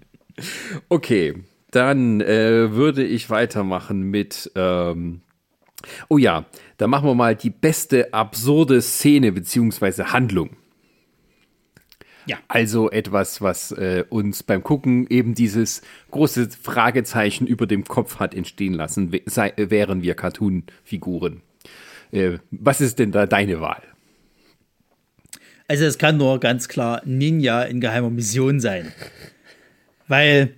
Okay, 0.89 1.35
dann 1.71 2.21
äh, 2.21 2.71
würde 2.73 3.03
ich 3.03 3.29
weitermachen 3.29 4.01
mit. 4.01 4.51
Ähm, 4.55 5.21
oh 6.09 6.17
ja, 6.17 6.45
da 6.77 6.87
machen 6.87 7.07
wir 7.07 7.15
mal 7.15 7.35
die 7.35 7.49
beste 7.49 8.13
absurde 8.13 8.81
Szene 8.81 9.31
bzw. 9.31 10.03
Handlung. 10.05 10.57
Ja. 12.27 12.37
Also 12.49 12.91
etwas, 12.91 13.41
was 13.41 13.71
äh, 13.71 14.03
uns 14.09 14.43
beim 14.43 14.61
Gucken 14.61 15.07
eben 15.09 15.33
dieses 15.33 15.81
große 16.11 16.49
Fragezeichen 16.49 17.47
über 17.47 17.67
dem 17.67 17.85
Kopf 17.85 18.19
hat 18.19 18.35
entstehen 18.35 18.73
lassen, 18.73 19.17
sei, 19.25 19.53
wären 19.55 20.01
wir 20.01 20.13
Cartoon-Figuren. 20.13 21.41
Äh, 22.11 22.39
was 22.51 22.81
ist 22.81 22.99
denn 22.99 23.13
da 23.13 23.25
deine 23.25 23.61
Wahl? 23.61 23.81
Also 25.69 25.85
es 25.85 25.97
kann 25.97 26.17
nur 26.17 26.39
ganz 26.39 26.67
klar 26.67 27.01
Ninja 27.05 27.63
in 27.63 27.81
geheimer 27.81 28.09
Mission 28.09 28.59
sein. 28.59 28.91
Weil, 30.07 30.55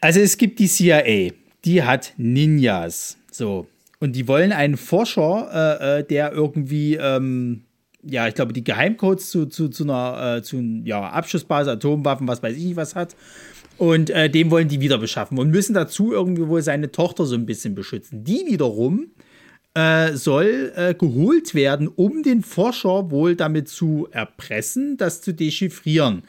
also 0.00 0.20
es 0.20 0.36
gibt 0.36 0.58
die 0.58 0.68
CIA, 0.68 1.32
die 1.64 1.82
hat 1.82 2.12
Ninjas. 2.16 3.18
So. 3.30 3.66
Und 4.00 4.12
die 4.12 4.28
wollen 4.28 4.52
einen 4.52 4.76
Forscher, 4.76 5.78
äh, 5.80 6.00
äh, 6.00 6.04
der 6.04 6.32
irgendwie, 6.32 6.96
ähm, 6.96 7.62
ja, 8.02 8.28
ich 8.28 8.34
glaube, 8.34 8.52
die 8.52 8.64
Geheimcodes 8.64 9.30
zu, 9.30 9.46
zu, 9.46 9.68
zu 9.68 9.84
einer 9.84 10.36
äh, 10.36 10.42
zu, 10.42 10.60
ja, 10.84 11.08
Abschussbase, 11.08 11.70
Atomwaffen, 11.70 12.28
was 12.28 12.42
weiß 12.42 12.56
ich 12.56 12.64
nicht 12.64 12.76
was 12.76 12.94
hat. 12.94 13.16
Und 13.78 14.10
äh, 14.10 14.30
dem 14.30 14.50
wollen 14.50 14.68
die 14.68 14.80
wieder 14.80 14.98
beschaffen 14.98 15.38
und 15.38 15.50
müssen 15.50 15.74
dazu 15.74 16.12
irgendwie 16.12 16.46
wohl 16.46 16.62
seine 16.62 16.92
Tochter 16.92 17.24
so 17.24 17.34
ein 17.34 17.46
bisschen 17.46 17.74
beschützen. 17.74 18.22
Die 18.22 18.44
wiederum 18.46 19.08
äh, 19.74 20.12
soll 20.12 20.72
äh, 20.76 20.94
geholt 20.94 21.54
werden, 21.54 21.88
um 21.88 22.22
den 22.22 22.42
Forscher 22.42 23.10
wohl 23.10 23.34
damit 23.34 23.68
zu 23.68 24.06
erpressen, 24.12 24.96
das 24.96 25.20
zu 25.20 25.32
dechiffrieren. 25.32 26.22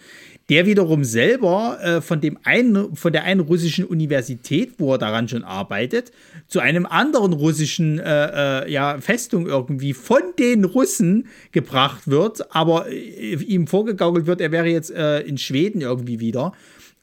Der 0.50 0.68
wiederum 0.68 1.04
selber 1.04 1.80
äh, 1.82 2.02
von, 2.02 2.22
dem 2.22 2.38
einen, 2.44 2.96
von 2.96 3.12
der 3.12 3.24
einen 3.24 3.40
russischen 3.40 3.84
Universität, 3.86 4.74
wo 4.78 4.94
er 4.94 4.98
daran 5.00 5.28
schon 5.28 5.44
arbeitet, 5.44 6.12
zu 6.48 6.60
einem 6.60 6.86
anderen 6.86 7.34
russischen 7.34 8.00
äh, 8.00 8.64
äh, 8.66 8.72
ja, 8.72 9.00
Festung 9.00 9.48
irgendwie 9.48 9.94
von 9.94 10.22
den 10.38 10.64
Russen 10.66 11.28
gebracht 11.52 12.08
wird, 12.08 12.56
aber 12.56 12.88
äh, 12.92 13.36
ihm 13.36 13.66
vorgegaukelt 13.66 14.28
wird, 14.28 14.40
er 14.40 14.52
wäre 14.52 14.68
jetzt 14.68 14.92
in 14.92 15.38
Schweden 15.38 15.82
irgendwie 15.82 16.20
wieder 16.20 16.54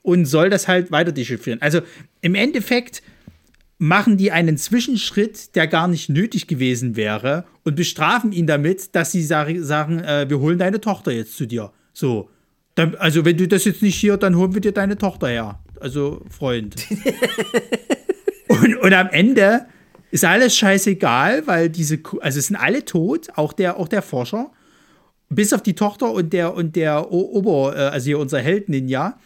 und 0.03 0.27
soll 0.27 0.51
das 0.51 0.69
halt 0.69 0.91
weiter 0.91 1.13
dechiffrieren. 1.13 1.61
Also 1.63 1.81
im 2.21 2.35
Endeffekt 2.35 3.03
machen 3.79 4.17
die 4.17 4.31
einen 4.31 4.59
Zwischenschritt, 4.59 5.57
der 5.57 5.67
gar 5.67 5.89
nicht 5.89 6.09
nötig 6.09 6.47
gewesen 6.47 6.95
wäre 6.95 7.45
und 7.65 7.75
bestrafen 7.75 8.31
ihn 8.31 8.47
damit, 8.47 8.95
dass 8.95 9.11
sie 9.11 9.25
sagen, 9.25 9.99
äh, 10.01 10.27
wir 10.29 10.39
holen 10.39 10.59
deine 10.59 10.81
Tochter 10.81 11.11
jetzt 11.11 11.37
zu 11.37 11.47
dir. 11.47 11.73
So. 11.93 12.29
Dann, 12.75 12.95
also 12.95 13.25
wenn 13.25 13.37
du 13.37 13.47
das 13.47 13.65
jetzt 13.65 13.83
nicht 13.83 13.97
hier, 13.97 14.17
dann 14.17 14.37
holen 14.37 14.55
wir 14.55 14.61
dir 14.61 14.73
deine 14.73 14.97
Tochter 14.97 15.29
her. 15.29 15.59
Also 15.81 16.23
Freund. 16.31 16.77
und, 18.49 18.77
und 18.77 18.93
am 18.93 19.09
Ende 19.09 19.67
ist 20.11 20.25
alles 20.25 20.57
scheißegal, 20.57 21.47
weil 21.47 21.69
diese, 21.69 22.01
also 22.21 22.39
es 22.39 22.47
sind 22.47 22.57
alle 22.57 22.85
tot, 22.85 23.29
auch 23.35 23.53
der, 23.53 23.79
auch 23.79 23.89
der 23.89 24.03
Forscher, 24.03 24.53
bis 25.29 25.53
auf 25.53 25.63
die 25.63 25.75
Tochter 25.75 26.13
und 26.13 26.33
der 26.33 26.55
und 26.55 26.77
der 26.77 27.11
Ober, 27.11 27.75
äh, 27.75 27.81
also 27.81 28.05
hier 28.05 28.19
unser 28.19 28.39
Held 28.39 28.69
Ninja 28.69 29.19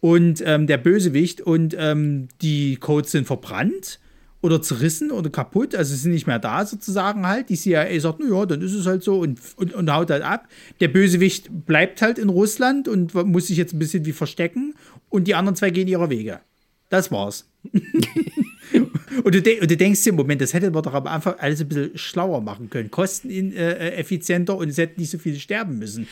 und 0.00 0.42
ähm, 0.44 0.66
der 0.66 0.78
Bösewicht 0.78 1.40
und 1.40 1.76
ähm, 1.78 2.28
die 2.40 2.76
Codes 2.76 3.12
sind 3.12 3.26
verbrannt 3.26 4.00
oder 4.42 4.60
zerrissen 4.60 5.10
oder 5.10 5.30
kaputt, 5.30 5.74
also 5.74 5.94
sind 5.94 6.12
nicht 6.12 6.26
mehr 6.26 6.40
da 6.40 6.66
sozusagen 6.66 7.26
halt. 7.26 7.48
Die 7.48 7.56
CIA 7.56 7.98
sagt, 8.00 8.20
naja, 8.20 8.44
dann 8.44 8.60
ist 8.60 8.74
es 8.74 8.86
halt 8.86 9.02
so 9.02 9.20
und, 9.20 9.40
und, 9.56 9.72
und 9.72 9.90
haut 9.90 10.10
halt 10.10 10.22
ab. 10.22 10.48
Der 10.80 10.88
Bösewicht 10.88 11.48
bleibt 11.64 12.02
halt 12.02 12.18
in 12.18 12.28
Russland 12.28 12.88
und 12.88 13.14
muss 13.14 13.46
sich 13.46 13.56
jetzt 13.56 13.72
ein 13.72 13.78
bisschen 13.78 14.04
wie 14.04 14.12
verstecken 14.12 14.74
und 15.08 15.28
die 15.28 15.34
anderen 15.34 15.56
zwei 15.56 15.70
gehen 15.70 15.88
ihrer 15.88 16.10
Wege. 16.10 16.40
Das 16.88 17.10
war's. 17.10 17.48
und, 17.72 19.34
du 19.34 19.60
und, 19.60 19.70
du 19.70 19.76
denkst 19.76 20.02
dir, 20.02 20.12
Moment, 20.12 20.40
das 20.40 20.52
hätte 20.52 20.70
man 20.70 20.82
doch 20.82 20.92
am 20.92 21.06
Anfang 21.06 21.36
alles 21.38 21.60
ein 21.60 21.68
bisschen 21.68 21.96
schlauer 21.96 22.40
machen 22.40 22.68
können. 22.68 22.90
Kosteneffizienter 22.90 24.54
äh, 24.54 24.56
und 24.56 24.68
es 24.68 24.76
hätten 24.76 25.00
nicht 25.00 25.10
so 25.10 25.18
viele 25.18 25.38
sterben 25.38 25.78
müssen. 25.78 26.08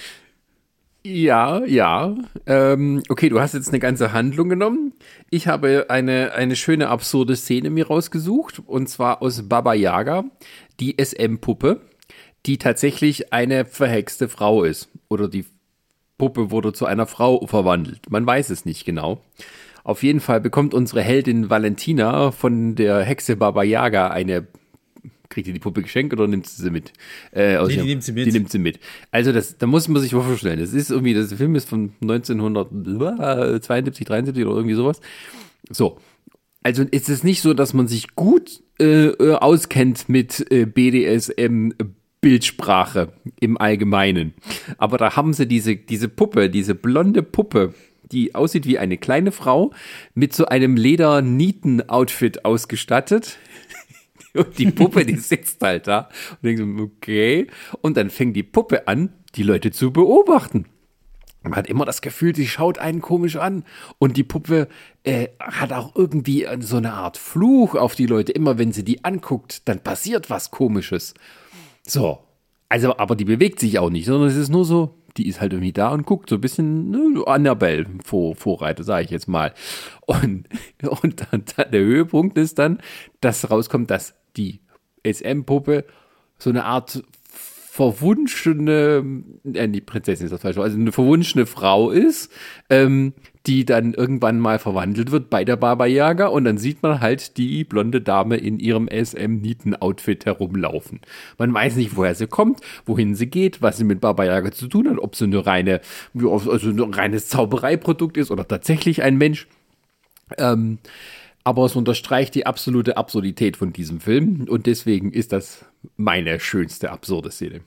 Ja, 1.02 1.64
ja. 1.64 2.14
Ähm, 2.46 3.02
okay, 3.08 3.30
du 3.30 3.40
hast 3.40 3.54
jetzt 3.54 3.70
eine 3.70 3.78
ganze 3.78 4.12
Handlung 4.12 4.50
genommen. 4.50 4.92
Ich 5.30 5.48
habe 5.48 5.86
eine, 5.88 6.32
eine 6.32 6.56
schöne, 6.56 6.88
absurde 6.88 7.36
Szene 7.36 7.70
mir 7.70 7.86
rausgesucht. 7.86 8.60
Und 8.66 8.88
zwar 8.88 9.22
aus 9.22 9.48
Baba 9.48 9.72
Yaga, 9.72 10.24
die 10.78 10.96
SM-Puppe, 11.02 11.80
die 12.44 12.58
tatsächlich 12.58 13.32
eine 13.32 13.64
verhexte 13.64 14.28
Frau 14.28 14.62
ist. 14.62 14.90
Oder 15.08 15.28
die 15.28 15.46
Puppe 16.18 16.50
wurde 16.50 16.74
zu 16.74 16.84
einer 16.84 17.06
Frau 17.06 17.46
verwandelt. 17.46 18.10
Man 18.10 18.26
weiß 18.26 18.50
es 18.50 18.66
nicht 18.66 18.84
genau. 18.84 19.22
Auf 19.84 20.02
jeden 20.02 20.20
Fall 20.20 20.42
bekommt 20.42 20.74
unsere 20.74 21.00
Heldin 21.00 21.48
Valentina 21.48 22.30
von 22.30 22.74
der 22.74 23.02
Hexe 23.02 23.36
Baba 23.36 23.62
Yaga 23.62 24.08
eine 24.08 24.46
kriegt 25.30 25.48
ihr 25.48 25.54
die 25.54 25.60
Puppe 25.60 25.82
geschenkt 25.82 26.12
oder 26.12 26.26
nimmt 26.26 26.46
sie 26.46 26.62
sie 26.62 26.70
mit? 26.70 26.92
Äh, 27.32 27.62
nee, 27.62 27.76
die 27.76 27.82
nimmt 27.82 28.04
sie 28.04 28.12
mit. 28.12 28.26
Die 28.26 28.32
nimmt 28.32 28.50
sie 28.50 28.58
mit. 28.58 28.78
Also 29.10 29.32
das, 29.32 29.56
da 29.56 29.66
muss 29.66 29.88
man 29.88 30.02
sich 30.02 30.10
vorstellen. 30.10 30.60
Das 30.60 30.74
ist 30.74 30.90
irgendwie, 30.90 31.14
das 31.14 31.32
Film 31.32 31.54
ist 31.54 31.68
von 31.68 31.92
1972, 32.02 34.06
73 34.06 34.44
oder 34.44 34.56
irgendwie 34.56 34.74
sowas. 34.74 35.00
So. 35.70 35.98
Also 36.62 36.82
ist 36.82 37.08
es 37.08 37.24
nicht 37.24 37.40
so, 37.40 37.54
dass 37.54 37.72
man 37.72 37.88
sich 37.88 38.16
gut 38.16 38.62
äh, 38.78 39.06
äh 39.06 39.34
auskennt 39.36 40.10
mit 40.10 40.46
äh, 40.50 40.66
BDSM 40.66 41.70
Bildsprache 42.20 43.12
im 43.40 43.58
Allgemeinen. 43.58 44.34
Aber 44.78 44.98
da 44.98 45.16
haben 45.16 45.32
sie 45.32 45.46
diese, 45.46 45.76
diese 45.76 46.08
Puppe, 46.08 46.50
diese 46.50 46.74
blonde 46.74 47.22
Puppe, 47.22 47.74
die 48.12 48.34
aussieht 48.34 48.66
wie 48.66 48.78
eine 48.78 48.98
kleine 48.98 49.32
Frau, 49.32 49.72
mit 50.14 50.34
so 50.34 50.46
einem 50.46 50.76
Leder-Nieten-Outfit 50.76 52.44
ausgestattet. 52.44 53.38
Und 54.34 54.58
die 54.58 54.70
Puppe, 54.70 55.04
die 55.04 55.16
sitzt 55.16 55.60
halt 55.62 55.86
da 55.86 56.08
und 56.30 56.44
denkt 56.44 56.60
so, 56.60 56.82
okay. 56.82 57.46
Und 57.80 57.96
dann 57.96 58.10
fängt 58.10 58.36
die 58.36 58.42
Puppe 58.42 58.88
an, 58.88 59.12
die 59.34 59.42
Leute 59.42 59.70
zu 59.70 59.92
beobachten. 59.92 60.66
Man 61.42 61.56
hat 61.56 61.68
immer 61.68 61.86
das 61.86 62.02
Gefühl, 62.02 62.36
sie 62.36 62.46
schaut 62.46 62.78
einen 62.78 63.00
komisch 63.00 63.36
an. 63.36 63.64
Und 63.98 64.16
die 64.16 64.24
Puppe 64.24 64.68
äh, 65.04 65.28
hat 65.38 65.72
auch 65.72 65.96
irgendwie 65.96 66.46
so 66.60 66.76
eine 66.76 66.92
Art 66.92 67.16
Fluch 67.16 67.74
auf 67.74 67.94
die 67.94 68.06
Leute. 68.06 68.32
Immer 68.32 68.58
wenn 68.58 68.72
sie 68.72 68.84
die 68.84 69.04
anguckt, 69.04 69.66
dann 69.68 69.80
passiert 69.80 70.28
was 70.28 70.50
Komisches. 70.50 71.14
So. 71.82 72.18
Also, 72.68 72.96
aber 72.98 73.16
die 73.16 73.24
bewegt 73.24 73.58
sich 73.58 73.78
auch 73.78 73.90
nicht, 73.90 74.06
sondern 74.06 74.28
es 74.28 74.36
ist 74.36 74.50
nur 74.50 74.64
so, 74.64 75.00
die 75.16 75.26
ist 75.26 75.40
halt 75.40 75.52
irgendwie 75.52 75.72
da 75.72 75.88
und 75.88 76.06
guckt 76.06 76.28
so 76.28 76.36
ein 76.36 76.40
bisschen 76.40 76.90
ne, 76.90 77.26
Annabelle 77.26 77.86
vor, 78.04 78.36
Vorreiter, 78.36 78.84
sage 78.84 79.04
ich 79.04 79.10
jetzt 79.10 79.26
mal. 79.26 79.52
Und, 80.06 80.46
und 81.02 81.26
dann, 81.32 81.44
dann 81.56 81.70
der 81.72 81.80
Höhepunkt 81.80 82.38
ist 82.38 82.58
dann, 82.58 82.78
dass 83.20 83.50
rauskommt, 83.50 83.90
dass 83.90 84.14
die 84.36 84.60
SM-Puppe 85.04 85.84
so 86.38 86.50
eine 86.50 86.64
Art 86.64 87.02
verwunschene, 87.70 89.04
äh, 89.54 89.68
die 89.68 89.80
Prinzessin 89.80 90.26
ist 90.26 90.32
das 90.32 90.42
falsch, 90.42 90.58
also 90.58 90.76
eine 90.76 90.90
verwunschene 90.92 91.46
Frau 91.46 91.90
ist, 91.90 92.30
ähm, 92.68 93.14
die 93.46 93.64
dann 93.64 93.94
irgendwann 93.94 94.38
mal 94.38 94.58
verwandelt 94.58 95.12
wird 95.12 95.30
bei 95.30 95.44
der 95.44 95.56
Baba 95.56 95.86
Yaga 95.86 96.26
und 96.26 96.44
dann 96.44 96.58
sieht 96.58 96.82
man 96.82 97.00
halt 97.00 97.36
die 97.38 97.64
blonde 97.64 98.00
Dame 98.00 98.36
in 98.36 98.58
ihrem 98.58 98.88
SM-Nieten-Outfit 98.88 100.26
herumlaufen. 100.26 101.00
Man 101.38 101.54
weiß 101.54 101.76
nicht, 101.76 101.96
woher 101.96 102.14
sie 102.14 102.26
kommt, 102.26 102.60
wohin 102.86 103.14
sie 103.14 103.28
geht, 103.28 103.62
was 103.62 103.78
sie 103.78 103.84
mit 103.84 104.00
Baba 104.00 104.24
Yaga 104.24 104.50
zu 104.50 104.66
tun 104.66 104.90
hat, 104.90 104.98
ob 104.98 105.14
sie 105.14 105.24
eine 105.24 105.46
reine, 105.46 105.80
also 106.14 106.70
ein 106.70 106.80
reines 106.92 107.28
Zaubereiprodukt 107.28 108.16
ist 108.16 108.30
oder 108.30 108.46
tatsächlich 108.46 109.02
ein 109.02 109.16
Mensch. 109.16 109.46
Ähm, 110.38 110.78
aber 111.44 111.64
es 111.64 111.76
unterstreicht 111.76 112.34
die 112.34 112.46
absolute 112.46 112.96
Absurdität 112.96 113.56
von 113.56 113.72
diesem 113.72 114.00
Film 114.00 114.46
und 114.48 114.66
deswegen 114.66 115.12
ist 115.12 115.32
das 115.32 115.64
meine 115.96 116.38
schönste 116.40 116.90
absurde 116.90 117.30
Szene. 117.30 117.60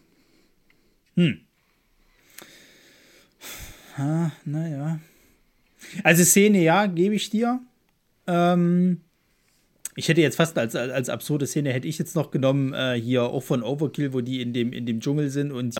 Hm. 1.15 1.39
Ah, 3.97 4.31
naja. 4.45 4.99
Also 6.03 6.23
Szene, 6.23 6.63
ja, 6.63 6.85
gebe 6.87 7.15
ich 7.15 7.29
dir. 7.29 7.59
Ähm, 8.27 9.01
ich 9.95 10.07
hätte 10.07 10.21
jetzt 10.21 10.37
fast 10.37 10.57
als, 10.57 10.75
als 10.75 11.09
absurde 11.09 11.45
Szene 11.45 11.71
hätte 11.71 11.87
ich 11.87 11.99
jetzt 11.99 12.15
noch 12.15 12.31
genommen, 12.31 12.73
äh, 12.73 12.99
hier 12.99 13.23
auch 13.23 13.43
von 13.43 13.61
Overkill, 13.61 14.13
wo 14.13 14.21
die 14.21 14.41
in 14.41 14.53
dem, 14.53 14.73
in 14.73 14.85
dem 14.85 14.99
Dschungel 14.99 15.29
sind 15.29 15.51
und 15.51 15.77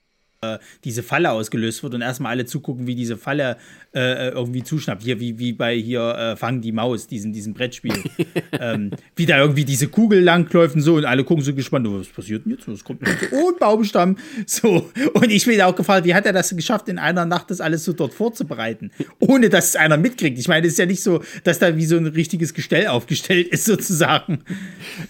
diese 0.84 1.03
Falle 1.03 1.32
ausgelöst 1.32 1.84
wird 1.84 1.93
und 1.93 2.01
erstmal 2.01 2.32
alle 2.32 2.45
zugucken, 2.45 2.88
wie 2.88 2.95
diese 2.95 3.17
Falle 3.17 3.58
äh, 3.93 4.29
irgendwie 4.29 4.63
zuschnappt. 4.63 5.03
Hier, 5.03 5.19
wie, 5.19 5.38
wie 5.38 5.53
bei 5.53 5.75
hier 5.75 6.15
äh, 6.15 6.36
Fang 6.36 6.62
die 6.62 6.71
Maus, 6.71 7.08
diesem, 7.08 7.34
diesem 7.34 7.53
Brettspiel. 7.53 7.93
ähm, 8.60 8.91
wie 9.15 9.25
da 9.25 9.38
irgendwie 9.38 9.65
diese 9.65 9.88
Kugel 9.88 10.21
langläuft 10.21 10.75
und 10.75 10.82
so 10.82 10.95
und 10.95 11.06
alle 11.06 11.23
gucken 11.23 11.43
so 11.43 11.53
gespannt, 11.53 11.88
was 11.89 12.08
passiert 12.08 12.45
denn 12.45 12.53
jetzt? 12.53 12.67
Was 12.67 12.84
kommt 12.84 13.06
denn 13.06 13.13
jetzt? 13.13 13.32
Oh, 13.34 13.49
ein 13.49 13.60
Baumstamm. 13.60 14.17
So. 14.45 14.89
Und 15.13 15.32
ich 15.32 15.45
bin 15.45 15.60
auch 15.62 15.75
gefragt, 15.75 16.06
wie 16.06 16.13
hat 16.13 16.25
er 16.25 16.34
das 16.34 16.56
geschafft, 16.56 16.88
in 16.89 16.99
einer 16.99 17.25
Nacht 17.25 17.49
das 17.49 17.62
alles 17.62 17.84
so 17.86 17.93
dort 17.93 18.13
vorzubereiten, 18.13 18.91
ohne 19.19 19.49
dass 19.49 19.69
es 19.69 19.75
einer 19.75 19.97
mitkriegt? 19.97 20.38
Ich 20.38 20.47
meine, 20.47 20.67
es 20.67 20.73
ist 20.73 20.79
ja 20.79 20.86
nicht 20.86 21.01
so, 21.01 21.23
dass 21.43 21.60
da 21.60 21.75
wie 21.75 21.86
so 21.86 21.97
ein 21.97 22.08
richtiges 22.08 22.53
Gestell 22.53 22.88
aufgestellt 22.88 23.47
ist, 23.47 23.65
sozusagen. 23.73 24.39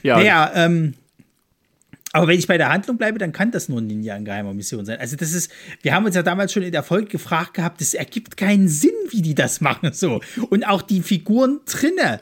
Ja. 0.01 0.17
Naja, 0.17 0.51
ähm, 0.55 0.93
aber 2.13 2.27
wenn 2.27 2.37
ich 2.37 2.45
bei 2.45 2.59
der 2.59 2.69
Handlung 2.69 2.97
bleibe, 2.97 3.17
dann 3.17 3.31
kann 3.31 3.49
das 3.49 3.69
nur 3.69 3.81
ein 3.81 3.87
Ninja 3.87 4.15
in 4.15 4.23
geheimer 4.23 4.53
Mission 4.53 4.85
sein. 4.85 4.99
Also 4.99 5.15
das 5.15 5.33
ist, 5.33 5.51
wir 5.81 5.95
haben 5.95 6.05
uns 6.05 6.15
ja 6.15 6.21
damals 6.21 6.53
schon 6.53 6.61
in 6.61 6.71
der 6.71 6.83
Folge 6.83 7.07
gefragt 7.07 7.55
gehabt, 7.55 7.81
das 7.81 7.95
ergibt 7.95 8.37
keinen 8.37 8.67
Sinn, 8.67 8.91
wie 9.09 9.23
die 9.23 9.33
das 9.33 9.61
machen 9.61 9.91
so. 9.93 10.21
Und 10.51 10.63
auch 10.63 10.83
die 10.83 11.01
Figuren 11.01 11.61
drinne 11.65 12.21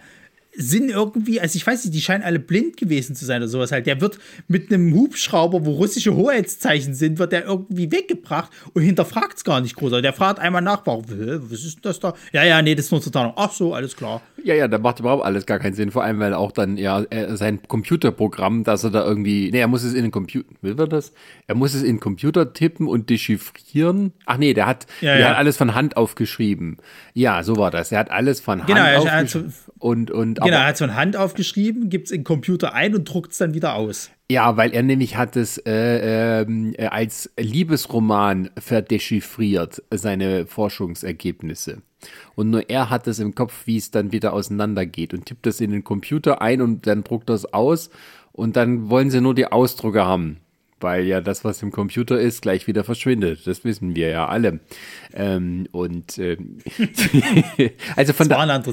sind 0.54 0.90
irgendwie, 0.90 1.40
also 1.40 1.56
ich 1.56 1.66
weiß 1.66 1.86
nicht, 1.86 1.94
die 1.94 2.02
scheinen 2.02 2.24
alle 2.24 2.40
blind 2.40 2.78
gewesen 2.78 3.16
zu 3.16 3.26
sein 3.26 3.42
oder 3.42 3.50
sowas 3.50 3.72
halt. 3.72 3.86
Der 3.86 4.02
wird 4.02 4.20
mit 4.48 4.72
einem 4.72 4.94
Hubschrauber, 4.94 5.66
wo 5.66 5.72
russische 5.74 6.16
Hoheitszeichen 6.16 6.94
sind, 6.94 7.20
wird 7.20 7.32
der 7.32 7.46
irgendwie 7.46 7.92
weggebracht 7.92 8.52
und 8.74 8.82
hinterfragt 8.82 9.38
es 9.38 9.44
gar 9.44 9.62
nicht 9.62 9.76
groß. 9.76 10.02
Der 10.02 10.14
fragt 10.14 10.40
einmal 10.40 10.62
nach, 10.62 10.86
warum, 10.86 11.06
was 11.08 11.64
ist 11.64 11.80
das 11.84 12.00
da? 12.00 12.14
Ja, 12.34 12.44
ja, 12.44 12.62
nee, 12.62 12.76
das 12.76 12.86
ist 12.86 12.92
nur 12.92 13.02
zur 13.02 13.12
Tarnung. 13.12 13.34
Ach 13.36 13.52
so, 13.52 13.74
alles 13.74 13.96
klar. 13.96 14.22
Ja, 14.44 14.56
ja, 14.56 14.68
da 14.68 14.78
macht 14.78 15.00
überhaupt 15.00 15.24
alles 15.24 15.46
gar 15.46 15.60
keinen 15.60 15.74
Sinn. 15.74 15.92
Vor 15.92 16.04
allem, 16.04 16.20
weil 16.20 16.34
auch 16.34 16.52
dann 16.52 16.78
ja 16.78 17.04
sein 17.36 17.60
Computerprogramm, 17.68 18.64
dass 18.64 18.84
er 18.84 18.90
da 18.90 19.06
irgendwie, 19.06 19.50
nee, 19.52 19.60
er 19.60 19.68
muss 19.68 19.84
es 19.84 19.94
in 19.94 20.02
den 20.04 20.12
Computer, 20.12 20.50
will 20.62 20.80
er 20.80 20.88
das? 20.88 21.14
Er 21.48 21.56
muss 21.56 21.74
es 21.74 21.82
in 21.82 21.96
den 21.96 22.00
Computer 22.00 22.54
tippen 22.54 22.88
und 22.88 23.10
dechiffrieren. 23.10 24.14
Ach 24.26 24.38
nee, 24.38 24.54
der 24.54 24.66
hat, 24.66 24.88
Ja, 25.02 25.12
der 25.14 25.20
ja. 25.22 25.30
hat 25.30 25.38
alles 25.38 25.58
von 25.58 25.76
Hand 25.76 25.98
aufgeschrieben. 25.98 26.78
Ja, 27.14 27.44
so 27.44 27.58
war 27.58 27.72
das. 27.72 27.92
Er 27.92 28.00
hat 28.00 28.12
alles 28.12 28.40
von 28.42 28.66
Genau, 28.66 28.80
er 28.80 28.98
Hand 28.98 29.08
aufgeschrieben. 29.36 29.54
Und, 29.80 30.12
und, 30.12 30.36
Genau, 30.36 30.48
er 30.48 30.58
aber, 30.60 30.68
hat 30.68 30.74
es 30.76 30.80
von 30.80 30.96
Hand 30.96 31.16
aufgeschrieben, 31.18 31.90
gibt 31.90 32.08
es 32.08 32.12
in 32.12 32.20
den 32.20 32.24
Computer 32.26 32.74
ein 32.74 32.96
und 32.96 33.06
druckt 33.06 33.32
es 33.32 33.38
dann 33.40 33.54
wieder 33.54 33.76
aus. 33.76 34.12
ja, 34.30 34.56
weil 34.58 34.74
er 34.74 34.84
nämlich 34.84 35.18
hat 35.18 35.36
es 35.36 35.58
äh, 35.66 36.42
äh, 36.44 36.86
als 36.88 37.32
Liebesroman 37.38 38.50
verdechiffriert, 38.58 39.82
seine 39.92 40.46
Forschungsergebnisse. 40.46 41.82
Und 42.36 42.50
nur 42.50 42.70
er 42.70 42.90
hat 42.90 43.08
es 43.08 43.20
im 43.20 43.36
Kopf, 43.36 43.66
wie 43.66 43.78
es 43.78 43.92
dann 43.92 44.12
wieder 44.12 44.34
auseinandergeht 44.34 45.14
und 45.14 45.26
tippt 45.26 45.46
das 45.46 45.62
in 45.62 45.72
den 45.72 45.84
Computer 45.84 46.42
ein 46.42 46.62
und 46.62 46.88
dann 46.88 47.04
druckt 47.04 47.30
das 47.30 47.54
aus 47.54 47.90
und 48.32 48.56
dann 48.56 48.90
wollen 48.90 49.12
sie 49.12 49.22
nur 49.22 49.36
die 49.36 49.48
Ausdrucke 49.48 50.06
haben. 50.06 50.38
Weil 50.80 51.06
ja 51.06 51.22
das, 51.22 51.46
was 51.46 51.62
im 51.62 51.70
Computer 51.70 52.20
ist, 52.20 52.42
gleich 52.42 52.66
wieder 52.66 52.84
verschwindet. 52.84 53.46
Das 53.46 53.64
wissen 53.64 53.96
wir 53.96 54.10
ja 54.10 54.26
alle. 54.26 54.62
Ähm, 55.14 55.68
und 55.72 56.18
ähm, 56.18 56.58
also 57.96 58.14
von 58.14 58.28
der, 58.28 58.64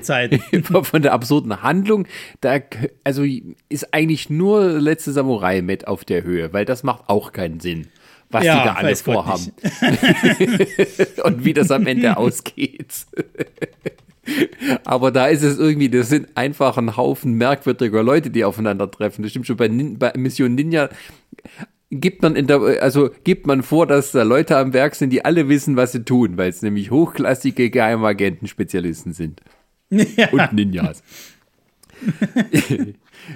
von 0.84 1.02
der 1.02 1.12
absurden 1.12 1.62
Handlung, 1.62 2.06
da 2.40 2.60
also 3.04 3.24
ist 3.68 3.92
eigentlich 3.92 4.30
nur 4.30 4.80
letzte 4.80 5.12
Samurai 5.12 5.60
mit 5.60 5.86
auf 5.86 6.06
der 6.06 6.24
Höhe, 6.24 6.50
weil 6.54 6.64
das 6.64 6.82
macht 6.82 7.10
auch 7.10 7.32
keinen 7.32 7.60
Sinn, 7.60 7.88
was 8.30 8.44
Ja, 8.44 8.60
die 8.60 8.68
da 8.68 8.74
alle 8.74 8.96
vorhaben 8.96 9.52
und 11.24 11.44
wie 11.44 11.54
das 11.54 11.70
am 11.70 11.86
Ende 11.86 12.16
ausgeht. 12.18 13.06
Aber 14.84 15.10
da 15.10 15.28
ist 15.28 15.42
es 15.42 15.58
irgendwie, 15.58 15.88
das 15.88 16.10
sind 16.10 16.28
einfach 16.36 16.76
ein 16.76 16.96
Haufen 16.96 17.34
merkwürdiger 17.34 18.02
Leute, 18.02 18.30
die 18.30 18.44
aufeinandertreffen. 18.44 19.22
Das 19.22 19.30
stimmt 19.30 19.46
schon 19.46 19.56
bei, 19.56 19.68
Nin 19.68 19.98
bei 19.98 20.12
Mission 20.16 20.54
Ninja 20.54 20.90
gibt 21.90 22.22
man 22.22 22.36
in 22.36 22.46
der, 22.46 22.60
also 22.82 23.10
gibt 23.24 23.46
man 23.46 23.62
vor, 23.62 23.86
dass 23.86 24.12
da 24.12 24.22
Leute 24.22 24.56
am 24.56 24.72
Werk 24.72 24.94
sind, 24.94 25.10
die 25.10 25.24
alle 25.24 25.48
wissen, 25.48 25.76
was 25.76 25.92
sie 25.92 26.04
tun, 26.04 26.36
weil 26.36 26.50
es 26.50 26.62
nämlich 26.62 26.90
hochklassige 26.90 27.70
Geheimagenten-Spezialisten 27.70 29.12
sind. 29.12 29.40
Und 29.90 30.52
Ninjas. 30.52 31.02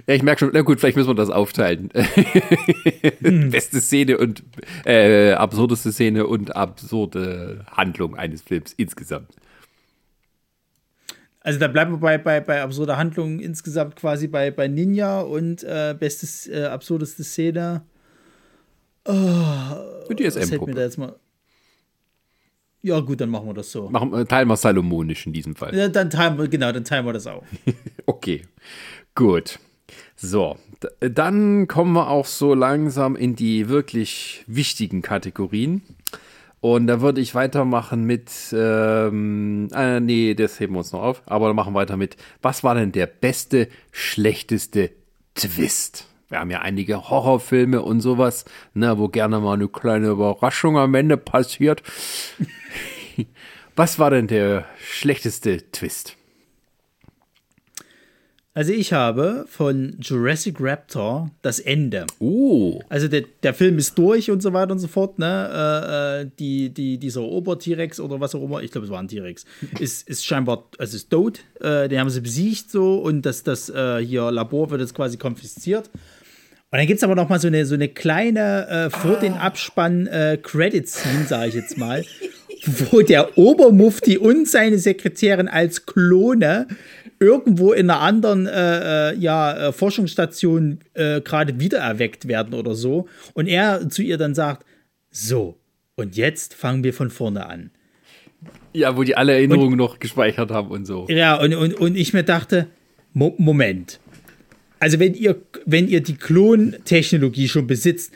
Ja, 0.07 0.15
ich 0.15 0.23
merke 0.23 0.41
schon, 0.41 0.51
na 0.53 0.63
gut, 0.63 0.81
vielleicht 0.81 0.97
müssen 0.97 1.11
wir 1.11 1.15
das 1.15 1.31
aufteilen. 1.31 1.89
Beste 3.21 3.81
Szene 3.81 4.19
und 4.19 4.43
äh, 4.85 5.33
absurdeste 5.33 5.93
Szene 5.93 6.27
und 6.27 6.57
absurde 6.57 7.65
Handlung 7.71 8.17
eines 8.17 8.43
Films 8.43 8.73
insgesamt. 8.77 9.31
Also 11.41 11.59
da 11.59 11.69
bleiben 11.69 11.93
wir 11.93 11.99
bei, 11.99 12.19
bei, 12.19 12.41
bei 12.41 12.63
absurder 12.63 12.97
Handlung 12.97 13.41
insgesamt 13.41 13.97
quasi 13.97 14.29
bei, 14.29 14.51
bei 14.51 14.69
Ninja 14.69 15.21
und 15.21 15.65
äh, 15.65 15.95
bestes, 15.99 16.47
äh, 16.47 16.65
absurdeste 16.65 17.25
Szene. 17.25 17.83
Oh, 19.05 20.13
die 20.13 20.25
was 20.25 20.37
hält 20.37 20.65
mir 20.65 20.75
da 20.75 20.83
jetzt 20.83 20.99
mal. 20.99 21.17
Ja, 22.83 22.99
gut, 23.01 23.21
dann 23.21 23.31
machen 23.31 23.47
wir 23.47 23.55
das 23.55 23.71
so. 23.71 23.89
Machen, 23.89 24.27
teilen 24.27 24.49
wir 24.49 24.57
salomonisch 24.57 25.27
in 25.27 25.33
diesem 25.33 25.55
Fall. 25.55 25.75
Ja, 25.75 25.89
dann 25.89 26.11
teilen 26.11 26.37
wir, 26.39 26.49
genau, 26.49 26.73
dann 26.73 26.85
teilen 26.85 27.07
wir 27.07 27.13
das 27.13 27.27
auf. 27.27 27.45
Okay, 28.07 28.43
gut. 29.15 29.59
So, 30.25 30.57
dann 31.01 31.67
kommen 31.67 31.95
wir 31.95 32.09
auch 32.09 32.27
so 32.27 32.55
langsam 32.55 33.17
in 33.17 33.35
die 33.35 33.69
wirklich 33.69 34.45
wichtigen 34.47 35.03
Kategorien. 35.03 35.83
Und 36.61 36.87
da 36.87 37.01
würde 37.01 37.21
ich 37.21 37.35
weitermachen 37.35 38.05
mit, 38.05 38.31
ähm, 38.53 39.67
äh, 39.75 39.99
nee, 39.99 40.35
das 40.35 40.61
heben 40.61 40.75
wir 40.75 40.79
uns 40.79 40.93
noch 40.93 41.03
auf, 41.03 41.23
aber 41.27 41.53
machen 41.55 41.75
weiter 41.75 41.97
mit, 41.97 42.17
was 42.41 42.63
war 42.63 42.77
denn 42.77 42.93
der 42.93 43.07
beste, 43.07 43.67
schlechteste 43.91 44.93
Twist? 45.35 46.07
Wir 46.29 46.39
haben 46.39 46.53
ja 46.53 46.61
einige 46.61 47.11
Horrorfilme 47.11 47.83
und 47.83 48.01
sowas, 48.01 48.45
ne, 48.75 48.97
wo 48.99 49.09
gerne 49.09 49.41
mal 49.41 49.55
eine 49.55 49.67
kleine 49.67 50.11
Überraschung 50.11 50.79
am 50.79 50.95
Ende 50.95 51.17
passiert. 51.17 51.83
was 53.75 53.99
war 53.99 54.11
denn 54.11 54.29
der 54.29 54.67
schlechteste 54.79 55.69
Twist? 55.73 56.17
Also 58.55 58.75
ich 58.75 58.93
habe 58.93 59.47
von 59.49 59.97
Jurassic 59.99 60.57
Raptor 60.61 61.31
das 61.41 61.59
Ende. 61.59 62.05
Oh. 62.19 62.81
Also 62.91 63.09
der, 63.09 63.25
der 63.43 63.55
Film 63.55 63.79
ist 63.79 63.97
durch 63.97 64.31
und 64.31 64.43
so 64.43 64.53
weiter 64.53 64.73
und 64.73 64.79
so 64.79 64.89
fort, 64.89 65.19
ne? 65.19 66.21
Äh, 66.21 66.21
äh, 66.23 66.31
die, 66.39 66.69
die, 66.69 66.99
dieser 66.99 67.23
Ober-T-Rex 67.23 67.99
oder 67.99 68.21
was 68.21 68.35
auch 68.35 68.43
immer, 68.43 68.63
ich 68.63 68.71
glaube, 68.71 68.85
es 68.85 68.91
war 68.91 69.01
ein 69.01 69.09
T-Rex, 69.09 69.47
ist, 69.81 70.07
ist 70.07 70.27
scheinbar, 70.27 70.69
also 70.77 70.97
ist 70.97 71.09
tot. 71.09 71.41
Äh, 71.61 71.89
den 71.89 71.99
haben 71.99 72.11
sie 72.11 72.21
besiegt 72.21 72.71
so 72.71 72.99
und 72.99 73.23
das, 73.23 73.43
das 73.43 73.71
äh, 73.71 74.05
hier 74.05 74.31
Labor 74.31 74.69
wird 74.71 74.83
jetzt 74.83 74.95
quasi 74.95 75.17
konfisziert. 75.17 75.89
Und 76.73 76.79
dann 76.79 76.87
gibt 76.87 76.99
es 76.99 77.05
aber 77.05 77.15
noch 77.15 77.31
mal 77.31 77.39
so 77.39 77.49
eine, 77.49 77.65
so 77.65 77.75
eine 77.75 77.89
kleine 77.89 78.67
äh, 78.69 78.91
vor 78.91 79.17
den 79.17 79.35
Abspann 79.35 80.07
äh, 80.07 80.39
Credit-Scene, 80.43 81.27
sage 81.27 81.49
ich 81.49 81.55
jetzt 81.55 81.79
mal, 81.79 82.05
wo 82.65 83.03
der 83.03 83.37
Obermufti 83.37 84.19
und 84.19 84.49
seine 84.49 84.79
Sekretärin 84.79 85.49
als 85.49 85.87
Klone 85.87 86.69
irgendwo 87.19 87.73
in 87.73 87.89
einer 87.91 88.01
anderen 88.01 88.47
äh, 88.47 89.11
äh, 89.11 89.17
ja, 89.17 89.69
äh, 89.69 89.73
Forschungsstation 89.73 90.81
äh, 90.95 91.21
gerade 91.21 91.61
wiedererweckt 91.61 92.29
werden 92.29 92.55
oder 92.55 92.75
so. 92.75 93.09
Und 93.35 93.47
er 93.47 93.89
zu 93.89 94.03
ihr 94.03 94.19
dann 94.19 94.35
sagt, 94.35 94.67
so, 95.11 95.59
und 95.97 96.17
jetzt 96.17 96.55
fangen 96.55 96.85
wir 96.85 96.95
von 96.95 97.11
vorne 97.11 97.47
an. 97.47 97.71
Ja, 98.73 98.97
wo 98.97 99.03
die 99.03 99.17
alle 99.17 99.33
Erinnerungen 99.33 99.77
noch 99.77 99.99
gespeichert 99.99 100.51
haben 100.51 100.71
und 100.71 100.85
so. 100.85 101.07
Ja, 101.09 101.41
und, 101.41 101.55
und, 101.55 101.75
und 101.75 101.97
ich 101.97 102.13
mir 102.13 102.25
dachte, 102.25 102.69
Mo 103.13 103.35
Moment. 103.39 104.01
Also 104.81 104.99
wenn 104.99 105.15
ihr, 105.15 105.41
wenn 105.65 105.87
ihr 105.87 106.03
die 106.03 106.17
Klontechnologie 106.17 107.49
schon 107.49 107.67
besitzt, 107.67 108.13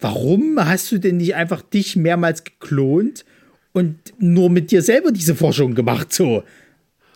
warum 0.00 0.58
hast 0.58 0.90
du 0.92 0.98
denn 0.98 1.16
nicht 1.16 1.34
einfach 1.34 1.62
dich 1.62 1.96
mehrmals 1.96 2.44
geklont 2.44 3.24
und 3.72 3.98
nur 4.18 4.50
mit 4.50 4.70
dir 4.70 4.82
selber 4.82 5.12
diese 5.12 5.34
Forschung 5.34 5.74
gemacht 5.74 6.12
so? 6.12 6.42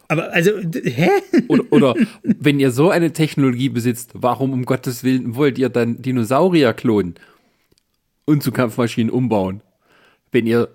Aber 0.09 0.33
also, 0.33 0.51
hä? 0.85 1.11
Oder, 1.49 1.65
oder 1.71 1.95
wenn 2.23 2.61
ihr 2.61 2.71
so 2.71 2.91
eine 2.91 3.13
Technologie 3.13 3.69
besitzt, 3.69 4.11
warum 4.15 4.53
um 4.53 4.65
Gottes 4.65 5.03
Willen 5.03 5.35
wollt 5.35 5.59
ihr 5.59 5.69
dann 5.69 6.03
Dinosaurier 6.03 6.73
klonen 6.73 7.15
und 8.25 8.43
zu 8.43 8.53
Kampfmaschinen 8.53 9.11
umbauen? 9.11 9.63
Wenn 10.31 10.47
ihr, 10.47 10.69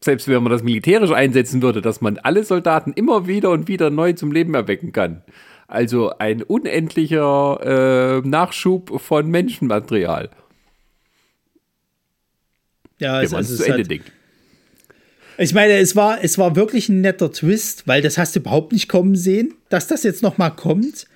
selbst 0.00 0.28
wenn 0.28 0.42
man 0.42 0.52
das 0.52 0.62
militärisch 0.62 1.10
einsetzen 1.10 1.62
würde, 1.62 1.82
dass 1.82 2.00
man 2.00 2.18
alle 2.18 2.44
Soldaten 2.44 2.92
immer 2.94 3.26
wieder 3.26 3.50
und 3.50 3.68
wieder 3.68 3.90
neu 3.90 4.12
zum 4.14 4.32
Leben 4.32 4.54
erwecken 4.54 4.92
kann. 4.92 5.22
Also 5.66 6.10
ein 6.18 6.42
unendlicher 6.42 8.20
äh, 8.22 8.28
Nachschub 8.28 9.00
von 9.00 9.30
Menschenmaterial, 9.30 10.30
Ja, 12.98 13.18
wenn 13.18 13.24
es, 13.24 13.30
man 13.32 13.38
also 13.38 13.54
es 13.54 13.60
zu 13.60 13.66
Ende 13.66 13.82
hat, 13.82 13.90
denkt. 13.90 14.12
Ich 15.38 15.54
meine, 15.54 15.74
es 15.78 15.96
war, 15.96 16.22
es 16.22 16.38
war 16.38 16.56
wirklich 16.56 16.88
ein 16.88 17.00
netter 17.00 17.30
Twist, 17.32 17.86
weil 17.86 18.02
das 18.02 18.18
hast 18.18 18.34
du 18.36 18.40
überhaupt 18.40 18.72
nicht 18.72 18.88
kommen 18.88 19.16
sehen, 19.16 19.54
dass 19.68 19.86
das 19.86 20.02
jetzt 20.02 20.22
noch 20.22 20.38
mal 20.38 20.50
kommt. 20.50 21.06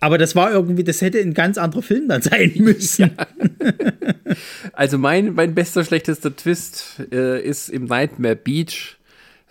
Aber 0.00 0.18
das 0.18 0.36
war 0.36 0.52
irgendwie, 0.52 0.84
das 0.84 1.00
hätte 1.00 1.18
ein 1.20 1.32
ganz 1.34 1.56
anderer 1.56 1.82
Film 1.82 2.08
dann 2.08 2.22
sein 2.22 2.52
müssen. 2.56 3.10
Also 4.72 4.98
mein, 4.98 5.34
mein 5.34 5.54
bester, 5.54 5.84
schlechtester 5.84 6.34
Twist 6.34 7.00
äh, 7.12 7.40
ist 7.40 7.68
im 7.68 7.84
Nightmare 7.84 8.34
Beach. 8.34 8.96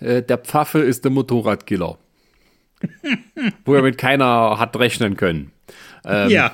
Äh, 0.02 0.22
der 0.22 0.38
Pfaffe 0.38 0.80
ist 0.80 1.06
der 1.06 1.12
Motorradkiller. 1.12 1.98
Wo 3.66 3.74
er 3.76 3.82
mit 3.82 3.98
keiner 3.98 4.60
hat 4.60 4.76
rechnen 4.78 5.16
können. 5.16 5.52
Ähm, 6.06 6.30
Ja. 6.30 6.54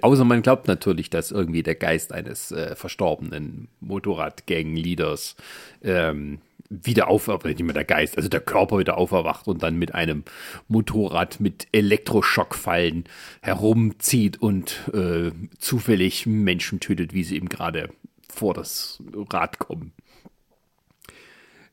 außer 0.00 0.24
man 0.24 0.40
glaubt 0.40 0.68
natürlich, 0.68 1.10
dass 1.10 1.30
irgendwie 1.32 1.62
der 1.62 1.74
Geist 1.74 2.12
eines 2.12 2.50
äh, 2.50 2.74
verstorbenen 2.76 3.68
Motorradgang-Leaders 3.80 5.36
ähm, 5.84 6.38
wieder 6.70 7.08
auferwacht, 7.08 7.44
nicht 7.46 7.62
mehr 7.62 7.74
der 7.74 7.84
Geist, 7.84 8.16
also 8.16 8.28
der 8.28 8.40
Körper 8.40 8.78
wieder 8.78 8.96
auferwacht 8.96 9.48
und 9.48 9.62
dann 9.62 9.76
mit 9.76 9.94
einem 9.94 10.24
Motorrad 10.68 11.40
mit 11.40 11.66
Elektroschockfallen 11.72 13.04
herumzieht 13.42 14.40
und 14.40 14.88
äh, 14.94 15.32
zufällig 15.58 16.26
Menschen 16.26 16.78
tötet, 16.78 17.12
wie 17.12 17.24
sie 17.24 17.36
ihm 17.36 17.48
gerade 17.48 17.90
vor 18.32 18.54
das 18.54 19.02
Rad 19.30 19.58
kommen. 19.58 19.92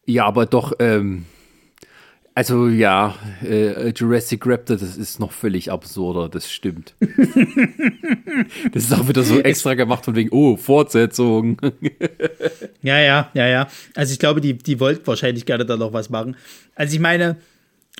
Ja, 0.05 0.25
aber 0.25 0.47
doch, 0.47 0.73
ähm, 0.79 1.25
also 2.37 2.67
ja, 2.67 3.15
äh, 3.43 3.89
Jurassic 3.95 4.45
Raptor, 4.45 4.77
das 4.77 4.95
ist 4.95 5.19
noch 5.19 5.31
völlig 5.31 5.71
absurder, 5.71 6.29
das 6.29 6.51
stimmt. 6.51 6.93
das 8.71 8.83
ist 8.83 8.93
auch 8.93 9.07
wieder 9.07 9.23
so 9.23 9.39
extra 9.39 9.73
gemacht 9.73 10.05
von 10.05 10.13
wegen, 10.13 10.29
oh, 10.29 10.55
Fortsetzung. 10.55 11.57
Ja, 12.83 12.99
ja, 12.99 13.31
ja, 13.33 13.47
ja. 13.47 13.67
Also 13.95 14.13
ich 14.13 14.19
glaube, 14.19 14.39
die, 14.39 14.55
die 14.55 14.79
wollten 14.79 15.07
wahrscheinlich 15.07 15.47
gerne 15.47 15.65
da 15.65 15.77
noch 15.77 15.93
was 15.93 16.11
machen. 16.11 16.35
Also 16.75 16.93
ich 16.93 16.99
meine, 16.99 17.37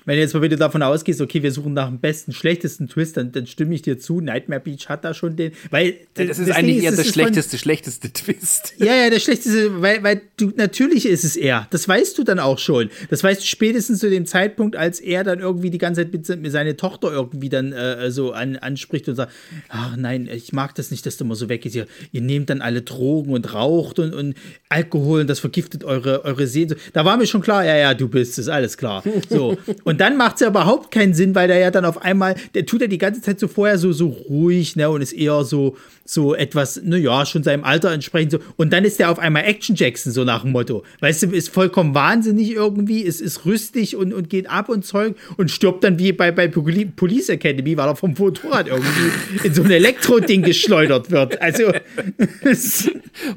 wenn 0.08 0.16
du 0.16 0.22
jetzt 0.22 0.32
mal 0.32 0.40
wieder 0.40 0.56
davon 0.56 0.82
ausgehst, 0.82 1.20
okay, 1.20 1.42
wir 1.42 1.52
suchen 1.52 1.74
nach 1.74 1.86
dem 1.86 2.00
besten, 2.00 2.32
schlechtesten 2.32 2.88
Twist, 2.88 3.18
dann, 3.18 3.30
dann 3.30 3.46
stimme 3.46 3.74
ich 3.74 3.82
dir 3.82 3.98
zu. 3.98 4.22
Nightmare 4.22 4.58
Beach 4.58 4.88
hat 4.88 5.04
da 5.04 5.12
schon 5.12 5.36
den, 5.36 5.52
weil 5.68 5.96
das, 6.14 6.28
das 6.28 6.38
ist 6.38 6.50
eigentlich 6.50 6.82
eher 6.82 6.92
der 6.92 7.04
schlechteste, 7.04 7.50
von, 7.50 7.58
schlechteste 7.58 8.10
Twist. 8.14 8.72
Ja, 8.78 8.94
ja, 8.94 9.10
der 9.10 9.20
schlechteste, 9.20 9.82
weil, 9.82 10.02
weil 10.02 10.22
du 10.38 10.50
natürlich 10.56 11.04
ist 11.04 11.24
es 11.24 11.36
er. 11.36 11.66
Das 11.70 11.86
weißt 11.86 12.16
du 12.16 12.24
dann 12.24 12.38
auch 12.38 12.58
schon. 12.58 12.88
Das 13.10 13.22
weißt 13.22 13.42
du 13.42 13.46
spätestens 13.46 13.98
zu 13.98 14.08
dem 14.08 14.24
Zeitpunkt, 14.24 14.76
als 14.76 14.98
er 14.98 15.24
dann 15.24 15.40
irgendwie 15.40 15.68
die 15.68 15.76
ganze 15.76 16.00
Zeit 16.00 16.12
mit, 16.12 16.26
mit 16.40 16.52
seiner 16.52 16.74
Tochter 16.78 17.12
irgendwie 17.12 17.50
dann 17.50 17.74
äh, 17.74 18.10
so 18.10 18.32
an, 18.32 18.56
anspricht 18.56 19.10
und 19.10 19.16
sagt, 19.16 19.32
ach 19.68 19.94
nein, 19.98 20.26
ich 20.32 20.54
mag 20.54 20.74
das 20.74 20.90
nicht, 20.90 21.04
dass 21.04 21.18
du 21.18 21.26
mal 21.26 21.34
so 21.34 21.50
weggehst. 21.50 21.76
Ihr, 21.76 21.86
ihr 22.12 22.22
nehmt 22.22 22.48
dann 22.48 22.62
alle 22.62 22.80
Drogen 22.80 23.34
und 23.34 23.52
raucht 23.52 23.98
und, 23.98 24.14
und 24.14 24.36
Alkohol 24.70 25.20
und 25.20 25.26
das 25.28 25.40
vergiftet 25.40 25.84
eure, 25.84 26.24
eure 26.24 26.46
Seele. 26.46 26.76
Da 26.94 27.04
war 27.04 27.18
mir 27.18 27.26
schon 27.26 27.42
klar, 27.42 27.62
ja, 27.66 27.76
ja, 27.76 27.92
du 27.92 28.08
bist 28.08 28.38
es, 28.38 28.48
alles 28.48 28.78
klar. 28.78 29.02
So. 29.28 29.58
Und 29.84 29.97
dann 30.00 30.16
macht 30.16 30.36
es 30.36 30.40
ja 30.40 30.48
überhaupt 30.48 30.90
keinen 30.90 31.14
Sinn, 31.14 31.34
weil 31.34 31.48
der 31.48 31.58
ja 31.58 31.70
dann 31.70 31.84
auf 31.84 32.02
einmal, 32.02 32.34
der 32.54 32.66
tut 32.66 32.80
ja 32.80 32.86
die 32.86 32.98
ganze 32.98 33.20
Zeit 33.20 33.38
so 33.40 33.48
vorher 33.48 33.78
so, 33.78 33.92
so 33.92 34.08
ruhig, 34.08 34.76
ne, 34.76 34.90
und 34.90 35.02
ist 35.02 35.12
eher 35.12 35.44
so, 35.44 35.76
so 36.04 36.34
etwas, 36.34 36.80
naja, 36.82 37.26
schon 37.26 37.42
seinem 37.42 37.64
Alter 37.64 37.92
entsprechend 37.92 38.32
so. 38.32 38.38
Und 38.56 38.72
dann 38.72 38.84
ist 38.84 38.98
der 38.98 39.10
auf 39.10 39.18
einmal 39.18 39.44
Action 39.44 39.76
Jackson, 39.76 40.10
so 40.10 40.24
nach 40.24 40.42
dem 40.42 40.52
Motto. 40.52 40.82
Weißt 41.00 41.22
du, 41.22 41.26
ist 41.28 41.50
vollkommen 41.50 41.94
wahnsinnig 41.94 42.52
irgendwie, 42.52 43.00
ist, 43.00 43.20
ist 43.20 43.44
rüstig 43.44 43.94
und, 43.94 44.14
und 44.14 44.30
geht 44.30 44.48
ab 44.48 44.70
und 44.70 44.86
Zeug 44.86 45.16
und 45.36 45.50
stirbt 45.50 45.84
dann 45.84 45.98
wie 45.98 46.12
bei, 46.12 46.32
bei 46.32 46.48
Police 46.48 47.28
Academy, 47.28 47.76
weil 47.76 47.88
er 47.88 47.96
vom 47.96 48.14
Motorrad 48.16 48.68
irgendwie 48.68 49.46
in 49.46 49.52
so 49.52 49.62
ein 49.62 49.70
Elektro-Ding 49.70 50.42
geschleudert 50.42 51.10
wird. 51.10 51.42
Also. 51.42 51.66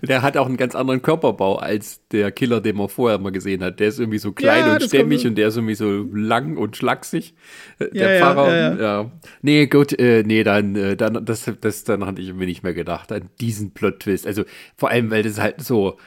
und 0.01 0.09
er 0.09 0.21
hat 0.21 0.37
auch 0.37 0.47
einen 0.47 0.57
ganz 0.57 0.73
anderen 0.73 1.01
Körperbau 1.01 1.57
als 1.57 1.99
der 2.11 2.31
Killer, 2.31 2.61
den 2.61 2.77
man 2.77 2.87
vorher 2.87 3.17
mal 3.19 3.31
gesehen 3.31 3.63
hat. 3.63 3.81
Der 3.81 3.89
ist 3.89 3.99
irgendwie 3.99 4.19
so 4.19 4.31
klein 4.31 4.65
ja, 4.65 4.73
und 4.75 4.83
stämmig 4.83 5.27
und 5.27 5.35
der 5.35 5.49
ist 5.49 5.57
irgendwie 5.57 5.75
so 5.75 6.05
lang 6.13 6.50
und 6.57 6.77
schlaksig. 6.77 7.33
Äh, 7.79 7.89
der 7.91 8.15
ja, 8.15 8.19
Pfarrer, 8.19 8.47
ja, 8.49 8.73
ja, 8.73 8.81
ja. 8.81 9.11
Nee, 9.41 9.67
gut, 9.67 9.97
äh, 9.97 10.23
nee, 10.25 10.43
dann, 10.43 10.75
äh, 10.75 10.95
dann, 10.95 11.25
das, 11.25 11.51
das, 11.59 11.83
dann 11.83 12.05
hatte 12.05 12.21
ich 12.21 12.33
mir 12.33 12.45
nicht 12.45 12.63
mehr 12.63 12.73
gedacht 12.73 13.11
an 13.11 13.29
diesen 13.39 13.71
Plot-Twist. 13.71 14.27
Also 14.27 14.43
vor 14.75 14.89
allem, 14.89 15.11
weil 15.11 15.23
das 15.23 15.39
halt 15.39 15.61
so, 15.61 15.97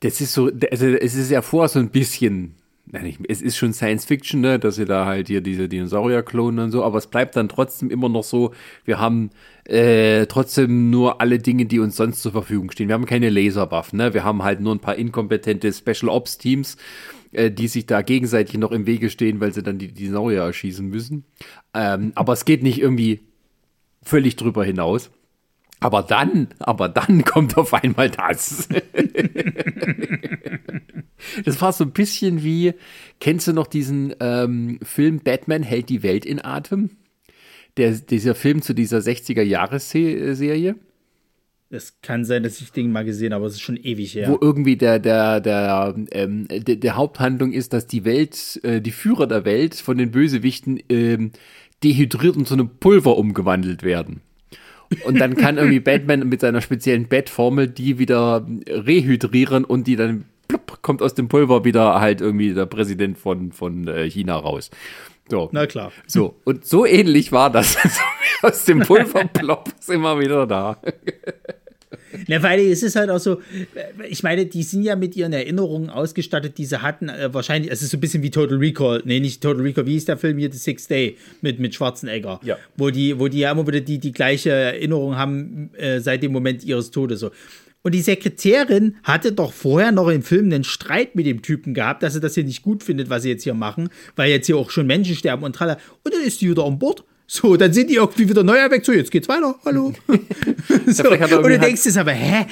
das 0.00 0.20
ist 0.20 0.34
so, 0.34 0.50
also 0.70 0.86
es 0.86 1.14
ist 1.14 1.30
ja 1.30 1.42
vor 1.42 1.68
so 1.68 1.78
ein 1.78 1.90
bisschen, 1.90 2.56
es 3.28 3.42
ist 3.42 3.56
schon 3.56 3.72
Science 3.72 4.04
Fiction, 4.04 4.40
ne, 4.40 4.58
dass 4.58 4.76
sie 4.76 4.84
da 4.84 5.06
halt 5.06 5.28
hier 5.28 5.40
diese 5.40 5.68
Dinosaurier 5.68 6.22
klonen 6.22 6.66
und 6.66 6.70
so, 6.70 6.84
aber 6.84 6.98
es 6.98 7.06
bleibt 7.06 7.36
dann 7.36 7.48
trotzdem 7.48 7.90
immer 7.90 8.08
noch 8.08 8.24
so, 8.24 8.52
wir 8.84 8.98
haben 8.98 9.30
äh, 9.64 10.26
trotzdem 10.26 10.90
nur 10.90 11.20
alle 11.20 11.38
Dinge, 11.38 11.64
die 11.64 11.78
uns 11.78 11.96
sonst 11.96 12.22
zur 12.22 12.32
Verfügung 12.32 12.70
stehen. 12.70 12.88
Wir 12.88 12.94
haben 12.94 13.06
keine 13.06 13.30
Laserwaffen, 13.30 13.98
ne? 13.98 14.14
wir 14.14 14.24
haben 14.24 14.42
halt 14.42 14.60
nur 14.60 14.74
ein 14.74 14.80
paar 14.80 14.96
inkompetente 14.96 15.72
Special 15.72 16.10
Ops 16.10 16.38
Teams 16.38 16.76
äh, 17.34 17.50
die 17.50 17.68
sich 17.68 17.86
da 17.86 18.02
gegenseitig 18.02 18.58
noch 18.58 18.72
im 18.72 18.86
Wege 18.86 19.10
stehen, 19.10 19.40
weil 19.40 19.52
sie 19.52 19.62
dann 19.62 19.78
die 19.78 19.92
Dinosaurier 19.92 20.42
erschießen 20.42 20.86
müssen. 20.86 21.24
Ähm, 21.72 22.12
aber 22.14 22.32
es 22.32 22.44
geht 22.44 22.62
nicht 22.62 22.80
irgendwie 22.80 23.20
völlig 24.02 24.36
drüber 24.36 24.64
hinaus. 24.64 25.10
Aber 25.80 26.02
dann, 26.02 26.48
aber 26.58 26.88
dann 26.88 27.24
kommt 27.26 27.56
auf 27.56 27.74
einmal 27.74 28.10
das. 28.10 28.68
das 31.44 31.60
war 31.60 31.72
so 31.72 31.84
ein 31.84 31.92
bisschen 31.92 32.42
wie, 32.42 32.74
kennst 33.20 33.48
du 33.48 33.52
noch 33.52 33.66
diesen 33.66 34.14
ähm, 34.20 34.78
Film 34.82 35.20
Batman 35.20 35.62
hält 35.62 35.88
die 35.88 36.02
Welt 36.02 36.24
in 36.24 36.42
Atem? 36.44 36.90
Der, 37.76 37.90
dieser 37.90 38.34
Film 38.34 38.62
zu 38.62 38.72
dieser 38.72 38.98
60er-Jahres-Serie? 38.98 40.76
Es 41.74 42.00
kann 42.00 42.24
sein, 42.24 42.42
dass 42.42 42.60
ich 42.60 42.72
Ding 42.72 42.92
mal 42.92 43.04
gesehen 43.04 43.34
habe, 43.34 43.42
aber 43.42 43.46
es 43.48 43.54
ist 43.54 43.62
schon 43.62 43.76
ewig 43.76 44.14
her. 44.14 44.28
Wo 44.28 44.38
irgendwie 44.40 44.76
der, 44.76 44.98
der, 44.98 45.40
der, 45.40 45.94
ähm, 46.12 46.46
der, 46.48 46.76
der, 46.76 46.96
Haupthandlung 46.96 47.52
ist, 47.52 47.72
dass 47.72 47.86
die 47.86 48.04
Welt, 48.04 48.60
äh, 48.62 48.80
die 48.80 48.92
Führer 48.92 49.26
der 49.26 49.44
Welt 49.44 49.74
von 49.74 49.98
den 49.98 50.10
Bösewichten 50.10 50.80
ähm, 50.88 51.32
dehydriert 51.82 52.36
und 52.36 52.46
zu 52.46 52.54
einem 52.54 52.70
Pulver 52.78 53.16
umgewandelt 53.16 53.82
werden. 53.82 54.20
Und 55.04 55.18
dann 55.18 55.34
kann 55.34 55.58
irgendwie 55.58 55.80
Batman 55.80 56.28
mit 56.28 56.40
seiner 56.40 56.60
speziellen 56.60 57.08
Bettformel 57.08 57.68
die 57.68 57.98
wieder 57.98 58.46
rehydrieren 58.68 59.64
und 59.64 59.86
die 59.86 59.96
dann 59.96 60.24
plupp, 60.48 60.82
kommt 60.82 61.02
aus 61.02 61.14
dem 61.14 61.28
Pulver 61.28 61.64
wieder 61.64 62.00
halt 62.00 62.20
irgendwie 62.20 62.54
der 62.54 62.66
Präsident 62.66 63.18
von, 63.18 63.52
von 63.52 63.88
äh, 63.88 64.08
China 64.08 64.36
raus. 64.36 64.70
So. 65.28 65.48
Na 65.52 65.66
klar. 65.66 65.90
So, 66.06 66.36
und 66.44 66.66
so 66.66 66.84
ähnlich 66.84 67.32
war 67.32 67.50
das. 67.50 67.76
aus 68.42 68.64
dem 68.64 68.80
Pulver 68.80 69.24
plopp 69.24 69.70
sind 69.80 70.02
wir 70.02 70.20
wieder 70.20 70.46
da. 70.46 70.78
Na, 72.28 72.42
weil 72.42 72.60
es 72.60 72.82
ist 72.82 72.96
halt 72.96 73.10
auch 73.10 73.18
so, 73.18 73.40
ich 74.08 74.22
meine, 74.22 74.46
die 74.46 74.62
sind 74.62 74.82
ja 74.82 74.96
mit 74.96 75.16
ihren 75.16 75.32
Erinnerungen 75.32 75.90
ausgestattet, 75.90 76.58
die 76.58 76.64
sie 76.64 76.80
hatten, 76.82 77.08
äh, 77.08 77.32
wahrscheinlich, 77.32 77.70
es 77.70 77.82
ist 77.82 77.90
so 77.90 77.96
ein 77.96 78.00
bisschen 78.00 78.22
wie 78.22 78.30
Total 78.30 78.58
Recall, 78.58 79.02
nee, 79.04 79.20
nicht 79.20 79.42
Total 79.42 79.62
Recall, 79.62 79.86
wie 79.86 79.92
hieß 79.92 80.06
der 80.06 80.16
Film 80.16 80.38
hier, 80.38 80.50
The 80.52 80.58
Sixth 80.58 80.90
Day 80.90 81.16
mit, 81.40 81.58
mit 81.58 81.74
Schwarzenegger, 81.74 82.40
ja. 82.42 82.56
wo 82.76 82.90
die, 82.90 83.18
wo 83.18 83.28
die 83.28 83.40
ja 83.40 83.52
immer 83.52 83.66
wieder 83.66 83.80
die, 83.80 83.98
die 83.98 84.12
gleiche 84.12 84.50
Erinnerung 84.50 85.16
haben 85.16 85.70
äh, 85.76 86.00
seit 86.00 86.22
dem 86.22 86.32
Moment 86.32 86.64
ihres 86.64 86.90
Todes, 86.90 87.20
so. 87.20 87.30
Und 87.86 87.94
die 87.94 88.00
Sekretärin 88.00 88.96
hatte 89.02 89.32
doch 89.32 89.52
vorher 89.52 89.92
noch 89.92 90.08
im 90.08 90.22
Film 90.22 90.46
einen 90.46 90.64
Streit 90.64 91.14
mit 91.14 91.26
dem 91.26 91.42
Typen 91.42 91.74
gehabt, 91.74 92.02
dass 92.02 92.14
sie 92.14 92.20
das 92.20 92.34
hier 92.34 92.44
nicht 92.44 92.62
gut 92.62 92.82
findet, 92.82 93.10
was 93.10 93.24
sie 93.24 93.28
jetzt 93.28 93.44
hier 93.44 93.52
machen, 93.52 93.90
weil 94.16 94.30
jetzt 94.30 94.46
hier 94.46 94.56
auch 94.56 94.70
schon 94.70 94.86
Menschen 94.86 95.14
sterben 95.14 95.44
und 95.44 95.54
tralla. 95.54 95.76
Und 96.02 96.14
dann 96.14 96.22
ist 96.22 96.40
die 96.40 96.48
wieder 96.48 96.64
an 96.64 96.78
Bord 96.78 97.04
so, 97.26 97.56
dann 97.56 97.72
sind 97.72 97.88
die 97.88 97.94
irgendwie 97.94 98.28
wieder 98.28 98.42
neu 98.42 98.56
erweckt. 98.56 98.84
So, 98.84 98.92
jetzt 98.92 99.10
geht's 99.10 99.28
weiter. 99.28 99.54
Hallo. 99.64 99.92
so, 100.86 101.10
und 101.10 101.20
du 101.20 101.58
denkst 101.58 101.86
es 101.86 101.96
aber, 101.96 102.12
hä? 102.12 102.46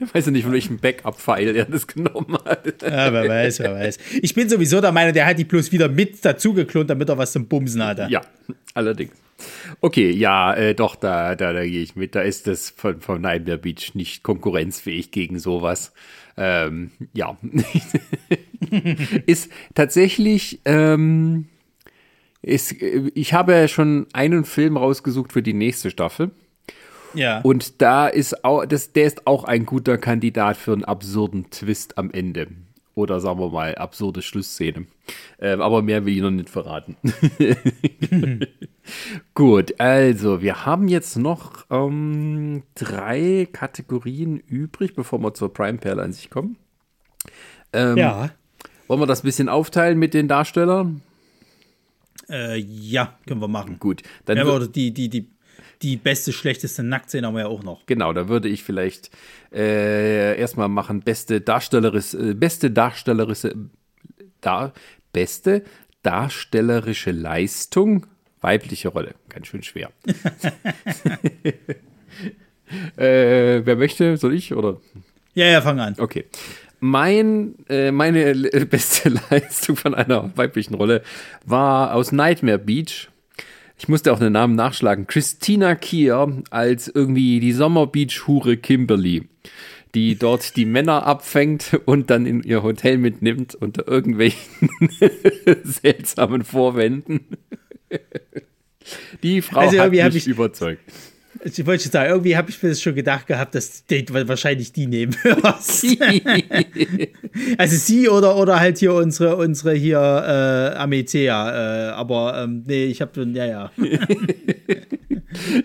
Ich 0.00 0.14
weiß 0.14 0.26
ja 0.26 0.32
nicht, 0.32 0.44
von 0.44 0.52
welchem 0.52 0.78
Backup-File 0.78 1.54
er 1.54 1.66
das 1.66 1.86
genommen 1.86 2.38
hat. 2.44 2.82
ja, 2.82 3.12
wer 3.12 3.28
weiß, 3.28 3.60
wer 3.60 3.74
weiß. 3.74 3.98
Ich 4.22 4.34
bin 4.34 4.48
sowieso 4.48 4.80
der 4.80 4.92
Meinung, 4.92 5.12
der 5.12 5.26
hat 5.26 5.38
die 5.38 5.44
bloß 5.44 5.72
wieder 5.72 5.88
mit 5.88 6.24
dazu 6.24 6.54
geklont, 6.54 6.88
damit 6.88 7.08
er 7.08 7.18
was 7.18 7.32
zum 7.32 7.46
Bumsen 7.46 7.84
hatte. 7.84 8.06
Ja, 8.08 8.22
allerdings. 8.74 9.12
Okay, 9.80 10.10
ja, 10.10 10.54
äh, 10.54 10.74
doch, 10.74 10.96
da, 10.96 11.34
da, 11.34 11.52
da 11.52 11.64
gehe 11.64 11.82
ich 11.82 11.96
mit. 11.96 12.14
Da 12.14 12.22
ist 12.22 12.46
das 12.46 12.70
von, 12.70 13.00
von 13.00 13.20
Nightmare 13.20 13.58
Beach 13.58 13.94
nicht 13.94 14.22
konkurrenzfähig 14.22 15.10
gegen 15.10 15.38
sowas. 15.38 15.92
Ähm, 16.36 16.92
ja. 17.12 17.36
ist 19.26 19.50
tatsächlich. 19.74 20.60
Ähm, 20.64 21.46
ist, 22.42 22.72
ich 22.72 23.32
habe 23.32 23.68
schon 23.68 24.06
einen 24.12 24.44
Film 24.44 24.76
rausgesucht 24.76 25.32
für 25.32 25.42
die 25.42 25.54
nächste 25.54 25.90
Staffel. 25.90 26.32
Ja. 27.14 27.40
Und 27.42 27.80
da 27.82 28.08
ist 28.08 28.44
auch, 28.44 28.64
das, 28.66 28.92
der 28.92 29.04
ist 29.04 29.26
auch 29.26 29.44
ein 29.44 29.66
guter 29.66 29.98
Kandidat 29.98 30.56
für 30.56 30.72
einen 30.72 30.84
absurden 30.84 31.50
Twist 31.50 31.98
am 31.98 32.10
Ende. 32.10 32.48
Oder 32.94 33.20
sagen 33.20 33.40
wir 33.40 33.50
mal, 33.50 33.74
absurde 33.76 34.20
Schlussszene. 34.20 34.86
Ähm, 35.40 35.60
aber 35.62 35.80
mehr 35.80 36.04
will 36.04 36.14
ich 36.14 36.22
noch 36.22 36.30
nicht 36.30 36.50
verraten. 36.50 36.96
Gut, 39.34 39.80
also 39.80 40.42
wir 40.42 40.66
haben 40.66 40.88
jetzt 40.88 41.16
noch 41.16 41.64
ähm, 41.70 42.64
drei 42.74 43.48
Kategorien 43.50 44.38
übrig, 44.38 44.94
bevor 44.94 45.20
wir 45.20 45.32
zur 45.32 45.54
Prime 45.54 45.78
Perle 45.78 46.02
an 46.02 46.12
sich 46.12 46.28
kommen. 46.28 46.56
Ähm, 47.72 47.96
ja. 47.96 48.30
Wollen 48.88 49.00
wir 49.00 49.06
das 49.06 49.22
ein 49.22 49.26
bisschen 49.26 49.48
aufteilen 49.48 49.98
mit 49.98 50.12
den 50.12 50.28
Darstellern? 50.28 51.00
Äh, 52.28 52.58
ja, 52.58 53.18
können 53.26 53.40
wir 53.40 53.48
machen. 53.48 53.78
Gut. 53.78 54.02
Dann 54.24 54.36
ja, 54.36 54.44
aber 54.44 54.66
die, 54.66 54.92
die, 54.92 55.08
die, 55.08 55.30
die 55.82 55.96
beste, 55.96 56.32
schlechteste 56.32 56.82
Nacktszene 56.82 57.26
haben 57.26 57.34
wir 57.34 57.42
ja 57.42 57.48
auch 57.48 57.62
noch. 57.62 57.84
Genau, 57.86 58.12
da 58.12 58.28
würde 58.28 58.48
ich 58.48 58.62
vielleicht 58.62 59.10
äh, 59.52 60.38
erstmal 60.38 60.68
machen, 60.68 61.00
beste 61.00 61.40
Darstellerische, 61.40 62.18
äh, 62.18 62.34
beste 62.34 62.70
Darstellerische, 62.70 63.54
da, 64.40 64.72
beste 65.12 65.64
darstellerische 66.02 67.10
Leistung, 67.10 68.06
weibliche 68.40 68.88
Rolle. 68.88 69.14
Ganz 69.28 69.48
schön 69.48 69.62
schwer. 69.62 69.90
äh, 72.96 73.64
wer 73.64 73.76
möchte? 73.76 74.16
Soll 74.16 74.34
ich 74.34 74.54
oder? 74.54 74.80
Ja, 75.34 75.46
ja, 75.46 75.60
fang 75.60 75.80
an. 75.80 75.94
Okay 75.98 76.26
mein, 76.82 77.54
äh, 77.68 77.92
meine 77.92 78.34
beste 78.70 79.14
Leistung 79.30 79.76
von 79.76 79.94
einer 79.94 80.36
weiblichen 80.36 80.74
Rolle 80.74 81.02
war 81.46 81.94
aus 81.94 82.10
Nightmare 82.10 82.58
Beach. 82.58 83.08
Ich 83.78 83.88
musste 83.88 84.12
auch 84.12 84.18
den 84.18 84.32
Namen 84.32 84.56
nachschlagen. 84.56 85.06
Christina 85.06 85.76
Kier 85.76 86.42
als 86.50 86.88
irgendwie 86.88 87.38
die 87.38 87.52
Sommerbeach-Hure 87.52 88.56
Kimberly, 88.56 89.28
die 89.94 90.16
dort 90.16 90.56
die 90.56 90.64
Männer 90.66 91.06
abfängt 91.06 91.78
und 91.84 92.10
dann 92.10 92.26
in 92.26 92.42
ihr 92.42 92.64
Hotel 92.64 92.98
mitnimmt 92.98 93.54
unter 93.54 93.86
irgendwelchen 93.86 94.68
seltsamen 95.62 96.42
Vorwänden. 96.42 97.20
Die 99.22 99.40
Frau 99.40 99.60
also, 99.60 99.78
hat 99.78 99.92
mich 99.92 100.26
überzeugt. 100.26 100.80
Ich 101.44 101.66
wollte 101.66 101.88
sagen, 101.88 102.10
irgendwie 102.10 102.36
habe 102.36 102.50
ich 102.50 102.62
mir 102.62 102.68
das 102.68 102.80
schon 102.80 102.94
gedacht 102.94 103.26
gehabt, 103.26 103.54
dass 103.54 103.84
die 103.86 104.06
wahrscheinlich 104.08 104.72
die 104.72 104.86
nehmen 104.86 105.14
wirst. 105.22 105.96
also 107.58 107.76
sie 107.76 108.08
oder, 108.08 108.36
oder 108.36 108.60
halt 108.60 108.78
hier 108.78 108.94
unsere, 108.94 109.36
unsere 109.36 109.74
hier 109.74 109.98
äh, 109.98 110.76
Amethea. 110.76 111.88
Äh, 111.88 111.90
aber 111.92 112.42
ähm, 112.42 112.62
nee, 112.66 112.84
ich 112.84 113.00
habe, 113.00 113.24
ja, 113.32 113.46
ja. 113.46 113.72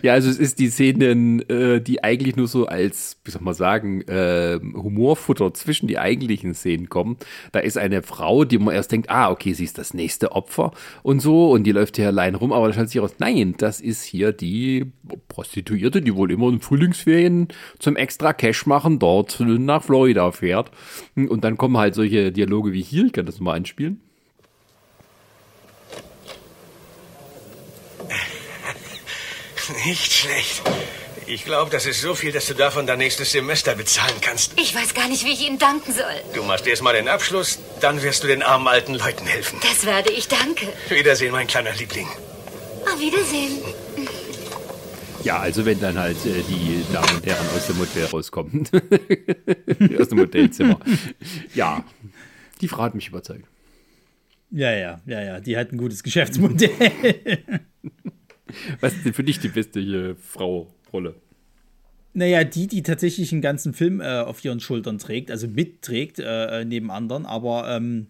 Ja, 0.01 0.13
also 0.13 0.30
es 0.30 0.38
ist 0.38 0.59
die 0.59 0.69
Szene, 0.69 1.43
äh, 1.49 1.80
die 1.82 2.03
eigentlich 2.03 2.36
nur 2.36 2.47
so 2.47 2.67
als, 2.67 3.17
wie 3.23 3.32
soll 3.32 3.41
man 3.41 3.53
sagen, 3.53 4.01
äh, 4.03 4.59
Humorfutter 4.61 5.53
zwischen 5.53 5.88
die 5.88 5.99
eigentlichen 5.99 6.53
Szenen 6.53 6.89
kommen. 6.89 7.17
Da 7.51 7.59
ist 7.59 7.78
eine 7.78 8.01
Frau, 8.01 8.45
die 8.45 8.57
man 8.57 8.73
erst 8.73 8.91
denkt, 8.91 9.09
ah, 9.09 9.30
okay, 9.30 9.53
sie 9.53 9.63
ist 9.63 9.78
das 9.78 9.93
nächste 9.93 10.32
Opfer 10.32 10.71
und 11.03 11.21
so 11.21 11.51
und 11.51 11.63
die 11.63 11.71
läuft 11.71 11.97
hier 11.97 12.07
allein 12.07 12.36
rum, 12.36 12.53
aber 12.53 12.67
da 12.67 12.73
stellt 12.73 12.89
sich 12.89 13.01
raus, 13.01 13.15
nein, 13.19 13.55
das 13.57 13.82
ist 13.82 14.03
hier 14.03 14.32
die 14.32 14.91
Prostituierte, 15.28 15.66
die 15.70 16.15
wohl 16.15 16.32
immer 16.32 16.49
in 16.49 16.59
Frühlingsferien 16.59 17.47
zum 17.80 17.95
extra 17.95 18.34
Cash 18.34 18.65
machen 18.65 18.99
dort 18.99 19.39
nach 19.39 19.84
Florida 19.84 20.32
fährt. 20.32 20.72
Und 21.15 21.43
dann 21.43 21.57
kommen 21.57 21.78
halt 21.78 21.95
solche 21.95 22.32
Dialoge 22.32 22.74
wie 22.74 22.82
hier, 22.82 23.05
ich 23.05 23.13
kann 23.13 23.26
das 23.26 23.39
mal 23.39 23.53
einspielen. 23.53 24.01
Nicht 29.86 30.13
schlecht. 30.13 30.61
Ich 31.30 31.43
glaube, 31.43 31.70
das 31.70 31.86
ist 31.86 31.99
so 32.01 32.15
viel, 32.15 32.32
dass 32.32 32.45
du 32.45 32.53
davon 32.53 32.88
dein 32.88 32.99
nächstes 32.99 33.34
Semester 33.34 33.76
bezahlen 33.76 34.15
kannst. 34.22 34.53
Ich 34.57 34.74
weiß 34.74 34.93
gar 34.93 35.09
nicht, 35.09 35.26
wie 35.26 35.34
ich 35.34 35.45
Ihnen 35.45 35.59
danken 35.59 35.91
soll. 35.91 36.05
Du 36.34 36.41
machst 36.43 36.65
erst 36.68 36.84
mal 36.84 36.93
den 36.93 37.09
Abschluss, 37.09 37.59
dann 37.82 38.01
wirst 38.01 38.24
du 38.24 38.28
den 38.28 38.41
armen 38.41 38.68
alten 38.68 38.93
Leuten 38.93 39.26
helfen. 39.26 39.59
Das 39.61 39.86
werde 39.86 40.09
ich, 40.09 40.30
danke. 40.30 40.68
Wiedersehen, 40.88 41.34
mein 41.34 41.47
kleiner 41.47 41.74
Liebling. 41.74 42.07
Auf 42.86 42.99
Wiedersehen. 43.01 43.57
Ja, 45.28 45.39
also 45.41 45.65
wenn 45.65 45.78
dann 45.82 45.97
halt 45.97 46.25
äh, 46.25 46.41
die 46.41 46.82
Damen 46.93 47.17
und 47.17 47.25
Herren 47.25 47.45
aus 47.53 47.67
dem 47.67 47.78
Hotel 47.80 48.05
rauskommen. 48.05 48.65
aus 49.99 50.07
dem 50.07 50.19
Hotelzimmer. 50.19 50.80
Ja, 51.53 51.84
die 52.61 52.69
Frau 52.69 52.84
hat 52.84 52.95
mich 52.95 53.09
überzeugt. 53.09 53.45
Ja, 54.51 54.71
ja, 54.71 55.01
ja, 55.05 55.21
ja. 55.21 55.39
Die 55.41 55.57
hat 55.57 55.73
ein 55.73 55.78
gutes 55.78 56.01
Geschäftsmodell. 56.01 56.69
Was 58.80 58.93
ist 58.93 59.03
denn 59.03 59.13
für 59.13 59.25
dich 59.25 59.41
die 59.41 59.49
beste 59.49 60.15
Frau-Rolle? 60.15 61.15
Naja, 62.13 62.45
die, 62.45 62.67
die 62.67 62.82
tatsächlich 62.82 63.34
einen 63.34 63.41
ganzen 63.41 63.73
Film 63.73 63.99
äh, 63.99 64.21
auf 64.21 64.45
ihren 64.45 64.61
Schultern 64.61 64.97
trägt, 64.97 65.30
also 65.30 65.49
mitträgt 65.49 66.19
äh, 66.19 66.63
neben 66.63 66.89
anderen, 66.89 67.25
aber 67.25 67.67
ähm, 67.75 68.07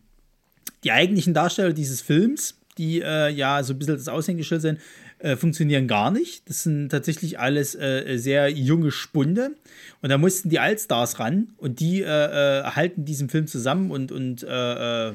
die 0.83 0.91
eigentlichen 0.91 1.33
Darsteller 1.33 1.73
dieses 1.73 1.99
Films, 1.99 2.59
die 2.77 3.01
äh, 3.01 3.29
ja 3.29 3.63
so 3.63 3.73
ein 3.73 3.79
bisschen 3.79 3.95
das 3.95 4.07
Aushängeschild 4.07 4.61
sind, 4.61 4.79
äh, 5.19 5.35
funktionieren 5.35 5.87
gar 5.87 6.11
nicht. 6.11 6.47
Das 6.49 6.63
sind 6.63 6.89
tatsächlich 6.89 7.39
alles 7.39 7.75
äh, 7.75 8.17
sehr 8.17 8.49
junge 8.49 8.91
Spunde. 8.91 9.55
Und 10.01 10.09
da 10.09 10.17
mussten 10.17 10.49
die 10.49 10.59
Allstars 10.59 11.19
ran 11.19 11.53
und 11.57 11.79
die 11.79 12.01
äh, 12.01 12.05
äh 12.05 12.63
halten 12.63 13.05
diesen 13.05 13.29
Film 13.29 13.47
zusammen 13.47 13.91
und, 13.91 14.11
und 14.11 14.43
äh, 14.43 14.47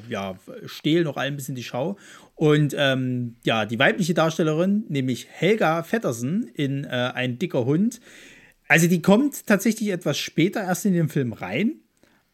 ja, 0.08 0.36
stehlen 0.66 1.04
noch 1.04 1.16
ein 1.16 1.36
bisschen 1.36 1.54
die 1.54 1.62
Schau. 1.62 1.96
Und 2.34 2.74
ähm, 2.76 3.36
ja, 3.44 3.64
die 3.66 3.78
weibliche 3.78 4.14
Darstellerin, 4.14 4.84
nämlich 4.88 5.28
Helga 5.30 5.82
Vettersen 5.82 6.50
in 6.54 6.84
Ein 6.84 7.38
dicker 7.38 7.64
Hund, 7.64 8.00
also 8.66 8.88
die 8.88 9.02
kommt 9.02 9.46
tatsächlich 9.46 9.90
etwas 9.90 10.18
später 10.18 10.62
erst 10.62 10.86
in 10.86 10.94
den 10.94 11.08
Film 11.08 11.34
rein 11.34 11.81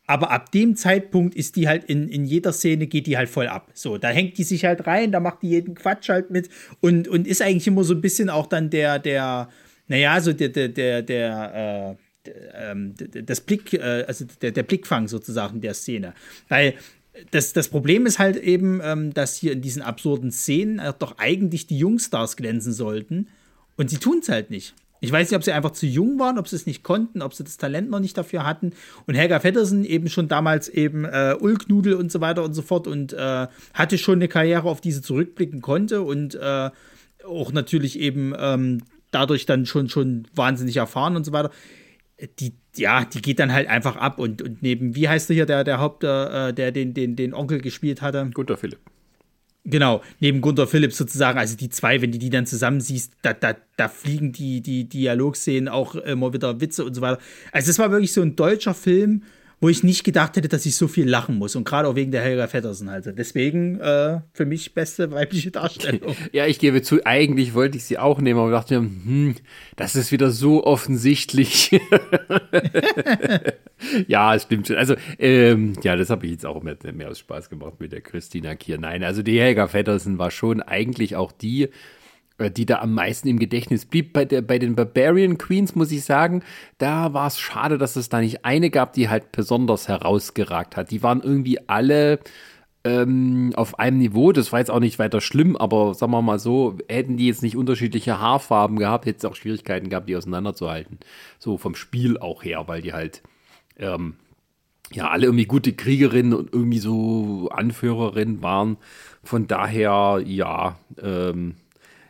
aber 0.08 0.30
ab 0.30 0.50
dem 0.52 0.74
Zeitpunkt 0.74 1.34
ist 1.34 1.54
die 1.56 1.68
halt 1.68 1.84
in, 1.84 2.08
in 2.08 2.24
jeder 2.24 2.54
Szene, 2.54 2.86
geht 2.86 3.06
die 3.06 3.18
halt 3.18 3.28
voll 3.28 3.46
ab. 3.46 3.70
So, 3.74 3.98
da 3.98 4.08
hängt 4.08 4.38
die 4.38 4.42
sich 4.42 4.64
halt 4.64 4.86
rein, 4.86 5.12
da 5.12 5.20
macht 5.20 5.42
die 5.42 5.50
jeden 5.50 5.74
Quatsch 5.74 6.08
halt 6.08 6.30
mit 6.30 6.48
und, 6.80 7.06
und 7.08 7.26
ist 7.26 7.42
eigentlich 7.42 7.66
immer 7.66 7.84
so 7.84 7.92
ein 7.92 8.00
bisschen 8.00 8.30
auch 8.30 8.46
dann 8.46 8.70
der, 8.70 8.98
der, 8.98 9.50
naja, 9.86 10.18
so 10.22 10.32
der, 10.32 10.48
der, 10.48 10.70
der, 10.70 11.02
der, 11.02 11.96
äh, 12.24 12.30
ähm, 12.54 12.94
das 12.96 13.42
Blick, 13.42 13.74
äh, 13.74 14.04
also 14.08 14.24
der, 14.40 14.62
Blickfang 14.62 15.08
sozusagen 15.08 15.60
der 15.60 15.74
Szene. 15.74 16.14
Weil 16.48 16.74
das, 17.30 17.52
das 17.52 17.68
Problem 17.68 18.06
ist 18.06 18.18
halt 18.18 18.38
eben, 18.38 18.80
ähm, 18.82 19.12
dass 19.12 19.36
hier 19.36 19.52
in 19.52 19.60
diesen 19.60 19.82
absurden 19.82 20.32
Szenen 20.32 20.80
doch 20.98 21.18
eigentlich 21.18 21.66
die 21.66 21.78
Jungstars 21.78 22.38
glänzen 22.38 22.72
sollten 22.72 23.28
und 23.76 23.90
sie 23.90 23.98
tun 23.98 24.20
es 24.22 24.30
halt 24.30 24.48
nicht. 24.48 24.74
Ich 25.00 25.12
weiß 25.12 25.30
nicht, 25.30 25.36
ob 25.36 25.44
sie 25.44 25.52
einfach 25.52 25.70
zu 25.70 25.86
jung 25.86 26.18
waren, 26.18 26.38
ob 26.38 26.48
sie 26.48 26.56
es 26.56 26.66
nicht 26.66 26.82
konnten, 26.82 27.22
ob 27.22 27.34
sie 27.34 27.44
das 27.44 27.56
Talent 27.56 27.90
noch 27.90 28.00
nicht 28.00 28.16
dafür 28.16 28.44
hatten. 28.44 28.72
Und 29.06 29.14
Helga 29.14 29.40
Feddersen 29.40 29.84
eben 29.84 30.08
schon 30.08 30.28
damals 30.28 30.68
eben 30.68 31.04
äh, 31.04 31.36
Ulknudel 31.38 31.94
und 31.94 32.10
so 32.10 32.20
weiter 32.20 32.42
und 32.44 32.54
so 32.54 32.62
fort 32.62 32.86
und 32.86 33.12
äh, 33.12 33.46
hatte 33.74 33.98
schon 33.98 34.18
eine 34.18 34.28
Karriere, 34.28 34.68
auf 34.68 34.80
die 34.80 34.92
sie 34.92 35.02
zurückblicken 35.02 35.60
konnte 35.60 36.02
und 36.02 36.34
äh, 36.34 36.70
auch 37.24 37.52
natürlich 37.52 37.98
eben 37.98 38.34
ähm, 38.38 38.82
dadurch 39.10 39.46
dann 39.46 39.66
schon, 39.66 39.88
schon 39.88 40.26
wahnsinnig 40.34 40.76
erfahren 40.76 41.16
und 41.16 41.24
so 41.24 41.32
weiter. 41.32 41.50
Die, 42.40 42.54
ja, 42.74 43.04
die 43.04 43.22
geht 43.22 43.38
dann 43.38 43.52
halt 43.52 43.68
einfach 43.68 43.96
ab 43.96 44.18
und, 44.18 44.42
und 44.42 44.62
neben, 44.62 44.96
wie 44.96 45.08
heißt 45.08 45.28
der 45.28 45.34
hier, 45.34 45.46
der, 45.46 45.62
der 45.62 45.78
Haupt, 45.78 46.02
äh, 46.02 46.52
der 46.52 46.72
den, 46.72 46.92
den, 46.92 47.14
den 47.14 47.32
Onkel 47.32 47.60
gespielt 47.60 48.02
hatte? 48.02 48.28
Guter 48.34 48.56
Philipp. 48.56 48.80
Genau, 49.70 50.02
neben 50.18 50.40
Gunther 50.40 50.66
Phillips 50.66 50.96
sozusagen, 50.96 51.38
also 51.38 51.54
die 51.54 51.68
zwei, 51.68 52.00
wenn 52.00 52.10
du 52.10 52.18
die 52.18 52.30
dann 52.30 52.46
zusammen 52.46 52.80
siehst, 52.80 53.12
da, 53.20 53.34
da, 53.34 53.54
da 53.76 53.88
fliegen 53.88 54.32
die, 54.32 54.62
die 54.62 54.88
Dialogszenen 54.88 55.68
auch 55.68 55.94
immer 55.94 56.32
wieder 56.32 56.62
Witze 56.62 56.86
und 56.86 56.94
so 56.94 57.02
weiter. 57.02 57.20
Also 57.52 57.70
es 57.70 57.78
war 57.78 57.90
wirklich 57.90 58.14
so 58.14 58.22
ein 58.22 58.34
deutscher 58.34 58.72
Film, 58.72 59.24
wo 59.60 59.68
ich 59.68 59.82
nicht 59.82 60.04
gedacht 60.04 60.36
hätte, 60.36 60.48
dass 60.48 60.66
ich 60.66 60.76
so 60.76 60.86
viel 60.86 61.08
lachen 61.08 61.36
muss. 61.36 61.56
Und 61.56 61.64
gerade 61.64 61.88
auch 61.88 61.96
wegen 61.96 62.12
der 62.12 62.22
Helga 62.22 62.46
Feddersen 62.46 62.90
halt. 62.90 63.12
Deswegen 63.18 63.80
äh, 63.80 64.20
für 64.32 64.46
mich 64.46 64.72
beste 64.72 65.10
weibliche 65.10 65.50
Darstellung. 65.50 66.14
ja, 66.32 66.46
ich 66.46 66.60
gebe 66.60 66.80
zu, 66.82 67.04
eigentlich 67.04 67.54
wollte 67.54 67.76
ich 67.76 67.84
sie 67.84 67.98
auch 67.98 68.20
nehmen, 68.20 68.38
aber 68.38 68.52
dachte 68.52 68.80
mir, 68.80 68.88
hm, 68.88 69.34
das 69.74 69.96
ist 69.96 70.12
wieder 70.12 70.30
so 70.30 70.64
offensichtlich. 70.64 71.72
ja, 74.06 74.34
es 74.34 74.44
stimmt 74.44 74.68
schon. 74.68 74.76
Also, 74.76 74.94
ähm, 75.18 75.72
ja, 75.82 75.96
das 75.96 76.10
habe 76.10 76.26
ich 76.26 76.32
jetzt 76.32 76.46
auch 76.46 76.62
mehr, 76.62 76.76
mehr 76.92 77.08
aus 77.08 77.18
Spaß 77.18 77.50
gemacht 77.50 77.80
mit 77.80 77.90
der 77.90 78.00
Christina 78.00 78.54
Kier. 78.54 78.78
Nein, 78.78 79.02
also 79.02 79.22
die 79.22 79.40
Helga 79.40 79.66
Feddersen 79.66 80.18
war 80.18 80.30
schon 80.30 80.62
eigentlich 80.62 81.16
auch 81.16 81.32
die, 81.32 81.68
die 82.38 82.66
da 82.66 82.78
am 82.78 82.94
meisten 82.94 83.28
im 83.28 83.38
Gedächtnis 83.38 83.84
blieb. 83.84 84.12
Bei, 84.12 84.24
der, 84.24 84.42
bei 84.42 84.58
den 84.58 84.76
Barbarian 84.76 85.38
Queens 85.38 85.74
muss 85.74 85.90
ich 85.92 86.04
sagen, 86.04 86.42
da 86.78 87.12
war 87.12 87.26
es 87.26 87.38
schade, 87.38 87.78
dass 87.78 87.96
es 87.96 88.08
da 88.08 88.20
nicht 88.20 88.44
eine 88.44 88.70
gab, 88.70 88.92
die 88.92 89.08
halt 89.08 89.32
besonders 89.32 89.88
herausgeragt 89.88 90.76
hat. 90.76 90.90
Die 90.90 91.02
waren 91.02 91.20
irgendwie 91.20 91.58
alle 91.68 92.20
ähm, 92.84 93.52
auf 93.56 93.78
einem 93.78 93.98
Niveau. 93.98 94.32
Das 94.32 94.52
war 94.52 94.60
jetzt 94.60 94.70
auch 94.70 94.80
nicht 94.80 94.98
weiter 94.98 95.20
schlimm, 95.20 95.56
aber 95.56 95.94
sagen 95.94 96.12
wir 96.12 96.22
mal 96.22 96.38
so, 96.38 96.78
hätten 96.88 97.16
die 97.16 97.26
jetzt 97.26 97.42
nicht 97.42 97.56
unterschiedliche 97.56 98.20
Haarfarben 98.20 98.78
gehabt, 98.78 99.06
hätte 99.06 99.18
es 99.18 99.24
auch 99.24 99.34
Schwierigkeiten 99.34 99.88
gehabt, 99.88 100.08
die 100.08 100.16
auseinanderzuhalten. 100.16 100.98
So 101.38 101.58
vom 101.58 101.74
Spiel 101.74 102.18
auch 102.18 102.44
her, 102.44 102.64
weil 102.66 102.82
die 102.82 102.92
halt 102.92 103.22
ähm, 103.78 104.14
ja 104.92 105.08
alle 105.08 105.26
irgendwie 105.26 105.46
gute 105.46 105.72
Kriegerinnen 105.72 106.32
und 106.32 106.52
irgendwie 106.52 106.78
so 106.78 107.48
Anführerinnen 107.50 108.42
waren. 108.42 108.76
Von 109.24 109.46
daher, 109.46 110.22
ja, 110.24 110.78
ähm, 111.02 111.56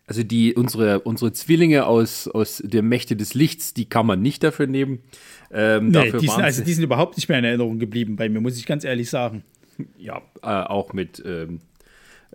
also 0.08 0.22
die, 0.22 0.54
unsere, 0.54 1.00
unsere 1.00 1.32
Zwillinge 1.32 1.86
aus, 1.86 2.28
aus 2.28 2.62
der 2.64 2.82
Mächte 2.82 3.14
des 3.14 3.34
Lichts, 3.34 3.74
die 3.74 3.84
kann 3.84 4.06
man 4.06 4.22
nicht 4.22 4.42
dafür 4.42 4.66
nehmen. 4.66 5.00
Ähm, 5.52 5.88
nee, 5.88 6.10
die 6.12 6.26
sind, 6.26 6.40
also 6.40 6.64
die 6.64 6.72
sind 6.72 6.82
überhaupt 6.82 7.16
nicht 7.16 7.28
mehr 7.28 7.38
in 7.38 7.44
Erinnerung 7.44 7.78
geblieben 7.78 8.16
bei 8.16 8.30
mir, 8.30 8.40
muss 8.40 8.58
ich 8.58 8.64
ganz 8.64 8.84
ehrlich 8.84 9.10
sagen. 9.10 9.44
Ja, 9.98 10.22
äh, 10.42 10.46
auch 10.46 10.94
mit, 10.94 11.22
ähm, 11.26 11.60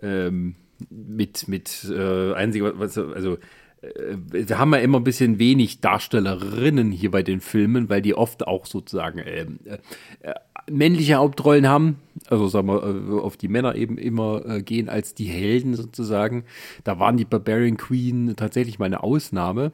ähm, 0.00 0.54
mit, 0.88 1.48
mit 1.48 1.84
äh, 1.90 2.32
einzig, 2.34 2.62
was, 2.62 2.96
also 2.96 3.38
äh, 3.82 4.16
wir 4.30 4.58
haben 4.58 4.72
ja 4.72 4.78
immer 4.78 5.00
ein 5.00 5.04
bisschen 5.04 5.40
wenig 5.40 5.80
Darstellerinnen 5.80 6.92
hier 6.92 7.10
bei 7.10 7.24
den 7.24 7.40
Filmen, 7.40 7.88
weil 7.88 8.02
die 8.02 8.14
oft 8.14 8.46
auch 8.46 8.66
sozusagen 8.66 9.20
ähm, 9.24 9.58
äh, 9.64 9.78
äh, 10.20 10.34
männliche 10.70 11.16
Hauptrollen 11.16 11.68
haben, 11.68 11.96
also 12.28 12.48
sagen 12.48 12.68
wir, 12.68 12.82
äh, 12.82 13.20
auf 13.20 13.36
die 13.36 13.48
Männer 13.48 13.74
eben 13.74 13.98
immer 13.98 14.44
äh, 14.46 14.62
gehen 14.62 14.88
als 14.88 15.14
die 15.14 15.26
Helden 15.26 15.74
sozusagen. 15.74 16.44
Da 16.84 16.98
waren 16.98 17.16
die 17.16 17.24
Barbarian 17.24 17.76
Queen 17.76 18.34
tatsächlich 18.36 18.78
mal 18.78 18.86
eine 18.86 19.02
Ausnahme. 19.02 19.72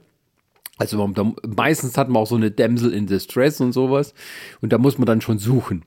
Also 0.78 1.06
da, 1.08 1.32
meistens 1.46 1.98
hat 1.98 2.08
man 2.08 2.22
auch 2.22 2.26
so 2.26 2.36
eine 2.36 2.50
Damsel 2.50 2.92
in 2.92 3.06
Distress 3.06 3.60
und 3.60 3.72
sowas. 3.72 4.14
Und 4.62 4.72
da 4.72 4.78
muss 4.78 4.98
man 4.98 5.06
dann 5.06 5.20
schon 5.20 5.38
suchen. 5.38 5.84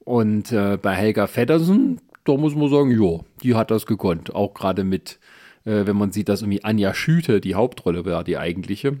Und 0.00 0.52
äh, 0.52 0.78
bei 0.80 0.94
Helga 0.94 1.26
Feddersen, 1.26 2.00
da 2.24 2.36
muss 2.36 2.54
man 2.54 2.70
sagen, 2.70 2.90
ja, 2.90 3.20
die 3.42 3.54
hat 3.56 3.70
das 3.70 3.86
gekonnt. 3.86 4.34
Auch 4.34 4.54
gerade 4.54 4.84
mit, 4.84 5.18
äh, 5.64 5.84
wenn 5.86 5.96
man 5.96 6.12
sieht, 6.12 6.28
dass 6.28 6.42
irgendwie 6.42 6.62
Anja 6.62 6.94
Schüte 6.94 7.40
die 7.40 7.56
Hauptrolle 7.56 8.04
war, 8.04 8.22
die 8.22 8.38
eigentliche. 8.38 9.00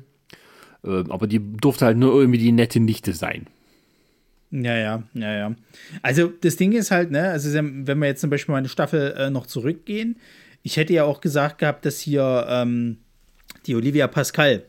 Äh, 0.84 1.04
aber 1.08 1.28
die 1.28 1.38
durfte 1.38 1.86
halt 1.86 1.96
nur 1.96 2.12
irgendwie 2.12 2.40
die 2.40 2.52
nette 2.52 2.80
Nichte 2.80 3.12
sein. 3.12 3.46
Ja, 4.62 4.76
ja, 4.76 5.02
ja, 5.14 5.36
ja. 5.36 5.54
Also 6.02 6.28
das 6.40 6.56
Ding 6.56 6.72
ist 6.72 6.90
halt, 6.90 7.10
ne, 7.10 7.30
also 7.30 7.52
wenn 7.52 7.98
wir 7.98 8.06
jetzt 8.06 8.20
zum 8.20 8.30
Beispiel 8.30 8.52
mal 8.52 8.58
eine 8.58 8.68
Staffel 8.68 9.14
äh, 9.18 9.30
noch 9.30 9.46
zurückgehen, 9.46 10.16
ich 10.62 10.76
hätte 10.76 10.94
ja 10.94 11.04
auch 11.04 11.20
gesagt 11.20 11.58
gehabt, 11.58 11.84
dass 11.84 12.00
hier 12.00 12.46
ähm, 12.48 12.98
die 13.66 13.74
Olivia 13.74 14.06
Pascal, 14.06 14.64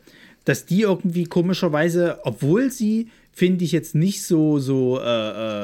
dass 0.45 0.65
die 0.65 0.81
irgendwie 0.81 1.23
komischerweise, 1.23 2.19
obwohl 2.23 2.69
sie, 2.69 3.09
finde 3.31 3.63
ich, 3.65 3.71
jetzt 3.71 3.95
nicht 3.95 4.23
so, 4.23 4.59
so, 4.59 4.99
äh, 4.99 5.03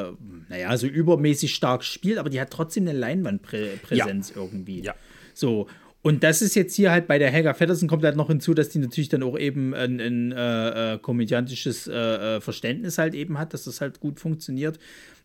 äh, 0.08 0.14
naja, 0.50 0.78
so 0.78 0.88
übermäßig 0.88 1.54
stark 1.54 1.84
spielt, 1.84 2.18
aber 2.18 2.30
die 2.30 2.40
hat 2.40 2.50
trotzdem 2.50 2.88
eine 2.88 2.98
Leinwandpräsenz 2.98 4.30
ja. 4.30 4.42
irgendwie. 4.42 4.82
Ja. 4.82 4.96
So, 5.34 5.68
und 6.04 6.22
das 6.22 6.42
ist 6.42 6.54
jetzt 6.56 6.76
hier 6.76 6.92
halt 6.92 7.08
bei 7.08 7.18
der 7.18 7.32
Helga 7.32 7.54
Feddersen 7.54 7.88
kommt 7.88 8.04
halt 8.04 8.18
noch 8.18 8.28
hinzu, 8.28 8.54
dass 8.54 8.68
die 8.68 8.80
natürlich 8.80 9.08
dann 9.08 9.24
auch 9.24 9.40
eben 9.40 9.74
ein, 9.74 10.02
ein 10.02 10.32
äh, 10.34 10.96
äh, 10.96 11.00
komödiantisches 11.00 11.88
äh, 11.88 11.94
äh, 11.94 12.42
Verständnis 12.42 12.98
halt 12.98 13.16
eben 13.16 13.40
hat, 13.40 13.54
dass 13.54 13.64
das 13.64 13.80
halt 13.80 14.02
gut 14.02 14.20
funktioniert. 14.20 14.80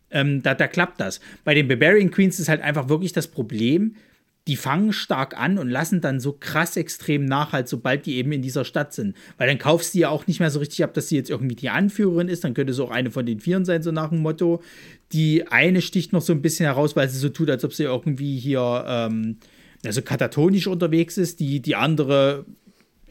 Ähm, 0.09 0.41
da, 0.41 0.55
da 0.55 0.67
klappt 0.67 1.01
das. 1.01 1.19
Bei 1.43 1.53
den 1.53 1.67
Barbarian 1.67 2.11
Queens 2.11 2.39
ist 2.39 2.47
halt 2.47 2.61
einfach 2.61 2.87
wirklich 2.87 3.11
das 3.11 3.27
Problem, 3.27 3.95
die 4.47 4.55
fangen 4.55 4.93
stark 4.93 5.37
an 5.37 5.57
und 5.57 5.69
lassen 5.69 5.99
dann 5.99 6.21
so 6.21 6.31
krass 6.31 6.77
extrem 6.77 7.25
nach, 7.25 7.51
halt, 7.51 7.67
sobald 7.67 8.05
die 8.05 8.15
eben 8.15 8.31
in 8.31 8.41
dieser 8.41 8.63
Stadt 8.63 8.93
sind. 8.93 9.17
Weil 9.37 9.49
dann 9.49 9.57
kaufst 9.57 9.93
du 9.93 9.99
ja 9.99 10.09
auch 10.09 10.27
nicht 10.27 10.39
mehr 10.39 10.49
so 10.49 10.59
richtig 10.59 10.81
ab, 10.85 10.93
dass 10.93 11.09
sie 11.09 11.17
jetzt 11.17 11.29
irgendwie 11.29 11.55
die 11.55 11.69
Anführerin 11.69 12.29
ist. 12.29 12.45
Dann 12.45 12.53
könnte 12.53 12.71
es 12.71 12.79
auch 12.79 12.89
eine 12.89 13.11
von 13.11 13.25
den 13.25 13.41
Vieren 13.41 13.65
sein, 13.65 13.83
so 13.83 13.91
nach 13.91 14.09
dem 14.09 14.19
Motto. 14.19 14.63
Die 15.11 15.45
eine 15.49 15.81
sticht 15.81 16.13
noch 16.13 16.21
so 16.21 16.31
ein 16.31 16.41
bisschen 16.41 16.65
heraus, 16.65 16.95
weil 16.95 17.09
sie 17.09 17.19
so 17.19 17.27
tut, 17.27 17.49
als 17.49 17.65
ob 17.65 17.73
sie 17.73 17.83
irgendwie 17.83 18.39
hier 18.39 18.85
ähm, 18.87 19.37
also 19.85 20.01
katatonisch 20.01 20.67
unterwegs 20.67 21.17
ist. 21.17 21.39
Die, 21.39 21.61
die 21.61 21.75
andere 21.75 22.45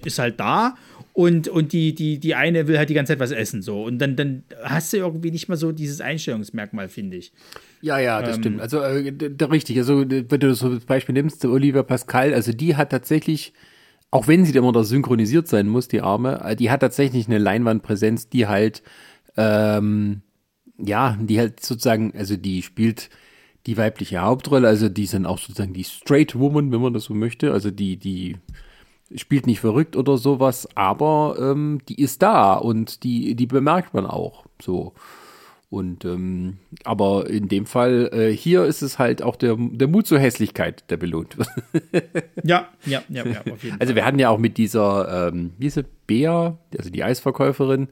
ist 0.04 0.18
halt 0.18 0.38
da 0.38 0.76
und, 1.18 1.48
und 1.48 1.72
die, 1.72 1.94
die, 1.94 2.20
die 2.20 2.34
eine 2.36 2.68
will 2.68 2.78
halt 2.78 2.90
die 2.90 2.94
ganze 2.94 3.12
Zeit 3.12 3.20
was 3.20 3.32
essen. 3.32 3.60
So. 3.60 3.82
Und 3.82 3.98
dann, 3.98 4.14
dann 4.14 4.44
hast 4.62 4.92
du 4.92 4.98
irgendwie 4.98 5.32
nicht 5.32 5.48
mal 5.48 5.56
so 5.56 5.72
dieses 5.72 6.00
Einstellungsmerkmal, 6.00 6.88
finde 6.88 7.16
ich. 7.16 7.32
Ja, 7.80 7.98
ja, 7.98 8.22
das 8.22 8.36
ähm, 8.36 8.42
stimmt. 8.42 8.60
Also 8.60 8.80
äh, 8.80 9.12
da, 9.12 9.46
richtig. 9.46 9.78
Also 9.78 10.08
wenn 10.08 10.28
du 10.28 10.54
so 10.54 10.74
das 10.74 10.84
Beispiel 10.84 11.14
nimmst, 11.14 11.44
Oliver 11.44 11.82
Pascal, 11.82 12.34
also 12.34 12.52
die 12.52 12.76
hat 12.76 12.90
tatsächlich, 12.90 13.52
auch 14.10 14.28
wenn 14.28 14.44
sie 14.44 14.56
immer 14.56 14.72
da 14.72 14.84
synchronisiert 14.84 15.48
sein 15.48 15.68
muss, 15.68 15.88
die 15.88 16.02
Arme, 16.02 16.40
äh, 16.44 16.54
die 16.54 16.70
hat 16.70 16.80
tatsächlich 16.80 17.26
eine 17.26 17.38
Leinwandpräsenz, 17.38 18.28
die 18.28 18.46
halt, 18.46 18.82
ähm, 19.36 20.22
ja, 20.78 21.18
die 21.20 21.40
halt 21.40 21.64
sozusagen, 21.64 22.12
also 22.16 22.36
die 22.36 22.62
spielt 22.62 23.10
die 23.66 23.76
weibliche 23.76 24.20
Hauptrolle, 24.20 24.68
also 24.68 24.88
die 24.88 25.06
sind 25.06 25.26
auch 25.26 25.38
sozusagen 25.38 25.74
die 25.74 25.84
Straight 25.84 26.38
Woman, 26.38 26.72
wenn 26.72 26.80
man 26.80 26.94
das 26.94 27.04
so 27.04 27.14
möchte, 27.14 27.52
also 27.52 27.70
die, 27.70 27.96
die 27.96 28.36
spielt 29.14 29.46
nicht 29.46 29.61
verrückt 29.61 29.96
oder 29.96 30.16
sowas, 30.18 30.68
aber 30.74 31.36
ähm, 31.40 31.80
die 31.88 32.00
ist 32.00 32.22
da 32.22 32.54
und 32.54 33.02
die, 33.04 33.34
die 33.34 33.46
bemerkt 33.46 33.94
man 33.94 34.06
auch 34.06 34.46
so. 34.61 34.94
Und 35.70 36.06
ähm, 36.06 36.56
aber 36.84 37.28
in 37.28 37.48
dem 37.48 37.66
Fall 37.66 38.09
äh, 38.14 38.34
hier 38.34 38.64
ist 38.64 38.80
es 38.80 38.98
halt 38.98 39.22
auch 39.22 39.36
der, 39.36 39.54
der 39.59 39.86
Mut 39.86 40.06
zur 40.06 40.18
Hässlichkeit, 40.18 40.90
der 40.90 40.96
belohnt 40.96 41.36
wird. 41.36 41.48
ja, 42.42 42.68
ja, 42.86 43.02
ja, 43.11 43.26
ja, 43.26 43.52
auf 43.52 43.62
jeden 43.62 43.78
Also 43.78 43.94
wir 43.94 44.06
hatten 44.06 44.18
ja 44.18 44.30
auch 44.30 44.38
mit 44.38 44.56
dieser, 44.56 45.28
ähm, 45.28 45.52
diese 45.59 45.84
Bea, 46.06 46.56
also 46.76 46.88
die 46.88 47.04
Eisverkäuferin, 47.04 47.88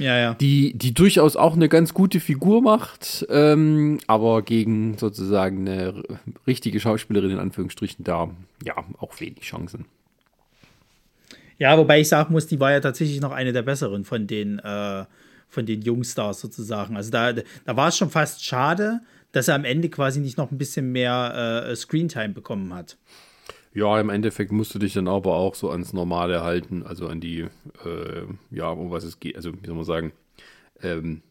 ja, 0.00 0.18
ja. 0.18 0.34
Die, 0.34 0.72
die 0.76 0.94
durchaus 0.94 1.36
auch 1.36 1.54
eine 1.54 1.68
ganz 1.68 1.94
gute 1.94 2.20
Figur 2.20 2.62
macht, 2.62 3.26
ähm, 3.28 3.98
aber 4.06 4.42
gegen 4.42 4.98
sozusagen 4.98 5.68
eine 5.68 6.02
richtige 6.46 6.80
Schauspielerin 6.80 7.30
in 7.30 7.38
Anführungsstrichen 7.38 8.04
da 8.04 8.30
ja 8.64 8.74
auch 8.98 9.20
wenig 9.20 9.42
Chancen. 9.42 9.84
Ja, 11.58 11.76
wobei 11.76 12.00
ich 12.00 12.08
sagen 12.08 12.32
muss, 12.32 12.46
die 12.46 12.58
war 12.58 12.72
ja 12.72 12.80
tatsächlich 12.80 13.20
noch 13.20 13.32
eine 13.32 13.52
der 13.52 13.62
besseren 13.62 14.04
von 14.04 14.26
den 14.26 14.58
äh, 14.60 15.04
von 15.50 15.66
den 15.66 15.82
Jungstars 15.82 16.40
sozusagen. 16.40 16.96
Also 16.96 17.10
da, 17.10 17.32
da 17.32 17.76
war 17.76 17.88
es 17.88 17.96
schon 17.98 18.08
fast 18.08 18.44
schade, 18.44 19.00
dass 19.32 19.48
er 19.48 19.56
am 19.56 19.64
Ende 19.64 19.88
quasi 19.90 20.20
nicht 20.20 20.38
noch 20.38 20.50
ein 20.50 20.58
bisschen 20.58 20.92
mehr 20.92 21.66
äh, 21.68 21.76
Screentime 21.76 22.30
bekommen 22.30 22.72
hat. 22.72 22.96
Ja, 23.72 24.00
im 24.00 24.10
Endeffekt 24.10 24.50
musst 24.50 24.74
du 24.74 24.78
dich 24.78 24.94
dann 24.94 25.06
aber 25.06 25.34
auch 25.34 25.54
so 25.54 25.70
ans 25.70 25.92
Normale 25.92 26.42
halten, 26.42 26.82
also 26.82 27.06
an 27.06 27.20
die, 27.20 27.46
äh, 27.84 28.24
ja, 28.50 28.68
um 28.70 28.90
was 28.90 29.04
es 29.04 29.20
geht, 29.20 29.36
also 29.36 29.52
wie 29.52 29.66
soll 29.66 29.76
man 29.76 29.84
sagen, 29.84 30.12
ähm, 30.82 31.22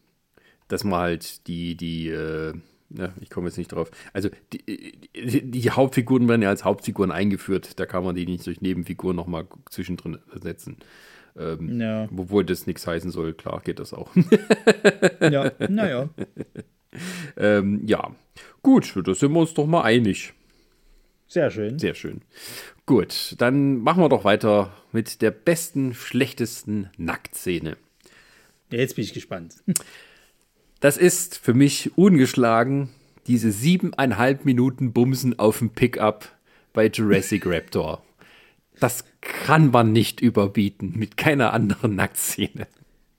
dass 0.68 0.84
man 0.84 1.00
halt 1.00 1.46
die, 1.48 1.76
die, 1.76 2.08
äh, 2.08 2.54
ja, 2.90 3.12
ich 3.20 3.28
komme 3.28 3.48
jetzt 3.48 3.58
nicht 3.58 3.72
drauf. 3.72 3.90
Also 4.12 4.30
die, 4.52 4.94
die, 5.14 5.50
die, 5.50 5.70
Hauptfiguren 5.70 6.28
werden 6.28 6.42
ja 6.42 6.48
als 6.48 6.64
Hauptfiguren 6.64 7.12
eingeführt, 7.12 7.78
da 7.78 7.84
kann 7.86 8.04
man 8.04 8.14
die 8.14 8.26
nicht 8.26 8.46
durch 8.46 8.62
Nebenfiguren 8.62 9.16
nochmal 9.16 9.46
zwischendrin 9.68 10.18
ersetzen. 10.32 10.78
Ähm, 11.38 11.80
ja. 11.80 12.08
Obwohl 12.16 12.44
das 12.44 12.66
nichts 12.66 12.86
heißen 12.86 13.10
soll, 13.10 13.34
klar 13.34 13.60
geht 13.62 13.78
das 13.78 13.92
auch. 13.92 14.10
ja, 15.20 15.52
naja. 15.68 16.08
ähm, 17.36 17.82
ja, 17.86 18.10
gut, 18.62 18.92
da 19.04 19.14
sind 19.14 19.32
wir 19.32 19.40
uns 19.40 19.54
doch 19.54 19.66
mal 19.66 19.82
einig. 19.82 20.32
Sehr 21.30 21.52
schön. 21.52 21.78
Sehr 21.78 21.94
schön. 21.94 22.22
Gut, 22.86 23.36
dann 23.38 23.76
machen 23.76 24.02
wir 24.02 24.08
doch 24.08 24.24
weiter 24.24 24.72
mit 24.90 25.22
der 25.22 25.30
besten, 25.30 25.94
schlechtesten 25.94 26.90
Nacktszene. 26.96 27.76
Ja, 28.72 28.78
jetzt 28.78 28.96
bin 28.96 29.04
ich 29.04 29.14
gespannt. 29.14 29.54
Das 30.80 30.96
ist 30.96 31.38
für 31.38 31.54
mich 31.54 31.96
ungeschlagen 31.96 32.88
diese 33.28 33.52
siebeneinhalb 33.52 34.44
Minuten 34.44 34.92
Bumsen 34.92 35.38
auf 35.38 35.58
dem 35.58 35.70
Pickup 35.70 36.36
bei 36.72 36.88
Jurassic 36.88 37.46
Raptor. 37.46 38.02
Das 38.80 39.04
kann 39.20 39.70
man 39.70 39.92
nicht 39.92 40.20
überbieten 40.20 40.94
mit 40.96 41.16
keiner 41.16 41.52
anderen 41.52 41.94
Nacktszene. 41.94 42.66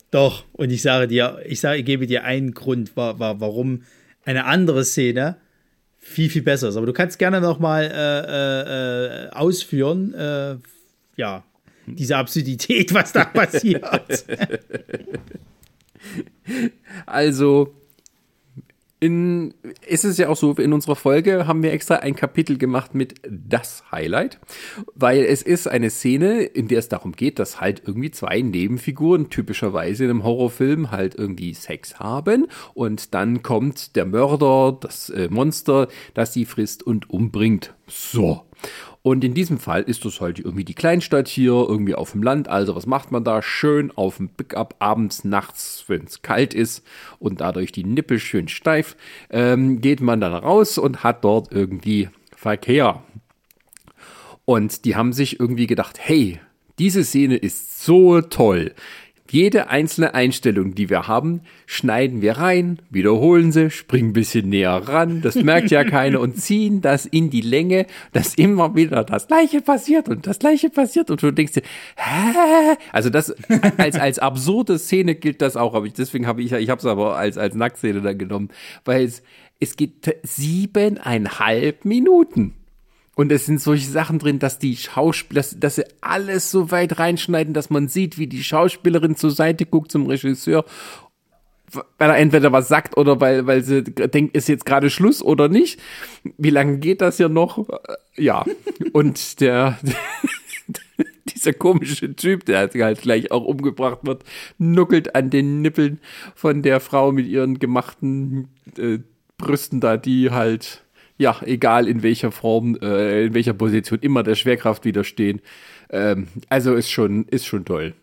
Doch, 0.10 0.44
und 0.52 0.70
ich 0.70 0.82
sage 0.82 1.08
dir, 1.08 1.42
ich 1.46 1.62
sage, 1.62 1.80
ich 1.80 1.86
gebe 1.86 2.08
dir 2.08 2.26
einen 2.26 2.54
Grund, 2.54 2.98
war, 2.98 3.20
war, 3.20 3.40
warum 3.40 3.84
eine 4.26 4.44
andere 4.44 4.84
Szene 4.84 5.38
viel, 6.12 6.30
viel 6.30 6.42
besser 6.42 6.70
ist. 6.70 6.76
Aber 6.76 6.86
du 6.86 6.94
kannst 6.94 7.18
gerne 7.20 7.42
nochmal 7.42 7.86
äh, 7.86 9.28
äh, 9.28 9.30
ausführen, 9.32 10.14
äh, 10.14 10.58
ja, 11.16 11.44
diese 11.88 12.18
Absurdität, 12.18 12.94
was 12.94 13.12
da 13.12 13.26
passiert. 13.34 14.26
also, 17.06 17.74
in, 19.02 19.56
ist 19.88 20.06
es 20.06 20.20
ja 20.20 20.30
auch 20.30 20.38
so, 20.38 20.54
in 20.54 20.74
unserer 20.74 20.96
Folge 20.96 21.48
haben 21.48 21.64
wir 21.64 21.74
extra 21.74 21.96
ein 21.96 22.16
Kapitel 22.16 22.60
gemacht 22.60 22.94
mit 22.94 23.16
das 23.28 23.84
Highlight, 23.92 24.40
weil 24.94 25.24
es 25.24 25.42
ist 25.42 25.68
eine 25.68 25.90
Szene, 25.90 26.44
in 26.44 26.68
der 26.68 26.78
es 26.78 26.88
darum 26.88 27.14
geht, 27.14 27.40
dass 27.40 27.60
halt 27.60 27.82
irgendwie 27.88 28.12
zwei 28.12 28.42
Nebenfiguren 28.42 29.32
typischerweise 29.32 30.04
in 30.04 30.12
einem 30.12 30.24
Horrorfilm 30.24 30.92
halt 30.92 31.16
irgendwie 31.16 31.56
Sex 31.56 32.00
haben 32.00 32.46
und 32.76 33.16
dann 33.16 33.42
kommt 33.42 33.96
der 33.96 34.06
Mörder, 34.06 34.78
das 34.80 35.10
äh, 35.10 35.30
Monster, 35.32 35.88
das 36.14 36.34
sie 36.34 36.46
frisst 36.46 36.84
und 36.84 37.10
umbringt. 37.10 37.74
So. 37.88 38.46
Und 39.04 39.24
in 39.24 39.34
diesem 39.34 39.58
Fall 39.58 39.82
ist 39.82 40.06
das 40.06 40.22
halt 40.22 40.40
irgendwie 40.40 40.64
die 40.64 40.76
Kleinstadt 40.76 41.28
hier, 41.28 41.54
irgendwie 41.54 41.96
auf 41.96 42.12
dem 42.12 42.22
Land. 42.22 42.48
Also 42.48 42.76
was 42.76 42.86
macht 42.86 43.12
man 43.12 43.24
da? 43.24 43.42
Schön 43.42 43.92
auf 43.92 44.18
dem 44.18 44.30
Pickup 44.30 44.76
abends, 44.78 45.24
nachts, 45.24 45.84
wenn 45.88 46.04
es 46.04 46.22
kalt 46.22 46.54
ist 46.54 46.84
und 47.18 47.42
dadurch 47.42 47.72
die 47.72 47.84
Nippel 47.84 48.20
schön 48.20 48.48
steif, 48.48 48.96
ähm, 49.32 49.82
geht 49.82 50.02
man 50.02 50.22
dann 50.22 50.34
raus 50.34 50.78
und 50.78 51.04
hat 51.04 51.24
dort 51.24 51.52
irgendwie 51.52 52.10
Verkehr. 52.36 53.02
Und 54.46 54.86
die 54.86 54.96
haben 54.96 55.14
sich 55.14 55.40
irgendwie 55.40 55.68
gedacht, 55.68 55.98
hey, 56.00 56.40
diese 56.78 57.04
Szene 57.04 57.38
ist 57.38 57.84
so 57.84 58.22
toll. 58.22 58.74
Jede 59.32 59.70
einzelne 59.70 60.14
Einstellung, 60.14 60.76
die 60.76 60.90
wir 60.90 61.08
haben, 61.08 61.40
schneiden 61.66 62.22
wir 62.22 62.34
rein, 62.34 62.80
wiederholen 62.90 63.54
sie, 63.54 63.70
springen 63.70 64.10
ein 64.10 64.14
bisschen 64.14 64.50
näher 64.50 64.90
ran, 64.90 65.22
das 65.22 65.36
merkt 65.36 65.72
ja 65.72 65.86
keiner 65.86 66.20
und 66.20 66.36
ziehen 66.36 66.82
das 66.82 67.06
in 67.06 67.30
die 67.30 67.40
Länge, 67.40 67.86
dass 68.12 68.36
immer 68.36 68.76
wieder 68.76 69.06
das 69.06 69.28
Gleiche 69.28 69.62
passiert 69.62 70.10
und 70.10 70.28
das 70.28 70.40
Gleiche 70.40 70.70
passiert 70.70 71.10
und 71.10 71.24
du 71.24 71.32
denkst 71.32 71.54
dir, 71.54 71.64
hä? 71.96 72.76
Also 72.92 73.10
das, 73.10 73.34
als, 73.78 73.96
als 73.96 74.20
absurde 74.20 74.78
Szene 74.78 75.16
gilt 75.16 75.42
das 75.42 75.56
auch, 75.56 75.76
aber 75.76 75.86
ich, 75.86 75.94
deswegen 75.94 76.28
habe 76.28 76.42
ich, 76.42 76.52
ich 76.52 76.70
habe 76.70 76.80
es 76.80 76.86
aber 76.86 77.16
als, 77.16 77.38
als 77.38 77.56
Nacktszene 77.56 78.02
dann 78.02 78.18
genommen, 78.18 78.50
weil 78.84 79.06
es, 79.06 79.24
es 79.62 79.78
geht 79.78 80.14
siebeneinhalb 80.24 81.86
Minuten. 81.86 82.61
Und 83.16 83.32
es 83.32 83.46
sind 83.46 83.60
solche 83.62 83.90
Sachen 83.90 84.20
drin, 84.20 84.40
dass 84.40 84.58
die 84.58 84.78
Schauspieler, 84.78 85.42
dass, 85.42 85.60
dass 85.60 85.76
sie 85.76 85.86
alles 86.00 86.50
so 86.50 86.72
weit 86.72 86.98
reinschneiden, 86.98 87.54
dass 87.54 87.70
man 87.70 87.88
sieht, 87.88 88.18
wie 88.18 88.28
die 88.28 88.44
Schauspielerin 88.44 89.16
zur 89.16 89.32
Seite 89.32 89.66
guckt 89.66 89.92
zum 89.92 90.08
Regisseur, 90.08 90.64
weil 91.98 92.10
er 92.10 92.18
entweder 92.18 92.52
was 92.52 92.68
sagt 92.68 92.98
oder 92.98 93.20
weil, 93.20 93.48
weil 93.48 93.64
sie 93.64 93.84
denkt, 93.84 94.36
ist 94.36 94.50
jetzt 94.50 94.66
gerade 94.66 94.90
Schluss 94.90 95.22
oder 95.22 95.48
nicht. 95.50 95.80
Wie 96.38 96.50
lange 96.50 96.80
geht 96.80 97.02
das 97.02 97.18
ja 97.18 97.30
noch? 97.30 97.68
Ja. 98.18 98.46
Und 98.92 99.40
der, 99.40 99.80
dieser 101.34 101.54
komische 101.54 102.14
Typ, 102.14 102.46
der 102.46 102.70
halt 102.74 103.02
gleich 103.02 103.32
auch 103.32 103.46
umgebracht 103.46 104.00
wird, 104.04 104.26
nuckelt 104.58 105.16
an 105.16 105.30
den 105.30 105.62
Nippeln 105.62 106.02
von 106.36 106.62
der 106.62 106.82
Frau 106.82 107.14
mit 107.14 107.26
ihren 107.26 107.58
gemachten 107.58 108.50
äh, 108.78 109.00
Brüsten 109.38 109.80
da, 109.80 109.96
die 109.96 110.30
halt 110.30 110.84
ja, 111.22 111.40
egal 111.46 111.88
in 111.88 112.02
welcher 112.04 112.32
Form, 112.32 112.76
äh, 112.82 113.26
in 113.26 113.34
welcher 113.34 113.54
Position, 113.54 114.00
immer 114.02 114.24
der 114.24 114.36
Schwerkraft 114.36 114.84
widerstehen. 114.86 115.40
Ähm, 115.92 116.28
also 116.50 116.74
ist 116.74 116.90
schon, 116.90 117.26
ist 117.26 117.46
schon 117.46 117.64
toll. 117.64 117.94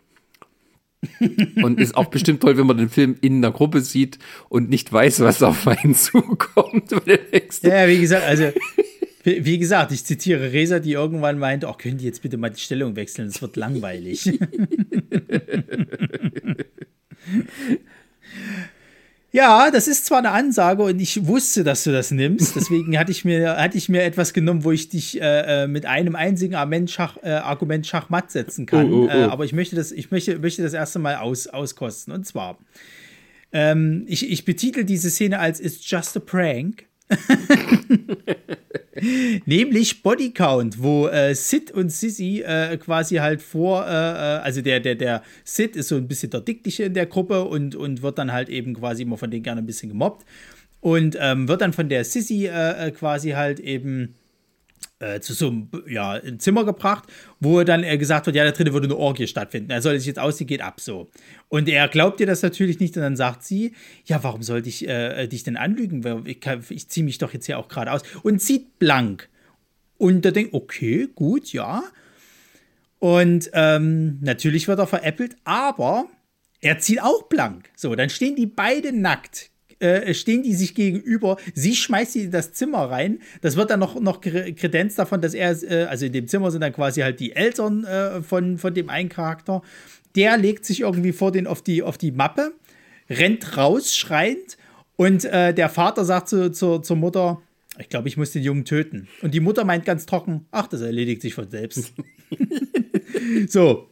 und 1.63 1.81
ist 1.81 1.97
auch 1.97 2.07
bestimmt 2.07 2.41
toll, 2.41 2.57
wenn 2.57 2.67
man 2.67 2.77
den 2.77 2.89
Film 2.89 3.17
in 3.21 3.37
einer 3.37 3.53
Gruppe 3.53 3.81
sieht 3.81 4.19
und 4.49 4.69
nicht 4.71 4.93
weiß, 4.93 5.21
was 5.21 5.43
auf 5.43 5.67
einen 5.67 5.95
zukommt. 5.95 6.91
ja, 7.63 7.89
wie 7.89 8.01
gesagt, 8.01 8.25
also 8.25 8.51
wie 9.25 9.59
gesagt, 9.59 9.93
ich 9.93 10.05
zitiere 10.05 10.53
Resa, 10.53 10.79
die 10.79 10.93
irgendwann 10.93 11.39
meint, 11.39 11.65
oh, 11.65 11.73
können 11.73 11.99
die 11.99 12.05
jetzt 12.05 12.23
bitte 12.23 12.37
mal 12.37 12.51
die 12.51 12.61
Stellung 12.61 12.97
wechseln, 12.97 13.29
es 13.29 13.43
wird 13.43 13.57
langweilig. 13.57 14.39
Ja, 19.31 19.71
das 19.71 19.89
ist 19.89 20.07
zwar 20.07 20.19
eine 20.19 20.31
Ansage 20.31 20.83
und 20.83 21.01
ich 21.01 21.27
wusste, 21.27 21.63
dass 21.63 21.85
du 21.85 21.93
das 21.93 22.11
nimmst. 22.11 22.57
Deswegen 22.57 22.99
hatte 22.99 23.13
ich 23.13 23.27
mir, 23.27 23.59
hatte 23.59 23.77
ich 23.77 23.91
mir 23.91 24.03
etwas 24.03 24.33
genommen, 24.33 24.65
wo 24.65 24.73
ich 24.73 24.89
dich 24.89 25.21
äh, 25.21 25.65
äh 25.65 25.67
mit 25.69 25.85
einem 25.85 26.17
einzigen 26.17 26.55
Argument, 26.55 26.91
Schach, 26.91 27.19
äh, 27.23 27.33
Argument 27.33 27.87
Schachmatt 27.87 28.31
setzen 28.31 28.65
kann. 28.65 28.91
Oh, 28.91 29.05
oh, 29.05 29.07
oh. 29.07 29.09
Äh, 29.09 29.25
aber 29.25 29.45
ich 29.45 29.53
möchte 29.53 29.77
das, 29.77 29.93
ich 29.93 30.11
möchte, 30.11 30.39
möchte 30.39 30.63
das 30.63 30.73
erste 30.73 30.99
Mal 30.99 31.17
aus, 31.17 31.47
auskosten. 31.47 32.15
Und 32.15 32.27
zwar, 32.27 32.59
ähm, 33.53 34.05
ich, 34.09 34.31
ich 34.31 34.47
betitel 34.47 34.85
diese 34.85 35.11
Szene 35.11 35.39
als 35.39 35.61
It's 35.61 35.79
just 35.83 36.17
a 36.17 36.21
prank. 36.21 36.87
Nämlich 39.47 40.03
Bodycount, 40.03 40.83
wo 40.83 41.09
äh, 41.09 41.35
Sid 41.35 41.71
und 41.71 41.91
Sissy 41.91 42.43
äh, 42.43 42.77
quasi 42.77 43.17
halt 43.17 43.43
vor, 43.43 43.87
äh, 43.87 43.91
äh, 43.91 44.41
also 44.41 44.63
der, 44.63 44.81
der, 44.81 44.95
der 44.95 45.23
Sid 45.45 45.77
ist 45.77 45.89
so 45.89 45.97
ein 45.97 46.09
bisschen 46.09 46.31
der 46.31 46.41
Dickliche 46.41 46.85
in 46.85 46.95
der 46.95 47.07
Gruppe 47.07 47.45
und, 47.45 47.75
und 47.75 48.03
wird 48.03 48.19
dann 48.19 48.33
halt 48.33 48.49
eben 48.49 48.75
quasi 48.75 49.03
immer 49.03 49.17
von 49.17 49.31
denen 49.31 49.43
gerne 49.43 49.61
ein 49.63 49.67
bisschen 49.67 49.89
gemobbt. 49.89 50.27
Und 50.81 51.17
ähm, 51.21 51.49
wird 51.49 51.61
dann 51.61 51.73
von 51.73 51.89
der 51.89 52.05
Sissy 52.05 52.47
äh, 52.47 52.87
äh 52.87 52.91
quasi 52.93 53.31
halt 53.31 53.59
eben 53.61 54.15
äh, 55.01 55.21
zu 55.21 55.33
so 55.33 55.49
einem 55.49 55.71
ja, 55.87 56.13
ein 56.13 56.41
Zimmer 56.41 56.65
gebracht, 56.65 57.05
wo 57.41 57.63
dann 57.63 57.83
er 57.83 57.99
gesagt 57.99 58.27
wird, 58.27 58.37
ja, 58.37 58.45
da 58.45 58.51
drinnen 58.51 58.73
würde 58.73 58.87
eine 58.87 58.97
Orgie 58.97 59.27
stattfinden. 59.27 59.71
Er 59.71 59.83
soll 59.83 59.99
sich 59.99 60.07
jetzt 60.07 60.19
ausziehen, 60.19 60.49
geht 60.49 60.63
ab 60.63 60.81
so. 60.81 61.09
Und 61.49 61.69
er 61.69 61.89
glaubt 61.89 62.21
ihr 62.21 62.27
das 62.27 62.43
natürlich 62.43 62.81
nicht 62.81 62.97
und 62.97 63.03
dann 63.03 63.17
sagt 63.17 63.45
sie, 63.45 63.75
ja, 64.05 64.23
warum 64.23 64.43
sollte 64.43 64.69
ich 64.69 64.89
äh, 64.89 65.27
dich 65.27 65.45
denn 65.45 65.57
anlügen? 65.57 66.27
Ich, 66.27 66.39
ich 66.71 66.89
ziehe 66.89 67.05
mich 67.05 67.19
doch 67.19 67.33
jetzt 67.33 67.47
hier 67.47 67.59
auch 67.59 67.69
gerade 67.69 67.93
aus. 67.93 68.03
Und 68.23 68.41
zieht 68.41 68.79
blank. 68.79 69.29
Und 69.99 70.25
da 70.25 70.31
denkt, 70.31 70.55
okay, 70.55 71.09
gut, 71.15 71.53
ja. 71.53 71.83
Und 72.99 73.51
ähm, 73.53 74.19
natürlich 74.21 74.69
wird 74.69 74.79
er 74.79 74.87
veräppelt, 74.87 75.37
aber 75.45 76.07
er 76.61 76.79
zieht 76.79 77.03
auch 77.03 77.25
blank. 77.29 77.71
So, 77.77 77.95
dann 77.95 78.11
stehen 78.11 78.37
die 78.37 78.47
beide 78.47 78.93
nackt 78.93 79.51
äh, 79.81 80.13
stehen 80.15 80.43
die 80.43 80.55
sich 80.55 80.75
gegenüber. 80.75 81.37
Sie 81.55 81.75
schmeißt 81.75 82.13
sie 82.13 82.23
in 82.25 82.31
das 82.31 82.53
Zimmer 82.53 82.91
rein. 82.91 83.21
Das 83.41 83.57
wird 83.57 83.71
dann 83.71 83.81
noch, 83.81 84.01
noch 84.01 84.21
Kredenz 84.21 84.95
davon, 84.97 85.21
dass 85.21 85.35
er, 85.35 85.51
äh, 85.63 85.85
also 85.85 86.07
in 86.07 86.13
dem 86.13 86.29
Zimmer 86.29 86.51
sind 86.51 86.63
dann 86.63 86.73
quasi 86.73 87.01
halt 87.01 87.21
die 87.21 87.35
Eltern 87.35 87.85
äh, 87.85 88.23
von, 88.23 88.59
von 88.59 88.75
dem 88.75 88.91
einen 88.91 89.09
Charakter. 89.09 89.63
Der 90.17 90.37
legt 90.37 90.65
sich 90.65 90.81
irgendwie 90.81 91.13
vor 91.13 91.33
den 91.33 91.47
auf 91.47 91.63
die, 91.63 91.83
auf 91.83 91.99
die 91.99 92.13
Mappe, 92.13 92.53
rennt 93.09 93.57
raus, 93.57 93.97
schreiend. 93.97 94.57
Und 94.97 95.25
äh, 95.25 95.55
der 95.55 95.69
Vater 95.69 96.05
sagt 96.05 96.29
zu, 96.29 96.51
zu, 96.51 96.81
zur 96.81 96.97
Mutter, 96.97 97.41
ich 97.79 97.89
glaube, 97.89 98.09
ich 98.09 98.17
muss 98.17 98.33
den 98.33 98.43
Jungen 98.43 98.65
töten. 98.65 99.09
Und 99.23 99.35
die 99.35 99.41
Mutter 99.41 99.65
meint 99.65 99.85
ganz 99.85 100.07
trocken, 100.07 100.47
ach, 100.51 100.67
das 100.67 100.81
erledigt 100.81 101.23
sich 101.23 101.35
von 101.35 101.49
selbst. 101.49 101.93
so, 103.49 103.89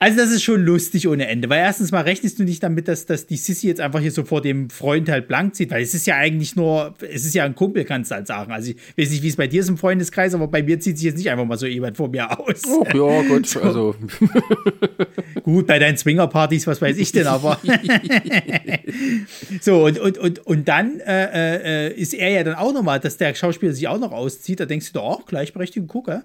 also 0.00 0.16
das 0.16 0.30
ist 0.30 0.44
schon 0.44 0.64
lustig 0.64 1.08
ohne 1.08 1.26
Ende, 1.26 1.48
weil 1.48 1.58
erstens 1.58 1.90
mal 1.90 2.02
rechnest 2.02 2.38
du 2.38 2.44
nicht 2.44 2.62
damit, 2.62 2.86
dass, 2.86 3.06
dass 3.06 3.26
die 3.26 3.36
Sissy 3.36 3.66
jetzt 3.66 3.80
einfach 3.80 3.98
hier 3.98 4.12
so 4.12 4.22
vor 4.22 4.40
dem 4.40 4.70
Freund 4.70 5.08
halt 5.08 5.26
blank 5.26 5.56
zieht, 5.56 5.72
weil 5.72 5.82
es 5.82 5.92
ist 5.92 6.06
ja 6.06 6.14
eigentlich 6.14 6.54
nur, 6.54 6.94
es 7.00 7.24
ist 7.24 7.34
ja 7.34 7.44
ein 7.44 7.56
Kumpel, 7.56 7.84
kannst 7.84 8.12
du 8.12 8.14
halt 8.14 8.28
sagen. 8.28 8.52
Also 8.52 8.70
ich 8.70 8.76
weiß 8.96 9.10
nicht, 9.10 9.24
wie 9.24 9.28
es 9.28 9.34
bei 9.34 9.48
dir 9.48 9.60
ist 9.60 9.68
im 9.68 9.76
Freundeskreis, 9.76 10.34
aber 10.34 10.46
bei 10.46 10.62
mir 10.62 10.78
zieht 10.78 10.98
sich 10.98 11.06
jetzt 11.06 11.16
nicht 11.16 11.28
einfach 11.30 11.46
mal 11.46 11.58
so 11.58 11.66
jemand 11.66 11.96
vor 11.96 12.08
mir 12.08 12.38
aus. 12.38 12.62
Oh 12.68 12.84
ja, 12.94 13.22
gut, 13.22 13.46
so. 13.46 13.60
also. 13.60 13.96
gut, 15.42 15.66
bei 15.66 15.80
deinen 15.80 15.96
Swingerpartys, 15.96 16.68
was 16.68 16.80
weiß 16.80 16.96
ich 16.96 17.10
denn, 17.10 17.26
aber. 17.26 17.58
so, 19.60 19.84
und, 19.84 19.98
und, 19.98 20.16
und, 20.16 20.46
und 20.46 20.68
dann 20.68 21.00
äh, 21.00 21.88
äh, 21.88 21.92
ist 21.94 22.14
er 22.14 22.30
ja 22.30 22.44
dann 22.44 22.54
auch 22.54 22.72
nochmal, 22.72 23.00
dass 23.00 23.16
der 23.16 23.34
Schauspieler 23.34 23.72
sich 23.72 23.88
auch 23.88 23.98
noch 23.98 24.12
auszieht, 24.12 24.60
da 24.60 24.66
denkst 24.66 24.92
du 24.92 25.00
doch, 25.00 25.22
oh, 25.22 25.24
gleichberechtigte 25.26 25.88
Gucke. 25.88 26.22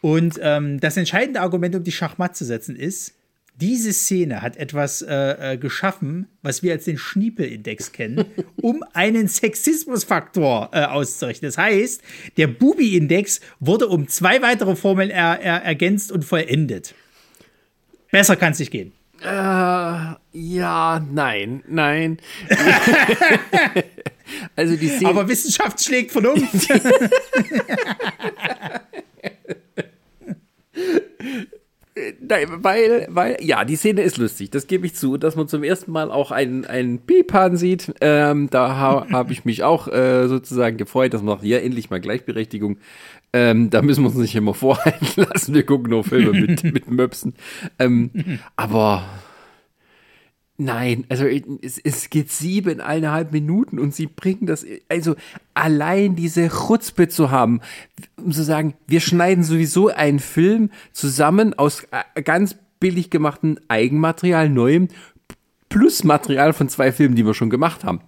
Und 0.00 0.38
ähm, 0.42 0.80
das 0.80 0.96
entscheidende 0.96 1.40
Argument, 1.40 1.74
um 1.74 1.84
die 1.84 1.92
Schachmatt 1.92 2.36
zu 2.36 2.44
setzen, 2.44 2.76
ist, 2.76 3.14
diese 3.60 3.92
Szene 3.92 4.40
hat 4.40 4.56
etwas 4.56 5.02
äh, 5.02 5.52
äh, 5.52 5.56
geschaffen, 5.58 6.28
was 6.40 6.62
wir 6.62 6.72
als 6.72 6.84
den 6.84 6.96
Schniepel-Index 6.96 7.92
kennen, 7.92 8.24
um 8.62 8.82
einen 8.94 9.28
Sexismusfaktor 9.28 10.70
äh, 10.72 10.84
auszurechnen. 10.84 11.50
Das 11.50 11.58
heißt, 11.58 12.00
der 12.38 12.46
Bubi-Index 12.46 13.40
wurde 13.58 13.88
um 13.88 14.08
zwei 14.08 14.40
weitere 14.40 14.76
Formeln 14.76 15.10
er, 15.10 15.40
er, 15.42 15.62
ergänzt 15.62 16.10
und 16.10 16.24
vollendet. 16.24 16.94
Besser 18.10 18.36
kann 18.36 18.52
es 18.52 18.58
nicht 18.60 18.70
gehen. 18.70 18.92
Äh, 19.20 19.26
ja, 20.32 21.06
nein, 21.12 21.62
nein. 21.68 22.16
also 24.56 24.76
die 24.76 24.88
Szene 24.88 25.10
Aber 25.10 25.28
Wissenschaft 25.28 25.84
schlägt 25.84 26.12
von 26.12 26.24
uns. 26.24 26.66
Nein, 32.20 32.46
weil, 32.50 33.08
weil, 33.10 33.36
ja, 33.40 33.64
die 33.64 33.76
Szene 33.76 34.02
ist 34.02 34.16
lustig, 34.16 34.50
das 34.50 34.68
gebe 34.68 34.86
ich 34.86 34.94
zu, 34.94 35.16
dass 35.16 35.34
man 35.34 35.48
zum 35.48 35.64
ersten 35.64 35.90
Mal 35.90 36.10
auch 36.10 36.30
einen, 36.30 36.64
einen 36.64 37.00
Pipan 37.00 37.56
sieht. 37.56 37.92
Ähm, 38.00 38.48
da 38.48 38.76
ha, 38.76 39.06
habe 39.10 39.32
ich 39.32 39.44
mich 39.44 39.64
auch 39.64 39.88
äh, 39.88 40.28
sozusagen 40.28 40.76
gefreut, 40.76 41.12
dass 41.14 41.22
man 41.22 41.36
sagt, 41.36 41.44
ja, 41.44 41.58
endlich 41.58 41.90
mal 41.90 42.00
Gleichberechtigung. 42.00 42.78
Ähm, 43.32 43.70
da 43.70 43.82
müssen 43.82 44.02
wir 44.02 44.08
uns 44.08 44.16
nicht 44.16 44.34
immer 44.34 44.54
vorhalten 44.54 45.06
lassen, 45.16 45.54
wir 45.54 45.64
gucken 45.64 45.90
nur 45.90 46.04
Filme 46.04 46.32
mit, 46.32 46.64
mit 46.64 46.90
Möpsen. 46.90 47.34
Ähm, 47.78 48.10
aber 48.56 49.04
Nein, 50.62 51.06
also 51.08 51.24
es, 51.24 51.78
es 51.78 52.10
geht 52.10 52.30
siebeneinhalb 52.30 53.32
Minuten 53.32 53.78
und 53.78 53.94
sie 53.94 54.06
bringen 54.06 54.44
das, 54.44 54.66
also 54.90 55.16
allein 55.54 56.16
diese 56.16 56.50
Chutzpe 56.50 57.08
zu 57.08 57.30
haben, 57.30 57.62
um 58.18 58.30
zu 58.30 58.44
sagen, 58.44 58.74
wir 58.86 59.00
schneiden 59.00 59.42
sowieso 59.42 59.88
einen 59.88 60.18
Film 60.18 60.68
zusammen 60.92 61.54
aus 61.54 61.86
äh, 62.14 62.20
ganz 62.20 62.56
billig 62.78 63.08
gemachten 63.08 63.58
Eigenmaterial, 63.68 64.50
neuem, 64.50 64.88
plus 65.70 66.04
Material 66.04 66.52
von 66.52 66.68
zwei 66.68 66.92
Filmen, 66.92 67.14
die 67.14 67.24
wir 67.24 67.32
schon 67.32 67.48
gemacht 67.48 67.82
haben. 67.82 68.00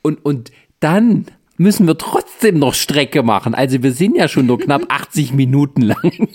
Und, 0.00 0.24
und 0.24 0.52
dann 0.78 1.26
müssen 1.58 1.86
wir 1.86 1.98
trotzdem 1.98 2.58
noch 2.58 2.72
Strecke 2.72 3.22
machen. 3.22 3.54
Also 3.54 3.82
wir 3.82 3.92
sind 3.92 4.16
ja 4.16 4.26
schon 4.26 4.46
nur 4.46 4.58
knapp 4.58 4.84
80 4.88 5.34
Minuten 5.34 5.82
lang. 5.82 6.28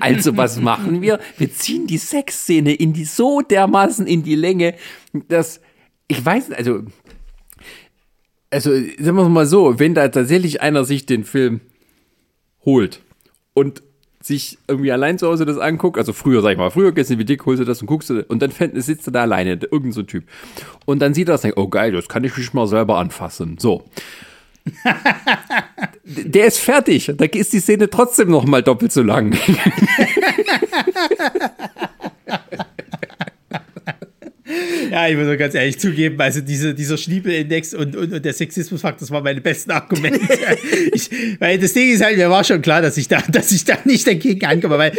Also 0.00 0.36
was 0.36 0.60
machen 0.60 1.02
wir? 1.02 1.20
Wir 1.38 1.52
ziehen 1.52 1.86
die 1.86 1.98
Sexszene 1.98 2.74
in 2.74 2.92
die 2.92 3.04
so 3.04 3.40
dermaßen 3.40 4.06
in 4.06 4.22
die 4.22 4.36
Länge, 4.36 4.74
dass 5.28 5.60
ich 6.08 6.24
weiß, 6.24 6.52
also 6.52 6.82
also 8.50 8.70
sagen 8.72 9.16
wir 9.16 9.28
mal 9.28 9.46
so, 9.46 9.78
wenn 9.78 9.94
da 9.94 10.08
tatsächlich 10.08 10.60
einer 10.62 10.84
sich 10.84 11.06
den 11.06 11.24
Film 11.24 11.60
holt 12.64 13.02
und 13.54 13.82
sich 14.26 14.58
irgendwie 14.66 14.90
allein 14.90 15.18
zu 15.18 15.28
Hause 15.28 15.44
das 15.44 15.58
anguckt, 15.58 15.98
also 15.98 16.12
früher, 16.12 16.42
sag 16.42 16.52
ich 16.52 16.58
mal, 16.58 16.70
früher 16.70 16.92
du 16.92 17.18
wie 17.18 17.24
dick, 17.24 17.46
holst 17.46 17.60
du 17.60 17.64
das 17.64 17.80
und 17.80 17.86
guckst 17.86 18.10
du, 18.10 18.24
und 18.24 18.42
dann 18.42 18.50
sitzt 18.50 19.06
er 19.08 19.12
da 19.12 19.22
alleine, 19.22 19.52
irgendein 19.52 19.92
so 19.92 20.02
Typ. 20.02 20.24
Und 20.84 21.00
dann 21.00 21.14
sieht 21.14 21.28
er 21.28 21.34
das 21.34 21.42
denkt, 21.42 21.58
oh 21.58 21.68
geil, 21.68 21.92
das 21.92 22.08
kann 22.08 22.24
ich 22.24 22.36
mich 22.36 22.52
mal 22.52 22.66
selber 22.66 22.98
anfassen. 22.98 23.56
So. 23.58 23.84
Der 26.04 26.46
ist 26.46 26.58
fertig. 26.58 27.12
Da 27.16 27.24
ist 27.24 27.52
die 27.52 27.60
Szene 27.60 27.90
trotzdem 27.90 28.30
noch 28.30 28.44
mal 28.44 28.62
doppelt 28.62 28.92
so 28.92 29.02
lang. 29.02 29.36
Ja, 34.90 35.08
ich 35.08 35.16
muss 35.16 35.38
ganz 35.38 35.54
ehrlich 35.54 35.78
zugeben, 35.78 36.20
also 36.20 36.40
diese, 36.40 36.74
dieser 36.74 36.96
Schniepelindex 36.96 37.74
und, 37.74 37.96
und, 37.96 38.12
und 38.12 38.24
der 38.24 38.32
Sexismusfakt, 38.32 39.00
das 39.00 39.10
waren 39.10 39.24
meine 39.24 39.40
besten 39.40 39.70
Argumente. 39.70 40.20
ich, 40.92 41.10
weil 41.38 41.58
das 41.58 41.72
Ding 41.72 41.92
ist 41.92 42.04
halt, 42.04 42.16
mir 42.16 42.30
war 42.30 42.44
schon 42.44 42.62
klar, 42.62 42.82
dass 42.82 42.96
ich 42.96 43.08
da, 43.08 43.22
dass 43.28 43.52
ich 43.52 43.64
da 43.64 43.78
nicht 43.84 44.06
dagegen 44.06 44.44
ankomme, 44.46 44.78
weil 44.78 44.92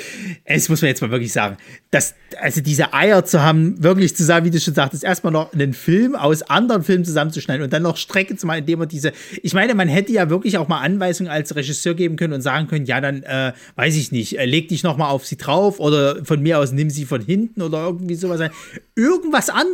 es 0.45 0.69
muss 0.69 0.82
man 0.82 0.89
jetzt 0.89 1.01
mal 1.01 1.11
wirklich 1.11 1.32
sagen, 1.32 1.57
dass, 1.91 2.15
also 2.39 2.61
diese 2.61 2.93
Eier 2.93 3.25
zu 3.25 3.41
haben, 3.41 3.82
wirklich 3.84 4.15
zusammen, 4.15 4.45
wie 4.45 4.51
du 4.51 4.59
schon 4.59 4.73
sagtest, 4.73 5.03
erstmal 5.03 5.34
noch 5.34 5.53
einen 5.53 5.73
Film 5.73 6.15
aus 6.15 6.41
anderen 6.43 6.84
Filmen 6.84 7.05
zusammenzuschneiden 7.05 7.63
und 7.63 7.73
dann 7.73 7.84
noch 7.84 7.97
Strecke 7.97 8.36
zu 8.36 8.47
machen, 8.47 8.59
indem 8.59 8.80
man 8.80 8.88
diese, 8.88 9.11
ich 9.41 9.53
meine, 9.53 9.75
man 9.75 9.88
hätte 9.88 10.11
ja 10.11 10.30
wirklich 10.30 10.57
auch 10.57 10.67
mal 10.67 10.80
Anweisungen 10.80 11.32
als 11.32 11.55
Regisseur 11.55 11.93
geben 11.93 12.15
können 12.15 12.34
und 12.34 12.41
sagen 12.41 12.67
können, 12.67 12.86
ja, 12.86 13.01
dann, 13.01 13.23
äh, 13.23 13.53
weiß 13.75 13.95
ich 13.95 14.11
nicht, 14.11 14.39
äh, 14.39 14.45
leg 14.45 14.69
dich 14.69 14.84
noch 14.84 14.97
mal 14.97 15.09
auf 15.09 15.25
sie 15.25 15.38
drauf 15.38 15.80
oder 15.80 16.23
von 16.25 16.41
mir 16.41 16.59
aus 16.59 16.71
nimm 16.71 16.89
sie 16.89 17.05
von 17.05 17.21
hinten 17.21 17.61
oder 17.61 17.84
irgendwie 17.84 18.15
sowas. 18.15 18.41
Irgendwas 18.95 19.49
anderes. 19.49 19.66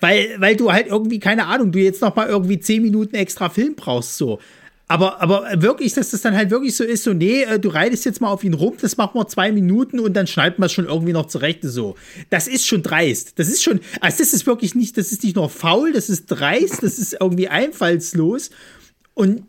Weil, 0.00 0.36
weil 0.38 0.56
du 0.56 0.72
halt 0.72 0.86
irgendwie, 0.86 1.18
keine 1.18 1.46
Ahnung, 1.46 1.72
du 1.72 1.78
jetzt 1.78 2.00
noch 2.00 2.14
mal 2.14 2.28
irgendwie 2.28 2.60
zehn 2.60 2.82
Minuten 2.82 3.16
extra 3.16 3.48
Film 3.48 3.74
brauchst, 3.74 4.16
so. 4.16 4.38
Aber, 4.90 5.20
aber 5.20 5.46
wirklich, 5.56 5.92
dass 5.92 6.10
das 6.10 6.22
dann 6.22 6.34
halt 6.34 6.50
wirklich 6.50 6.74
so 6.74 6.82
ist, 6.82 7.04
so, 7.04 7.12
nee, 7.12 7.42
äh, 7.42 7.60
du 7.60 7.68
reitest 7.68 8.06
jetzt 8.06 8.22
mal 8.22 8.30
auf 8.30 8.42
ihn 8.42 8.54
rum, 8.54 8.74
das 8.80 8.96
machen 8.96 9.20
wir 9.20 9.28
zwei 9.28 9.52
Minuten 9.52 10.00
und 10.00 10.14
dann 10.14 10.26
schneiden 10.26 10.58
wir 10.58 10.66
es 10.66 10.72
schon 10.72 10.86
irgendwie 10.86 11.12
noch 11.12 11.26
zurecht, 11.26 11.60
so. 11.62 11.94
Das 12.30 12.48
ist 12.48 12.66
schon 12.66 12.82
dreist. 12.82 13.38
Das 13.38 13.48
ist 13.48 13.62
schon, 13.62 13.80
also 14.00 14.18
das 14.18 14.32
ist 14.32 14.46
wirklich 14.46 14.74
nicht, 14.74 14.96
das 14.96 15.12
ist 15.12 15.24
nicht 15.24 15.36
nur 15.36 15.50
faul, 15.50 15.92
das 15.92 16.08
ist 16.08 16.26
dreist, 16.26 16.82
das 16.82 16.98
ist 16.98 17.18
irgendwie 17.20 17.48
einfallslos. 17.48 18.50
Und 19.12 19.42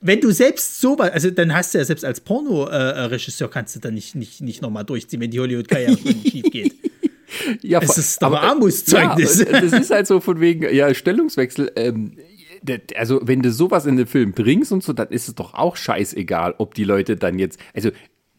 wenn 0.00 0.20
du 0.20 0.30
selbst 0.30 0.80
so 0.80 0.96
was, 0.98 1.10
also 1.10 1.30
dann 1.30 1.52
hast 1.52 1.74
du 1.74 1.78
ja 1.78 1.84
selbst 1.84 2.04
als 2.04 2.20
Porno-Regisseur 2.20 3.48
äh, 3.48 3.50
kannst 3.50 3.74
du 3.74 3.80
da 3.80 3.90
nicht, 3.90 4.14
nicht, 4.14 4.40
nicht 4.40 4.62
nochmal 4.62 4.84
durchziehen, 4.84 5.20
wenn 5.20 5.32
die 5.32 5.40
Hollywood-Karriere 5.40 5.96
schief 5.96 6.44
geht. 6.50 6.74
Ja, 7.62 7.80
es 7.80 7.98
ist 7.98 8.22
aber 8.22 8.42
Armutszeugnis. 8.42 9.40
Ja, 9.40 9.60
das 9.60 9.72
ist 9.72 9.90
halt 9.90 10.06
so 10.06 10.20
von 10.20 10.40
wegen, 10.40 10.72
ja, 10.74 10.92
Stellungswechsel. 10.94 11.72
Ähm, 11.76 12.16
also, 12.96 13.20
wenn 13.22 13.42
du 13.42 13.50
sowas 13.50 13.86
in 13.86 13.96
den 13.96 14.06
Film 14.06 14.32
bringst 14.32 14.72
und 14.72 14.82
so, 14.82 14.92
dann 14.92 15.08
ist 15.08 15.28
es 15.28 15.34
doch 15.34 15.54
auch 15.54 15.76
scheißegal, 15.76 16.54
ob 16.58 16.74
die 16.74 16.84
Leute 16.84 17.16
dann 17.16 17.38
jetzt, 17.38 17.58
also 17.74 17.90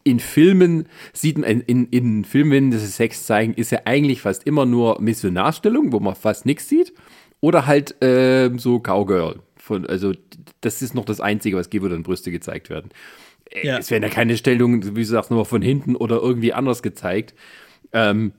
in 0.03 0.19
Filmen 0.19 0.87
sieht 1.13 1.37
man, 1.37 1.61
in, 1.61 1.87
in 1.87 2.25
Filmen, 2.25 2.51
wenn 2.51 2.71
sie 2.71 2.85
Sex 2.87 3.25
zeigen, 3.25 3.53
ist 3.53 3.71
ja 3.71 3.81
eigentlich 3.85 4.21
fast 4.21 4.45
immer 4.45 4.65
nur 4.65 4.99
Missionarstellung, 5.01 5.91
wo 5.91 5.99
man 5.99 6.15
fast 6.15 6.45
nichts 6.45 6.67
sieht. 6.67 6.93
Oder 7.39 7.65
halt 7.65 8.01
äh, 8.03 8.51
so 8.57 8.79
Cowgirl. 8.79 9.39
Von, 9.55 9.85
also, 9.85 10.13
das 10.61 10.81
ist 10.81 10.95
noch 10.95 11.05
das 11.05 11.21
Einzige, 11.21 11.57
was 11.57 11.69
wo 11.71 11.87
dann 11.87 12.03
Brüste 12.03 12.31
gezeigt 12.31 12.69
werden. 12.69 12.89
Äh, 13.49 13.67
ja. 13.67 13.77
Es 13.77 13.91
werden 13.91 14.03
ja 14.03 14.09
keine 14.09 14.37
Stellungen, 14.37 14.95
wie 14.95 15.01
du 15.01 15.05
sagst, 15.05 15.31
nur 15.31 15.45
von 15.45 15.61
hinten 15.61 15.95
oder 15.95 16.17
irgendwie 16.21 16.53
anders 16.53 16.81
gezeigt. 16.81 17.33
Ähm, 17.93 18.33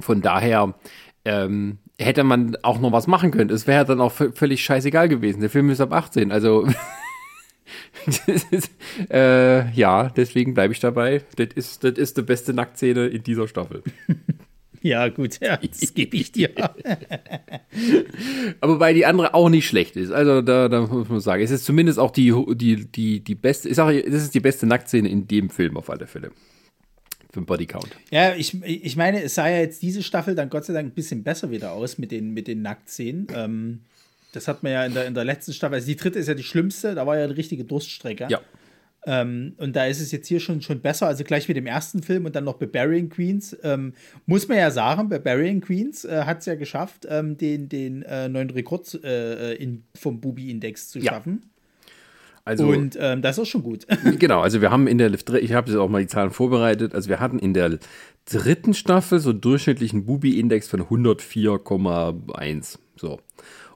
von 0.00 0.22
daher 0.22 0.74
ähm, 1.24 1.78
hätte 1.98 2.24
man 2.24 2.56
auch 2.62 2.80
noch 2.80 2.92
was 2.92 3.06
machen 3.06 3.30
können. 3.30 3.50
Es 3.50 3.66
wäre 3.66 3.84
dann 3.84 4.00
auch 4.00 4.12
völlig 4.12 4.64
scheißegal 4.64 5.08
gewesen. 5.08 5.40
Der 5.40 5.50
Film 5.50 5.70
ist 5.70 5.80
ab 5.80 5.92
18, 5.92 6.32
also. 6.32 6.66
äh, 9.10 9.70
ja, 9.72 10.10
deswegen 10.10 10.54
bleibe 10.54 10.72
ich 10.72 10.80
dabei. 10.80 11.22
Das 11.36 11.48
ist, 11.54 11.84
das 11.84 11.92
ist 11.92 12.16
die 12.16 12.22
beste 12.22 12.52
Nacktszene 12.52 13.06
in 13.06 13.22
dieser 13.22 13.48
Staffel. 13.48 13.82
Ja, 14.84 15.08
gut, 15.08 15.40
ja, 15.40 15.56
das 15.56 15.94
gebe 15.94 16.18
ich 16.18 16.30
dir. 16.30 16.50
Aber 18.60 18.80
weil 18.80 18.92
die 18.92 19.06
andere 19.06 19.32
auch 19.32 19.48
nicht 19.48 19.66
schlecht 19.66 19.96
ist. 19.96 20.12
Also 20.12 20.42
da, 20.42 20.68
da 20.68 20.82
muss 20.82 21.08
man 21.08 21.20
sagen, 21.20 21.42
es 21.42 21.50
ist 21.50 21.64
zumindest 21.64 21.98
auch 21.98 22.10
die, 22.10 22.34
die, 22.54 22.84
die, 22.84 23.24
die 23.24 23.34
beste, 23.34 23.70
ich 23.70 23.76
sage, 23.76 24.02
das 24.02 24.22
ist 24.22 24.34
die 24.34 24.40
beste 24.40 24.66
Nacktszene 24.66 25.08
in 25.08 25.26
dem 25.26 25.48
Film 25.48 25.78
auf 25.78 25.88
alle 25.88 26.06
Fälle. 26.06 26.32
Für 27.34 27.40
den 27.40 27.46
Bodycount. 27.46 27.88
Ja, 28.12 28.36
ich, 28.36 28.62
ich 28.62 28.94
meine, 28.94 29.20
es 29.20 29.34
sah 29.34 29.48
ja 29.48 29.58
jetzt 29.58 29.82
diese 29.82 30.04
Staffel 30.04 30.36
dann 30.36 30.50
Gott 30.50 30.66
sei 30.66 30.72
Dank 30.72 30.86
ein 30.86 30.94
bisschen 30.94 31.24
besser 31.24 31.50
wieder 31.50 31.72
aus 31.72 31.98
mit 31.98 32.12
den, 32.12 32.32
mit 32.32 32.46
den 32.46 32.62
Nacktszenen. 32.62 33.26
Ähm, 33.34 33.80
das 34.30 34.46
hat 34.46 34.62
man 34.62 34.70
ja 34.70 34.86
in 34.86 34.94
der, 34.94 35.06
in 35.06 35.14
der 35.14 35.24
letzten 35.24 35.52
Staffel, 35.52 35.74
also 35.74 35.86
die 35.88 35.96
dritte 35.96 36.20
ist 36.20 36.28
ja 36.28 36.34
die 36.34 36.44
schlimmste, 36.44 36.94
da 36.94 37.08
war 37.08 37.18
ja 37.18 37.24
eine 37.24 37.36
richtige 37.36 37.64
Durststrecke. 37.64 38.28
Ja. 38.30 38.40
Ähm, 39.04 39.54
und 39.56 39.74
da 39.74 39.86
ist 39.86 40.00
es 40.00 40.12
jetzt 40.12 40.28
hier 40.28 40.38
schon, 40.38 40.62
schon 40.62 40.80
besser, 40.80 41.08
also 41.08 41.24
gleich 41.24 41.48
mit 41.48 41.56
dem 41.56 41.66
ersten 41.66 42.04
Film 42.04 42.24
und 42.24 42.36
dann 42.36 42.44
noch 42.44 42.54
Barbarian 42.54 43.08
Queens. 43.08 43.56
Ähm, 43.64 43.94
muss 44.26 44.46
man 44.46 44.58
ja 44.58 44.70
sagen, 44.70 45.08
Barbarian 45.08 45.60
Queens 45.60 46.04
äh, 46.04 46.22
hat 46.24 46.38
es 46.38 46.46
ja 46.46 46.54
geschafft, 46.54 47.04
ähm, 47.10 47.36
den, 47.36 47.68
den 47.68 48.02
äh, 48.02 48.28
neuen 48.28 48.50
Rekord 48.50 48.94
äh, 49.02 49.54
in, 49.54 49.82
vom 49.96 50.20
Bubi-Index 50.20 50.90
zu 50.90 51.00
Ja. 51.00 51.20
Also, 52.46 52.66
und 52.66 52.98
ähm, 53.00 53.22
das 53.22 53.38
ist 53.38 53.48
schon 53.48 53.62
gut. 53.62 53.86
genau, 54.18 54.40
also 54.40 54.60
wir 54.60 54.70
haben 54.70 54.86
in 54.86 54.98
der, 54.98 55.10
ich 55.12 55.54
habe 55.54 55.70
jetzt 55.70 55.78
auch 55.78 55.88
mal 55.88 56.02
die 56.02 56.08
Zahlen 56.08 56.30
vorbereitet, 56.30 56.94
also 56.94 57.08
wir 57.08 57.18
hatten 57.18 57.38
in 57.38 57.54
der 57.54 57.78
dritten 58.26 58.74
Staffel 58.74 59.18
so 59.18 59.30
einen 59.30 59.40
durchschnittlichen 59.40 60.04
Bubi-Index 60.04 60.68
von 60.68 60.82
104,1. 60.82 62.78
So. 62.96 63.18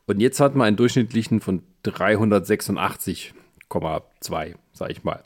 Und 0.07 0.21
jetzt 0.21 0.39
hat 0.41 0.55
man 0.55 0.67
einen 0.67 0.77
durchschnittlichen 0.77 1.41
von 1.41 1.63
386,2, 1.85 4.55
sag 4.73 4.91
ich 4.91 5.03
mal. 5.03 5.23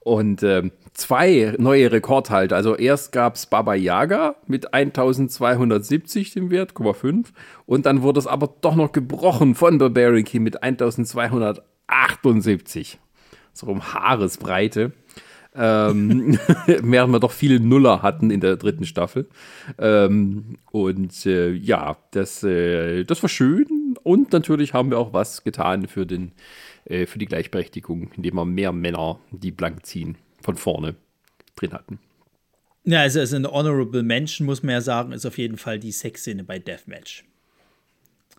Und 0.00 0.42
ähm, 0.42 0.70
zwei 0.92 1.54
neue 1.58 1.92
Rekordhalter. 1.92 2.56
Also 2.56 2.76
erst 2.76 3.12
gab 3.12 3.36
es 3.36 3.46
Baba 3.46 3.74
Yaga 3.74 4.36
mit 4.46 4.74
1270 4.74 6.32
dem 6.32 6.50
Wert, 6.50 6.72
0,5. 6.72 7.28
Und 7.66 7.86
dann 7.86 8.02
wurde 8.02 8.20
es 8.20 8.26
aber 8.26 8.52
doch 8.60 8.74
noch 8.74 8.92
gebrochen 8.92 9.54
von 9.54 9.78
Barbarian 9.78 10.24
King 10.24 10.42
mit 10.42 10.62
1278. 11.86 12.98
So 13.52 13.66
um 13.66 13.92
Haaresbreite. 13.92 14.92
ähm, 15.54 16.38
während 16.66 17.12
wir 17.12 17.20
doch 17.20 17.32
viele 17.32 17.60
Nuller 17.60 18.02
hatten 18.02 18.30
in 18.30 18.40
der 18.40 18.56
dritten 18.56 18.86
Staffel. 18.86 19.28
Ähm, 19.78 20.58
und 20.70 21.26
äh, 21.26 21.52
ja, 21.52 21.98
das, 22.12 22.42
äh, 22.42 23.04
das 23.04 23.22
war 23.22 23.28
schön. 23.28 23.94
Und 24.02 24.32
natürlich 24.32 24.72
haben 24.72 24.90
wir 24.90 24.98
auch 24.98 25.12
was 25.12 25.44
getan 25.44 25.86
für, 25.88 26.06
den, 26.06 26.32
äh, 26.86 27.06
für 27.06 27.18
die 27.18 27.26
Gleichberechtigung, 27.26 28.10
indem 28.16 28.36
wir 28.36 28.44
mehr 28.44 28.72
Männer, 28.72 29.20
die 29.30 29.50
blank 29.50 29.84
ziehen, 29.84 30.16
von 30.40 30.56
vorne 30.56 30.94
drin 31.56 31.72
hatten. 31.72 31.98
Ja, 32.84 33.00
also, 33.00 33.20
also 33.20 33.36
eine 33.36 33.52
Honorable 33.52 34.02
Mention, 34.02 34.46
muss 34.46 34.62
man 34.62 34.72
ja 34.72 34.80
sagen, 34.80 35.12
ist 35.12 35.26
auf 35.26 35.38
jeden 35.38 35.56
Fall 35.56 35.78
die 35.78 35.92
Sexszene 35.92 36.42
bei 36.44 36.58
Deathmatch. 36.58 37.24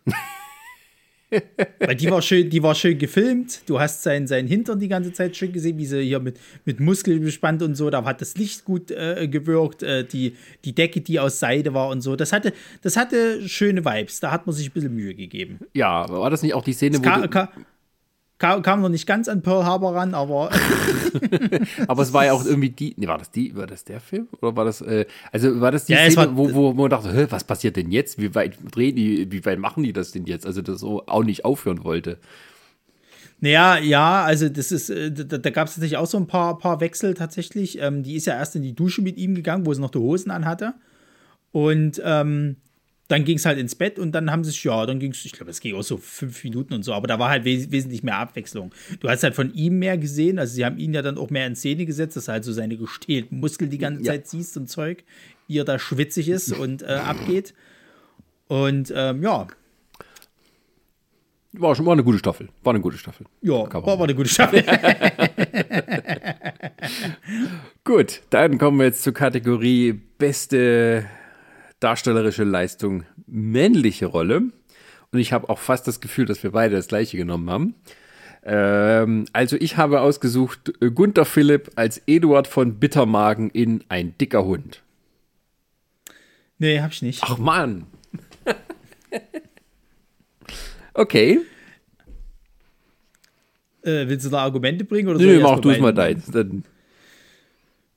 Weil 1.80 1.96
die 1.96 2.10
war 2.10 2.22
schön, 2.22 2.50
die 2.50 2.62
war 2.64 2.76
schön 2.76 2.98
gefilmt. 2.98 3.62
Du 3.68 3.80
hast 3.80 4.04
seinen, 4.04 4.28
seinen 4.28 4.48
Hintern 4.48 4.80
die 4.80 4.88
ganze 4.88 5.12
Zeit 5.14 5.36
schön 5.36 5.52
gesehen, 5.52 5.78
wie 5.78 5.86
sie 5.86 6.02
hier 6.04 6.20
mit, 6.20 6.40
mit 6.66 6.80
Muskeln 6.80 7.22
bespannt 7.22 7.62
und 7.62 7.76
so. 7.76 7.90
Da 7.90 8.04
hat 8.06 8.22
das 8.22 8.36
Licht 8.38 8.66
gut 8.66 8.92
äh, 8.92 9.28
gewirkt, 9.28 9.84
äh, 9.84 10.04
die, 10.06 10.36
die 10.66 10.74
Decke, 10.74 11.02
die 11.02 11.20
aus 11.20 11.40
Seide 11.40 11.74
war 11.74 11.90
und 11.90 12.02
so. 12.02 12.16
Das 12.16 12.32
hatte, 12.34 12.54
das 12.82 12.98
hatte 12.98 13.48
schöne 13.48 13.84
Vibes. 13.86 14.20
Da 14.20 14.32
hat 14.32 14.46
man 14.46 14.56
sich 14.56 14.70
ein 14.70 14.74
bisschen 14.74 14.94
Mühe 14.96 15.14
gegeben. 15.16 15.60
Ja, 15.74 16.08
war 16.10 16.30
das 16.30 16.42
nicht 16.44 16.54
auch 16.54 16.64
die 16.64 16.74
Szene, 16.74 16.96
Es 16.98 17.00
wo. 17.02 17.04
du- 17.22 17.48
kam, 18.44 18.62
kam, 18.62 18.82
noch 18.82 18.90
nicht 18.90 19.08
ganz 19.08 19.30
an 19.30 19.42
Pearl 19.42 19.64
Harbor 19.66 19.96
ran, 19.96 20.14
aber 20.14 20.50
aber 21.88 22.04
es 22.04 22.12
war 22.12 22.26
ja 22.26 22.34
auch 22.34 22.46
irgendwie 22.46 22.70
die. 22.72 22.94
Nee, 22.98 23.08
war 23.08 23.18
das 23.18 23.32
die? 23.32 23.56
War 23.56 23.68
das 23.68 23.86
der 23.86 24.00
Film? 24.02 24.28
Oder 24.42 24.56
war 24.58 24.66
das. 24.66 24.82
Äh, 24.82 25.06
also 25.32 25.62
war 25.62 25.72
das 25.72 25.86
die 25.86 25.94
Ja, 25.94 26.00
Szene, 26.00 26.16
war- 26.18 26.36
wo, 26.38 26.54
wo 26.54 26.74
man 26.74 26.90
dachte, 26.90 27.32
was 27.32 27.44
passiert 27.46 27.78
denn 27.78 27.90
jetzt? 27.92 28.20
Wie 28.20 28.36
weit 28.36 28.58
drehen 28.72 28.96
die, 28.98 29.32
wie 29.32 29.46
weit 29.46 29.60
machen 29.60 29.84
die 29.84 29.94
das 29.94 30.12
denn 30.12 30.26
jetzt? 30.26 30.46
Also 30.46 30.62
das 30.62 30.80
so 30.82 31.06
auch 31.08 31.24
nicht 31.24 31.46
aufhören 31.46 31.84
wollte. 31.86 32.18
Naja, 33.40 33.78
ja, 33.78 34.24
also 34.24 34.50
das 34.50 34.72
ist, 34.72 34.90
äh, 34.90 35.12
da, 35.12 35.38
da 35.38 35.50
gab 35.50 35.68
es 35.68 35.76
tatsächlich 35.76 35.98
auch 35.98 36.06
so 36.08 36.18
ein 36.18 36.28
paar, 36.28 36.58
paar 36.58 36.80
Wechsel 36.82 37.14
tatsächlich. 37.14 37.80
Ähm, 37.82 38.04
die 38.04 38.16
ist 38.16 38.26
ja 38.26 38.36
erst 38.36 38.56
in 38.56 38.62
die 38.62 38.74
Dusche 38.76 39.02
mit 39.02 39.18
ihm 39.18 39.36
gegangen, 39.36 39.66
wo 39.66 39.74
sie 39.74 39.82
noch 39.82 39.92
die 39.92 40.00
Hosen 40.00 40.32
anhatte. 40.32 40.74
Und 41.52 42.02
ähm, 42.06 42.58
dann 43.10 43.26
ging 43.26 43.38
es 43.38 43.46
halt 43.46 43.60
ins 43.60 43.76
Bett 43.76 44.00
und 44.00 44.14
dann 44.14 44.32
haben 44.32 44.44
sie 44.44 44.52
sich, 44.52 44.64
ja, 44.64 44.86
dann 44.86 45.00
ging 45.00 45.12
es, 45.12 45.24
ich 45.26 45.34
glaube, 45.34 45.52
es 45.52 45.60
ging 45.60 45.76
auch 45.76 45.84
so 45.84 45.98
fünf 45.98 46.44
Minuten 46.44 46.74
und 46.74 46.84
so, 46.84 46.94
aber 46.94 47.08
da 47.08 47.20
war 47.20 47.30
halt 47.30 47.44
wes 47.46 47.70
wesentlich 47.70 48.02
mehr 48.02 48.18
Abwechslung. 48.18 48.74
Du 49.02 49.10
hast 49.10 49.24
halt 49.24 49.36
von 49.36 49.54
ihm 49.54 49.78
mehr 49.80 49.98
gesehen, 49.98 50.40
also 50.40 50.54
sie 50.54 50.66
haben 50.66 50.78
ihn 50.78 50.94
ja 50.94 51.02
dann 51.02 51.18
auch 51.18 51.30
mehr 51.30 51.46
in 51.46 51.56
Szene 51.56 51.86
gesetzt, 51.86 52.16
dass 52.16 52.26
du 52.26 52.32
halt 52.32 52.44
so 52.46 52.54
seine 52.54 52.78
gestählten 52.78 53.40
Muskeln 53.40 53.70
die 53.70 53.78
ganze 53.78 54.04
Ja. 54.04 54.14
Zeit 54.14 54.28
siehst 54.28 54.56
und 54.58 54.68
Zeug, 54.70 55.04
wie 55.48 55.60
er 55.60 55.66
da 55.66 55.78
schwitzig 55.80 56.30
ist 56.30 56.54
und 56.54 56.82
äh, 56.82 56.86
abgeht. 56.88 57.54
Und 58.48 58.92
ähm, 58.96 59.22
ja, 59.22 59.48
War 61.54 61.76
schon 61.76 61.86
mal 61.86 61.92
eine 61.94 62.04
gute 62.04 62.18
Staffel. 62.20 62.50
War 62.64 62.74
eine 62.74 62.82
gute 62.82 62.98
Staffel. 62.98 63.26
ja, 63.42 63.52
war, 63.74 63.86
war 63.86 64.02
eine 64.04 64.16
gute 64.16 64.30
Staffel. 64.30 64.64
Gut, 67.84 68.22
dann 68.30 68.58
kommen 68.58 68.80
wir 68.80 68.86
jetzt 68.86 69.04
zur 69.04 69.14
Kategorie 69.14 69.94
beste 70.18 71.06
darstellerische 71.84 72.44
Leistung 72.44 73.04
männliche 73.28 74.06
Rolle. 74.06 74.44
Und 75.12 75.20
ich 75.20 75.34
habe 75.34 75.50
auch 75.50 75.60
fast 75.60 75.88
das 75.88 76.02
Gefühl, 76.02 76.26
dass 76.26 76.42
wir 76.44 76.52
beide 76.52 76.76
das 76.76 76.88
gleiche 76.88 77.18
genommen 77.18 77.50
haben. 77.50 77.76
Ähm, 78.46 79.26
also 79.32 79.56
ich 79.60 79.78
habe 79.78 80.02
ausgesucht 80.02 80.74
äh, 80.82 80.90
Gunther 80.92 81.26
Philipp 81.26 81.72
als 81.76 82.02
Eduard 82.08 82.48
von 82.48 82.80
Bittermagen 82.80 83.50
in 83.50 83.84
Ein 83.90 84.18
dicker 84.18 84.44
Hund. 84.46 84.82
nee, 86.58 86.80
hab 86.82 86.92
ich 86.92 87.02
nicht. 87.02 87.22
Ach 87.24 87.38
Mann. 87.38 87.86
okay. 90.94 91.40
Äh, 93.84 94.08
willst 94.08 94.26
du 94.26 94.30
da 94.30 94.40
Argumente 94.40 94.86
bringen? 94.86 95.10
Oder 95.10 95.20
Nö, 95.20 95.38
ich 95.38 95.44
mach 95.44 95.60
du 95.60 95.70
es 95.70 95.80
mal 95.80 95.94
deins. 95.94 96.26
Dann, 96.28 96.64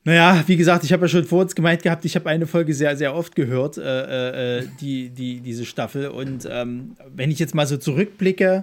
Naja, 0.07 0.45
wie 0.47 0.57
gesagt, 0.57 0.85
ich 0.85 0.93
habe 0.93 1.07
ja 1.07 1.09
schon 1.09 1.25
vor 1.25 1.41
uns 1.43 1.57
gemeint 1.57 1.83
gehabt, 1.83 2.05
ich 2.05 2.15
habe 2.15 2.31
eine 2.31 2.47
Folge 2.47 2.73
sehr, 2.75 2.97
sehr 2.97 3.13
oft 3.13 3.35
gehört, 3.35 3.77
äh, 3.77 4.59
äh, 4.61 4.69
die, 4.81 5.09
die, 5.11 5.41
diese 5.41 5.67
Staffel. 5.67 6.07
Und 6.07 6.47
ähm, 6.49 6.93
wenn 7.13 7.33
ich 7.33 7.41
jetzt 7.41 7.57
mal 7.57 7.67
so 7.67 7.77
zurückblicke, 7.77 8.63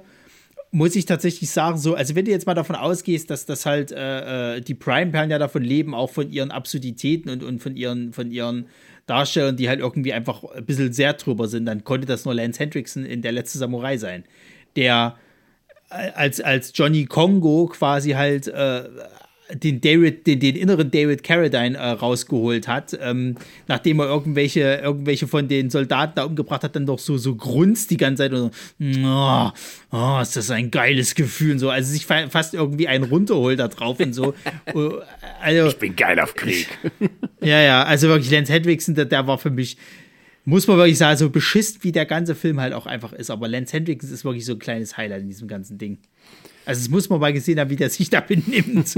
muss 0.71 0.95
ich 0.95 1.05
tatsächlich 1.05 1.49
sagen, 1.49 1.77
so, 1.77 1.95
also 1.95 2.15
wenn 2.15 2.23
du 2.23 2.31
jetzt 2.31 2.47
mal 2.47 2.53
davon 2.53 2.77
ausgehst, 2.77 3.29
dass 3.29 3.45
das 3.45 3.65
halt 3.65 3.91
äh, 3.91 4.55
äh, 4.55 4.61
die 4.61 4.73
Prime-Perlen 4.73 5.31
ja 5.31 5.37
davon 5.37 5.63
leben, 5.63 5.93
auch 5.93 6.11
von 6.11 6.31
ihren 6.31 6.49
Absurditäten 6.49 7.29
und, 7.29 7.43
und 7.43 7.61
von 7.61 7.75
ihren, 7.75 8.13
von 8.13 8.31
ihren 8.31 8.67
Darstellern, 9.05 9.57
die 9.57 9.67
halt 9.67 9.81
irgendwie 9.81 10.13
einfach 10.13 10.45
ein 10.45 10.63
bisschen 10.63 10.93
sehr 10.93 11.11
drüber 11.11 11.49
sind, 11.49 11.65
dann 11.65 11.83
konnte 11.83 12.07
das 12.07 12.23
nur 12.23 12.33
Lance 12.33 12.57
Hendrickson 12.57 13.03
in 13.03 13.21
der 13.21 13.33
letzte 13.33 13.57
Samurai 13.57 13.97
sein. 13.97 14.23
Der 14.77 15.17
äh, 15.89 16.09
als, 16.15 16.39
als 16.39 16.71
Johnny 16.73 17.03
Kongo 17.03 17.65
quasi 17.67 18.11
halt 18.11 18.47
äh, 18.47 18.83
den 19.51 19.81
David, 19.81 20.25
den, 20.25 20.39
den 20.39 20.55
inneren 20.55 20.89
David 20.89 21.23
Carradine 21.23 21.77
äh, 21.77 21.89
rausgeholt 21.89 22.67
hat, 22.67 22.97
ähm, 23.01 23.35
nachdem 23.67 23.99
er 23.99 24.07
irgendwelche, 24.07 24.81
irgendwelche 24.81 25.27
von 25.27 25.47
den 25.47 25.69
Soldaten 25.69 26.13
da 26.15 26.23
umgebracht 26.23 26.63
hat, 26.63 26.75
dann 26.75 26.85
doch 26.85 26.99
so, 26.99 27.17
so 27.17 27.35
grunzt 27.35 27.91
die 27.91 27.97
ganze 27.97 28.23
Zeit 28.23 28.33
und 28.33 28.53
so, 28.79 29.01
oh, 29.05 29.51
oh, 29.91 30.19
ist 30.21 30.35
das 30.35 30.49
ein 30.49 30.71
geiles 30.71 31.15
Gefühl 31.15 31.53
und 31.53 31.59
so, 31.59 31.69
also 31.69 31.91
sich 31.91 32.05
fa 32.05 32.29
fast 32.29 32.53
irgendwie 32.53 32.87
einen 32.87 33.03
runterholt 33.03 33.59
da 33.59 33.67
drauf 33.67 33.99
und 33.99 34.13
so. 34.13 34.33
Also, 35.41 35.67
ich 35.67 35.77
bin 35.77 35.95
geil 35.95 36.19
auf 36.19 36.35
Krieg. 36.35 36.67
ja, 37.41 37.61
ja, 37.61 37.83
also 37.83 38.07
wirklich 38.07 38.31
Lance 38.31 38.51
Hendrickson, 38.51 38.95
der, 38.95 39.05
der 39.05 39.27
war 39.27 39.37
für 39.37 39.49
mich, 39.49 39.77
muss 40.45 40.67
man 40.67 40.77
wirklich 40.77 40.97
sagen, 40.97 41.17
so 41.17 41.29
beschissen 41.29 41.83
wie 41.83 41.91
der 41.91 42.05
ganze 42.05 42.33
Film 42.33 42.59
halt 42.59 42.73
auch 42.73 42.85
einfach 42.85 43.13
ist. 43.13 43.29
Aber 43.29 43.47
Lance 43.47 43.73
Hendrickson 43.73 44.11
ist 44.11 44.25
wirklich 44.25 44.45
so 44.45 44.53
ein 44.53 44.59
kleines 44.59 44.97
Highlight 44.97 45.21
in 45.21 45.27
diesem 45.27 45.47
ganzen 45.47 45.77
Ding. 45.77 45.99
Also 46.65 46.81
das 46.81 46.89
muss 46.89 47.09
man 47.09 47.19
mal 47.19 47.33
gesehen 47.33 47.59
haben, 47.59 47.69
wie 47.69 47.75
der 47.75 47.89
sich 47.89 48.09
da 48.11 48.21
benimmt. 48.21 48.95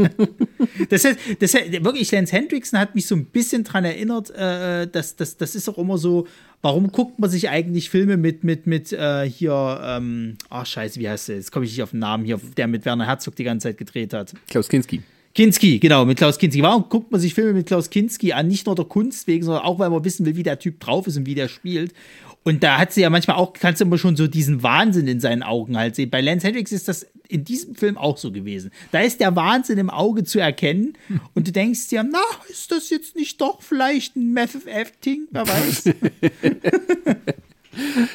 das 0.90 1.06
heißt, 1.06 1.20
das 1.40 1.54
heißt, 1.54 1.84
wirklich, 1.84 2.12
Lance 2.12 2.36
Hendrickson 2.36 2.80
hat 2.80 2.96
mich 2.96 3.08
so 3.08 3.16
ein 3.16 3.26
bisschen 3.26 3.64
dran 3.64 3.86
erinnert, 3.86 4.30
äh, 4.32 4.88
dass 4.88 5.16
das, 5.16 5.38
das 5.38 5.56
ist 5.56 5.68
auch 5.70 5.78
immer 5.78 5.98
so, 5.98 6.28
warum 6.62 6.92
guckt 6.92 7.20
man 7.20 7.30
sich 7.30 7.50
eigentlich 7.50 7.90
Filme 7.90 8.18
mit, 8.18 8.44
mit, 8.44 8.68
mit 8.68 8.92
äh, 8.92 9.30
hier, 9.30 9.82
ähm, 9.84 10.38
ach 10.50 10.66
scheiße, 10.66 11.00
wie 11.00 11.10
heißt 11.10 11.30
der? 11.30 11.36
Jetzt 11.38 11.52
komme 11.52 11.66
ich 11.66 11.72
nicht 11.72 11.84
auf 11.84 11.92
den 11.92 12.00
Namen 12.00 12.26
hier, 12.26 12.40
der 12.58 12.68
mit 12.68 12.86
Werner 12.86 13.06
Herzog 13.06 13.36
die 13.36 13.44
ganze 13.44 13.70
Zeit 13.70 13.78
gedreht 13.78 14.14
hat. 14.14 14.34
Klaus 14.48 14.70
Kinski. 14.70 15.02
Kinski, 15.36 15.80
genau, 15.80 16.06
mit 16.06 16.18
Klaus 16.18 16.38
Kinski. 16.38 16.64
Warum 16.64 16.88
guckt 16.88 17.12
man 17.12 17.20
sich 17.20 17.34
Filme 17.34 17.52
mit 17.52 17.68
Klaus 17.68 17.90
Kinski 17.90 18.32
an? 18.32 18.48
Nicht 18.48 18.68
nur 18.68 18.76
der 18.76 18.86
Kunst 18.86 19.28
wegen, 19.28 19.44
sondern 19.44 19.64
auch, 19.66 19.80
weil 19.80 19.90
man 19.90 20.06
wissen 20.06 20.26
will, 20.26 20.38
wie 20.38 20.44
der 20.44 20.60
Typ 20.60 20.80
drauf 20.80 21.08
ist 21.08 21.18
und 21.18 21.26
wie 21.26 21.36
der 21.36 21.50
spielt. 21.50 21.94
Und 22.48 22.62
da 22.62 22.78
hat 22.78 22.94
sie 22.94 23.02
ja 23.02 23.10
manchmal 23.10 23.38
auch, 23.38 23.54
kannst 23.54 23.82
du 23.82 23.86
immer 23.86 23.98
schon 23.98 24.16
so 24.16 24.28
diesen 24.28 24.62
Wahnsinn 24.62 25.08
in 25.08 25.20
seinen 25.20 25.42
Augen 25.42 25.78
halt 25.78 25.96
sehen. 25.96 26.12
Bei 26.12 26.22
Lance 26.22 26.46
Hendricks 26.46 26.72
ist 26.72 26.88
das 26.88 27.08
in 27.28 27.44
diesem 27.44 27.74
Film 27.74 27.98
auch 27.98 28.18
so 28.18 28.32
gewesen. 28.32 28.70
Da 28.92 29.00
ist 29.00 29.20
der 29.20 29.36
Wahnsinn 29.36 29.80
im 29.80 29.90
Auge 29.90 30.24
zu 30.24 30.38
erkennen 30.40 30.94
und 31.34 31.48
du 31.48 31.52
denkst 31.52 31.88
dir, 31.88 32.04
na, 32.04 32.22
ist 32.48 32.72
das 32.72 32.92
jetzt 32.92 33.16
nicht 33.16 33.42
doch 33.42 33.64
vielleicht 33.64 34.16
ein 34.16 34.32
Meth-Acting? 34.32 35.28
Wer 35.32 35.48
weiß. 35.48 35.86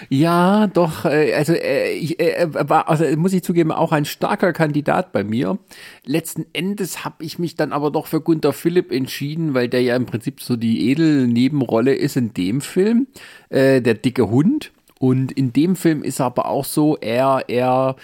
Ja, 0.08 0.66
doch, 0.66 1.04
äh, 1.04 1.34
also, 1.34 1.52
äh, 1.52 1.92
ich, 1.92 2.20
äh, 2.20 2.48
war, 2.50 2.88
also 2.88 3.04
muss 3.16 3.32
ich 3.32 3.42
zugeben, 3.42 3.72
auch 3.72 3.92
ein 3.92 4.04
starker 4.04 4.52
Kandidat 4.52 5.12
bei 5.12 5.24
mir. 5.24 5.58
Letzten 6.04 6.46
Endes 6.52 7.04
habe 7.04 7.24
ich 7.24 7.38
mich 7.38 7.54
dann 7.54 7.72
aber 7.72 7.90
doch 7.90 8.06
für 8.06 8.20
Gunther 8.20 8.52
Philipp 8.52 8.92
entschieden, 8.92 9.54
weil 9.54 9.68
der 9.68 9.82
ja 9.82 9.96
im 9.96 10.06
Prinzip 10.06 10.40
so 10.40 10.56
die 10.56 10.90
Edelnebenrolle 10.90 11.94
ist 11.94 12.16
in 12.16 12.34
dem 12.34 12.60
Film, 12.60 13.06
äh, 13.50 13.80
der 13.80 13.94
dicke 13.94 14.30
Hund. 14.30 14.72
Und 14.98 15.32
in 15.32 15.52
dem 15.52 15.76
Film 15.76 16.02
ist 16.02 16.20
er 16.20 16.26
aber 16.26 16.46
auch 16.46 16.64
so, 16.64 16.96
er, 16.96 17.44
er, 17.48 17.96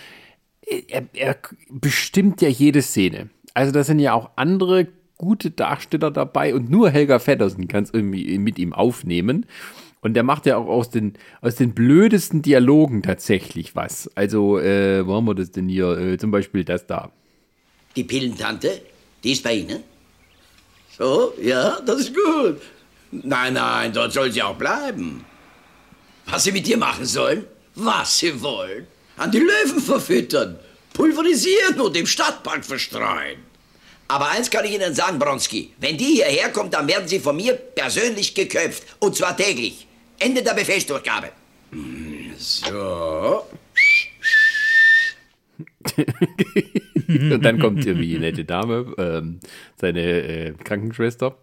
er, 0.89 1.03
er 1.15 1.37
bestimmt 1.71 2.41
ja 2.41 2.49
jede 2.49 2.83
Szene. 2.83 3.29
Also 3.53 3.73
da 3.73 3.85
sind 3.85 3.99
ja 3.99 4.13
auch 4.15 4.31
andere 4.37 4.89
gute 5.19 5.51
Darsteller 5.51 6.11
dabei 6.11 6.55
und 6.55 6.71
nur 6.71 6.91
Helga 6.91 7.19
Feddersen 7.19 7.69
kann 7.69 7.85
es 7.85 7.93
irgendwie 7.93 8.39
mit 8.39 8.59
ihm 8.59 8.73
aufnehmen. 8.73 9.47
Und 10.07 10.15
der 10.15 10.23
macht 10.23 10.47
ja 10.47 10.57
auch 10.57 10.69
aus 10.69 10.89
den, 10.89 11.15
aus 11.41 11.57
den 11.57 11.75
blödesten 11.75 12.41
Dialogen 12.41 13.03
tatsächlich 13.03 13.75
was. 13.75 14.09
Also, 14.15 14.61
äh, 14.61 15.05
wo 15.05 15.17
haben 15.17 15.25
wir 15.25 15.35
das 15.35 15.51
denn 15.51 15.69
hier? 15.69 15.99
Äh, 15.99 16.17
zum 16.17 16.31
Beispiel 16.31 16.63
das 16.63 16.87
da. 16.87 17.11
Die 17.97 18.05
Pillentante, 18.05 18.83
die 19.25 19.33
ist 19.33 19.43
bei 19.43 19.55
Ihnen? 19.55 19.83
So, 20.97 21.33
ja, 21.43 21.81
das 21.85 22.03
ist 22.03 22.15
gut. 22.15 22.61
Nein, 23.11 23.55
nein, 23.55 23.93
dort 23.93 24.13
soll 24.13 24.31
sie 24.31 24.45
auch 24.45 24.55
bleiben. 24.55 25.25
Was 26.27 26.45
Sie 26.45 26.53
mit 26.53 26.69
ihr 26.69 26.79
machen 26.79 27.05
sollen? 27.05 27.45
Was 27.75 28.21
Sie 28.21 28.41
wollen? 28.41 28.87
An 29.17 29.33
die 29.33 29.41
Löwen 29.41 29.81
verfüttern, 29.81 30.57
pulverisieren 30.93 31.81
und 31.81 31.97
im 31.97 32.07
Stadtpark 32.07 32.65
verstreuen. 32.65 33.41
Aber 34.07 34.29
eins 34.29 34.49
kann 34.51 34.65
ich 34.67 34.73
Ihnen 34.73 34.95
sagen, 34.95 35.19
Bronski. 35.19 35.73
Wenn 35.79 35.99
die 35.99 36.15
hierher 36.15 36.51
kommt, 36.51 36.75
dann 36.75 36.87
werden 36.87 37.09
Sie 37.09 37.19
von 37.19 37.35
mir 37.35 37.55
persönlich 37.55 38.33
geköpft. 38.37 38.85
Und 39.01 39.17
zwar 39.17 39.37
täglich. 39.37 39.86
Ende 40.19 40.43
der 40.43 40.55
Befehlsdurchgabe. 40.55 41.29
So. 42.37 43.43
und 47.09 47.43
dann 47.43 47.59
kommt 47.59 47.87
irgendwie 47.87 48.19
nette 48.19 48.45
Dame, 48.45 48.95
ähm, 48.99 49.41
seine 49.77 50.01
äh, 50.03 50.53
Krankenschwester. 50.53 51.37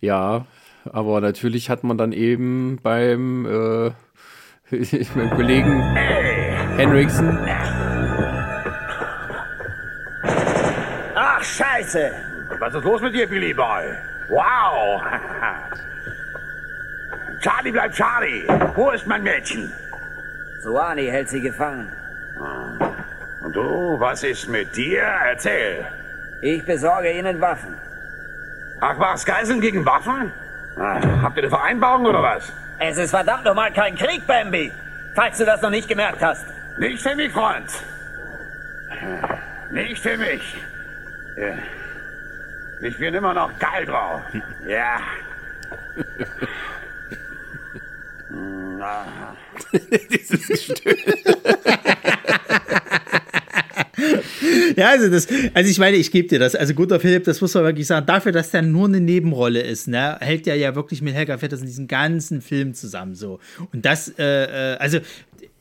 Ja, 0.00 0.46
aber 0.84 1.20
natürlich 1.20 1.70
hat 1.70 1.84
man 1.84 1.98
dann 1.98 2.12
eben 2.12 2.78
beim, 2.82 3.46
äh, 3.46 3.90
beim 5.14 5.30
Kollegen 5.30 5.82
Henriksen. 6.76 7.38
Ach, 11.14 11.42
Scheiße! 11.42 12.12
Was 12.58 12.74
ist 12.74 12.84
los 12.84 13.02
mit 13.02 13.14
dir, 13.14 13.26
Billy 13.26 13.52
Boy? 13.52 13.84
Wow! 14.30 15.02
Charlie 17.40 17.72
bleibt 17.72 17.94
Charlie. 17.94 18.46
Wo 18.74 18.90
ist 18.90 19.06
mein 19.06 19.22
Mädchen? 19.22 19.72
Suani 20.60 21.06
hält 21.06 21.28
sie 21.28 21.40
gefangen. 21.40 21.90
Und 23.40 23.54
du, 23.54 23.98
was 23.98 24.22
ist 24.22 24.48
mit 24.48 24.74
dir? 24.76 25.02
Erzähl. 25.02 25.86
Ich 26.40 26.64
besorge 26.64 27.10
ihnen 27.12 27.40
Waffen. 27.40 27.74
Ach 28.80 28.98
was, 28.98 29.24
Geiseln 29.24 29.60
gegen 29.60 29.84
Waffen? 29.84 30.32
Ah, 30.76 31.00
habt 31.22 31.36
ihr 31.36 31.42
eine 31.44 31.50
Vereinbarung 31.50 32.06
oder 32.06 32.22
was? 32.22 32.52
Es 32.78 32.96
ist 32.98 33.10
verdammt 33.10 33.44
nochmal 33.44 33.72
kein 33.72 33.96
Krieg, 33.96 34.24
Bambi. 34.26 34.72
Falls 35.14 35.38
du 35.38 35.44
das 35.44 35.60
noch 35.62 35.70
nicht 35.70 35.88
gemerkt 35.88 36.22
hast. 36.22 36.46
Nicht 36.78 37.02
für 37.02 37.16
mich, 37.16 37.32
Freund. 37.32 37.66
Nicht 39.70 40.00
für 40.00 40.16
mich. 40.16 40.64
Ich 42.80 42.98
bin 42.98 43.14
immer 43.14 43.34
noch 43.34 43.56
geil 43.58 43.84
drauf. 43.86 44.22
Ja. 44.64 45.00
Dieses 50.10 50.72
ja, 54.76 54.90
also 54.90 55.08
das, 55.08 55.26
also 55.54 55.70
ich 55.70 55.78
meine, 55.78 55.96
ich 55.96 56.10
gebe 56.10 56.28
dir 56.28 56.38
das. 56.38 56.54
Also 56.54 56.74
guter 56.74 57.00
Philipp, 57.00 57.24
das 57.24 57.40
muss 57.40 57.54
man 57.54 57.64
wirklich 57.64 57.86
sagen. 57.86 58.06
Dafür, 58.06 58.32
dass 58.32 58.50
der 58.50 58.62
nur 58.62 58.86
eine 58.86 59.00
Nebenrolle 59.00 59.60
ist, 59.60 59.88
ne, 59.88 60.16
hält 60.20 60.46
der 60.46 60.56
ja 60.56 60.74
wirklich 60.74 61.02
mit 61.02 61.14
Helga 61.14 61.38
Vetters 61.38 61.60
in 61.60 61.66
diesen 61.66 61.88
ganzen 61.88 62.40
Film 62.40 62.74
zusammen 62.74 63.14
so. 63.14 63.40
Und 63.72 63.84
das, 63.84 64.12
äh, 64.18 64.74
äh, 64.74 64.76
also 64.76 64.98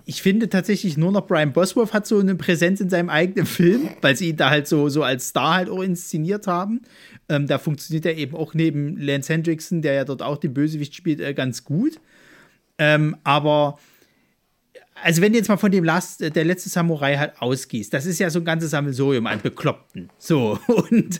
ich 0.05 0.21
finde 0.21 0.47
tatsächlich 0.47 0.97
nur 0.97 1.11
noch 1.11 1.27
Brian 1.27 1.51
Bosworth 1.51 1.93
hat 1.93 2.07
so 2.07 2.19
eine 2.19 2.35
Präsenz 2.35 2.79
in 2.79 2.89
seinem 2.89 3.09
eigenen 3.09 3.45
Film, 3.45 3.89
weil 4.01 4.15
sie 4.15 4.29
ihn 4.29 4.37
da 4.37 4.49
halt 4.49 4.67
so, 4.67 4.87
so 4.87 5.03
als 5.03 5.29
Star 5.29 5.55
halt 5.55 5.69
auch 5.69 5.81
inszeniert 5.81 6.47
haben. 6.47 6.81
Ähm, 7.27 7.45
da 7.45 7.57
funktioniert 7.57 8.05
er 8.05 8.15
eben 8.15 8.35
auch 8.35 8.53
neben 8.53 8.97
Lance 8.97 9.33
Hendrickson, 9.33 9.81
der 9.81 9.93
ja 9.93 10.05
dort 10.05 10.21
auch 10.21 10.37
den 10.37 10.53
Bösewicht 10.53 10.95
spielt, 10.95 11.19
äh, 11.19 11.33
ganz 11.33 11.65
gut. 11.65 11.99
Ähm, 12.77 13.17
aber 13.23 13.77
also 15.03 15.21
wenn 15.21 15.31
du 15.31 15.37
jetzt 15.37 15.47
mal 15.47 15.57
von 15.57 15.71
dem 15.71 15.83
Last, 15.83 16.21
der 16.21 16.45
letzte 16.45 16.69
Samurai 16.69 17.17
halt 17.17 17.33
ausgehst, 17.39 17.93
das 17.93 18.05
ist 18.05 18.19
ja 18.19 18.29
so 18.29 18.39
ein 18.39 18.45
ganzes 18.45 18.71
Sammelsurium 18.71 19.27
an 19.27 19.41
Bekloppten. 19.41 20.09
So, 20.17 20.59
und 20.67 21.19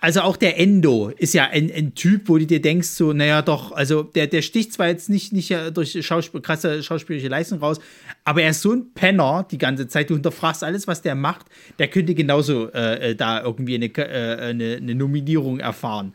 also 0.00 0.22
auch 0.22 0.36
der 0.36 0.58
Endo 0.58 1.12
ist 1.16 1.34
ja 1.34 1.44
ein, 1.44 1.70
ein, 1.72 1.94
Typ, 1.94 2.28
wo 2.28 2.38
du 2.38 2.46
dir 2.46 2.60
denkst, 2.60 2.88
so, 2.88 3.12
naja, 3.12 3.42
doch, 3.42 3.72
also 3.72 4.02
der, 4.02 4.26
der 4.26 4.42
sticht 4.42 4.72
zwar 4.72 4.88
jetzt 4.88 5.08
nicht, 5.08 5.32
nicht 5.32 5.54
durch 5.72 6.04
Schauspiel, 6.04 6.40
krasse 6.40 6.82
schauspielerische 6.82 7.28
Leistung 7.28 7.60
raus, 7.60 7.80
aber 8.24 8.42
er 8.42 8.50
ist 8.50 8.62
so 8.62 8.72
ein 8.72 8.92
Penner 8.94 9.46
die 9.50 9.58
ganze 9.58 9.88
Zeit, 9.88 10.10
du 10.10 10.14
hinterfragst 10.14 10.64
alles, 10.64 10.86
was 10.86 11.02
der 11.02 11.14
macht, 11.14 11.46
der 11.78 11.88
könnte 11.88 12.14
genauso 12.14 12.68
äh, 12.70 13.14
da 13.14 13.42
irgendwie 13.42 13.76
eine, 13.76 13.86
äh, 13.86 14.50
eine, 14.50 14.76
eine 14.76 14.94
Nominierung 14.94 15.60
erfahren 15.60 16.12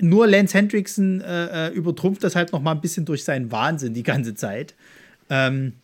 nur 0.00 0.26
Lance 0.26 0.56
Hendrickson 0.56 1.20
äh, 1.20 1.68
äh, 1.68 1.72
übertrumpft 1.72 2.24
das 2.24 2.36
halt 2.36 2.52
noch 2.52 2.60
mal 2.60 2.72
ein 2.72 2.80
bisschen 2.80 3.04
durch 3.04 3.24
seinen 3.24 3.50
Wahnsinn 3.52 3.94
die 3.94 4.02
ganze 4.02 4.34
Zeit. 4.34 4.74
Ähm, 5.30 5.74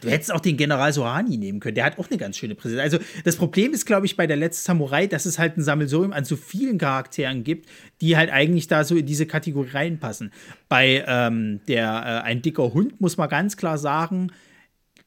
du 0.00 0.10
hättest 0.10 0.32
auch 0.32 0.40
den 0.40 0.56
General 0.56 0.92
Sohani 0.92 1.36
nehmen 1.36 1.60
können. 1.60 1.74
Der 1.74 1.84
hat 1.84 1.98
auch 1.98 2.10
eine 2.10 2.18
ganz 2.18 2.36
schöne 2.36 2.54
Präsenz. 2.54 2.80
Also 2.80 2.98
das 3.24 3.36
Problem 3.36 3.72
ist, 3.72 3.86
glaube 3.86 4.06
ich, 4.06 4.16
bei 4.16 4.26
der 4.26 4.36
letzten 4.36 4.66
Samurai, 4.66 5.06
dass 5.06 5.26
es 5.26 5.38
halt 5.38 5.56
ein 5.56 5.62
Sammelsurium 5.62 6.12
an 6.12 6.24
so 6.24 6.36
vielen 6.36 6.78
Charakteren 6.78 7.44
gibt, 7.44 7.68
die 8.00 8.16
halt 8.16 8.30
eigentlich 8.30 8.68
da 8.68 8.84
so 8.84 8.96
in 8.96 9.06
diese 9.06 9.26
Kategorie 9.26 9.70
reinpassen. 9.70 10.32
Bei 10.68 11.04
ähm, 11.06 11.60
der 11.68 11.88
äh, 11.88 12.26
ein 12.26 12.42
dicker 12.42 12.74
Hund 12.74 13.00
muss 13.00 13.16
man 13.16 13.28
ganz 13.28 13.56
klar 13.56 13.78
sagen, 13.78 14.30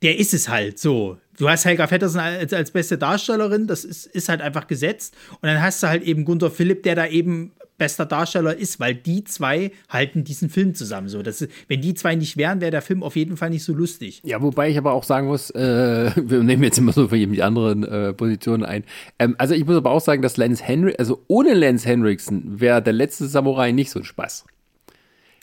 der 0.01 0.17
ist 0.19 0.33
es 0.33 0.49
halt 0.49 0.79
so. 0.79 1.17
Du 1.37 1.49
hast 1.49 1.65
Helga 1.65 1.87
Fettersen 1.87 2.19
als, 2.19 2.53
als 2.53 2.71
beste 2.71 2.97
Darstellerin, 2.97 3.67
das 3.67 3.83
ist, 3.83 4.05
ist 4.05 4.29
halt 4.29 4.41
einfach 4.41 4.67
gesetzt. 4.67 5.15
Und 5.41 5.43
dann 5.43 5.61
hast 5.61 5.83
du 5.83 5.87
halt 5.87 6.03
eben 6.03 6.25
Gunther 6.25 6.51
Philipp, 6.51 6.83
der 6.83 6.95
da 6.95 7.07
eben 7.07 7.51
bester 7.77 8.05
Darsteller 8.05 8.55
ist, 8.55 8.79
weil 8.79 8.95
die 8.95 9.23
zwei 9.23 9.71
halten 9.89 10.23
diesen 10.23 10.49
Film 10.49 10.75
zusammen. 10.75 11.07
So, 11.07 11.21
das, 11.21 11.47
wenn 11.67 11.81
die 11.81 11.93
zwei 11.93 12.15
nicht 12.15 12.37
wären, 12.37 12.61
wäre 12.61 12.71
der 12.71 12.81
Film 12.81 13.03
auf 13.03 13.15
jeden 13.15 13.37
Fall 13.37 13.49
nicht 13.49 13.63
so 13.63 13.73
lustig. 13.73 14.21
Ja, 14.23 14.41
wobei 14.41 14.69
ich 14.69 14.77
aber 14.77 14.93
auch 14.93 15.03
sagen 15.03 15.27
muss, 15.27 15.49
äh, 15.51 16.11
wir 16.15 16.43
nehmen 16.43 16.63
jetzt 16.63 16.77
immer 16.77 16.93
so 16.93 17.09
für 17.09 17.17
die 17.17 17.43
anderen 17.43 17.83
äh, 17.83 18.13
Positionen 18.13 18.63
ein. 18.63 18.83
Ähm, 19.19 19.35
also 19.37 19.53
ich 19.53 19.65
muss 19.65 19.75
aber 19.75 19.91
auch 19.91 20.01
sagen, 20.01 20.21
dass 20.21 20.37
Lance 20.37 20.63
Henry, 20.63 20.95
also 20.97 21.23
ohne 21.27 21.53
Lance 21.53 21.87
Henriksen 21.87 22.59
wäre 22.59 22.81
der 22.81 22.93
letzte 22.93 23.27
Samurai 23.27 23.71
nicht 23.71 23.91
so 23.91 23.99
ein 23.99 24.05
Spaß. 24.05 24.45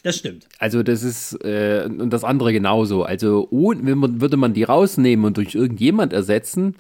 Das 0.03 0.17
stimmt. 0.17 0.49
Also 0.59 0.83
das 0.83 1.05
ist 1.05 1.35
äh, 1.45 1.85
und 1.87 2.11
das 2.11 2.25
andere 2.25 2.53
genauso. 2.53 3.05
Also 3.05 3.47
oh, 3.51 3.73
man, 3.75 4.21
würde 4.21 4.37
man 4.37 4.53
die 4.53 4.65
rausnehmen 4.65 5.25
und 5.25 5.37
durch 5.37 5.55
irgendjemand 5.55 6.13
ersetzen, 6.13 6.75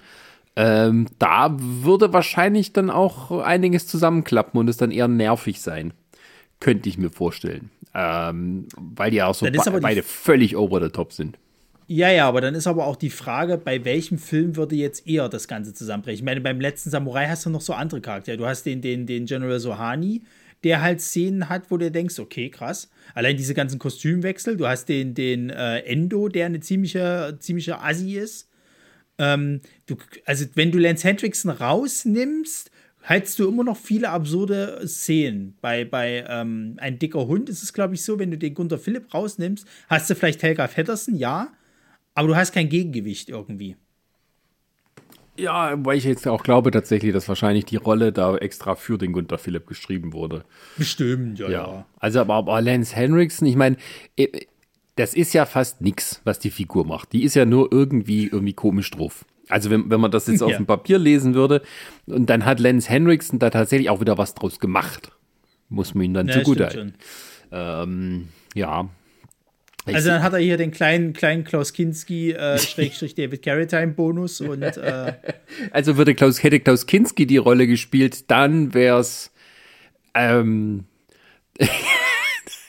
ähm, 0.56 1.06
da 1.18 1.56
würde 1.58 2.12
wahrscheinlich 2.12 2.72
dann 2.72 2.90
auch 2.90 3.30
einiges 3.40 3.86
zusammenklappen 3.86 4.58
und 4.60 4.68
es 4.68 4.76
dann 4.76 4.90
eher 4.90 5.08
nervig 5.08 5.60
sein. 5.60 5.92
Könnte 6.60 6.88
ich 6.88 6.98
mir 6.98 7.10
vorstellen. 7.10 7.70
Ähm, 7.94 8.66
weil 8.78 9.10
die 9.10 9.22
auch 9.22 9.34
so 9.34 9.46
be 9.46 9.80
beide 9.80 10.02
völlig 10.02 10.56
over 10.56 10.82
the 10.82 10.88
top 10.88 11.12
sind. 11.12 11.38
Ja, 11.88 12.10
ja, 12.10 12.26
aber 12.26 12.40
dann 12.40 12.54
ist 12.54 12.66
aber 12.66 12.86
auch 12.86 12.96
die 12.96 13.10
Frage, 13.10 13.58
bei 13.58 13.84
welchem 13.84 14.16
Film 14.16 14.56
würde 14.56 14.76
jetzt 14.76 15.06
eher 15.06 15.28
das 15.28 15.48
Ganze 15.48 15.74
zusammenbrechen? 15.74 16.20
Ich 16.20 16.24
meine, 16.24 16.40
beim 16.40 16.60
letzten 16.60 16.90
Samurai 16.90 17.26
hast 17.26 17.44
du 17.44 17.50
noch 17.50 17.60
so 17.60 17.74
andere 17.74 18.00
Charaktere. 18.00 18.38
Du 18.38 18.46
hast 18.46 18.62
den, 18.64 18.80
den, 18.80 19.04
den 19.06 19.26
General 19.26 19.60
Sohani, 19.60 20.22
der 20.64 20.80
halt 20.80 21.00
Szenen 21.00 21.48
hat, 21.48 21.70
wo 21.70 21.76
du 21.76 21.90
denkst, 21.90 22.18
okay, 22.18 22.48
krass. 22.48 22.90
Allein 23.14 23.36
diese 23.36 23.52
ganzen 23.52 23.78
Kostümwechsel. 23.78 24.56
Du 24.56 24.66
hast 24.66 24.86
den, 24.86 25.14
den 25.14 25.50
äh, 25.50 25.80
Endo, 25.80 26.28
der 26.28 26.46
eine 26.46 26.60
ziemliche, 26.60 27.36
ziemliche 27.40 27.80
Assi 27.80 28.16
ist. 28.16 28.48
Ähm, 29.18 29.60
du, 29.86 29.96
also, 30.24 30.46
wenn 30.54 30.72
du 30.72 30.78
Lance 30.78 31.06
Hendrickson 31.06 31.50
rausnimmst, 31.50 32.70
hältst 33.02 33.38
du 33.38 33.48
immer 33.48 33.64
noch 33.64 33.76
viele 33.76 34.10
absurde 34.10 34.80
Szenen. 34.86 35.56
Bei, 35.60 35.84
bei 35.84 36.24
ähm, 36.28 36.74
Ein 36.78 36.98
dicker 36.98 37.26
Hund 37.26 37.48
ist 37.48 37.62
es, 37.62 37.72
glaube 37.72 37.94
ich, 37.94 38.04
so, 38.04 38.18
wenn 38.18 38.30
du 38.30 38.38
den 38.38 38.54
Gunter 38.54 38.78
Philipp 38.78 39.12
rausnimmst, 39.12 39.66
hast 39.88 40.08
du 40.08 40.14
vielleicht 40.14 40.42
Helga 40.42 40.68
Feddersen, 40.68 41.16
ja, 41.16 41.52
aber 42.14 42.28
du 42.28 42.36
hast 42.36 42.52
kein 42.52 42.68
Gegengewicht 42.68 43.28
irgendwie. 43.28 43.76
Ja, 45.36 45.72
weil 45.78 45.96
ich 45.96 46.04
jetzt 46.04 46.28
auch 46.28 46.42
glaube 46.42 46.70
tatsächlich, 46.70 47.12
dass 47.12 47.26
wahrscheinlich 47.26 47.64
die 47.64 47.76
Rolle 47.76 48.12
da 48.12 48.36
extra 48.36 48.74
für 48.74 48.98
den 48.98 49.12
Gunter 49.12 49.38
Philipp 49.38 49.66
geschrieben 49.66 50.12
wurde. 50.12 50.44
Bestimmt, 50.76 51.38
ja, 51.38 51.48
ja. 51.48 51.66
ja. 51.66 51.86
Also, 51.98 52.20
aber, 52.20 52.34
aber 52.34 52.60
Lance 52.60 52.94
Henriksen, 52.94 53.46
ich 53.46 53.56
meine, 53.56 53.76
das 54.96 55.14
ist 55.14 55.32
ja 55.32 55.46
fast 55.46 55.80
nichts, 55.80 56.20
was 56.24 56.38
die 56.38 56.50
Figur 56.50 56.86
macht. 56.86 57.12
Die 57.12 57.24
ist 57.24 57.34
ja 57.34 57.44
nur 57.44 57.72
irgendwie, 57.72 58.26
irgendwie 58.26 58.52
komisch 58.52 58.90
drauf. 58.90 59.24
Also 59.48 59.70
wenn, 59.70 59.90
wenn 59.90 60.00
man 60.00 60.10
das 60.10 60.26
jetzt 60.26 60.40
ja. 60.40 60.46
auf 60.46 60.56
dem 60.56 60.66
Papier 60.66 60.98
lesen 60.98 61.34
würde, 61.34 61.62
und 62.06 62.28
dann 62.28 62.44
hat 62.44 62.60
Lance 62.60 62.88
Henriksen 62.88 63.38
da 63.38 63.50
tatsächlich 63.50 63.90
auch 63.90 64.00
wieder 64.00 64.18
was 64.18 64.34
draus 64.34 64.60
gemacht. 64.60 65.12
Muss 65.68 65.94
man 65.94 66.04
ihn 66.04 66.14
dann 66.14 66.28
ja, 66.28 66.34
zugute 66.34 66.66
halten. 66.66 66.94
Ähm, 67.50 68.28
ja. 68.54 68.88
Also 69.84 70.10
dann 70.10 70.22
hat 70.22 70.32
er 70.32 70.38
hier 70.38 70.56
den 70.56 70.70
kleinen, 70.70 71.12
kleinen 71.12 71.44
Klaus 71.44 71.72
Kinski, 71.72 72.32
äh, 72.32 72.58
Schrägstrich 72.58 73.14
David 73.14 73.42
Carradine 73.42 73.88
Bonus 73.88 74.40
und 74.40 74.62
äh, 74.62 75.14
Also 75.70 75.96
würde 75.96 76.14
Klaus, 76.14 76.42
hätte 76.42 76.60
Klaus 76.60 76.86
Kinski 76.86 77.26
die 77.26 77.38
Rolle 77.38 77.66
gespielt, 77.66 78.30
dann 78.30 78.74
wär's 78.74 79.32
ähm, 80.14 80.84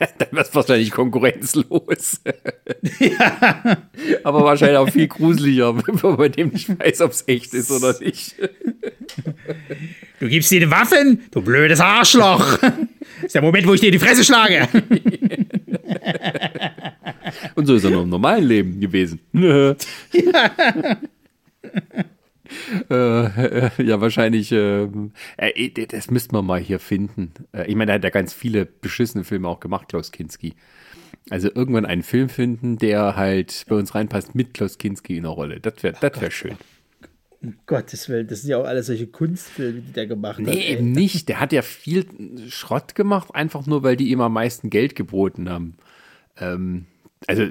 dann 0.18 0.28
wäre 0.32 0.44
es 0.44 0.54
wahrscheinlich 0.54 0.92
konkurrenzlos. 0.92 2.22
ja. 3.00 3.78
Aber 4.24 4.44
wahrscheinlich 4.44 4.78
auch 4.78 4.90
viel 4.90 5.08
gruseliger, 5.08 5.76
wenn 5.88 6.00
man 6.02 6.18
bei 6.18 6.30
dem 6.30 6.50
nicht 6.50 6.70
weiß, 6.70 7.02
ob 7.02 7.12
es 7.12 7.24
echt 7.28 7.54
ist 7.54 7.72
oder 7.72 7.98
nicht. 8.00 8.36
Du 10.20 10.28
gibst 10.28 10.52
dir 10.52 10.60
die 10.60 10.72
Waffen, 10.72 11.24
du 11.32 11.42
blödes 11.42 11.80
Arschloch. 11.80 12.58
Das 12.58 12.74
ist 13.24 13.36
der 13.36 13.42
Moment, 13.42 13.68
wo 13.68 13.74
ich 13.74 13.82
dir 13.82 13.92
die 13.92 14.00
Fresse 14.00 14.24
schlage. 14.24 14.68
Und 17.56 17.66
so 17.66 17.76
ist 17.76 17.84
er 17.84 17.92
noch 17.92 18.04
im 18.04 18.10
normalen 18.10 18.46
Leben 18.46 18.80
gewesen. 18.80 19.20
ja. 19.34 19.76
Äh, 22.90 23.84
ja, 23.84 24.02
wahrscheinlich. 24.02 24.52
Äh, 24.52 24.88
äh, 25.38 25.88
das 25.88 26.12
müsste 26.12 26.34
man 26.36 26.46
mal 26.46 26.60
hier 26.60 26.80
finden. 26.80 27.34
Äh, 27.54 27.68
ich 27.68 27.76
meine, 27.76 27.92
er 27.92 27.96
hat 27.96 28.04
ja 28.04 28.10
ganz 28.10 28.34
viele 28.34 28.66
beschissene 28.66 29.24
Filme 29.24 29.48
auch 29.48 29.60
gemacht, 29.60 29.90
Klaus 29.90 30.12
Kinski. 30.12 30.54
Also 31.30 31.50
irgendwann 31.54 31.86
einen 31.86 32.04
Film 32.04 32.30
finden, 32.30 32.78
der 32.78 33.16
halt 33.16 33.66
bei 33.70 33.76
uns 33.76 33.96
reinpasst 33.96 34.36
mit 34.36 34.54
Klaus 34.54 34.78
Kinski 34.78 35.18
in 35.18 35.24
der 35.24 35.32
Rolle. 35.32 35.60
Das 35.60 35.82
wäre 35.82 35.96
das 36.00 36.20
wär 36.20 36.32
schön. 36.32 36.58
Um 37.42 37.56
Gottes 37.66 38.08
Willen, 38.08 38.28
das 38.28 38.42
sind 38.42 38.52
ja 38.52 38.58
auch 38.58 38.66
alle 38.66 38.84
solche 38.84 39.08
Kunstfilme, 39.08 39.82
die 39.82 39.92
der 39.92 40.08
gemacht 40.08 40.40
nee, 40.40 40.48
hat. 40.48 40.56
Nee, 40.56 40.68
eben 40.68 40.92
nicht. 40.92 41.28
Der 41.28 41.40
hat 41.40 41.52
ja 41.52 41.62
viel 41.62 42.06
Schrott 42.50 42.96
gemacht, 42.96 43.36
einfach 43.36 43.66
nur, 43.66 43.84
weil 43.84 43.98
die 43.98 44.10
ihm 44.12 44.22
am 44.22 44.34
meisten 44.34 44.70
Geld 44.70 44.96
geboten 44.96 45.50
haben. 45.50 45.76
Ähm, 46.38 46.86
also 47.28 47.50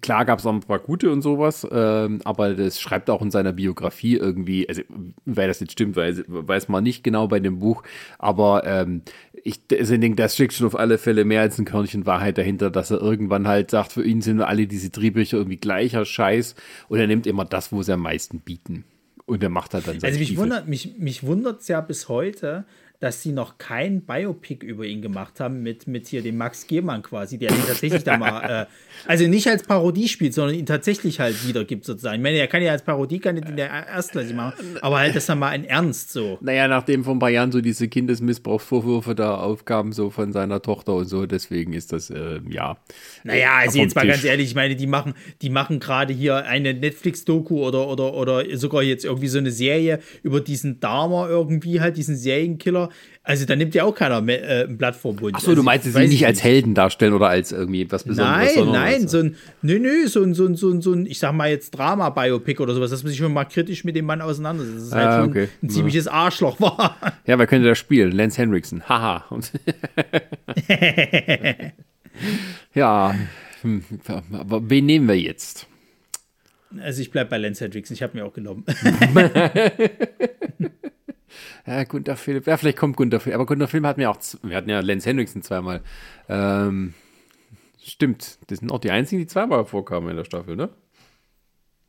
klar 0.00 0.24
gab 0.24 0.38
es 0.38 0.46
auch 0.46 0.52
ein 0.52 0.60
paar 0.60 0.78
gute 0.78 1.10
und 1.10 1.22
sowas, 1.22 1.66
ähm, 1.70 2.20
aber 2.24 2.54
das 2.54 2.80
schreibt 2.80 3.10
auch 3.10 3.22
in 3.22 3.30
seiner 3.30 3.52
Biografie 3.52 4.16
irgendwie, 4.16 4.68
also 4.68 4.82
weil 5.24 5.48
das 5.48 5.60
jetzt 5.60 5.72
stimmt, 5.72 5.96
weiß, 5.96 6.24
weiß 6.26 6.68
man 6.68 6.84
nicht 6.84 7.02
genau 7.02 7.26
bei 7.26 7.40
dem 7.40 7.58
Buch, 7.58 7.82
aber 8.18 8.64
ähm, 8.64 9.02
ich 9.44 9.60
also 9.72 9.96
denke, 9.96 10.16
das 10.16 10.34
steckt 10.34 10.52
schon 10.52 10.66
auf 10.66 10.78
alle 10.78 10.98
Fälle 10.98 11.24
mehr 11.24 11.40
als 11.40 11.58
ein 11.58 11.64
Körnchen 11.64 12.06
Wahrheit 12.06 12.38
dahinter, 12.38 12.70
dass 12.70 12.90
er 12.90 13.00
irgendwann 13.00 13.48
halt 13.48 13.70
sagt, 13.70 13.92
für 13.92 14.04
ihn 14.04 14.20
sind 14.20 14.40
alle 14.40 14.66
diese 14.66 14.90
Drehbücher 14.90 15.36
irgendwie 15.36 15.56
gleicher 15.56 16.04
Scheiß 16.04 16.54
und 16.88 16.98
er 17.00 17.08
nimmt 17.08 17.26
immer 17.26 17.44
das, 17.44 17.72
wo 17.72 17.82
sie 17.82 17.92
am 17.92 18.02
meisten 18.02 18.40
bieten. 18.40 18.84
Und 19.24 19.42
er 19.42 19.48
macht 19.48 19.74
halt 19.74 19.86
dann 19.86 19.98
Also 20.02 20.18
mich 20.18 20.36
wundert, 20.36 20.68
mich, 20.68 20.98
mich 20.98 21.24
wundert 21.24 21.60
es 21.60 21.68
ja 21.68 21.80
bis 21.80 22.08
heute, 22.08 22.64
dass 23.02 23.20
sie 23.20 23.32
noch 23.32 23.58
kein 23.58 24.02
Biopic 24.02 24.64
über 24.64 24.84
ihn 24.84 25.02
gemacht 25.02 25.40
haben 25.40 25.60
mit, 25.60 25.88
mit 25.88 26.06
hier 26.06 26.22
dem 26.22 26.36
Max 26.36 26.68
Gehmann 26.68 27.02
quasi, 27.02 27.36
der 27.36 27.50
ihn 27.50 27.66
tatsächlich 27.66 28.04
da 28.04 28.16
mal, 28.16 28.62
äh, 28.62 28.66
also 29.08 29.26
nicht 29.26 29.48
als 29.48 29.64
Parodie 29.64 30.06
spielt, 30.06 30.34
sondern 30.34 30.54
ihn 30.54 30.66
tatsächlich 30.66 31.18
halt 31.18 31.44
wiedergibt 31.44 31.84
sozusagen. 31.84 32.18
Ich 32.18 32.22
meine, 32.22 32.38
er 32.38 32.46
kann 32.46 32.62
ja 32.62 32.70
als 32.70 32.82
Parodie 32.82 33.18
kann 33.18 33.36
in 33.36 33.56
der 33.56 33.70
erstklassig 33.88 34.36
machen, 34.36 34.78
aber 34.82 35.00
halt 35.00 35.16
das 35.16 35.26
dann 35.26 35.40
mal 35.40 35.52
in 35.52 35.64
Ernst 35.64 36.12
so. 36.12 36.38
Naja, 36.42 36.68
nachdem 36.68 37.02
vor 37.02 37.16
ein 37.16 37.18
paar 37.18 37.30
Jahren 37.30 37.50
so 37.50 37.60
diese 37.60 37.88
Kindesmissbrauchsvorwürfe 37.88 39.16
da 39.16 39.34
aufkamen, 39.34 39.92
so 39.92 40.10
von 40.10 40.32
seiner 40.32 40.62
Tochter 40.62 40.94
und 40.94 41.06
so, 41.06 41.26
deswegen 41.26 41.72
ist 41.72 41.92
das, 41.92 42.08
äh, 42.08 42.38
ja. 42.48 42.76
Naja, 43.24 43.56
also 43.62 43.80
jetzt 43.80 43.96
mal 43.96 44.06
ganz 44.06 44.22
ehrlich, 44.22 44.46
ich 44.46 44.54
meine, 44.54 44.76
die 44.76 44.86
machen, 44.86 45.14
die 45.42 45.50
machen 45.50 45.80
gerade 45.80 46.14
hier 46.14 46.36
eine 46.46 46.72
Netflix-Doku 46.72 47.66
oder, 47.66 47.88
oder, 47.88 48.14
oder 48.14 48.56
sogar 48.56 48.84
jetzt 48.84 49.04
irgendwie 49.04 49.26
so 49.26 49.38
eine 49.38 49.50
Serie 49.50 49.98
über 50.22 50.40
diesen 50.40 50.78
Dharma 50.78 51.28
irgendwie 51.28 51.80
halt, 51.80 51.96
diesen 51.96 52.14
Serienkiller, 52.14 52.90
also 53.24 53.46
da 53.46 53.54
nimmt 53.54 53.74
ja 53.74 53.84
auch 53.84 53.94
keiner 53.94 54.20
mehr, 54.20 54.42
äh, 54.42 54.64
ein 54.64 54.76
Blatt 54.76 54.96
vor 54.96 55.14
Mund. 55.14 55.36
Achso, 55.36 55.50
also, 55.50 55.60
du 55.60 55.62
meinst, 55.62 55.84
sie 55.84 56.08
nicht 56.08 56.26
als 56.26 56.42
Helden 56.42 56.74
darstellen 56.74 57.12
oder 57.12 57.28
als 57.28 57.52
irgendwie 57.52 57.90
was 57.90 58.02
Besonderes? 58.02 58.56
Nein, 58.56 58.72
nein, 58.72 59.08
so 59.08 59.18
ein, 59.18 59.36
nö, 59.62 59.78
nö, 59.78 60.08
so 60.08 60.22
ein, 60.22 60.34
so 60.34 60.44
ein, 60.44 60.56
so 60.56 60.70
ein, 60.70 60.82
so 60.82 60.92
ein 60.92 61.06
ich 61.06 61.20
sag 61.20 61.32
mal 61.32 61.48
jetzt 61.48 61.70
Drama-Biopic 61.70 62.60
oder 62.60 62.74
sowas, 62.74 62.90
dass 62.90 63.04
man 63.04 63.10
sich 63.10 63.18
schon 63.18 63.32
mal 63.32 63.44
kritisch 63.44 63.84
mit 63.84 63.94
dem 63.94 64.06
Mann 64.06 64.20
auseinandersetzt. 64.20 64.76
Das 64.76 64.84
ist 64.86 64.94
halt 64.94 65.06
ah, 65.06 65.24
okay. 65.24 65.44
ein, 65.44 65.66
ein, 65.66 65.70
ziemliches 65.70 66.08
Arschloch 66.08 66.60
war. 66.60 66.96
Ja, 67.24 67.38
wer 67.38 67.46
könnte 67.46 67.68
das 67.68 67.78
spielen? 67.78 68.10
Lance 68.10 68.38
Henriksen. 68.38 68.88
Haha. 68.88 69.24
ja, 72.74 73.14
hm, 73.60 73.84
aber 74.32 74.68
wen 74.68 74.86
nehmen 74.86 75.06
wir 75.06 75.18
jetzt? 75.18 75.68
Also 76.80 77.02
ich 77.02 77.10
bleib 77.10 77.30
bei 77.30 77.38
Lance 77.38 77.64
Henriksen, 77.64 77.94
ich 77.94 78.02
habe 78.02 78.16
mir 78.16 78.24
auch 78.24 78.32
genommen. 78.32 78.64
Ja, 81.66 81.84
Gunter 81.84 82.16
Philipp. 82.16 82.46
Ja, 82.46 82.56
vielleicht 82.56 82.78
kommt 82.78 82.96
Gunter 82.96 83.20
Philipp. 83.20 83.36
Aber 83.36 83.46
Gunter 83.46 83.68
Philipp 83.68 83.86
hatten 83.86 84.00
wir 84.00 84.10
auch, 84.10 84.18
wir 84.42 84.56
hatten 84.56 84.70
ja 84.70 84.80
Lance 84.80 85.08
Henriksen 85.08 85.42
zweimal. 85.42 85.80
Ähm, 86.28 86.94
stimmt. 87.82 88.38
Das 88.48 88.58
sind 88.58 88.70
auch 88.72 88.80
die 88.80 88.90
einzigen, 88.90 89.20
die 89.20 89.26
zweimal 89.26 89.64
vorkamen 89.64 90.10
in 90.10 90.16
der 90.16 90.24
Staffel, 90.24 90.56
ne? 90.56 90.70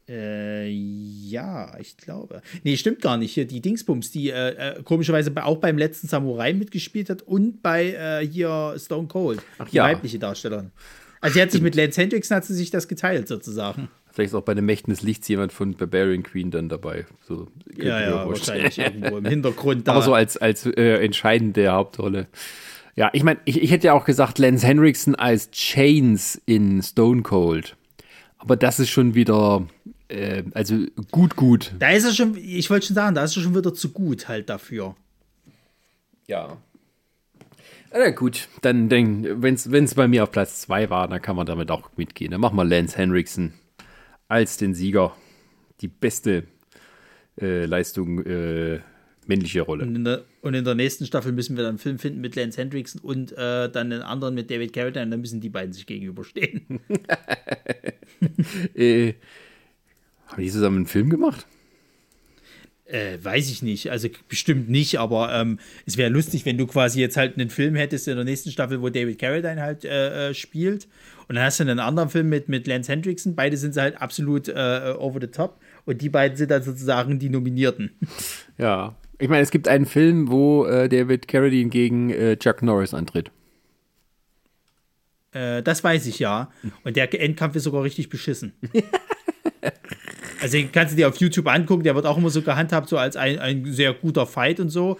Äh, 0.08 0.70
ja, 0.70 1.78
ich 1.80 1.95
glaube. 1.95 2.41
Nee, 2.64 2.76
stimmt 2.76 3.02
gar 3.02 3.18
nicht. 3.18 3.34
Hier 3.34 3.45
die 3.45 3.62
Dingsbums, 3.62 4.12
die 4.12 4.32
äh, 4.32 4.50
äh, 4.50 4.84
komischerweise 4.84 5.32
auch 5.44 5.58
beim 5.58 5.78
letzten 5.78 6.08
Samurai 6.08 6.54
mitgespielt 6.54 7.10
hat 7.10 7.22
und 7.22 7.64
bei 7.64 7.94
äh, 7.94 8.28
hier 8.28 8.76
Stone 8.78 9.08
Cold. 9.08 9.41
Ach, 9.60 9.70
die 9.70 9.78
ja. 9.78 9.86
weibliche 9.86 10.20
Darstellerin. 10.20 10.72
Also 11.22 11.36
sie 11.36 11.41
hat 11.41 11.52
sich 11.52 11.62
mit 11.62 11.76
Lance 11.76 12.02
Hendrickson 12.02 12.36
hat 12.36 12.44
sie 12.44 12.54
sich 12.54 12.70
das 12.70 12.90
geteilt 12.90 13.30
sozusagen. 13.30 13.88
Vielleicht 14.14 14.30
ist 14.30 14.35
auch 14.35 14.44
bei 14.44 14.53
den 14.53 14.65
Mächten 14.65 14.94
des 14.94 15.02
Lichts 15.02 15.27
jemand 15.27 15.52
von 15.52 15.73
Barbarian 15.73 16.22
Queen 16.22 16.52
dann 16.52 16.69
dabei. 16.69 17.07
So, 17.27 17.48
ja, 17.76 17.99
ja, 17.99 18.30
wahrscheinlich 18.30 18.77
irgendwo 18.77 19.18
im 19.18 19.26
Hintergrund 19.30 19.88
da. 19.88 19.94
Aber 19.94 20.03
so 20.03 20.14
als, 20.14 20.38
als 20.38 20.68
äh, 20.68 21.03
entscheidende 21.03 21.72
Hauptrolle. 21.72 22.27
Ja, 22.95 23.10
ich 23.14 23.23
meine, 23.23 23.40
ich, 23.45 23.60
ich 23.60 23.72
hätte 23.72 23.88
ja 23.88 23.94
auch 23.94 24.06
gesagt, 24.06 24.38
Lance 24.38 24.68
Henriksen 24.68 25.15
als 25.15 25.49
Chains 25.49 26.40
in 26.45 26.84
Stone 26.84 27.23
Cold. 27.23 27.76
Aber 28.38 28.56
das 28.56 28.80
ist 28.80 28.91
schon 28.91 29.15
wieder, 29.15 29.65
äh, 30.10 30.44
also 30.53 30.76
gut, 31.10 31.35
gut. 31.35 31.73
Da 31.80 31.90
ist 31.90 32.06
er 32.06 32.14
schon, 32.14 32.38
ich 32.38 32.69
wollte 32.69 32.85
schon 32.85 32.95
sagen, 32.95 33.15
da 33.15 33.23
ist 33.23 33.35
er 33.35 33.41
schon 33.41 33.56
wieder 33.56 33.73
zu 33.73 33.90
gut 33.90 34.27
halt 34.27 34.48
dafür. 34.48 34.95
Ja. 36.27 36.57
Na 37.91 38.11
gut, 38.11 38.48
dann, 38.61 38.90
dann 38.90 39.41
wenn 39.41 39.56
es 39.56 39.95
bei 39.95 40.07
mir 40.07 40.22
auf 40.22 40.31
Platz 40.31 40.61
2 40.61 40.91
war, 40.91 41.07
dann 41.07 41.19
kann 41.19 41.35
man 41.35 41.48
damit 41.48 41.72
auch 41.72 41.90
mitgehen. 41.95 42.30
Dann 42.30 42.41
machen 42.41 42.57
wir 42.57 42.64
Lance 42.64 42.95
Henriksen 42.95 43.53
als 44.34 44.58
den 44.58 44.74
Sieger. 44.74 45.16
Die 45.82 45.88
beste 45.88 46.46
äh, 47.40 47.66
Leistung, 47.66 48.26
äh, 48.26 48.80
männliche 49.28 49.62
Rolle. 49.62 49.86
Und 49.86 49.96
in, 49.96 50.04
der, 50.04 50.24
und 50.42 50.56
in, 50.56 50.66
der, 50.66 50.74
nächsten 50.74 51.06
Staffel 51.06 51.32
müssen 51.32 51.56
wir 51.56 51.64
dann 51.64 51.74
einen 51.74 51.78
Film 51.78 52.00
finden 52.00 52.20
mit 52.20 52.36
Lance 52.36 52.60
Hendrickson 52.60 53.00
und 53.02 53.32
äh, 53.34 53.70
dann 53.70 53.92
einen 53.92 54.02
anderen 54.02 54.34
mit 54.34 54.50
David 54.50 54.74
Carradine. 54.74 55.06
Und 55.06 55.12
dann 55.12 55.22
müssen 55.22 55.40
die 55.40 55.50
beiden 55.50 55.72
sich 55.72 55.86
gegenüberstehen. 55.86 56.80
äh, 58.74 59.14
haben 60.26 60.42
die 60.42 60.50
zusammen 60.50 60.78
einen 60.78 60.88
Film 60.88 61.12
gemacht? 61.12 61.46
Äh, 62.86 63.18
weiß 63.24 63.50
ich 63.50 63.62
nicht, 63.62 63.92
also 63.92 64.10
bestimmt 64.28 64.70
nicht, 64.70 65.00
aber 65.00 65.34
ähm, 65.34 65.58
es 65.86 65.96
wäre 65.96 66.10
lustig, 66.10 66.46
wenn 66.46 66.58
du 66.58 66.68
quasi 66.68 67.00
jetzt 67.00 67.16
halt 67.16 67.40
einen 67.40 67.50
Film 67.50 67.76
hättest 67.76 68.10
in 68.10 68.18
der 68.18 68.26
nächsten 68.26 68.52
Staffel, 68.52 68.82
wo 68.82 68.90
David 68.90 69.20
Carradine 69.20 69.62
halt 69.62 69.86
äh, 69.86 70.32
äh 70.32 70.34
spielt 70.34 70.90
und 71.30 71.36
dann 71.36 71.46
hast 71.46 71.62
du 71.62 71.64
einen 71.64 71.80
anderen 71.80 72.10
Film 72.10 72.28
mit, 72.28 72.50
mit 72.50 72.68
Lance 72.68 72.92
Hendrickson, 72.92 73.36
beide 73.36 73.56
sind 73.56 73.78
halt 73.78 74.02
absolut 74.02 74.50
äh, 74.50 74.96
over 75.00 75.22
the 75.22 75.28
top 75.28 75.62
und 75.86 76.02
die 76.02 76.10
beiden 76.10 76.36
sind 76.36 76.52
dann 76.52 76.62
sozusagen 76.62 77.20
die 77.20 77.30
Nominierten. 77.30 77.92
Ja, 78.58 78.96
ich 79.18 79.30
meine, 79.30 79.42
es 79.42 79.50
gibt 79.50 79.68
einen 79.68 79.88
Film, 79.88 80.30
wo 80.30 80.66
äh, 80.66 80.88
David 80.88 81.28
Carradine 81.28 81.70
gegen 81.70 82.12
äh, 82.12 82.38
Chuck 82.38 82.62
Norris 82.62 82.94
antritt. 82.94 83.32
das 85.32 85.84
weiß 85.84 86.06
ich 86.06 86.20
ja 86.20 86.52
und 86.84 86.96
der 86.96 87.20
Endkampf 87.20 87.56
ist 87.56 87.64
sogar 87.64 87.82
richtig 87.82 88.10
beschissen. 88.10 88.54
Also 90.44 90.57
den 90.57 90.74
kannst 90.74 90.91
du 90.91 90.98
dir 90.98 91.07
auf 91.07 91.15
YouTube 91.15 91.48
angucken, 91.48 91.84
der 91.84 91.95
wird 91.95 92.06
auch 92.06 92.18
immer 92.18 92.30
so 92.30 92.41
gehandhabt, 92.41 92.90
so 92.90 92.98
als 92.98 93.15
ein, 93.15 93.40
ein 93.40 93.64
sehr 93.72 93.94
guter 93.94 94.26
Fight 94.26 94.60
und 94.60 94.68
so. 94.68 94.99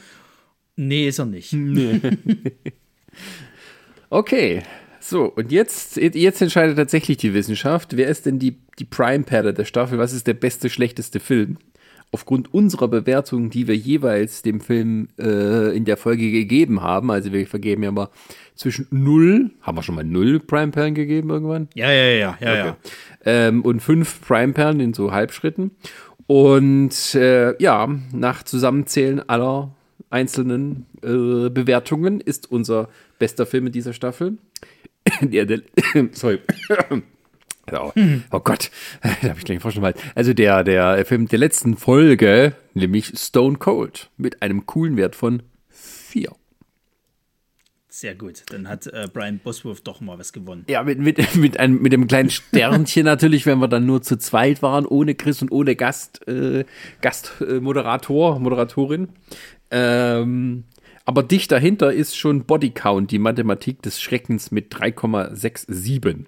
Nee, 0.78 1.10
ist 1.10 1.20
er 1.20 1.26
nicht. 1.26 1.52
Nee. 1.52 2.00
okay. 4.10 4.64
So, 5.02 5.26
und 5.26 5.52
jetzt, 5.52 5.98
jetzt 5.98 6.42
entscheidet 6.42 6.78
tatsächlich 6.78 7.18
die 7.18 7.34
Wissenschaft, 7.34 7.98
wer 7.98 8.08
ist 8.08 8.26
denn 8.26 8.40
die, 8.40 8.56
die 8.80 8.86
Prime-Padder 8.86 9.52
der 9.52 9.66
Staffel? 9.66 9.98
Was 9.98 10.14
ist 10.14 10.28
der 10.28 10.34
beste, 10.34 10.70
schlechteste 10.70 11.20
Film? 11.20 11.58
Aufgrund 12.14 12.54
unserer 12.54 12.88
Bewertungen, 12.88 13.50
die 13.50 13.68
wir 13.68 13.76
jeweils 13.76 14.44
dem 14.44 14.62
Film 14.62 15.10
äh, 15.20 15.76
in 15.76 15.84
der 15.84 15.98
Folge 15.98 16.32
gegeben 16.32 16.82
haben, 16.82 17.12
also 17.12 17.34
wir 17.34 17.46
vergeben 17.48 17.84
ja 17.84 17.92
mal 17.92 18.08
zwischen 18.56 18.88
null, 18.92 19.52
haben 19.62 19.78
wir 19.78 19.84
schon 19.84 19.96
mal 19.96 20.06
null 20.06 20.40
Prime-Perlen 20.40 20.96
gegeben 20.96 21.32
irgendwann? 21.32 21.68
Ja, 21.74 21.92
ja, 21.92 22.06
ja, 22.06 22.16
ja, 22.16 22.38
okay. 22.38 22.68
ja 22.68 22.78
ähm, 23.26 23.62
und 23.62 23.82
fünf 23.82 24.22
Prime-Perlen 24.22 24.80
in 24.80 24.94
so 24.94 25.12
Halbschritten. 25.12 25.72
Und 26.28 27.16
äh, 27.16 27.62
ja, 27.62 27.88
nach 28.12 28.44
Zusammenzählen 28.44 29.28
aller 29.28 29.76
einzelnen 30.10 30.86
äh, 31.02 31.50
Bewertungen 31.50 32.22
ist 32.22 32.52
unser 32.52 32.90
bester 33.20 33.46
Film 33.46 33.68
in 33.68 33.74
dieser 33.74 33.94
Staffel. 33.94 34.38
der, 35.22 35.46
der, 35.46 35.62
sorry. 36.12 36.40
Oh, 37.72 37.94
oh, 38.32 38.40
Gott, 38.42 38.70
da 39.02 39.30
habe 39.30 39.40
ich 39.40 39.46
gleich 39.46 39.64
mal. 39.78 39.94
Also 40.16 40.34
der, 40.34 40.66
der 40.66 41.06
Film 41.06 41.30
der 41.30 41.40
letzten 41.40 41.78
Folge, 41.78 42.54
nämlich 42.74 43.14
Stone 43.18 43.58
Cold, 43.58 44.10
mit 44.18 44.42
einem 44.42 44.66
coolen 44.66 44.98
Wert 44.98 45.16
von 45.16 45.44
vier. 45.70 46.34
Sehr 47.96 48.16
gut. 48.16 48.42
Dann 48.48 48.68
hat 48.68 48.88
äh, 48.88 49.08
Brian 49.14 49.38
Bosworth 49.38 49.82
doch 49.86 50.02
mal 50.02 50.18
was 50.18 50.34
gewonnen. 50.34 50.66
Ja, 50.68 50.82
mit, 50.82 50.98
mit, 50.98 51.36
mit, 51.36 51.60
einem, 51.60 51.80
mit 51.80 51.94
einem 51.94 52.08
kleinen 52.08 52.32
Sternchen 52.32 53.06
natürlich, 53.06 53.46
wenn 53.46 53.60
wir 53.60 53.68
dann 53.68 53.86
nur 53.86 54.02
zu 54.02 54.18
zweit 54.18 54.64
waren, 54.64 54.88
ohne 54.88 55.14
Chris 55.14 55.44
und 55.44 55.52
ohne 55.52 55.76
Gast, 55.76 56.28
äh, 56.28 56.66
Gastmoderator, 57.02 58.40
Moderatorin. 58.40 59.10
Ähm, 59.70 60.64
aber 61.06 61.22
dicht 61.22 61.52
dahinter 61.52 61.94
ist 61.94 62.18
schon 62.18 62.46
Bodycount, 62.46 63.12
die 63.12 63.20
Mathematik 63.20 63.84
des 63.84 64.02
Schreckens 64.02 64.50
mit 64.50 64.74
3,67. 64.74 66.26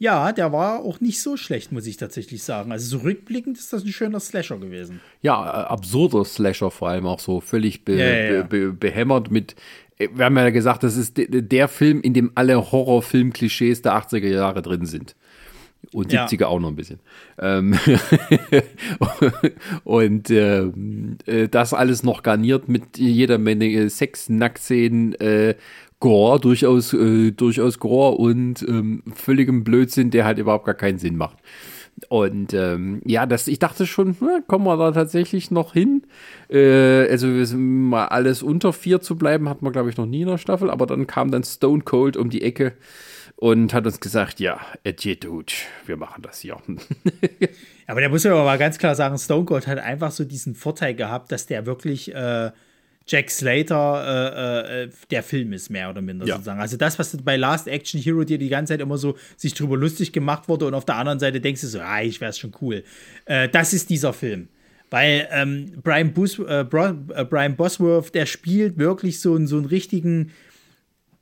Ja, 0.00 0.32
der 0.32 0.52
war 0.52 0.84
auch 0.84 1.00
nicht 1.00 1.20
so 1.20 1.36
schlecht, 1.36 1.72
muss 1.72 1.86
ich 1.86 1.96
tatsächlich 1.96 2.44
sagen. 2.44 2.70
Also 2.70 2.98
so 2.98 3.04
rückblickend 3.04 3.58
ist 3.58 3.72
das 3.72 3.84
ein 3.84 3.88
schöner 3.88 4.20
Slasher 4.20 4.56
gewesen. 4.58 5.00
Ja, 5.22 5.44
äh, 5.44 5.66
absurder 5.66 6.24
Slasher 6.24 6.70
vor 6.70 6.88
allem 6.88 7.04
auch 7.04 7.18
so, 7.18 7.40
völlig 7.40 7.84
be, 7.84 7.96
ja, 7.96 8.06
ja, 8.06 8.32
ja. 8.32 8.42
Be, 8.42 8.68
be, 8.68 8.72
behämmert 8.72 9.30
mit. 9.30 9.56
Wir 9.98 10.24
haben 10.24 10.36
ja 10.36 10.50
gesagt, 10.50 10.84
das 10.84 10.96
ist 10.96 11.14
der 11.16 11.68
Film, 11.68 12.00
in 12.00 12.14
dem 12.14 12.30
alle 12.34 12.70
Horrorfilm-Klischees 12.70 13.82
der 13.82 13.94
80er 13.94 14.28
Jahre 14.28 14.62
drin 14.62 14.86
sind. 14.86 15.16
Und 15.92 16.12
70er 16.12 16.44
auch 16.44 16.60
noch 16.60 16.68
ein 16.68 16.76
bisschen. 16.76 17.00
Ähm 17.38 17.78
und 19.84 20.30
ähm, 20.30 21.18
äh, 21.26 21.48
das 21.48 21.72
alles 21.72 22.02
noch 22.02 22.22
garniert 22.22 22.68
mit 22.68 22.98
jeder 22.98 23.38
Menge 23.38 23.88
Sex, 23.88 24.28
Nacktszenen, 24.28 25.14
äh, 25.14 25.54
Gore, 26.00 26.40
durchaus, 26.40 26.92
äh, 26.92 27.32
durchaus 27.32 27.78
Gore 27.78 28.16
und 28.18 28.62
ähm, 28.68 29.02
völligem 29.14 29.64
Blödsinn, 29.64 30.10
der 30.10 30.24
halt 30.24 30.38
überhaupt 30.38 30.66
gar 30.66 30.74
keinen 30.74 30.98
Sinn 30.98 31.16
macht. 31.16 31.38
Und 32.08 32.54
ähm, 32.54 33.00
ja, 33.04 33.26
das, 33.26 33.48
ich 33.48 33.58
dachte 33.58 33.86
schon, 33.86 34.16
na, 34.20 34.40
kommen 34.46 34.64
wir 34.64 34.76
da 34.76 34.92
tatsächlich 34.92 35.50
noch 35.50 35.72
hin. 35.72 36.02
Äh, 36.48 37.08
also 37.08 37.26
mal 37.56 38.06
alles 38.06 38.42
unter 38.42 38.72
vier 38.72 39.00
zu 39.00 39.16
bleiben, 39.16 39.48
hat 39.48 39.62
man, 39.62 39.72
glaube 39.72 39.90
ich, 39.90 39.96
noch 39.96 40.06
nie 40.06 40.22
in 40.22 40.28
der 40.28 40.38
Staffel, 40.38 40.70
aber 40.70 40.86
dann 40.86 41.06
kam 41.06 41.30
dann 41.30 41.44
Stone 41.44 41.82
Cold 41.82 42.16
um 42.16 42.30
die 42.30 42.42
Ecke 42.42 42.72
und 43.36 43.72
hat 43.72 43.86
uns 43.86 44.00
gesagt, 44.00 44.40
ja, 44.40 44.60
dude, 44.84 45.52
wir 45.86 45.96
machen 45.96 46.22
das 46.22 46.40
hier. 46.40 46.56
aber 47.86 48.00
der 48.00 48.08
muss 48.08 48.24
ja 48.24 48.32
aber 48.32 48.44
mal 48.44 48.58
ganz 48.58 48.78
klar 48.78 48.94
sagen, 48.94 49.16
Stone 49.16 49.44
Cold 49.44 49.66
hat 49.66 49.78
einfach 49.78 50.10
so 50.10 50.24
diesen 50.24 50.54
Vorteil 50.54 50.94
gehabt, 50.94 51.30
dass 51.30 51.46
der 51.46 51.64
wirklich 51.64 52.14
äh, 52.14 52.50
Jack 53.08 53.30
Slater 53.30 54.64
äh, 54.66 54.82
äh, 54.84 54.90
der 55.10 55.22
Film 55.22 55.52
ist, 55.52 55.70
mehr 55.70 55.90
oder 55.90 56.02
minder 56.02 56.26
ja. 56.26 56.34
sozusagen. 56.34 56.60
Also 56.60 56.76
das, 56.76 56.98
was 56.98 57.16
bei 57.16 57.36
Last 57.36 57.66
Action 57.66 58.00
Hero 58.00 58.24
dir 58.24 58.38
die 58.38 58.48
ganze 58.48 58.74
Zeit 58.74 58.80
immer 58.80 58.98
so 58.98 59.16
sich 59.36 59.54
drüber 59.54 59.76
lustig 59.76 60.12
gemacht 60.12 60.48
wurde 60.48 60.66
und 60.66 60.74
auf 60.74 60.84
der 60.84 60.96
anderen 60.96 61.18
Seite 61.18 61.40
denkst 61.40 61.62
du 61.62 61.66
so, 61.66 61.80
ah, 61.80 62.02
ich 62.02 62.20
wäre 62.20 62.32
schon 62.32 62.52
cool. 62.60 62.84
Äh, 63.24 63.48
das 63.48 63.72
ist 63.72 63.90
dieser 63.90 64.12
Film. 64.12 64.48
Weil 64.90 65.28
ähm, 65.30 65.72
Brian, 65.82 66.12
Bus 66.12 66.38
äh, 66.38 66.60
äh, 66.60 66.64
Brian 66.64 67.56
Bosworth, 67.56 68.14
der 68.14 68.26
spielt 68.26 68.78
wirklich 68.78 69.20
so, 69.20 69.44
so 69.46 69.56
einen 69.56 69.66
richtigen 69.66 70.32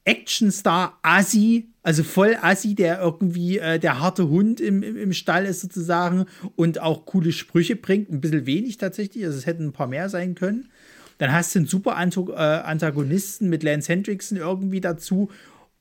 Actionstar 0.05 0.99
Assi, 1.03 1.67
also 1.83 2.05
voll 2.05 2.37
Assi, 2.41 2.77
der 2.77 3.01
irgendwie 3.01 3.59
äh, 3.59 3.81
der 3.81 4.01
harte 4.01 4.29
Hund 4.29 4.61
im, 4.61 4.85
im, 4.85 4.97
im, 4.97 5.13
Stall 5.13 5.47
ist 5.47 5.63
sozusagen 5.63 6.27
und 6.55 6.81
auch 6.81 7.07
coole 7.07 7.33
Sprüche 7.33 7.75
bringt. 7.75 8.11
Ein 8.11 8.21
bisschen 8.21 8.47
wenig 8.47 8.79
tatsächlich, 8.79 9.25
also 9.25 9.37
es 9.37 9.47
hätten 9.47 9.67
ein 9.67 9.73
paar 9.73 9.89
mehr 9.89 10.09
sein 10.09 10.37
können. 10.37 10.69
Dann 11.19 11.33
hast 11.33 11.55
du 11.55 11.61
einen 11.61 11.69
super 11.69 11.93
äh, 11.93 12.41
Antagonisten 12.41 13.49
mit 13.49 13.63
Lance 13.63 13.93
Hendrickson 13.93 14.39
irgendwie 14.39 14.81
dazu. 14.81 15.31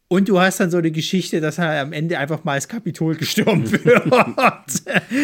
Und 0.07 0.29
du 0.29 0.39
hast 0.39 0.59
dann 0.59 0.69
so 0.69 0.77
eine 0.77 0.91
Geschichte, 0.91 1.41
dass 1.41 1.57
er 1.57 1.81
am 1.81 1.91
Ende 1.91 2.19
einfach 2.19 2.43
mal 2.43 2.53
als 2.53 2.67
Kapitol 2.67 3.15
gestürmt 3.17 3.71
wird. 3.85 4.03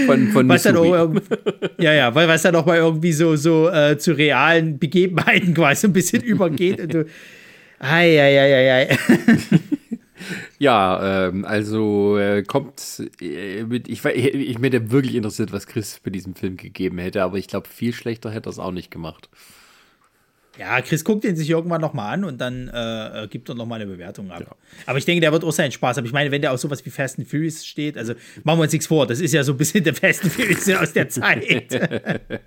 von, 0.06 0.28
von 0.30 0.50
was 0.50 0.64
dann 0.64 0.78
auch 0.78 1.14
ja, 1.80 1.94
ja, 1.94 2.16
weil 2.16 2.28
was 2.28 2.42
dann 2.42 2.56
auch 2.56 2.66
mal 2.66 2.78
irgendwie 2.78 3.14
so, 3.14 3.36
so 3.36 3.70
äh, 3.70 3.98
zu 3.98 4.14
realen 4.14 4.80
Begebenheiten 4.80 5.54
quasi 5.54 5.88
ein 5.88 5.94
bisschen 5.94 6.24
übergeht. 6.24 6.82
Und 6.82 6.94
du, 6.94 7.06
ei, 7.80 8.20
ei, 8.20 8.40
ei, 8.40 8.54
ei, 8.54 8.88
ei. 8.90 8.98
Ja, 10.60 11.28
ähm, 11.28 11.46
also 11.46 12.18
äh, 12.18 12.44
kommt 12.44 13.04
äh, 13.20 13.64
mit, 13.64 13.88
ich, 13.88 14.06
ich, 14.06 14.34
ich 14.34 14.60
mir 14.60 14.92
wirklich 14.92 15.16
interessiert, 15.16 15.52
was 15.52 15.68
Chris 15.68 16.00
für 16.04 16.12
diesen 16.12 16.36
Film 16.36 16.58
gegeben 16.58 17.00
hätte, 17.00 17.24
aber 17.24 17.38
ich 17.38 17.48
glaube, 17.48 17.68
viel 17.68 17.94
schlechter 17.94 18.30
hätte 18.32 18.50
er 18.50 18.52
es 18.52 18.60
auch 18.60 18.72
nicht 18.72 18.92
gemacht. 18.92 19.30
Ja, 20.60 20.82
Chris 20.82 21.04
guckt 21.06 21.24
ihn 21.24 21.36
sich 21.36 21.50
irgendwann 21.50 21.82
nochmal 21.82 22.14
an 22.14 22.26
und 22.26 22.40
dann 22.40 22.68
äh, 22.68 23.28
gibt 23.30 23.48
er 23.50 23.56
nochmal 23.56 23.82
eine 23.82 23.90
Bewertung 23.90 24.32
ab. 24.32 24.42
Ja. 24.42 24.56
Aber 24.86 24.98
ich 24.98 25.06
denke, 25.06 25.22
der 25.22 25.32
wird 25.32 25.44
auch 25.46 25.52
seinen 25.52 25.72
Spaß 25.72 25.98
haben. 25.98 26.06
Ich 26.06 26.12
meine, 26.12 26.30
wenn 26.32 26.42
der 26.42 26.52
auf 26.52 26.60
sowas 26.60 26.86
wie 26.86 26.90
Fast 26.90 27.20
and 27.20 27.28
Furious 27.28 27.66
steht, 27.66 27.98
also 27.98 28.14
machen 28.44 28.60
wir 28.60 28.64
uns 28.64 28.74
nichts 28.74 28.88
vor, 28.88 29.08
das 29.08 29.22
ist 29.22 29.34
ja 29.34 29.44
so 29.44 29.54
ein 29.54 29.58
bisschen 29.58 29.84
der 29.84 29.94
Fast 29.94 30.24
and 30.24 30.34
Furious 30.34 30.70
aus 30.82 30.92
der 30.92 31.08
Zeit. 31.08 31.72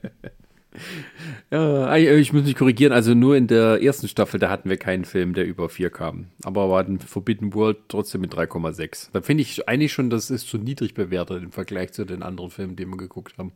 ja, 1.51 1.97
ich 1.97 2.33
muss 2.33 2.45
mich 2.45 2.57
korrigieren, 2.57 2.93
also 2.93 3.15
nur 3.15 3.37
in 3.37 3.47
der 3.47 3.83
ersten 3.83 4.07
Staffel, 4.07 4.39
da 4.39 4.51
hatten 4.51 4.69
wir 4.69 4.77
keinen 4.77 5.07
Film, 5.07 5.33
der 5.33 5.47
über 5.47 5.71
4 5.71 5.89
kam. 5.89 6.27
Aber 6.43 6.69
war 6.69 6.85
ein 6.85 6.99
Forbidden 7.01 7.55
World 7.55 7.79
trotzdem 7.89 8.21
mit 8.21 8.35
3,6. 8.35 9.11
Da 9.13 9.23
finde 9.23 9.43
ich 9.43 9.67
eigentlich 9.67 9.95
schon, 9.95 10.11
das 10.11 10.31
ist 10.31 10.49
zu 10.49 10.59
niedrig 10.59 10.93
bewertet 10.93 11.43
im 11.43 11.53
Vergleich 11.53 11.93
zu 11.93 12.05
den 12.05 12.23
anderen 12.23 12.51
Filmen, 12.51 12.77
die 12.77 12.85
wir 12.85 12.99
geguckt 12.99 13.39
haben. 13.39 13.53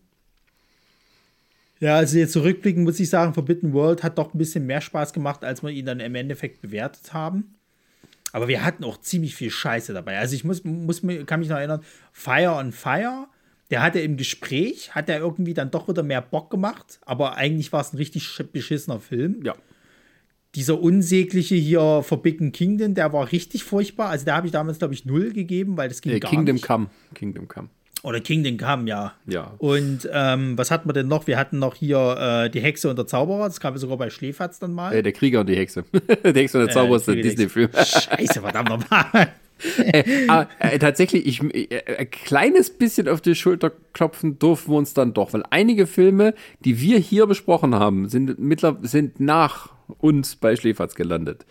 Ja, 1.81 1.97
also 1.97 2.19
jetzt 2.19 2.33
zurückblicken 2.33 2.83
muss 2.83 2.99
ich 2.99 3.09
sagen, 3.09 3.35
Forbidden 3.35 3.73
World 3.73 4.03
hat 4.03 4.19
doch 4.19 4.35
ein 4.35 4.39
bisschen 4.39 4.67
mehr 4.67 4.81
Spaß 4.81 5.13
gemacht, 5.13 5.45
als 5.45 5.63
wir 5.63 5.71
ihn 5.71 5.87
dann 5.87 6.01
im 6.01 6.15
Endeffekt 6.15 6.61
bewertet 6.61 7.13
haben. 7.13 7.55
Aber 8.33 8.49
wir 8.49 8.65
hatten 8.65 8.85
auch 8.85 8.99
ziemlich 9.01 9.35
viel 9.35 9.51
Scheiße 9.51 9.93
dabei. 9.93 10.19
Also 10.19 10.35
ich 10.35 10.45
muss, 10.45 10.65
muss 10.65 11.03
kann 11.27 11.41
mich 11.41 11.49
noch 11.49 11.57
erinnern, 11.57 11.83
Fire 12.13 12.57
on 12.57 12.73
Fire, 12.73 13.27
der 13.71 13.83
hatte 13.83 14.01
im 14.01 14.17
Gespräch, 14.17 14.95
hat 14.95 15.09
er 15.09 15.19
irgendwie 15.19 15.55
dann 15.55 15.71
doch 15.71 15.89
wieder 15.89 16.03
mehr 16.03 16.21
Bock 16.23 16.51
gemacht, 16.51 16.99
aber 17.05 17.37
eigentlich 17.37 17.73
war 17.73 17.81
es 17.81 17.93
ein 17.93 17.97
richtig 17.97 18.29
beschissener 18.53 19.01
Film. 19.01 19.43
Ja. 19.45 19.55
Dieser 20.55 20.81
unsägliche 20.81 21.55
hier 21.55 22.03
Forbidden 22.03 22.53
Kingdom, 22.53 22.95
der 22.95 23.13
war 23.13 23.31
richtig 23.31 23.65
furchtbar. 23.65 24.09
Also 24.09 24.25
da 24.25 24.37
habe 24.37 24.47
ich 24.47 24.53
damals, 24.53 24.79
glaube 24.79 24.95
ich, 24.95 25.05
null 25.05 25.33
gegeben, 25.33 25.77
weil 25.77 25.89
das 25.89 26.01
ging 26.01 26.13
äh, 26.13 26.21
gar 26.21 26.31
Kingdom 26.31 26.55
nicht. 26.55 26.67
Come. 26.67 26.91
Kingdom 27.15 27.49
Come. 27.49 27.69
Oder 28.03 28.21
Kingdom 28.21 28.59
Come, 28.59 28.89
ja. 28.89 29.13
Ja. 29.27 29.55
Und 29.59 30.09
ähm, 30.13 30.57
was 30.57 30.71
hatten 30.71 30.89
wir 30.89 30.93
denn 30.93 31.09
noch? 31.09 31.27
Wir 31.27 31.37
hatten 31.37 31.59
noch 31.59 31.75
hier 31.75 32.45
äh, 32.47 32.51
die 32.51 32.61
Hexe 32.61 32.89
und 32.89 32.97
der 32.97 33.07
Zauberer. 33.07 33.47
Das 33.47 33.59
kam 33.59 33.77
sogar 33.77 33.97
bei 33.97 34.09
Schläferz 34.11 34.59
dann 34.59 34.73
mal. 34.73 34.95
Äh, 34.95 35.03
der 35.03 35.13
Krieger 35.13 35.41
und 35.41 35.49
die 35.49 35.57
Hexe. 35.57 35.85
der 36.25 36.35
Hexe 36.35 36.59
und 36.59 36.67
der 36.67 36.75
Zauberer 36.75 36.95
äh, 36.95 36.99
ist 36.99 37.09
der 37.09 37.17
Disney-Film. 37.17 37.71
Scheiße, 37.73 38.41
verdammt 38.41 38.69
nochmal. 38.69 39.33
äh, 39.79 40.29
aber, 40.29 40.49
äh, 40.61 40.79
tatsächlich, 40.79 41.27
ich, 41.27 41.43
äh, 41.43 41.97
ein 41.99 42.11
kleines 42.11 42.71
bisschen 42.71 43.09
auf 43.09 43.21
die 43.21 43.35
Schulter 43.35 43.73
klopfen 43.93 44.39
durften 44.39 44.71
wir 44.71 44.79
uns 44.79 44.95
dann 44.95 45.15
doch, 45.15 45.33
weil 45.33 45.43
einige 45.51 45.87
Filme, 45.87 46.35
die 46.65 46.81
wir 46.81 46.99
hier 46.99 47.27
besprochen 47.27 47.75
haben, 47.75 48.09
sind, 48.09 48.39
mittler, 48.39 48.77
sind 48.83 49.19
nach 49.19 49.71
uns 49.99 50.37
bei 50.37 50.55
Schläferz 50.55 50.95
gelandet. 50.95 51.45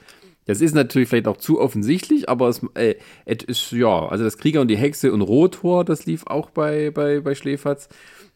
Das 0.48 0.62
ist 0.62 0.74
natürlich 0.74 1.10
vielleicht 1.10 1.28
auch 1.28 1.38
zu 1.38 1.60
offensichtlich, 1.60 2.30
aber 2.30 2.48
es, 2.48 2.62
äh, 2.74 2.96
es 3.26 3.44
ist, 3.44 3.72
ja, 3.74 4.08
also 4.08 4.24
das 4.24 4.38
Krieger 4.38 4.62
und 4.62 4.70
die 4.70 4.78
Hexe 4.78 5.12
und 5.14 5.22
Rotor, 5.22 5.86
das 5.86 6.06
lief 6.06 6.26
auch 6.26 6.50
bei, 6.50 6.90
bei, 6.90 7.20
bei 7.20 7.36
Schläferz. 7.36 7.90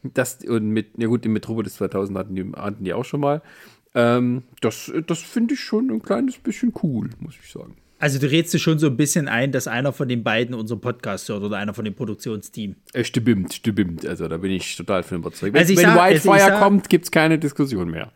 Das, 0.03 0.39
und 0.45 0.69
mit, 0.69 0.89
ja 0.97 1.07
gut, 1.07 1.23
die 1.23 1.29
Metropolis 1.29 1.75
2000 1.75 2.17
hatten 2.17 2.35
die, 2.35 2.51
hatten 2.55 2.83
die 2.83 2.93
auch 2.93 3.05
schon 3.05 3.21
mal. 3.21 3.41
Ähm, 3.93 4.43
das 4.61 4.91
das 5.07 5.19
finde 5.19 5.55
ich 5.55 5.59
schon 5.59 5.89
ein 5.89 6.01
kleines 6.01 6.37
bisschen 6.37 6.73
cool, 6.83 7.09
muss 7.19 7.35
ich 7.41 7.51
sagen. 7.51 7.75
Also 7.99 8.17
du 8.17 8.31
redest 8.31 8.53
dir 8.53 8.59
schon 8.59 8.79
so 8.79 8.87
ein 8.87 8.97
bisschen 8.97 9.27
ein, 9.27 9.51
dass 9.51 9.67
einer 9.67 9.93
von 9.93 10.09
den 10.09 10.23
beiden 10.23 10.55
unseren 10.55 10.81
Podcast 10.81 11.29
hört 11.29 11.43
oder 11.43 11.57
einer 11.57 11.75
von 11.75 11.85
dem 11.85 11.93
Produktionsteam. 11.93 12.75
Äh, 12.93 13.03
stimmt, 13.03 13.53
stimmt. 13.53 14.07
Also 14.07 14.27
da 14.27 14.37
bin 14.37 14.51
ich 14.51 14.75
total 14.75 15.03
von 15.03 15.19
überzeugt. 15.19 15.55
Also 15.55 15.69
Wenn, 15.69 15.77
wenn 15.77 15.93
sag, 15.93 16.09
Wildfire 16.09 16.43
also 16.45 16.63
kommt, 16.63 16.89
gibt 16.89 17.05
es 17.05 17.11
keine 17.11 17.37
Diskussion 17.37 17.91
mehr. 17.91 18.11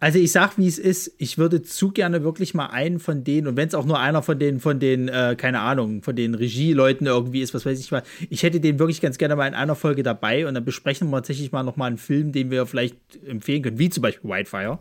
Also 0.00 0.20
ich 0.20 0.30
sag, 0.30 0.56
wie 0.58 0.68
es 0.68 0.78
ist, 0.78 1.12
ich 1.18 1.38
würde 1.38 1.62
zu 1.62 1.90
gerne 1.90 2.22
wirklich 2.22 2.54
mal 2.54 2.66
einen 2.66 3.00
von 3.00 3.24
denen, 3.24 3.48
und 3.48 3.56
wenn 3.56 3.66
es 3.66 3.74
auch 3.74 3.84
nur 3.84 3.98
einer 3.98 4.22
von 4.22 4.38
den, 4.38 4.60
von 4.60 4.78
den, 4.78 5.08
äh, 5.08 5.34
keine 5.36 5.60
Ahnung, 5.60 6.02
von 6.02 6.14
den 6.14 6.34
Regieleuten 6.34 7.06
irgendwie 7.06 7.42
ist, 7.42 7.52
was 7.52 7.66
weiß 7.66 7.80
ich 7.80 7.90
mal, 7.90 8.04
ich 8.30 8.44
hätte 8.44 8.60
den 8.60 8.78
wirklich 8.78 9.00
ganz 9.00 9.18
gerne 9.18 9.34
mal 9.34 9.48
in 9.48 9.54
einer 9.54 9.74
Folge 9.74 10.04
dabei. 10.04 10.46
Und 10.46 10.54
dann 10.54 10.64
besprechen 10.64 11.10
wir 11.10 11.16
tatsächlich 11.16 11.50
mal 11.50 11.64
nochmal 11.64 11.88
einen 11.88 11.98
Film, 11.98 12.30
den 12.30 12.50
wir 12.52 12.66
vielleicht 12.66 12.96
empfehlen 13.26 13.62
können, 13.62 13.78
wie 13.78 13.90
zum 13.90 14.02
Beispiel 14.02 14.30
Whitefire 14.30 14.78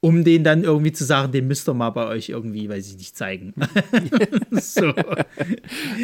um 0.00 0.24
den 0.24 0.44
dann 0.44 0.62
irgendwie 0.62 0.92
zu 0.92 1.04
sagen, 1.04 1.32
den 1.32 1.46
müsst 1.46 1.68
ihr 1.68 1.74
mal 1.74 1.90
bei 1.90 2.06
euch 2.06 2.28
irgendwie, 2.28 2.68
weiß 2.68 2.86
ich 2.86 2.96
nicht, 2.96 3.16
zeigen. 3.16 3.54
so. 4.50 4.92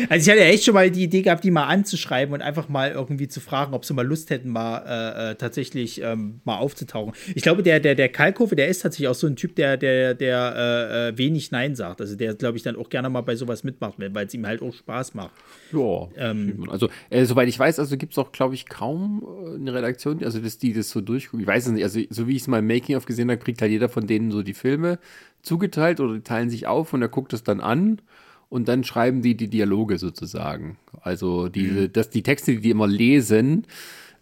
Also 0.09 0.25
ich 0.25 0.31
hatte 0.31 0.41
ja 0.41 0.47
echt 0.47 0.65
schon 0.65 0.75
mal 0.75 0.91
die 0.91 1.05
Idee 1.05 1.23
gehabt, 1.23 1.45
die 1.45 1.51
mal 1.51 1.67
anzuschreiben 1.67 2.35
und 2.35 2.41
einfach 2.41 2.69
mal 2.69 2.91
irgendwie 2.91 3.29
zu 3.29 3.41
fragen, 3.41 3.75
ob 3.75 3.85
sie 3.85 3.93
mal 3.93 4.07
Lust 4.07 4.31
hätten, 4.31 4.49
mal 4.49 4.79
äh, 4.79 5.31
äh, 5.31 5.35
tatsächlich 5.35 6.01
ähm, 6.03 6.41
mal 6.45 6.57
aufzutauchen. 6.57 7.13
Ich 7.35 7.43
glaube, 7.43 7.63
der, 7.63 7.81
der, 7.81 7.95
der 7.95 8.09
Kalkofe, 8.09 8.57
der 8.57 8.69
ist 8.69 8.81
tatsächlich 8.81 9.09
auch 9.09 9.15
so 9.15 9.27
ein 9.27 9.37
Typ, 9.37 9.57
der, 9.57 9.77
der, 9.77 10.15
der 10.15 10.55
äh, 10.57 11.09
äh 11.09 11.19
wenig 11.19 11.51
Nein 11.51 11.77
sagt. 11.77 12.01
Also 12.01 12.17
der, 12.17 12.35
glaube 12.35 12.57
ich, 12.57 12.63
dann 12.63 12.77
auch 12.77 12.89
gerne 12.89 13.11
mal 13.11 13.21
bei 13.21 13.37
sowas 13.37 13.63
mitmacht, 13.63 13.95
weil 13.99 14.27
es 14.27 14.35
ihm 14.35 14.47
halt 14.47 14.63
auch 14.63 14.73
Spaß 14.75 15.15
macht. 15.15 15.33
Ja. 15.73 16.09
Ähm, 16.17 16.67
also, 16.71 16.89
äh, 17.11 17.25
soweit 17.25 17.49
ich 17.49 17.59
weiß, 17.59 17.79
also 17.79 17.97
gibt 17.97 18.13
es 18.13 18.19
auch, 18.19 18.33
glaube 18.33 18.55
ich, 18.55 18.67
kaum 18.67 19.23
äh, 19.23 19.55
eine 19.57 19.75
Redaktion, 19.75 20.25
also 20.25 20.39
dass 20.39 20.59
die 20.59 20.73
das 20.73 20.91
so 20.91 21.01
durchgucken. 21.01 21.41
Ich 21.41 21.47
weiß 21.47 21.67
es 21.67 21.73
nicht, 21.73 21.85
also 21.85 22.01
so 22.11 22.27
wie 22.27 22.37
ich 22.37 22.43
es 22.43 22.49
mal 22.49 22.59
im 22.59 22.67
Making-of 22.67 23.05
gesehen 23.05 23.31
habe, 23.31 23.39
kriegt 23.39 23.61
halt 23.61 23.71
jeder 23.71 23.82
jeder 23.83 23.89
von 23.89 24.07
denen 24.07 24.31
so 24.31 24.43
die 24.43 24.55
Filme 24.55 24.99
zugeteilt 25.43 25.99
oder 25.99 26.15
die 26.15 26.21
teilen 26.21 26.51
sich 26.51 26.67
auf 26.69 26.93
und 26.93 27.03
er 27.03 27.09
guckt 27.09 27.33
es 27.33 27.43
dann 27.43 27.61
an 27.61 28.01
und 28.49 28.69
dann 28.69 28.85
schreiben 28.85 29.23
die 29.23 29.37
die 29.37 29.49
Dialoge 29.49 29.99
sozusagen. 29.99 30.77
Also 31.01 31.49
diese, 31.49 31.83
mhm. 31.83 31.93
dass 31.93 32.11
die 32.11 32.23
Texte, 32.23 32.53
die 32.53 32.61
die 32.61 32.71
immer 32.71 32.87
lesen, 32.87 33.67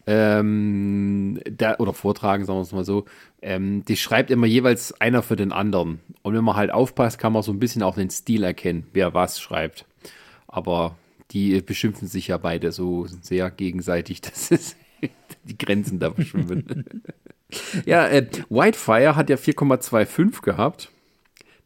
ähm, 0.07 1.39
da, 1.45 1.77
oder 1.77 1.93
vortragen, 1.93 2.47
sagen 2.47 2.59
wir 2.59 2.63
es 2.63 2.73
mal 2.73 2.87
so, 2.87 3.05
ähm, 3.43 3.85
die 3.85 3.97
schreibt 3.97 4.31
immer 4.31 4.47
jeweils 4.47 4.99
einer 4.99 5.23
für 5.23 5.37
den 5.37 5.53
anderen. 5.53 6.01
Und 6.23 6.35
wenn 6.35 6.43
man 6.43 6.57
halt 6.57 6.71
aufpasst, 6.71 7.19
kann 7.19 7.35
man 7.35 7.43
so 7.43 7.53
ein 7.53 7.59
bisschen 7.59 7.83
auch 7.83 7.97
den 7.97 8.09
Stil 8.09 8.43
erkennen, 8.43 8.87
wer 8.95 9.13
was 9.13 9.41
schreibt. 9.41 9.85
Aber 10.49 10.97
die 11.33 11.61
beschimpfen 11.61 12.09
sich 12.09 12.29
ja 12.29 12.39
beide 12.39 12.73
so 12.73 13.07
sehr 13.21 13.51
gegenseitig, 13.51 14.21
dass 14.23 14.51
es 14.51 14.75
die 15.45 15.59
Grenzen 15.59 15.99
da 15.99 16.13
verschwimmen. 16.13 16.87
ja, 17.87 18.07
äh, 18.09 18.27
Whitefire 18.49 19.17
hat 19.17 19.31
ja 19.31 19.37
4,25 19.37 20.43
gehabt. 20.43 20.91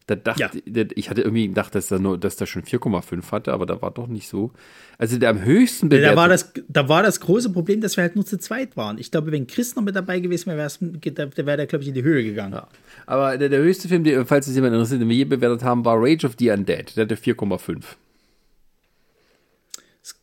Da 0.07 0.17
dachte, 0.17 0.61
ja. 0.67 0.85
ich 0.95 1.09
hatte 1.09 1.23
irgendwie 1.23 1.49
gedacht, 1.49 1.75
dass 1.75 1.91
er 1.91 1.99
nur, 1.99 2.19
dass 2.19 2.37
der 2.37 2.45
schon 2.45 2.63
4,5 2.63 3.33
hatte, 3.33 3.55
aber 3.55 3.65
da 3.65 3.81
war 3.81 3.91
doch 3.91 4.07
nicht 4.07 4.29
so. 4.29 4.51
Also 4.99 5.19
der 5.19 5.31
am 5.31 5.43
höchsten 5.43 5.89
bewertet. 5.89 6.13
Da 6.13 6.17
war 6.17 6.29
das, 6.29 6.53
da 6.69 6.89
war 6.91 7.03
das 7.03 7.21
große 7.21 7.51
Problem, 7.51 7.81
dass 7.81 7.97
wir 7.97 8.03
halt 8.03 8.15
nur 8.15 8.27
zu 8.27 8.39
zweit 8.39 8.77
waren. 8.77 8.99
Ich 8.99 9.11
glaube, 9.11 9.33
wenn 9.33 9.47
Chris 9.47 9.77
noch 9.77 9.83
mit 9.83 9.97
dabei 9.97 10.21
gewesen 10.21 10.49
wäre, 10.49 10.69
wäre 10.69 11.57
der, 11.57 11.67
glaube 11.67 11.83
ich, 11.83 11.89
in 11.89 11.95
die 11.95 12.03
Höhe 12.03 12.23
gegangen. 12.23 12.53
Ja. 12.53 12.69
Aber 13.07 13.39
der, 13.39 13.49
der 13.49 13.61
höchste 13.61 13.89
Film, 13.89 14.05
der, 14.05 14.27
falls 14.27 14.47
es 14.47 14.55
jemand 14.55 14.75
interessiert, 14.75 15.01
den 15.01 15.09
wir 15.09 15.17
je 15.17 15.25
bewertet 15.25 15.65
haben, 15.65 15.87
war 15.87 15.97
Rage 15.99 16.27
of 16.27 16.35
the 16.39 16.51
Undead. 16.51 16.95
Der 16.99 17.05
hatte 17.05 17.17
4,5. 17.17 17.83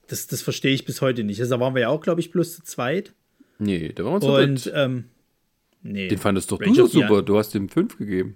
Das, 0.07 0.27
das 0.27 0.43
verstehe 0.43 0.73
ich 0.73 0.85
bis 0.85 1.01
heute 1.01 1.23
nicht. 1.23 1.39
Also 1.39 1.55
da 1.55 1.59
waren 1.59 1.73
wir 1.73 1.81
ja 1.81 1.87
auch, 1.87 2.01
glaube 2.01 2.21
ich, 2.21 2.29
bloß 2.29 2.57
zu 2.57 2.63
zweit. 2.63 3.13
Nee, 3.57 3.93
da 3.95 4.05
waren 4.05 4.13
wir 4.13 4.21
zu 4.21 4.31
Und, 4.31 4.71
ähm, 4.75 5.05
nee. 5.83 6.07
Den 6.07 6.17
fandest 6.17 6.51
doch 6.51 6.61
Rage 6.61 6.73
du 6.73 6.87
super. 6.87 7.21
Du 7.21 7.37
hast 7.37 7.55
ihm 7.55 7.69
5 7.69 7.97
gegeben. 7.97 8.35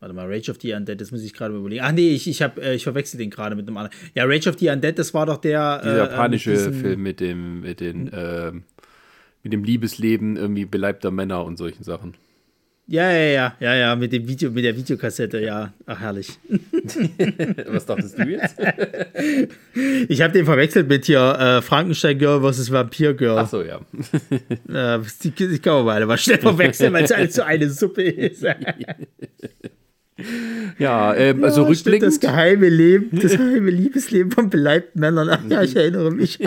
Warte 0.00 0.14
mal, 0.14 0.32
Rage 0.32 0.50
of 0.50 0.58
the 0.60 0.74
Undead, 0.74 1.00
das 1.00 1.10
muss 1.10 1.24
ich 1.24 1.32
gerade 1.32 1.56
überlegen. 1.56 1.82
Ach 1.84 1.90
nee, 1.90 2.10
ich, 2.10 2.28
ich, 2.28 2.40
hab, 2.40 2.58
äh, 2.58 2.74
ich 2.74 2.84
verwechsel 2.84 3.18
den 3.18 3.30
gerade 3.30 3.56
mit 3.56 3.66
einem 3.66 3.76
anderen. 3.76 3.96
Ja, 4.14 4.24
Rage 4.26 4.48
of 4.48 4.58
the 4.58 4.68
Undead, 4.68 4.96
das 4.98 5.12
war 5.12 5.26
doch 5.26 5.38
der. 5.38 5.80
Dieser 5.82 5.94
äh, 5.94 5.98
japanische 5.98 6.52
äh, 6.52 6.72
Film 6.72 7.02
mit 7.02 7.18
dem, 7.18 7.62
mit 7.62 7.80
den, 7.80 8.06
äh, 8.12 8.52
mit 9.42 9.52
dem 9.52 9.64
Liebesleben 9.64 10.36
irgendwie 10.36 10.66
beleibter 10.66 11.10
Männer 11.10 11.44
und 11.44 11.56
solchen 11.56 11.82
Sachen. 11.82 12.14
Ja, 12.90 13.12
ja, 13.12 13.28
ja, 13.28 13.54
ja, 13.60 13.74
ja, 13.74 13.96
mit 13.96 14.14
dem 14.14 14.26
Video, 14.26 14.50
mit 14.50 14.64
der 14.64 14.74
Videokassette, 14.74 15.40
ja. 15.40 15.74
Ach, 15.84 16.00
herrlich. 16.00 16.38
Was 17.66 17.84
dachtest 17.84 18.18
du 18.18 18.22
jetzt? 18.22 18.56
ich 20.08 20.22
habe 20.22 20.32
den 20.32 20.46
verwechselt 20.46 20.88
mit 20.88 21.04
hier 21.04 21.20
äh, 21.38 21.60
Frankenstein 21.60 22.18
Girl 22.18 22.40
vs. 22.40 22.72
Vampir 22.72 23.12
Girl. 23.12 23.40
Ach 23.40 23.46
so, 23.46 23.62
ja. 23.62 23.80
äh, 24.96 25.00
die, 25.22 25.30
die 25.32 25.58
kann 25.58 25.74
man 25.74 25.84
mal, 25.84 26.06
mal 26.06 26.16
schnell 26.16 26.38
verwechseln, 26.38 26.94
weil 26.94 27.04
es 27.04 27.12
alles 27.12 27.34
so 27.34 27.42
eine 27.42 27.68
Suppe 27.68 28.04
ist. 28.04 28.42
Ja, 30.78 31.14
ähm, 31.14 31.44
also 31.44 31.64
ja, 31.64 31.68
rückblickend. 31.68 32.10
Das 32.10 32.20
geheime 32.20 32.70
Leben, 32.70 33.20
das 33.20 33.32
geheime 33.32 33.70
Liebesleben 33.70 34.32
von 34.32 34.48
beleibten 34.48 34.98
Männern. 35.00 35.28
Ach 35.28 35.40
ja, 35.46 35.62
ich 35.62 35.76
erinnere 35.76 36.10
mich. 36.10 36.38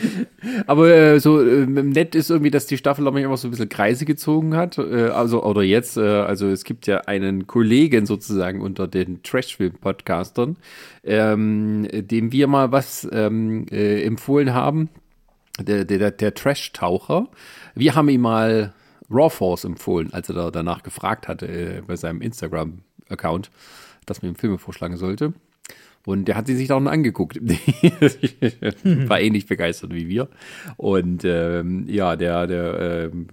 Aber 0.66 0.88
äh, 0.88 1.20
so 1.20 1.40
äh, 1.40 1.66
nett 1.66 2.14
ist 2.14 2.30
irgendwie, 2.30 2.50
dass 2.50 2.66
die 2.66 2.76
Staffel 2.76 3.06
auch 3.06 3.14
immer 3.14 3.36
so 3.36 3.48
ein 3.48 3.50
bisschen 3.50 3.68
Kreise 3.68 4.04
gezogen 4.04 4.56
hat. 4.56 4.78
Äh, 4.78 5.08
also, 5.08 5.42
oder 5.42 5.62
jetzt, 5.62 5.96
äh, 5.96 6.00
also 6.00 6.48
es 6.48 6.64
gibt 6.64 6.86
ja 6.86 7.02
einen 7.02 7.46
Kollegen 7.46 8.06
sozusagen 8.06 8.60
unter 8.60 8.88
den 8.88 9.22
Trashfilm-Podcastern, 9.22 10.56
ähm, 11.04 11.88
dem 11.92 12.32
wir 12.32 12.46
mal 12.46 12.72
was 12.72 13.08
ähm, 13.12 13.66
äh, 13.70 14.02
empfohlen 14.02 14.54
haben. 14.54 14.88
Der, 15.58 15.86
der, 15.86 16.10
der 16.10 16.34
Trash-Taucher. 16.34 17.28
Wir 17.74 17.94
haben 17.94 18.10
ihm 18.10 18.20
mal 18.20 18.74
Raw 19.10 19.30
Force 19.30 19.64
empfohlen, 19.64 20.12
als 20.12 20.28
er 20.28 20.34
da 20.34 20.50
danach 20.50 20.82
gefragt 20.82 21.28
hatte 21.28 21.46
äh, 21.46 21.82
bei 21.86 21.96
seinem 21.96 22.20
Instagram-Account, 22.20 23.50
dass 24.04 24.20
man 24.20 24.32
ihm 24.32 24.36
Filme 24.36 24.58
vorschlagen 24.58 24.96
sollte. 24.96 25.32
Und 26.06 26.26
der 26.26 26.36
hat 26.36 26.46
sie 26.46 26.54
sich 26.54 26.70
auch 26.70 26.78
noch 26.78 26.92
angeguckt. 26.92 27.36
War 29.08 29.20
ähnlich 29.20 29.46
begeistert 29.46 29.92
wie 29.92 30.06
wir. 30.06 30.28
Und 30.76 31.24
ähm, 31.24 31.84
ja, 31.88 32.14
der, 32.14 32.46
der, 32.46 33.10
ähm, 33.12 33.26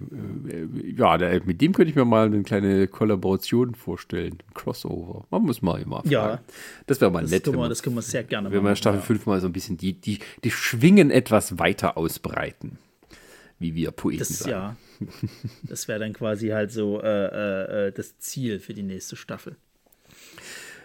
äh, 0.48 0.90
ja, 0.90 1.16
der, 1.16 1.40
mit 1.44 1.60
dem 1.60 1.72
könnte 1.72 1.90
ich 1.90 1.94
mir 1.94 2.04
mal 2.04 2.26
eine 2.26 2.42
kleine 2.42 2.88
Kollaboration 2.88 3.76
vorstellen. 3.76 4.38
Ein 4.44 4.54
Crossover. 4.54 5.24
Man 5.30 5.42
muss 5.42 5.62
mal 5.62 5.80
immer 5.80 5.98
fragen. 5.98 6.10
Ja, 6.10 6.40
das 6.88 7.00
wäre 7.00 7.12
mal 7.12 7.22
das 7.22 7.30
nett. 7.30 7.44
Können 7.44 7.58
wir, 7.58 7.68
das 7.68 7.80
können 7.80 7.94
wir 7.94 8.02
sehr 8.02 8.24
gerne 8.24 8.48
machen. 8.48 8.58
Wenn 8.58 8.64
wir 8.64 8.74
Staffel 8.74 8.98
ja. 8.98 9.06
5 9.06 9.26
mal 9.26 9.40
so 9.40 9.46
ein 9.46 9.52
bisschen 9.52 9.76
die, 9.76 9.92
die, 9.92 10.18
die 10.42 10.50
Schwingen 10.50 11.12
etwas 11.12 11.60
weiter 11.60 11.96
ausbreiten. 11.96 12.78
Wie 13.60 13.76
wir 13.76 13.92
Poeten 13.92 14.18
das, 14.18 14.30
sagen. 14.30 14.50
Ja, 14.50 15.06
das 15.62 15.86
wäre 15.86 16.00
dann 16.00 16.12
quasi 16.12 16.48
halt 16.48 16.72
so 16.72 17.00
äh, 17.00 17.06
äh, 17.06 17.86
äh, 17.86 17.92
das 17.92 18.18
Ziel 18.18 18.58
für 18.58 18.74
die 18.74 18.82
nächste 18.82 19.14
Staffel. 19.14 19.54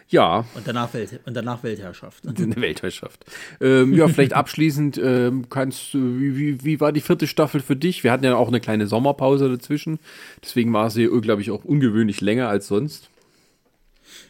Ja. 0.10 0.46
Und 0.56 0.68
danach, 0.68 0.94
Welt, 0.94 1.20
und 1.26 1.36
danach 1.36 1.64
Weltherrschaft. 1.64 2.28
Eine 2.38 2.56
Weltherrschaft. 2.56 3.26
Ähm, 3.62 3.94
ja, 3.94 4.08
vielleicht 4.08 4.34
abschließend 4.34 5.00
ähm, 5.02 5.50
kannst 5.50 5.94
du, 5.94 6.20
wie, 6.20 6.36
wie, 6.36 6.64
wie 6.64 6.80
war 6.80 6.92
die 6.92 7.02
vierte 7.02 7.28
Staffel 7.28 7.62
für 7.62 7.76
dich? 7.76 8.04
Wir 8.04 8.12
hatten 8.12 8.24
ja 8.24 8.36
auch 8.36 8.48
eine 8.48 8.60
kleine 8.60 8.88
Sommerpause 8.88 9.50
dazwischen. 9.50 10.00
Deswegen 10.44 10.74
war 10.74 10.90
sie, 10.90 11.08
glaube 11.22 11.42
ich, 11.42 11.52
auch 11.52 11.64
ungewöhnlich 11.64 12.22
länger 12.22 12.50
als 12.50 12.68
sonst. 12.68 13.10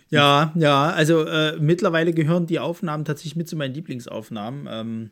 Ja, 0.09 0.51
ja, 0.55 0.89
also 0.89 1.23
äh, 1.25 1.57
mittlerweile 1.59 2.13
gehören 2.13 2.47
die 2.47 2.59
Aufnahmen 2.59 3.05
tatsächlich 3.05 3.35
mit 3.35 3.47
zu 3.47 3.55
meinen 3.55 3.73
Lieblingsaufnahmen. 3.75 4.67
Ähm, 4.69 5.11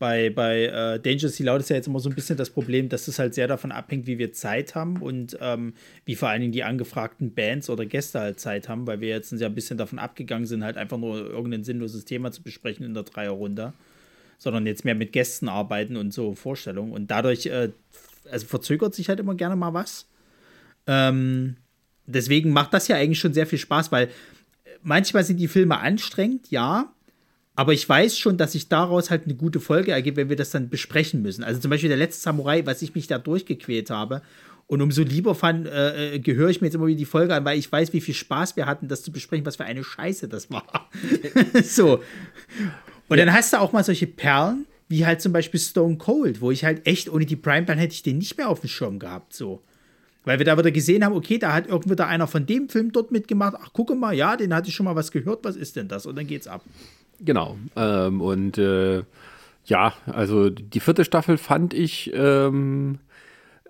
bei, 0.00 0.30
bei 0.30 0.64
äh, 0.64 0.98
Dangerous 0.98 1.38
Loud 1.40 1.60
ist 1.60 1.68
ja 1.68 1.76
jetzt 1.76 1.86
immer 1.86 2.00
so 2.00 2.08
ein 2.08 2.14
bisschen 2.14 2.38
das 2.38 2.48
Problem, 2.48 2.88
dass 2.88 3.06
es 3.06 3.18
halt 3.18 3.34
sehr 3.34 3.46
davon 3.46 3.70
abhängt, 3.70 4.06
wie 4.06 4.16
wir 4.16 4.32
Zeit 4.32 4.74
haben 4.74 4.96
und 4.96 5.36
ähm, 5.42 5.74
wie 6.06 6.16
vor 6.16 6.30
allen 6.30 6.40
Dingen 6.40 6.54
die 6.54 6.64
angefragten 6.64 7.34
Bands 7.34 7.68
oder 7.68 7.84
Gäste 7.84 8.18
halt 8.18 8.40
Zeit 8.40 8.70
haben, 8.70 8.86
weil 8.86 9.02
wir 9.02 9.10
jetzt 9.10 9.30
ja 9.30 9.46
ein 9.46 9.54
bisschen 9.54 9.76
davon 9.76 9.98
abgegangen 9.98 10.46
sind, 10.46 10.64
halt 10.64 10.78
einfach 10.78 10.96
nur 10.96 11.18
irgendein 11.18 11.64
sinnloses 11.64 12.06
Thema 12.06 12.32
zu 12.32 12.42
besprechen 12.42 12.86
in 12.86 12.94
der 12.94 13.02
Dreierrunde, 13.02 13.74
sondern 14.38 14.66
jetzt 14.66 14.86
mehr 14.86 14.94
mit 14.94 15.12
Gästen 15.12 15.50
arbeiten 15.50 15.98
und 15.98 16.14
so 16.14 16.34
Vorstellungen. 16.34 16.92
Und 16.92 17.10
dadurch, 17.10 17.44
äh, 17.44 17.68
also 18.30 18.46
verzögert 18.46 18.94
sich 18.94 19.10
halt 19.10 19.20
immer 19.20 19.34
gerne 19.34 19.54
mal 19.54 19.74
was. 19.74 20.08
Ähm, 20.86 21.56
deswegen 22.06 22.54
macht 22.54 22.72
das 22.72 22.88
ja 22.88 22.96
eigentlich 22.96 23.20
schon 23.20 23.34
sehr 23.34 23.46
viel 23.46 23.58
Spaß, 23.58 23.92
weil 23.92 24.08
manchmal 24.82 25.24
sind 25.24 25.36
die 25.36 25.48
Filme 25.48 25.78
anstrengend, 25.78 26.50
ja, 26.50 26.90
aber 27.56 27.72
ich 27.72 27.88
weiß 27.88 28.16
schon, 28.16 28.36
dass 28.36 28.52
sich 28.52 28.68
daraus 28.68 29.10
halt 29.10 29.24
eine 29.24 29.34
gute 29.34 29.60
Folge 29.60 29.92
ergibt, 29.92 30.16
wenn 30.16 30.28
wir 30.28 30.36
das 30.36 30.50
dann 30.50 30.70
besprechen 30.70 31.22
müssen. 31.22 31.44
Also 31.44 31.60
zum 31.60 31.70
Beispiel 31.70 31.88
der 31.88 31.98
letzte 31.98 32.22
Samurai, 32.22 32.64
was 32.64 32.82
ich 32.82 32.94
mich 32.94 33.06
da 33.06 33.18
durchgequält 33.18 33.90
habe. 33.90 34.22
Und 34.66 34.82
umso 34.82 35.02
lieber 35.02 35.34
fand, 35.34 35.66
äh, 35.66 36.14
äh, 36.14 36.18
gehöre 36.20 36.48
ich 36.48 36.60
mir 36.60 36.68
jetzt 36.68 36.76
immer 36.76 36.86
wieder 36.86 36.98
die 36.98 37.04
Folge 37.04 37.34
an, 37.34 37.44
weil 37.44 37.58
ich 37.58 37.70
weiß, 37.70 37.92
wie 37.92 38.00
viel 38.00 38.14
Spaß 38.14 38.54
wir 38.54 38.66
hatten, 38.66 38.86
das 38.86 39.02
zu 39.02 39.10
besprechen, 39.10 39.44
was 39.44 39.56
für 39.56 39.64
eine 39.64 39.82
Scheiße 39.82 40.28
das 40.28 40.48
war. 40.48 40.88
so. 41.64 42.00
Und 43.08 43.18
ja. 43.18 43.24
dann 43.24 43.34
hast 43.34 43.52
du 43.52 43.60
auch 43.60 43.72
mal 43.72 43.82
solche 43.82 44.06
Perlen, 44.06 44.66
wie 44.88 45.04
halt 45.04 45.20
zum 45.20 45.32
Beispiel 45.32 45.58
Stone 45.58 45.96
Cold, 45.96 46.40
wo 46.40 46.52
ich 46.52 46.64
halt 46.64 46.86
echt, 46.86 47.08
ohne 47.08 47.26
die 47.26 47.36
Prime, 47.36 47.66
dann 47.66 47.78
hätte 47.78 47.94
ich 47.94 48.04
den 48.04 48.18
nicht 48.18 48.36
mehr 48.36 48.48
auf 48.48 48.60
dem 48.60 48.68
Schirm 48.68 49.00
gehabt, 49.00 49.34
so. 49.34 49.60
Weil 50.24 50.38
wir 50.38 50.46
da 50.46 50.56
wieder 50.56 50.70
gesehen 50.70 51.04
haben, 51.04 51.14
okay, 51.14 51.38
da 51.38 51.52
hat 51.52 51.66
irgendwie 51.66 51.96
da 51.96 52.06
einer 52.06 52.26
von 52.26 52.46
dem 52.46 52.68
Film 52.68 52.92
dort 52.92 53.10
mitgemacht. 53.10 53.56
Ach, 53.58 53.72
gucke 53.72 53.94
mal, 53.94 54.14
ja, 54.14 54.36
den 54.36 54.54
hatte 54.54 54.68
ich 54.68 54.74
schon 54.74 54.84
mal 54.84 54.94
was 54.94 55.10
gehört, 55.10 55.44
was 55.44 55.56
ist 55.56 55.76
denn 55.76 55.88
das? 55.88 56.06
Und 56.06 56.16
dann 56.16 56.26
geht's 56.26 56.46
ab. 56.46 56.62
Genau. 57.20 57.56
Ähm, 57.76 58.20
und 58.20 58.58
äh, 58.58 59.02
ja, 59.66 59.92
also 60.06 60.50
die 60.50 60.80
vierte 60.80 61.04
Staffel 61.04 61.38
fand 61.38 61.74
ich, 61.74 62.10
ähm, 62.14 62.98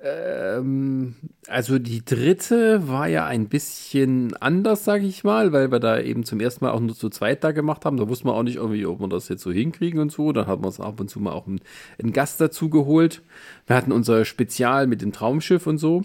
ähm, 0.02 1.14
also 1.46 1.78
die 1.78 2.04
dritte 2.04 2.88
war 2.88 3.06
ja 3.08 3.26
ein 3.26 3.48
bisschen 3.48 4.34
anders, 4.36 4.84
sage 4.84 5.06
ich 5.06 5.24
mal, 5.24 5.52
weil 5.52 5.70
wir 5.70 5.78
da 5.78 6.00
eben 6.00 6.24
zum 6.24 6.40
ersten 6.40 6.64
Mal 6.64 6.70
auch 6.70 6.80
nur 6.80 6.94
zu 6.94 7.10
zweit 7.10 7.44
da 7.44 7.52
gemacht 7.52 7.84
haben. 7.84 7.98
Da 7.98 8.08
wusste 8.08 8.26
man 8.26 8.34
auch 8.34 8.42
nicht 8.42 8.56
irgendwie, 8.56 8.86
ob 8.86 9.00
wir 9.00 9.08
das 9.08 9.28
jetzt 9.28 9.42
so 9.42 9.52
hinkriegen 9.52 10.00
und 10.00 10.10
so. 10.10 10.32
Dann 10.32 10.46
hat 10.46 10.60
man 10.60 10.66
uns 10.68 10.80
ab 10.80 11.00
und 11.00 11.10
zu 11.10 11.20
mal 11.20 11.32
auch 11.32 11.46
einen, 11.46 11.60
einen 11.98 12.12
Gast 12.12 12.40
dazu 12.40 12.70
geholt. 12.70 13.22
Wir 13.66 13.76
hatten 13.76 13.92
unser 13.92 14.24
Spezial 14.24 14.86
mit 14.86 15.02
dem 15.02 15.12
Traumschiff 15.12 15.66
und 15.66 15.78
so. 15.78 16.02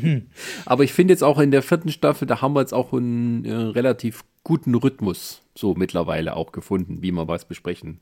hm. 0.00 0.26
Aber 0.66 0.84
ich 0.84 0.92
finde 0.92 1.12
jetzt 1.14 1.24
auch 1.24 1.38
in 1.38 1.50
der 1.50 1.62
vierten 1.62 1.90
Staffel, 1.90 2.26
da 2.26 2.42
haben 2.42 2.54
wir 2.54 2.60
jetzt 2.60 2.74
auch 2.74 2.92
einen 2.92 3.44
äh, 3.44 3.54
relativ 3.54 4.24
guten 4.42 4.74
Rhythmus 4.74 5.40
so 5.54 5.74
mittlerweile 5.74 6.36
auch 6.36 6.52
gefunden, 6.52 6.98
wie 7.00 7.12
man 7.12 7.28
was 7.28 7.46
besprechen 7.46 8.00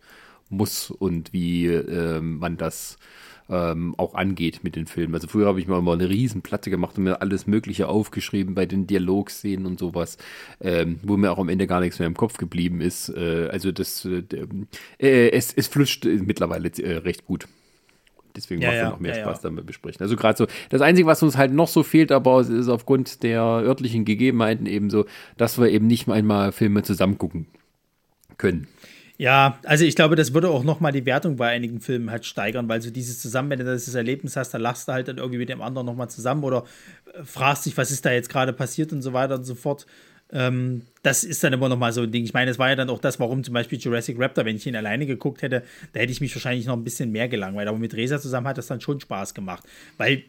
muss 0.49 0.91
und 0.91 1.33
wie 1.33 1.67
äh, 1.67 2.21
man 2.21 2.57
das 2.57 2.99
ähm, 3.53 3.95
auch 3.99 4.15
angeht 4.15 4.61
mit 4.65 4.77
den 4.77 4.87
Filmen. 4.87 5.15
Also 5.15 5.29
früher 5.29 5.47
habe 5.47 5.61
ich 5.61 5.69
mal 5.69 5.83
mal 5.83 5.93
eine 5.93 6.09
Riesenplatte 6.09 6.71
gemacht 6.71 6.97
und 6.97 7.05
mir 7.05 7.21
alles 7.21 7.47
Mögliche 7.47 7.87
aufgeschrieben 7.87 8.55
bei 8.55 8.65
den 8.65 8.87
Dialogszenen 8.87 9.67
und 9.67 9.79
sowas, 9.79 10.17
ähm, 10.61 10.99
wo 11.03 11.19
mir 11.19 11.31
auch 11.31 11.39
am 11.39 11.51
Ende 11.51 11.67
gar 11.67 11.81
nichts 11.81 11.99
mehr 11.99 12.09
im 12.09 12.17
Kopf 12.17 12.39
geblieben 12.39 12.81
ist. 12.81 13.11
Äh, 13.11 13.49
also 13.53 13.71
das, 13.71 14.07
äh, 14.07 14.23
äh 14.99 15.31
es, 15.31 15.53
es 15.53 15.67
flutscht 15.67 16.07
mittlerweile 16.07 16.71
äh, 16.79 16.97
recht 16.97 17.27
gut. 17.27 17.47
Deswegen 18.35 18.63
ja, 18.63 18.69
macht 18.69 18.77
es 18.77 18.83
ja, 18.83 18.91
noch 18.91 19.01
mehr 19.01 19.17
ja, 19.17 19.23
Spaß, 19.23 19.43
damit 19.43 19.67
besprechen. 19.67 20.01
Also 20.01 20.17
gerade 20.17 20.39
so, 20.39 20.47
das 20.71 20.81
Einzige, 20.81 21.07
was 21.07 21.23
uns 21.23 21.37
halt 21.37 21.53
noch 21.53 21.69
so 21.69 21.83
fehlt, 21.83 22.11
aber 22.11 22.41
ist 22.41 22.69
aufgrund 22.69 23.23
der 23.23 23.43
örtlichen 23.43 24.07
Gegebenheiten 24.07 24.65
eben 24.65 24.89
so, 24.89 25.05
dass 25.37 25.59
wir 25.59 25.69
eben 25.69 25.87
nicht 25.87 26.09
einmal 26.09 26.53
Filme 26.53 26.83
zusammen 26.83 27.19
gucken 27.19 27.47
können. 28.39 28.69
Ja, 29.23 29.61
also 29.63 29.85
ich 29.85 29.95
glaube, 29.95 30.17
das 30.17 30.35
würde 30.35 30.51
auch 30.51 30.65
nochmal 30.65 30.91
die 30.91 31.07
Wertung 31.07 31.37
bei 31.37 31.49
einigen 31.49 31.81
Filmen 31.81 32.11
halt 32.11 32.27
steigern, 32.27 32.69
weil 32.69 32.83
so 32.83 32.91
dieses 32.91 33.23
zusammen, 33.23 33.51
wenn 33.51 33.61
du 33.61 33.65
das 33.65 33.95
Erlebnis 33.95 34.35
hast, 34.35 34.53
da 34.53 34.59
lachst 34.59 34.89
du 34.89 34.93
halt 34.93 35.07
dann 35.07 35.19
irgendwie 35.19 35.39
mit 35.39 35.49
dem 35.49 35.63
anderen 35.63 35.87
nochmal 35.87 36.11
zusammen 36.11 36.43
oder 36.43 36.65
äh, 37.15 37.23
fragst 37.23 37.65
dich, 37.65 37.77
was 37.77 37.93
ist 37.93 38.05
da 38.05 38.11
jetzt 38.11 38.29
gerade 38.29 38.53
passiert 38.53 38.93
und 38.93 39.01
so 39.01 39.13
weiter 39.13 39.37
und 39.37 39.45
so 39.45 39.55
fort. 39.55 39.87
Ähm, 40.33 40.83
das 41.03 41.25
ist 41.25 41.43
dann 41.43 41.53
immer 41.53 41.69
noch 41.69 41.79
mal 41.79 41.93
so 41.93 42.03
ein 42.03 42.13
Ding. 42.13 42.25
Ich 42.25 42.33
meine, 42.33 42.51
es 42.51 42.59
war 42.59 42.69
ja 42.69 42.77
dann 42.77 42.89
auch 42.89 43.01
das, 43.01 43.19
warum 43.19 43.43
zum 43.43 43.55
Beispiel 43.55 43.79
Jurassic 43.79 44.17
Raptor, 44.19 44.45
wenn 44.45 44.57
ich 44.57 44.67
ihn 44.67 44.77
alleine 44.77 45.05
geguckt 45.05 45.43
hätte, 45.43 45.65
da 45.93 46.01
hätte 46.01 46.13
ich 46.13 46.21
mich 46.21 46.35
wahrscheinlich 46.35 46.67
noch 46.67 46.77
ein 46.77 46.85
bisschen 46.85 47.11
mehr 47.11 47.29
gelangweilt. 47.29 47.69
Aber 47.69 47.79
mit 47.79 47.95
Resa 47.95 48.21
zusammen 48.21 48.47
hat 48.47 48.59
das 48.59 48.69
dann 48.69 48.81
schon 48.81 49.01
Spaß 49.01 49.35
gemacht. 49.35 49.65
Weil 49.99 50.23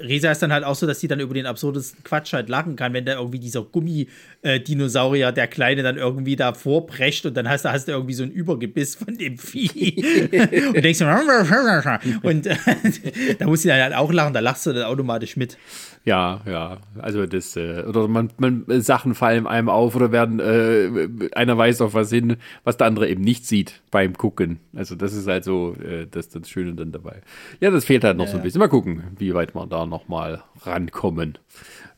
Resa 0.00 0.30
ist 0.30 0.42
dann 0.42 0.52
halt 0.52 0.64
auch 0.64 0.74
so, 0.74 0.86
dass 0.86 1.00
sie 1.00 1.08
dann 1.08 1.20
über 1.20 1.32
den 1.32 1.46
absurdesten 1.46 2.04
Quatsch 2.04 2.32
halt 2.32 2.48
lachen 2.48 2.76
kann, 2.76 2.92
wenn 2.92 3.04
da 3.04 3.14
irgendwie 3.14 3.38
dieser 3.38 3.62
Gummidinosaurier, 3.62 5.32
der 5.32 5.46
Kleine, 5.46 5.82
dann 5.82 5.96
irgendwie 5.96 6.36
da 6.36 6.52
vorprescht 6.52 7.24
und 7.24 7.36
dann 7.36 7.48
hast, 7.48 7.64
du, 7.64 7.70
hast 7.70 7.88
du 7.88 7.92
irgendwie 7.92 8.14
so 8.14 8.24
ein 8.24 8.30
Übergebiss 8.30 8.96
von 8.96 9.16
dem 9.16 9.38
Vieh. 9.38 10.28
und 10.74 10.84
denkst 10.84 10.98
du, 10.98 11.06
und 12.22 12.46
äh, 12.46 12.56
da 13.38 13.46
muss 13.46 13.62
sie 13.62 13.68
dann 13.68 13.80
halt 13.80 13.94
auch 13.94 14.12
lachen, 14.12 14.34
da 14.34 14.40
lachst 14.40 14.66
du 14.66 14.72
dann 14.72 14.84
automatisch 14.84 15.36
mit. 15.36 15.56
Ja, 16.04 16.40
ja. 16.46 16.78
Also 16.98 17.26
das, 17.26 17.56
äh, 17.56 17.82
oder 17.82 18.06
man, 18.06 18.30
man 18.36 18.64
Sachen 18.80 19.14
fallen 19.14 19.46
einem 19.46 19.68
auf 19.68 19.96
oder 19.96 20.12
werden, 20.16 20.40
äh, 20.40 21.28
einer 21.36 21.58
weiß 21.58 21.82
auf 21.82 21.94
was 21.94 22.10
hin, 22.10 22.36
was 22.64 22.76
der 22.76 22.86
andere 22.86 23.08
eben 23.08 23.22
nicht 23.22 23.46
sieht 23.46 23.82
beim 23.90 24.14
Gucken. 24.16 24.60
Also 24.74 24.94
das 24.94 25.12
ist 25.12 25.26
halt 25.26 25.44
so 25.44 25.74
äh, 25.74 26.06
das, 26.10 26.30
das 26.30 26.48
Schöne 26.48 26.74
dann 26.74 26.92
dabei. 26.92 27.20
Ja, 27.60 27.70
das 27.70 27.84
fehlt 27.84 28.04
halt 28.04 28.16
noch 28.16 28.24
ja, 28.24 28.30
so 28.30 28.36
ein 28.38 28.42
bisschen. 28.42 28.58
Mal 28.58 28.68
gucken, 28.68 29.02
wie 29.18 29.34
weit 29.34 29.54
wir 29.54 29.66
da 29.66 29.84
nochmal 29.84 30.42
rankommen. 30.62 31.38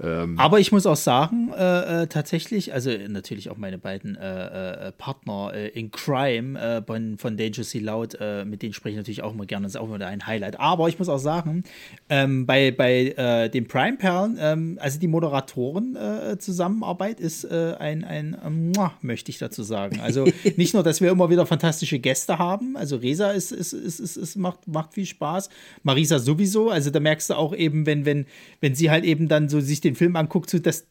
Ähm, 0.00 0.38
Aber 0.38 0.60
ich 0.60 0.70
muss 0.70 0.86
auch 0.86 0.96
sagen, 0.96 1.50
äh, 1.56 2.02
äh, 2.02 2.06
tatsächlich, 2.06 2.72
also 2.72 2.90
natürlich 3.08 3.50
auch 3.50 3.56
meine 3.56 3.78
beiden 3.78 4.16
äh, 4.16 4.88
äh 4.88 4.92
Partner 4.92 5.50
äh, 5.54 5.68
in 5.68 5.90
Crime 5.90 6.56
äh, 6.58 6.82
von, 6.84 7.18
von 7.18 7.36
Dangerously 7.36 7.80
Loud, 7.80 8.16
mit 8.46 8.62
denen 8.62 8.72
spreche 8.72 8.92
ich 8.92 8.98
natürlich 8.98 9.22
auch 9.22 9.34
immer 9.34 9.46
gerne, 9.46 9.64
das 9.64 9.74
ist 9.74 9.80
auch 9.80 9.92
immer 9.92 10.04
ein 10.04 10.26
Highlight. 10.26 10.60
Aber 10.60 10.88
ich 10.88 10.98
muss 10.98 11.08
auch 11.08 11.18
sagen, 11.18 11.64
ähm, 12.08 12.46
bei, 12.46 12.70
bei 12.70 13.48
den 13.52 13.66
Prime-Perlen, 13.66 14.38
ähm, 14.40 14.78
also 14.80 14.98
die 14.98 15.08
Moderatoren-Zusammenarbeit 15.08 17.20
ist 17.20 17.50
ein, 17.50 18.04
ein 18.04 18.36
ähm, 18.44 18.72
möchte 19.00 19.30
ich 19.30 19.38
dazu 19.38 19.62
sagen. 19.62 20.00
Also 20.00 20.26
nicht 20.56 20.74
nur, 20.74 20.82
dass 20.82 21.00
wir 21.00 21.10
immer 21.10 21.30
wieder 21.30 21.46
fantastische 21.46 21.98
Gäste 21.98 22.38
haben, 22.38 22.76
also 22.76 22.96
Resa 22.96 23.30
ist, 23.30 23.52
ist, 23.52 23.72
ist, 23.72 24.00
ist, 24.00 24.16
ist 24.16 24.36
macht, 24.36 24.68
macht 24.68 24.94
viel 24.94 25.06
Spaß, 25.06 25.48
Marisa 25.82 26.18
sowieso, 26.18 26.70
also 26.70 26.90
da 26.90 27.00
merkst 27.00 27.30
du 27.30 27.34
auch 27.34 27.54
eben, 27.54 27.86
wenn, 27.86 28.04
wenn, 28.04 28.26
wenn 28.60 28.74
sie 28.74 28.90
halt 28.90 29.04
eben 29.04 29.28
dann 29.28 29.48
so 29.48 29.60
sich 29.60 29.80
den 29.80 29.87
Film 29.94 30.16
anguckt, 30.16 30.50
so 30.50 30.58
dass 30.58 30.86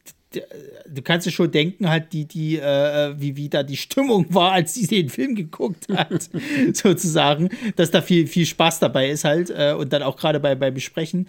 du 0.88 1.02
kannst 1.02 1.26
dir 1.26 1.32
schon 1.32 1.52
denken, 1.52 1.90
halt, 1.90 2.12
die, 2.12 2.26
die, 2.26 2.58
äh, 2.58 3.14
wie, 3.18 3.38
wie 3.38 3.50
da 3.50 3.64
die 3.64 3.78
Stimmung 3.78 4.26
war, 4.34 4.52
als 4.52 4.74
sie 4.74 4.86
den 4.86 5.10
Film 5.10 5.36
geguckt 5.36 5.88
hat, 5.94 6.30
sozusagen, 6.74 7.50
dass 7.76 7.92
da 7.92 8.02
viel, 8.02 8.28
viel 8.28 8.46
Spaß 8.46 8.80
dabei 8.80 9.10
ist 9.10 9.24
halt 9.24 9.50
äh, 9.50 9.74
und 9.78 9.94
dann 9.94 10.04
auch 10.04 10.18
gerade 10.18 10.40
bei, 10.40 10.56
bei 10.56 10.70
Besprechen 10.70 11.28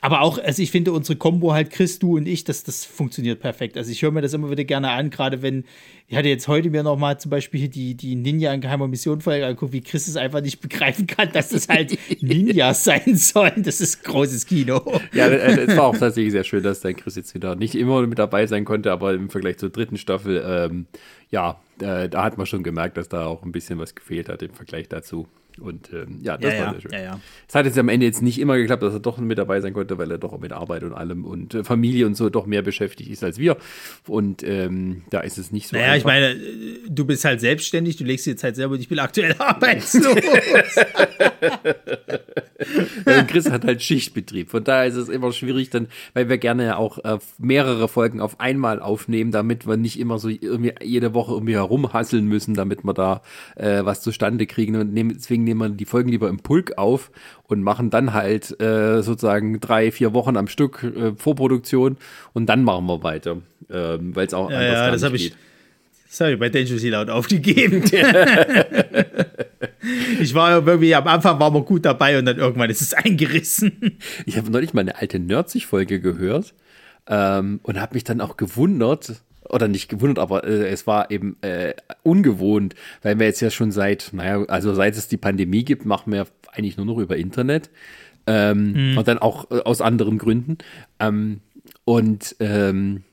aber 0.00 0.20
auch, 0.20 0.38
also 0.38 0.62
ich 0.62 0.70
finde 0.70 0.92
unsere 0.92 1.18
Combo 1.18 1.52
halt, 1.52 1.70
Chris, 1.70 1.98
du 1.98 2.16
und 2.16 2.26
ich, 2.26 2.44
das, 2.44 2.62
das 2.62 2.84
funktioniert 2.84 3.40
perfekt. 3.40 3.76
Also 3.76 3.90
ich 3.90 4.02
höre 4.02 4.10
mir 4.10 4.22
das 4.22 4.32
immer 4.32 4.50
wieder 4.50 4.64
gerne 4.64 4.90
an, 4.90 5.10
gerade 5.10 5.42
wenn, 5.42 5.64
ich 6.06 6.16
hatte 6.16 6.28
jetzt 6.28 6.46
heute 6.46 6.70
mir 6.70 6.82
nochmal 6.82 7.18
zum 7.18 7.30
Beispiel 7.30 7.68
die, 7.68 7.94
die 7.94 8.14
Ninja 8.14 8.52
in 8.52 8.60
geheimer 8.60 8.86
Mission 8.86 9.20
Folge 9.20 9.46
angeguckt, 9.46 9.72
wie 9.72 9.80
Chris 9.80 10.06
es 10.06 10.16
einfach 10.16 10.40
nicht 10.40 10.60
begreifen 10.60 11.06
kann, 11.06 11.30
dass 11.32 11.48
das 11.48 11.68
halt 11.68 11.98
Ninjas 12.22 12.84
sein 12.88 13.16
sollen. 13.16 13.62
Das 13.62 13.80
ist 13.80 14.04
großes 14.04 14.46
Kino. 14.46 14.80
Ja, 15.12 15.26
äh, 15.26 15.66
es 15.66 15.76
war 15.76 15.84
auch 15.84 15.98
tatsächlich 15.98 16.32
sehr 16.32 16.44
schön, 16.44 16.62
dass 16.62 16.80
dein 16.80 16.96
Chris 16.96 17.16
jetzt 17.16 17.34
wieder 17.34 17.56
nicht 17.56 17.74
immer 17.74 18.06
mit 18.06 18.18
dabei 18.18 18.46
sein 18.46 18.64
konnte, 18.64 18.92
aber 18.92 19.14
im 19.14 19.30
Vergleich 19.30 19.58
zur 19.58 19.70
dritten 19.70 19.96
Staffel, 19.96 20.42
ähm, 20.46 20.86
ja, 21.30 21.60
äh, 21.80 22.08
da 22.08 22.24
hat 22.24 22.38
man 22.38 22.46
schon 22.46 22.62
gemerkt, 22.62 22.96
dass 22.96 23.08
da 23.08 23.26
auch 23.26 23.42
ein 23.42 23.52
bisschen 23.52 23.78
was 23.78 23.94
gefehlt 23.94 24.28
hat 24.28 24.42
im 24.42 24.54
Vergleich 24.54 24.88
dazu. 24.88 25.26
Und 25.60 25.92
ähm, 25.92 26.20
ja, 26.22 26.36
das 26.36 26.52
ja, 26.52 26.58
war 26.58 26.66
ja, 26.66 26.72
sehr 26.72 26.80
schön. 26.80 26.92
Ja, 26.92 27.00
ja. 27.00 27.20
Es 27.48 27.54
hat 27.54 27.66
jetzt 27.66 27.78
am 27.78 27.88
Ende 27.88 28.06
jetzt 28.06 28.22
nicht 28.22 28.38
immer 28.38 28.56
geklappt, 28.56 28.82
dass 28.82 28.94
er 28.94 29.00
doch 29.00 29.18
mit 29.18 29.38
dabei 29.38 29.60
sein 29.60 29.72
konnte, 29.72 29.98
weil 29.98 30.10
er 30.10 30.18
doch 30.18 30.38
mit 30.38 30.52
Arbeit 30.52 30.82
und 30.82 30.92
allem 30.92 31.24
und 31.24 31.54
äh, 31.54 31.64
Familie 31.64 32.06
und 32.06 32.14
so 32.16 32.30
doch 32.30 32.46
mehr 32.46 32.62
beschäftigt 32.62 33.10
ist 33.10 33.24
als 33.24 33.38
wir. 33.38 33.56
Und 34.06 34.42
ähm, 34.42 35.02
da 35.10 35.20
ist 35.20 35.38
es 35.38 35.52
nicht 35.52 35.68
so. 35.68 35.76
Naja, 35.76 35.92
einfach. 35.92 35.98
ich 35.98 36.04
meine, 36.04 36.36
du 36.88 37.04
bist 37.04 37.24
halt 37.24 37.40
selbstständig, 37.40 37.96
du 37.96 38.04
legst 38.04 38.26
dir 38.26 38.30
jetzt 38.30 38.44
halt 38.44 38.56
selber, 38.56 38.76
ich 38.76 38.88
bin 38.88 38.98
aktuell 38.98 39.34
arbeitslos. 39.38 40.16
Chris 43.28 43.50
hat 43.50 43.64
halt 43.64 43.82
Schichtbetrieb. 43.82 44.50
Von 44.50 44.64
daher 44.64 44.86
ist 44.86 44.96
es 44.96 45.08
immer 45.08 45.32
schwierig, 45.32 45.70
dann, 45.70 45.88
weil 46.14 46.28
wir 46.28 46.38
gerne 46.38 46.76
auch 46.76 46.98
äh, 47.04 47.18
mehrere 47.38 47.88
Folgen 47.88 48.20
auf 48.20 48.40
einmal 48.40 48.80
aufnehmen, 48.80 49.30
damit 49.30 49.66
wir 49.66 49.76
nicht 49.76 49.98
immer 49.98 50.18
so 50.18 50.28
irgendwie 50.28 50.74
jede 50.82 51.14
Woche 51.14 51.32
irgendwie 51.32 51.54
herumhasseln 51.54 52.26
müssen, 52.26 52.54
damit 52.54 52.84
wir 52.84 52.94
da 52.94 53.22
äh, 53.56 53.84
was 53.84 54.00
zustande 54.00 54.46
kriegen. 54.46 54.76
Und 54.76 54.94
deswegen 54.94 55.44
nehmen 55.48 55.60
wir 55.60 55.68
die 55.70 55.84
Folgen 55.84 56.10
lieber 56.10 56.28
im 56.28 56.38
Pulk 56.38 56.78
auf 56.78 57.10
und 57.44 57.62
machen 57.62 57.90
dann 57.90 58.12
halt 58.12 58.60
äh, 58.60 59.02
sozusagen 59.02 59.60
drei, 59.60 59.90
vier 59.90 60.14
Wochen 60.14 60.36
am 60.36 60.46
Stück 60.48 60.82
äh, 60.82 61.12
Vorproduktion 61.16 61.96
und 62.32 62.46
dann 62.46 62.62
machen 62.64 62.86
wir 62.86 63.02
weiter. 63.02 63.38
Ähm, 63.70 64.14
weil 64.14 64.26
es 64.26 64.34
auch 64.34 64.50
ja, 64.50 64.62
ja, 64.62 64.90
das 64.90 65.02
habe 65.02 65.16
ich. 65.16 65.34
Das 66.10 66.20
habe 66.20 66.32
ich 66.32 66.38
bei 66.38 66.48
Dangerously 66.48 66.88
Loud 66.88 67.10
aufgegeben. 67.10 67.82
ich 70.20 70.34
war 70.34 70.66
irgendwie, 70.66 70.94
am 70.94 71.06
Anfang 71.06 71.38
war 71.38 71.50
man 71.50 71.64
gut 71.66 71.84
dabei 71.84 72.18
und 72.18 72.24
dann 72.24 72.38
irgendwann 72.38 72.70
ist 72.70 72.80
es 72.80 72.94
eingerissen. 72.94 73.98
Ich 74.24 74.38
habe 74.38 74.50
neulich 74.50 74.72
mal 74.72 74.80
eine 74.80 74.96
alte 74.96 75.18
Nerdsich-Folge 75.18 76.00
gehört 76.00 76.54
ähm, 77.08 77.60
und 77.62 77.80
habe 77.80 77.94
mich 77.94 78.04
dann 78.04 78.22
auch 78.22 78.36
gewundert, 78.38 79.22
oder 79.50 79.68
nicht 79.68 79.88
gewundert, 79.88 80.18
aber 80.18 80.44
äh, 80.44 80.68
es 80.68 80.86
war 80.86 81.10
eben 81.10 81.36
äh, 81.42 81.74
ungewohnt, 82.02 82.74
weil 83.02 83.18
wir 83.18 83.26
jetzt 83.26 83.40
ja 83.40 83.50
schon 83.50 83.70
seit, 83.70 84.10
naja, 84.12 84.44
also 84.44 84.74
seit 84.74 84.96
es 84.96 85.08
die 85.08 85.16
Pandemie 85.16 85.64
gibt, 85.64 85.84
machen 85.84 86.12
wir 86.12 86.26
eigentlich 86.52 86.76
nur 86.76 86.86
noch 86.86 86.98
über 86.98 87.16
Internet. 87.16 87.70
Ähm, 88.26 88.92
mhm. 88.92 88.98
Und 88.98 89.08
dann 89.08 89.18
auch 89.18 89.50
äh, 89.50 89.60
aus 89.60 89.80
anderen 89.80 90.18
Gründen. 90.18 90.58
Ähm, 91.00 91.40
und 91.84 92.36
ähm, 92.40 93.04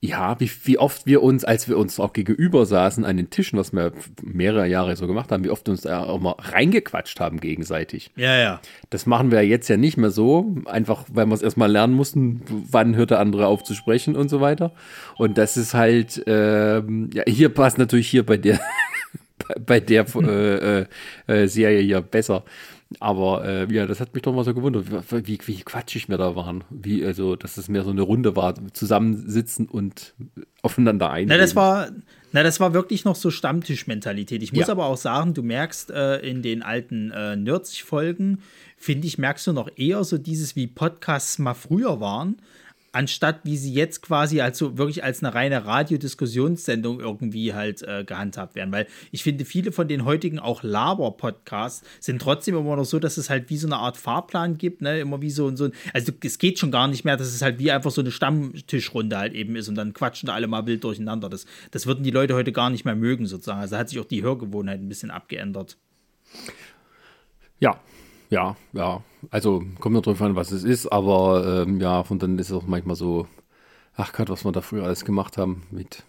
ja, 0.00 0.38
wie, 0.38 0.50
wie 0.64 0.78
oft 0.78 1.06
wir 1.06 1.22
uns, 1.22 1.44
als 1.44 1.68
wir 1.68 1.78
uns 1.78 1.98
auch 1.98 2.12
gegenüber 2.12 2.66
saßen 2.66 3.04
an 3.04 3.16
den 3.16 3.30
Tischen, 3.30 3.58
was 3.58 3.72
wir 3.72 3.92
mehrere 4.22 4.66
Jahre 4.66 4.94
so 4.94 5.06
gemacht 5.06 5.32
haben, 5.32 5.42
wie 5.42 5.50
oft 5.50 5.66
wir 5.66 5.72
uns 5.72 5.80
da 5.82 6.04
auch 6.04 6.20
mal 6.20 6.34
reingequatscht 6.38 7.18
haben 7.18 7.40
gegenseitig. 7.40 8.10
Ja, 8.14 8.36
ja. 8.36 8.60
Das 8.90 9.06
machen 9.06 9.30
wir 9.30 9.42
jetzt 9.42 9.68
ja 9.68 9.78
nicht 9.78 9.96
mehr 9.96 10.10
so, 10.10 10.54
einfach 10.66 11.04
weil 11.08 11.26
wir 11.26 11.34
es 11.34 11.42
erstmal 11.42 11.70
lernen 11.70 11.94
mussten, 11.94 12.42
wann 12.70 12.94
hört 12.94 13.10
der 13.10 13.20
andere 13.20 13.46
auf 13.46 13.64
zu 13.64 13.74
sprechen 13.74 14.16
und 14.16 14.28
so 14.28 14.40
weiter. 14.40 14.72
Und 15.16 15.38
das 15.38 15.56
ist 15.56 15.72
halt, 15.72 16.22
ähm, 16.26 17.08
ja, 17.14 17.22
hier 17.26 17.48
passt 17.48 17.78
natürlich 17.78 18.08
hier 18.08 18.24
bei 18.24 18.36
der, 18.36 18.60
bei 19.66 19.80
der 19.80 20.04
äh, 20.14 20.80
äh, 20.80 20.86
äh, 21.26 21.46
Serie 21.48 21.80
hier 21.80 22.02
besser. 22.02 22.44
Aber 23.00 23.44
äh, 23.44 23.72
ja, 23.72 23.86
das 23.86 23.98
hat 23.98 24.14
mich 24.14 24.22
doch 24.22 24.32
mal 24.32 24.44
so 24.44 24.54
gewundert, 24.54 24.86
wie, 25.26 25.38
wie 25.44 25.56
quatschig 25.56 26.08
wir 26.08 26.18
da 26.18 26.36
waren. 26.36 26.62
Wie, 26.70 27.04
also, 27.04 27.34
dass 27.34 27.56
es 27.56 27.68
mehr 27.68 27.82
so 27.82 27.90
eine 27.90 28.02
Runde 28.02 28.36
war, 28.36 28.54
zusammensitzen 28.72 29.66
und 29.66 30.14
aufeinander 30.62 31.10
ein. 31.10 31.26
Na, 31.26 31.36
das 31.36 31.56
war, 31.56 31.88
na, 32.30 32.44
das 32.44 32.60
war 32.60 32.74
wirklich 32.74 33.04
noch 33.04 33.16
so 33.16 33.30
Stammtischmentalität. 33.30 34.42
Ich 34.42 34.52
muss 34.52 34.68
ja. 34.68 34.72
aber 34.72 34.86
auch 34.86 34.96
sagen, 34.96 35.34
du 35.34 35.42
merkst 35.42 35.90
äh, 35.90 36.18
in 36.18 36.42
den 36.42 36.62
alten 36.62 37.10
äh, 37.10 37.34
Nerds-Folgen, 37.34 38.38
finde 38.76 39.08
ich, 39.08 39.18
merkst 39.18 39.48
du 39.48 39.52
noch 39.52 39.68
eher 39.76 40.04
so 40.04 40.16
dieses, 40.16 40.54
wie 40.54 40.68
Podcasts 40.68 41.40
mal 41.40 41.54
früher 41.54 42.00
waren 42.00 42.36
anstatt 42.92 43.40
wie 43.44 43.56
sie 43.56 43.72
jetzt 43.72 44.02
quasi 44.02 44.40
also 44.40 44.78
wirklich 44.78 45.04
als 45.04 45.22
eine 45.22 45.34
reine 45.34 45.64
Radiodiskussionssendung 45.66 47.00
irgendwie 47.00 47.52
halt 47.54 47.82
äh, 47.82 48.04
gehandhabt 48.04 48.54
werden. 48.54 48.72
Weil 48.72 48.86
ich 49.10 49.22
finde, 49.22 49.44
viele 49.44 49.72
von 49.72 49.88
den 49.88 50.04
heutigen 50.04 50.38
auch 50.38 50.62
Laber-Podcasts 50.62 51.82
sind 52.00 52.22
trotzdem 52.22 52.56
immer 52.56 52.76
noch 52.76 52.84
so, 52.84 52.98
dass 52.98 53.16
es 53.16 53.30
halt 53.30 53.50
wie 53.50 53.56
so 53.56 53.66
eine 53.68 53.76
Art 53.76 53.96
Fahrplan 53.96 54.58
gibt, 54.58 54.82
ne? 54.82 55.00
Immer 55.00 55.20
wie 55.20 55.30
so 55.30 55.46
und 55.46 55.56
so. 55.56 55.70
Also 55.92 56.12
es 56.22 56.38
geht 56.38 56.58
schon 56.58 56.70
gar 56.70 56.88
nicht 56.88 57.04
mehr, 57.04 57.16
dass 57.16 57.28
es 57.28 57.42
halt 57.42 57.58
wie 57.58 57.70
einfach 57.70 57.90
so 57.90 58.00
eine 58.00 58.10
Stammtischrunde 58.10 59.18
halt 59.18 59.34
eben 59.34 59.56
ist 59.56 59.68
und 59.68 59.74
dann 59.74 59.92
quatschen 59.92 60.28
da 60.28 60.34
alle 60.34 60.46
mal 60.46 60.66
wild 60.66 60.84
durcheinander. 60.84 61.28
Das, 61.28 61.46
das 61.70 61.86
würden 61.86 62.04
die 62.04 62.10
Leute 62.10 62.34
heute 62.34 62.52
gar 62.52 62.70
nicht 62.70 62.84
mehr 62.84 62.96
mögen, 62.96 63.26
sozusagen. 63.26 63.60
Also 63.60 63.76
hat 63.76 63.88
sich 63.88 64.00
auch 64.00 64.04
die 64.04 64.22
Hörgewohnheit 64.22 64.80
ein 64.80 64.88
bisschen 64.88 65.10
abgeändert. 65.10 65.76
Ja, 67.58 67.80
ja, 68.30 68.56
ja. 68.72 69.02
Also 69.30 69.62
kommt 69.80 69.94
nur 69.94 70.02
drauf 70.02 70.22
an, 70.22 70.36
was 70.36 70.52
es 70.52 70.64
ist, 70.64 70.86
aber 70.86 71.62
ähm, 71.62 71.80
ja, 71.80 72.04
von 72.04 72.18
dann 72.18 72.38
ist 72.38 72.50
es 72.50 72.56
auch 72.56 72.66
manchmal 72.66 72.96
so, 72.96 73.26
ach 73.96 74.12
Gott, 74.12 74.28
was 74.30 74.44
wir 74.44 74.52
da 74.52 74.60
früher 74.60 74.84
alles 74.84 75.04
gemacht 75.04 75.38
haben, 75.38 75.62
mit 75.70 76.04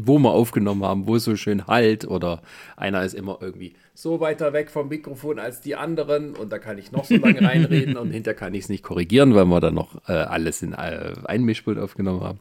wo 0.00 0.18
wir 0.18 0.30
aufgenommen 0.30 0.84
haben, 0.84 1.06
wo 1.06 1.16
es 1.16 1.24
so 1.24 1.36
schön 1.36 1.66
halt 1.66 2.06
oder 2.06 2.42
einer 2.76 3.02
ist 3.04 3.14
immer 3.14 3.38
irgendwie 3.40 3.74
so 4.00 4.20
weiter 4.20 4.52
weg 4.52 4.70
vom 4.70 4.88
Mikrofon 4.88 5.40
als 5.40 5.60
die 5.60 5.74
anderen 5.74 6.36
und 6.36 6.52
da 6.52 6.58
kann 6.58 6.78
ich 6.78 6.92
noch 6.92 7.04
so 7.04 7.16
lange 7.16 7.42
reinreden 7.42 7.96
und 7.96 8.12
hinterher 8.12 8.38
kann 8.38 8.54
ich 8.54 8.62
es 8.62 8.68
nicht 8.68 8.84
korrigieren, 8.84 9.34
weil 9.34 9.46
wir 9.46 9.58
dann 9.58 9.74
noch 9.74 9.96
äh, 10.08 10.12
alles 10.12 10.62
in 10.62 10.72
äh, 10.72 11.14
ein 11.24 11.42
Mischpult 11.42 11.78
aufgenommen 11.78 12.20
haben. 12.20 12.38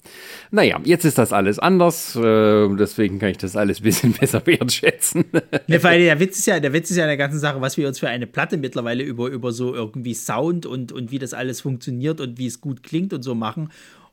Naja, 0.52 0.80
jetzt 0.84 1.04
ist 1.04 1.18
das 1.18 1.34
alles 1.34 1.58
anders, 1.58 2.16
äh, 2.16 2.70
deswegen 2.76 3.18
kann 3.18 3.30
ich 3.30 3.40
das 3.40 3.56
alles 3.56 3.80
ein 3.80 3.84
bisschen 3.84 4.14
besser 4.20 4.46
wertschätzen. 4.46 5.26
ne, 5.32 5.84
weil 5.84 6.00
der 6.00 6.20
Witz 6.20 6.38
ist 6.38 6.46
ja, 6.46 6.60
der 6.60 6.74
Witz 6.74 6.92
ist 6.92 6.98
ja 6.98 7.06
in 7.06 7.10
der 7.10 7.18
ganzen 7.18 7.40
Sache, 7.40 7.60
was 7.60 7.76
wir 7.76 7.88
uns 7.88 7.98
für 7.98 8.08
eine 8.08 8.28
Platte 8.28 8.58
mittlerweile 8.58 9.04
über, 9.04 9.28
über 9.28 9.52
so 9.52 9.74
irgendwie 9.74 10.14
Sound 10.14 10.68
und, 10.68 10.92
und 10.92 11.10
wie 11.10 11.18
das 11.18 11.34
alles 11.34 11.62
funktioniert 11.62 12.22
und 12.22 12.38
wie 12.38 12.46
es 12.46 12.62
gut 12.62 12.84
klingt 12.84 13.14
und 13.14 13.24
so 13.24 13.34
machen. 13.34 13.72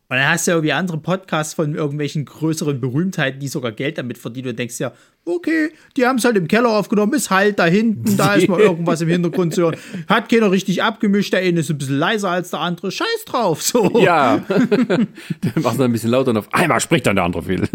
Und 0.09 0.17
dann 0.17 0.29
hast 0.29 0.47
du 0.47 0.51
ja 0.51 0.57
irgendwie 0.59 0.73
andere 0.73 0.99
Podcasts 0.99 1.55
von 1.55 1.75
irgendwelchen 1.75 2.27
größeren 2.27 2.79
Berühmtheiten, 2.79 3.41
die 3.41 3.49
sogar 3.49 3.73
Geld 3.73 3.97
damit 3.97 4.19
verdienen. 4.19 4.51
Und 4.51 4.59
denkst 4.59 4.79
ja, 4.79 4.93
okay, 5.25 5.71
die 5.97 6.05
haben 6.05 6.19
es 6.19 6.25
halt 6.25 6.37
im 6.37 6.47
Keller 6.47 6.69
aufgenommen, 6.69 7.15
ist 7.15 7.31
halt 7.31 7.59
da 7.59 7.65
hinten, 7.65 8.17
da 8.19 8.35
ist 8.35 8.49
mal 8.49 8.61
irgendwas 8.61 9.01
im 9.01 9.09
Hintergrund 9.09 9.55
zu 9.55 9.63
hören. 9.63 9.77
Hat 10.07 10.29
keiner 10.29 10.51
richtig 10.51 10.83
abgemischt, 10.83 11.33
der 11.33 11.41
eine 11.41 11.61
ist 11.61 11.71
ein 11.71 11.79
bisschen 11.79 11.99
leiser 11.99 12.31
als 12.31 12.51
der 12.51 12.61
andere. 12.61 12.91
Scheiß 12.91 13.25
drauf, 13.25 13.63
so. 13.63 13.99
Ja. 13.99 14.45
dann 14.49 15.09
machst 15.57 15.79
du 15.79 15.85
ein 15.85 15.93
bisschen 15.93 16.11
lauter 16.11 16.31
und 16.31 16.37
auf 16.37 16.53
einmal 16.53 16.81
spricht 16.81 17.07
dann 17.07 17.17
der 17.17 17.25
andere 17.25 17.43
viel. 17.43 17.67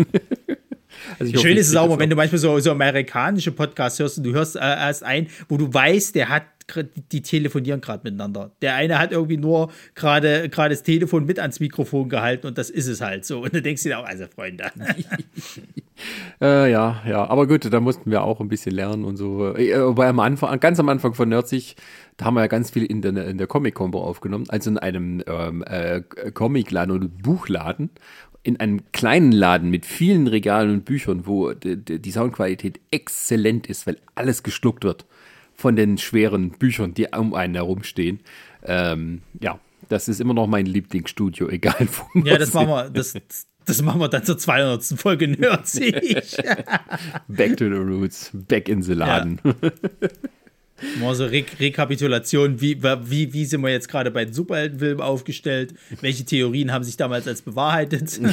Also 1.18 1.40
Schön 1.40 1.58
ist 1.58 1.70
es 1.70 1.76
auch, 1.76 1.98
wenn 1.98 2.10
du 2.10 2.16
manchmal 2.16 2.40
so, 2.40 2.60
so 2.60 2.72
amerikanische 2.72 3.52
Podcasts 3.52 4.00
hörst 4.00 4.18
und 4.20 4.26
du 4.26 4.34
hörst 4.34 4.56
äh, 4.56 4.60
erst 4.60 5.04
ein, 5.04 5.28
wo 5.48 5.58
du 5.58 5.74
weißt, 5.74 6.14
der 6.14 6.30
hat 6.30 6.44
die 7.12 7.22
telefonieren 7.22 7.82
gerade 7.82 8.02
miteinander. 8.04 8.52
Der 8.62 8.76
eine 8.76 9.00
hat 9.00 9.12
irgendwie 9.12 9.38
nur 9.38 9.72
gerade 9.96 10.50
gerade 10.50 10.74
das 10.74 10.84
Telefon 10.84 11.26
mit 11.26 11.40
ans 11.40 11.60
Mikrofon 11.60 12.10
gehalten 12.10 12.48
und 12.48 12.58
das 12.58 12.70
ist 12.70 12.88
es 12.88 13.02
halt 13.02 13.26
so. 13.26 13.44
Und 13.44 13.54
du 13.54 13.62
denkst 13.62 13.84
dir 13.84 14.00
auch, 14.00 14.06
also 14.06 14.26
Freunde. 14.28 14.72
äh, 16.42 16.72
ja, 16.72 17.02
ja, 17.08 17.26
aber 17.30 17.48
gut, 17.48 17.72
da 17.72 17.80
mussten 17.80 18.12
wir 18.12 18.24
auch 18.24 18.40
ein 18.40 18.50
bisschen 18.50 18.74
lernen 18.74 19.06
und 19.06 19.18
so. 19.18 19.56
Äh, 19.56 19.80
wobei 19.82 20.08
am 20.08 20.20
Anfang, 20.20 20.60
ganz 20.60 20.80
am 20.80 20.90
Anfang 20.90 21.14
von 21.14 21.30
Nerdsich, 21.30 21.76
da 22.18 22.26
haben 22.26 22.34
wir 22.36 22.42
ja 22.42 22.48
ganz 22.48 22.72
viel 22.72 22.86
in 22.86 23.02
der, 23.02 23.28
in 23.28 23.38
der 23.38 23.48
Comic-Combo 23.48 24.02
aufgenommen, 24.02 24.46
also 24.50 24.70
in 24.70 24.78
einem 24.78 25.24
ähm, 25.28 25.64
äh, 25.66 26.02
Comicladen 26.02 26.96
oder 26.96 27.08
Buchladen 27.08 27.90
in 28.44 28.60
einem 28.60 28.82
kleinen 28.92 29.32
Laden 29.32 29.70
mit 29.70 29.86
vielen 29.86 30.28
Regalen 30.28 30.72
und 30.72 30.86
Büchern, 30.86 31.28
wo 31.28 31.54
die 31.54 32.12
Soundqualität 32.12 32.80
exzellent 32.90 33.68
ist, 33.68 33.86
weil 33.86 33.98
alles 34.16 34.44
geschluckt 34.44 34.84
wird 34.84 35.06
von 35.60 35.76
den 35.76 35.98
schweren 35.98 36.52
Büchern, 36.52 36.94
die 36.94 37.08
um 37.08 37.34
einen 37.34 37.56
herumstehen. 37.56 38.22
Ähm, 38.64 39.22
ja, 39.42 39.60
das 39.90 40.08
ist 40.08 40.22
immer 40.22 40.34
noch 40.34 40.48
mein 40.48 40.66
Lieblingsstudio, 40.66 41.50
egal 41.50 41.88
wo. 42.14 42.20
Ja, 42.22 42.38
das 42.38 42.54
machen 42.54 42.70
wir, 42.70 42.90
das, 42.90 43.14
das 43.66 43.82
machen 43.82 44.00
wir 44.00 44.08
dann 44.08 44.24
zur 44.24 44.38
200. 44.38 44.84
Folge 44.98 45.28
Nerdsig. 45.28 46.38
back 47.28 47.58
to 47.58 47.66
the 47.66 47.76
roots, 47.76 48.32
back 48.34 48.70
in 48.70 48.82
the 48.82 48.94
Laden. 48.94 49.40
Ja. 49.44 49.52
Mal 51.00 51.16
so 51.16 51.26
Re 51.26 51.44
Rekapitulation, 51.60 52.62
wie, 52.62 52.82
wie, 52.82 53.34
wie 53.34 53.46
sind 53.46 53.62
wir 53.62 53.70
jetzt 53.70 53.88
gerade 53.88 54.12
bei 54.12 54.26
den 54.26 54.34
Superheldenfilmen 54.34 55.02
aufgestellt? 55.02 55.74
Welche 56.02 56.26
Theorien 56.26 56.72
haben 56.72 56.84
sich 56.84 56.98
damals 56.98 57.28
als 57.28 57.42
bewahrheitet? 57.42 58.20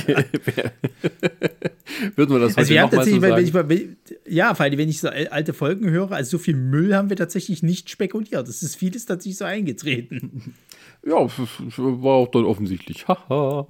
Würden 2.16 2.30
wir 2.34 2.40
das 2.40 2.58
also 2.58 2.70
wir 2.70 2.82
haben 2.82 2.90
tatsächlich, 2.90 3.22
so 3.22 3.28
wenn 3.28 3.44
ich 3.44 3.52
mal, 3.52 3.66
ja, 4.28 4.54
vor 4.54 4.64
allem, 4.64 4.78
wenn 4.78 4.88
ich 4.88 5.00
so 5.00 5.08
alte 5.08 5.52
Folgen 5.52 5.90
höre, 5.90 6.12
also 6.12 6.36
so 6.36 6.38
viel 6.38 6.56
Müll 6.56 6.94
haben 6.94 7.10
wir 7.10 7.16
tatsächlich 7.16 7.62
nicht 7.62 7.90
spekuliert. 7.90 8.48
Das 8.48 8.62
ist 8.62 8.76
vieles 8.76 9.06
tatsächlich 9.06 9.38
so 9.38 9.44
eingetreten. 9.44 10.54
Ja, 11.04 11.14
war 11.16 12.14
auch 12.14 12.28
dann 12.28 12.44
offensichtlich. 12.44 13.06
Haha. 13.08 13.66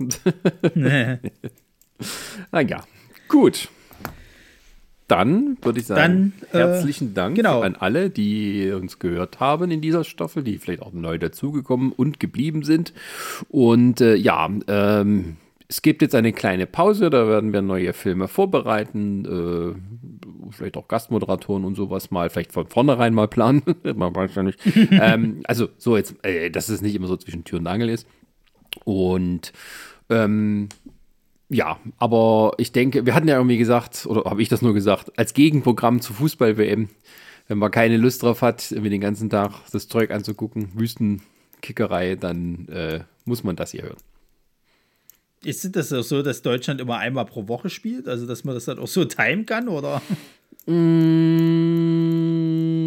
naja, 2.51 2.85
gut 3.29 3.69
dann 5.09 5.57
würde 5.63 5.81
ich 5.81 5.87
sagen, 5.87 6.33
dann, 6.51 6.61
äh, 6.61 6.65
herzlichen 6.65 7.15
Dank 7.15 7.37
genau. 7.37 7.61
an 7.61 7.77
alle, 7.77 8.11
die 8.11 8.71
uns 8.73 8.99
gehört 8.99 9.41
haben 9.41 9.71
in 9.71 9.81
dieser 9.81 10.05
Staffel, 10.05 10.43
die 10.43 10.59
vielleicht 10.59 10.83
auch 10.83 10.93
neu 10.93 11.19
dazugekommen 11.19 11.93
und 11.93 12.19
geblieben 12.19 12.65
sind. 12.65 12.93
Und 13.49 14.01
äh, 14.01 14.17
ja, 14.17 14.51
ähm, 14.67 15.37
es 15.69 15.83
gibt 15.83 16.03
jetzt 16.03 16.15
eine 16.15 16.33
kleine 16.33 16.67
Pause, 16.67 17.11
da 17.11 17.27
werden 17.29 17.53
wir 17.53 17.63
neue 17.63 17.93
Filme 17.93 18.29
vorbereiten, 18.29 19.25
äh, 19.25 20.53
vielleicht 20.53 20.77
auch 20.77 20.89
Gastmoderatoren 20.89 21.65
und 21.65 21.75
sowas 21.75 22.11
mal, 22.11 22.31
vielleicht 22.31 22.53
von 22.53 22.67
vornherein 22.67 23.15
mal 23.15 23.29
planen, 23.29 23.63
man 23.95 24.15
weiß 24.15 24.35
ja 24.35 24.43
nicht. 24.43 24.61
ähm, 24.91 25.41
also 25.45 25.69
so 25.77 25.97
jetzt, 25.97 26.17
äh, 26.25 26.51
dass 26.51 26.69
es 26.69 26.83
nicht 26.83 26.95
immer 26.95 27.09
so 27.09 27.17
zwischen 27.17 27.45
Tür 27.45 27.59
und 27.59 27.67
Angel 27.67 27.89
ist. 27.89 28.07
Und 28.85 29.53
ähm, 30.11 30.69
ja, 31.49 31.79
aber 31.99 32.55
ich 32.59 32.73
denke, 32.73 33.07
wir 33.07 33.15
hatten 33.15 33.29
ja 33.29 33.37
irgendwie 33.37 33.59
gesagt, 33.59 34.07
oder 34.07 34.29
habe 34.29 34.43
ich 34.43 34.49
das 34.49 34.63
nur 34.63 34.75
gesagt, 34.75 35.17
als 35.17 35.33
Gegenprogramm 35.33 36.01
zu 36.01 36.13
Fußball-WM, 36.13 36.89
wenn 37.47 37.59
man 37.59 37.71
keine 37.71 37.97
Lust 37.97 38.25
drauf 38.25 38.43
hat, 38.43 38.73
mir 38.73 38.91
den 38.91 39.01
ganzen 39.01 39.31
Tag 39.31 39.53
das 39.71 39.87
Zeug 39.87 40.11
anzugucken, 40.11 40.71
Wüstenkickerei, 40.75 42.17
dann 42.17 42.67
äh, 42.69 43.05
muss 43.25 43.45
man 43.45 43.55
das 43.55 43.71
hier 43.71 43.83
hören. 43.83 43.99
Ist 45.45 45.77
das 45.77 45.93
auch 45.93 46.03
so, 46.03 46.23
dass 46.23 46.43
Deutschland 46.43 46.81
immer 46.81 46.99
einmal 46.99 47.27
pro 47.27 47.47
Woche 47.47 47.71
spielt? 47.71 48.09
Also, 48.09 48.27
dass 48.27 48.43
man 48.43 48.57
das 48.57 48.65
dann 48.65 48.81
auch 48.81 48.89
so 48.89 49.05
timen 49.05 49.47
kann, 49.47 49.69
oder? 49.69 50.03
Mm, 50.67 51.77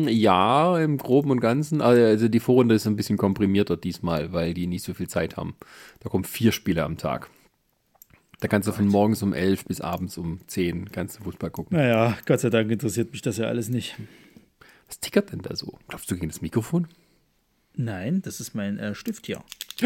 ja, 0.09 0.77
im 0.79 0.97
Groben 0.97 1.31
und 1.31 1.39
Ganzen. 1.39 1.79
Also, 1.81 2.27
die 2.27 2.41
Vorrunde 2.41 2.75
ist 2.75 2.85
ein 2.87 2.97
bisschen 2.97 3.17
komprimierter 3.17 3.77
diesmal, 3.77 4.33
weil 4.33 4.53
die 4.53 4.67
nicht 4.67 4.83
so 4.83 4.93
viel 4.93 5.07
Zeit 5.07 5.37
haben. 5.37 5.55
Da 6.01 6.09
kommen 6.09 6.25
vier 6.25 6.51
Spiele 6.51 6.83
am 6.83 6.97
Tag. 6.97 7.29
Da 8.39 8.47
kannst 8.47 8.67
du 8.67 8.71
von 8.71 8.87
morgens 8.87 9.21
um 9.21 9.33
11 9.33 9.65
bis 9.65 9.81
abends 9.81 10.17
um 10.17 10.39
10 10.47 10.91
kannst 10.91 11.19
du 11.19 11.23
Fußball 11.23 11.51
gucken. 11.51 11.77
Naja, 11.77 12.17
Gott 12.25 12.39
sei 12.39 12.49
Dank 12.49 12.71
interessiert 12.71 13.11
mich 13.11 13.21
das 13.21 13.37
ja 13.37 13.47
alles 13.47 13.69
nicht. 13.69 13.95
Was 14.87 14.99
tickert 14.99 15.31
denn 15.31 15.41
da 15.41 15.55
so? 15.55 15.77
Glaubst 15.87 16.09
du 16.09 16.15
gegen 16.15 16.29
das 16.29 16.41
Mikrofon? 16.41 16.87
Nein, 17.75 18.21
das 18.21 18.39
ist 18.39 18.55
mein 18.55 18.79
äh, 18.79 18.95
Stift 18.95 19.25
hier. 19.25 19.43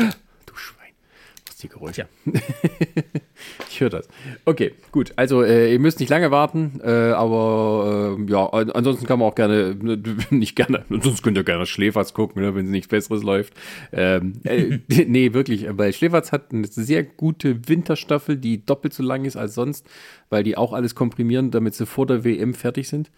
Die 1.64 1.70
Geräusche. 1.70 2.08
ich 3.70 3.80
höre 3.80 3.90
das. 3.90 4.10
Okay, 4.44 4.74
gut. 4.92 5.14
Also 5.16 5.44
äh, 5.44 5.72
ihr 5.72 5.80
müsst 5.80 6.02
nicht 6.02 6.10
lange 6.10 6.30
warten, 6.30 6.82
äh, 6.84 6.90
aber 6.90 8.18
äh, 8.20 8.32
ja, 8.32 8.50
ansonsten 8.50 9.08
kann 9.08 9.20
man 9.20 9.30
auch 9.30 9.36
gerne, 9.36 9.76
nicht 10.30 10.58
gerne, 10.58 10.84
sonst 10.90 11.24
könnt 11.24 11.38
ihr 11.38 11.46
gerne 11.46 11.66
Schläferz 11.66 12.14
gucken, 12.14 12.42
ne, 12.42 12.54
wenn 12.54 12.66
es 12.66 12.72
nichts 12.72 12.90
Besseres 12.90 13.24
läuft. 13.24 13.54
Ähm, 13.94 14.34
äh, 14.44 14.80
nee, 15.08 15.34
wirklich, 15.34 15.66
weil 15.70 15.94
Schläferz 15.94 16.34
hat 16.34 16.52
eine 16.52 16.68
sehr 16.68 17.04
gute 17.04 17.70
Winterstaffel, 17.70 18.36
die 18.36 18.66
doppelt 18.66 18.94
so 18.94 19.02
lang 19.02 19.24
ist 19.24 19.38
als 19.38 19.56
sonst, 19.56 19.88
weil 20.30 20.44
die 20.44 20.58
auch 20.58 20.74
alles 20.74 20.96
komprimieren, 20.96 21.50
damit 21.50 21.76
sie 21.76 21.86
vor 21.86 22.06
der 22.06 22.26
WM 22.26 22.54
fertig 22.54 22.90
sind. 22.90 23.10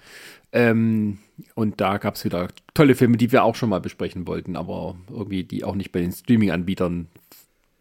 Ähm, 0.52 1.18
und 1.56 1.82
da 1.82 1.98
gab 1.98 2.16
es 2.16 2.24
wieder 2.24 2.48
tolle 2.76 2.96
Filme, 2.96 3.18
die 3.18 3.32
wir 3.32 3.44
auch 3.44 3.56
schon 3.56 3.70
mal 3.70 3.82
besprechen 3.82 4.28
wollten, 4.28 4.56
aber 4.56 4.96
irgendwie 5.10 5.44
die 5.44 5.64
auch 5.64 5.76
nicht 5.76 5.92
bei 5.92 6.00
den 6.00 6.12
Streaming-Anbietern 6.12 7.08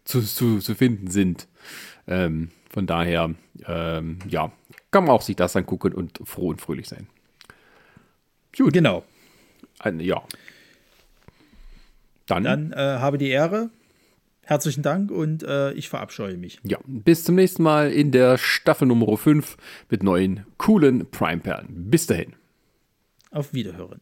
zu, 0.05 0.21
zu, 0.21 0.59
zu 0.59 0.75
finden 0.75 1.09
sind. 1.09 1.47
Ähm, 2.07 2.51
von 2.69 2.87
daher, 2.87 3.33
ähm, 3.67 4.19
ja, 4.27 4.51
kann 4.91 5.03
man 5.05 5.13
auch 5.13 5.21
sich 5.21 5.35
das 5.35 5.55
angucken 5.55 5.93
und 5.93 6.19
froh 6.23 6.49
und 6.49 6.61
fröhlich 6.61 6.87
sein. 6.87 7.07
Gut. 8.55 8.73
Genau. 8.73 9.03
Ein, 9.79 9.99
ja. 9.99 10.23
Dann, 12.27 12.43
Dann 12.43 12.71
äh, 12.71 12.77
habe 12.77 13.17
die 13.17 13.29
Ehre. 13.29 13.69
Herzlichen 14.43 14.83
Dank 14.83 15.09
und 15.09 15.41
äh, 15.41 15.71
ich 15.73 15.89
verabscheue 15.89 16.37
mich. 16.37 16.59
Ja, 16.63 16.77
bis 16.85 17.23
zum 17.23 17.33
nächsten 17.33 17.63
Mal 17.63 17.91
in 17.91 18.11
der 18.11 18.37
Staffel 18.37 18.87
Nummer 18.87 19.17
5 19.17 19.57
mit 19.89 20.03
neuen 20.03 20.45
coolen 20.59 21.09
Prime-Perlen. 21.09 21.89
Bis 21.89 22.05
dahin. 22.05 22.33
Auf 23.31 23.53
Wiederhören. 23.53 24.01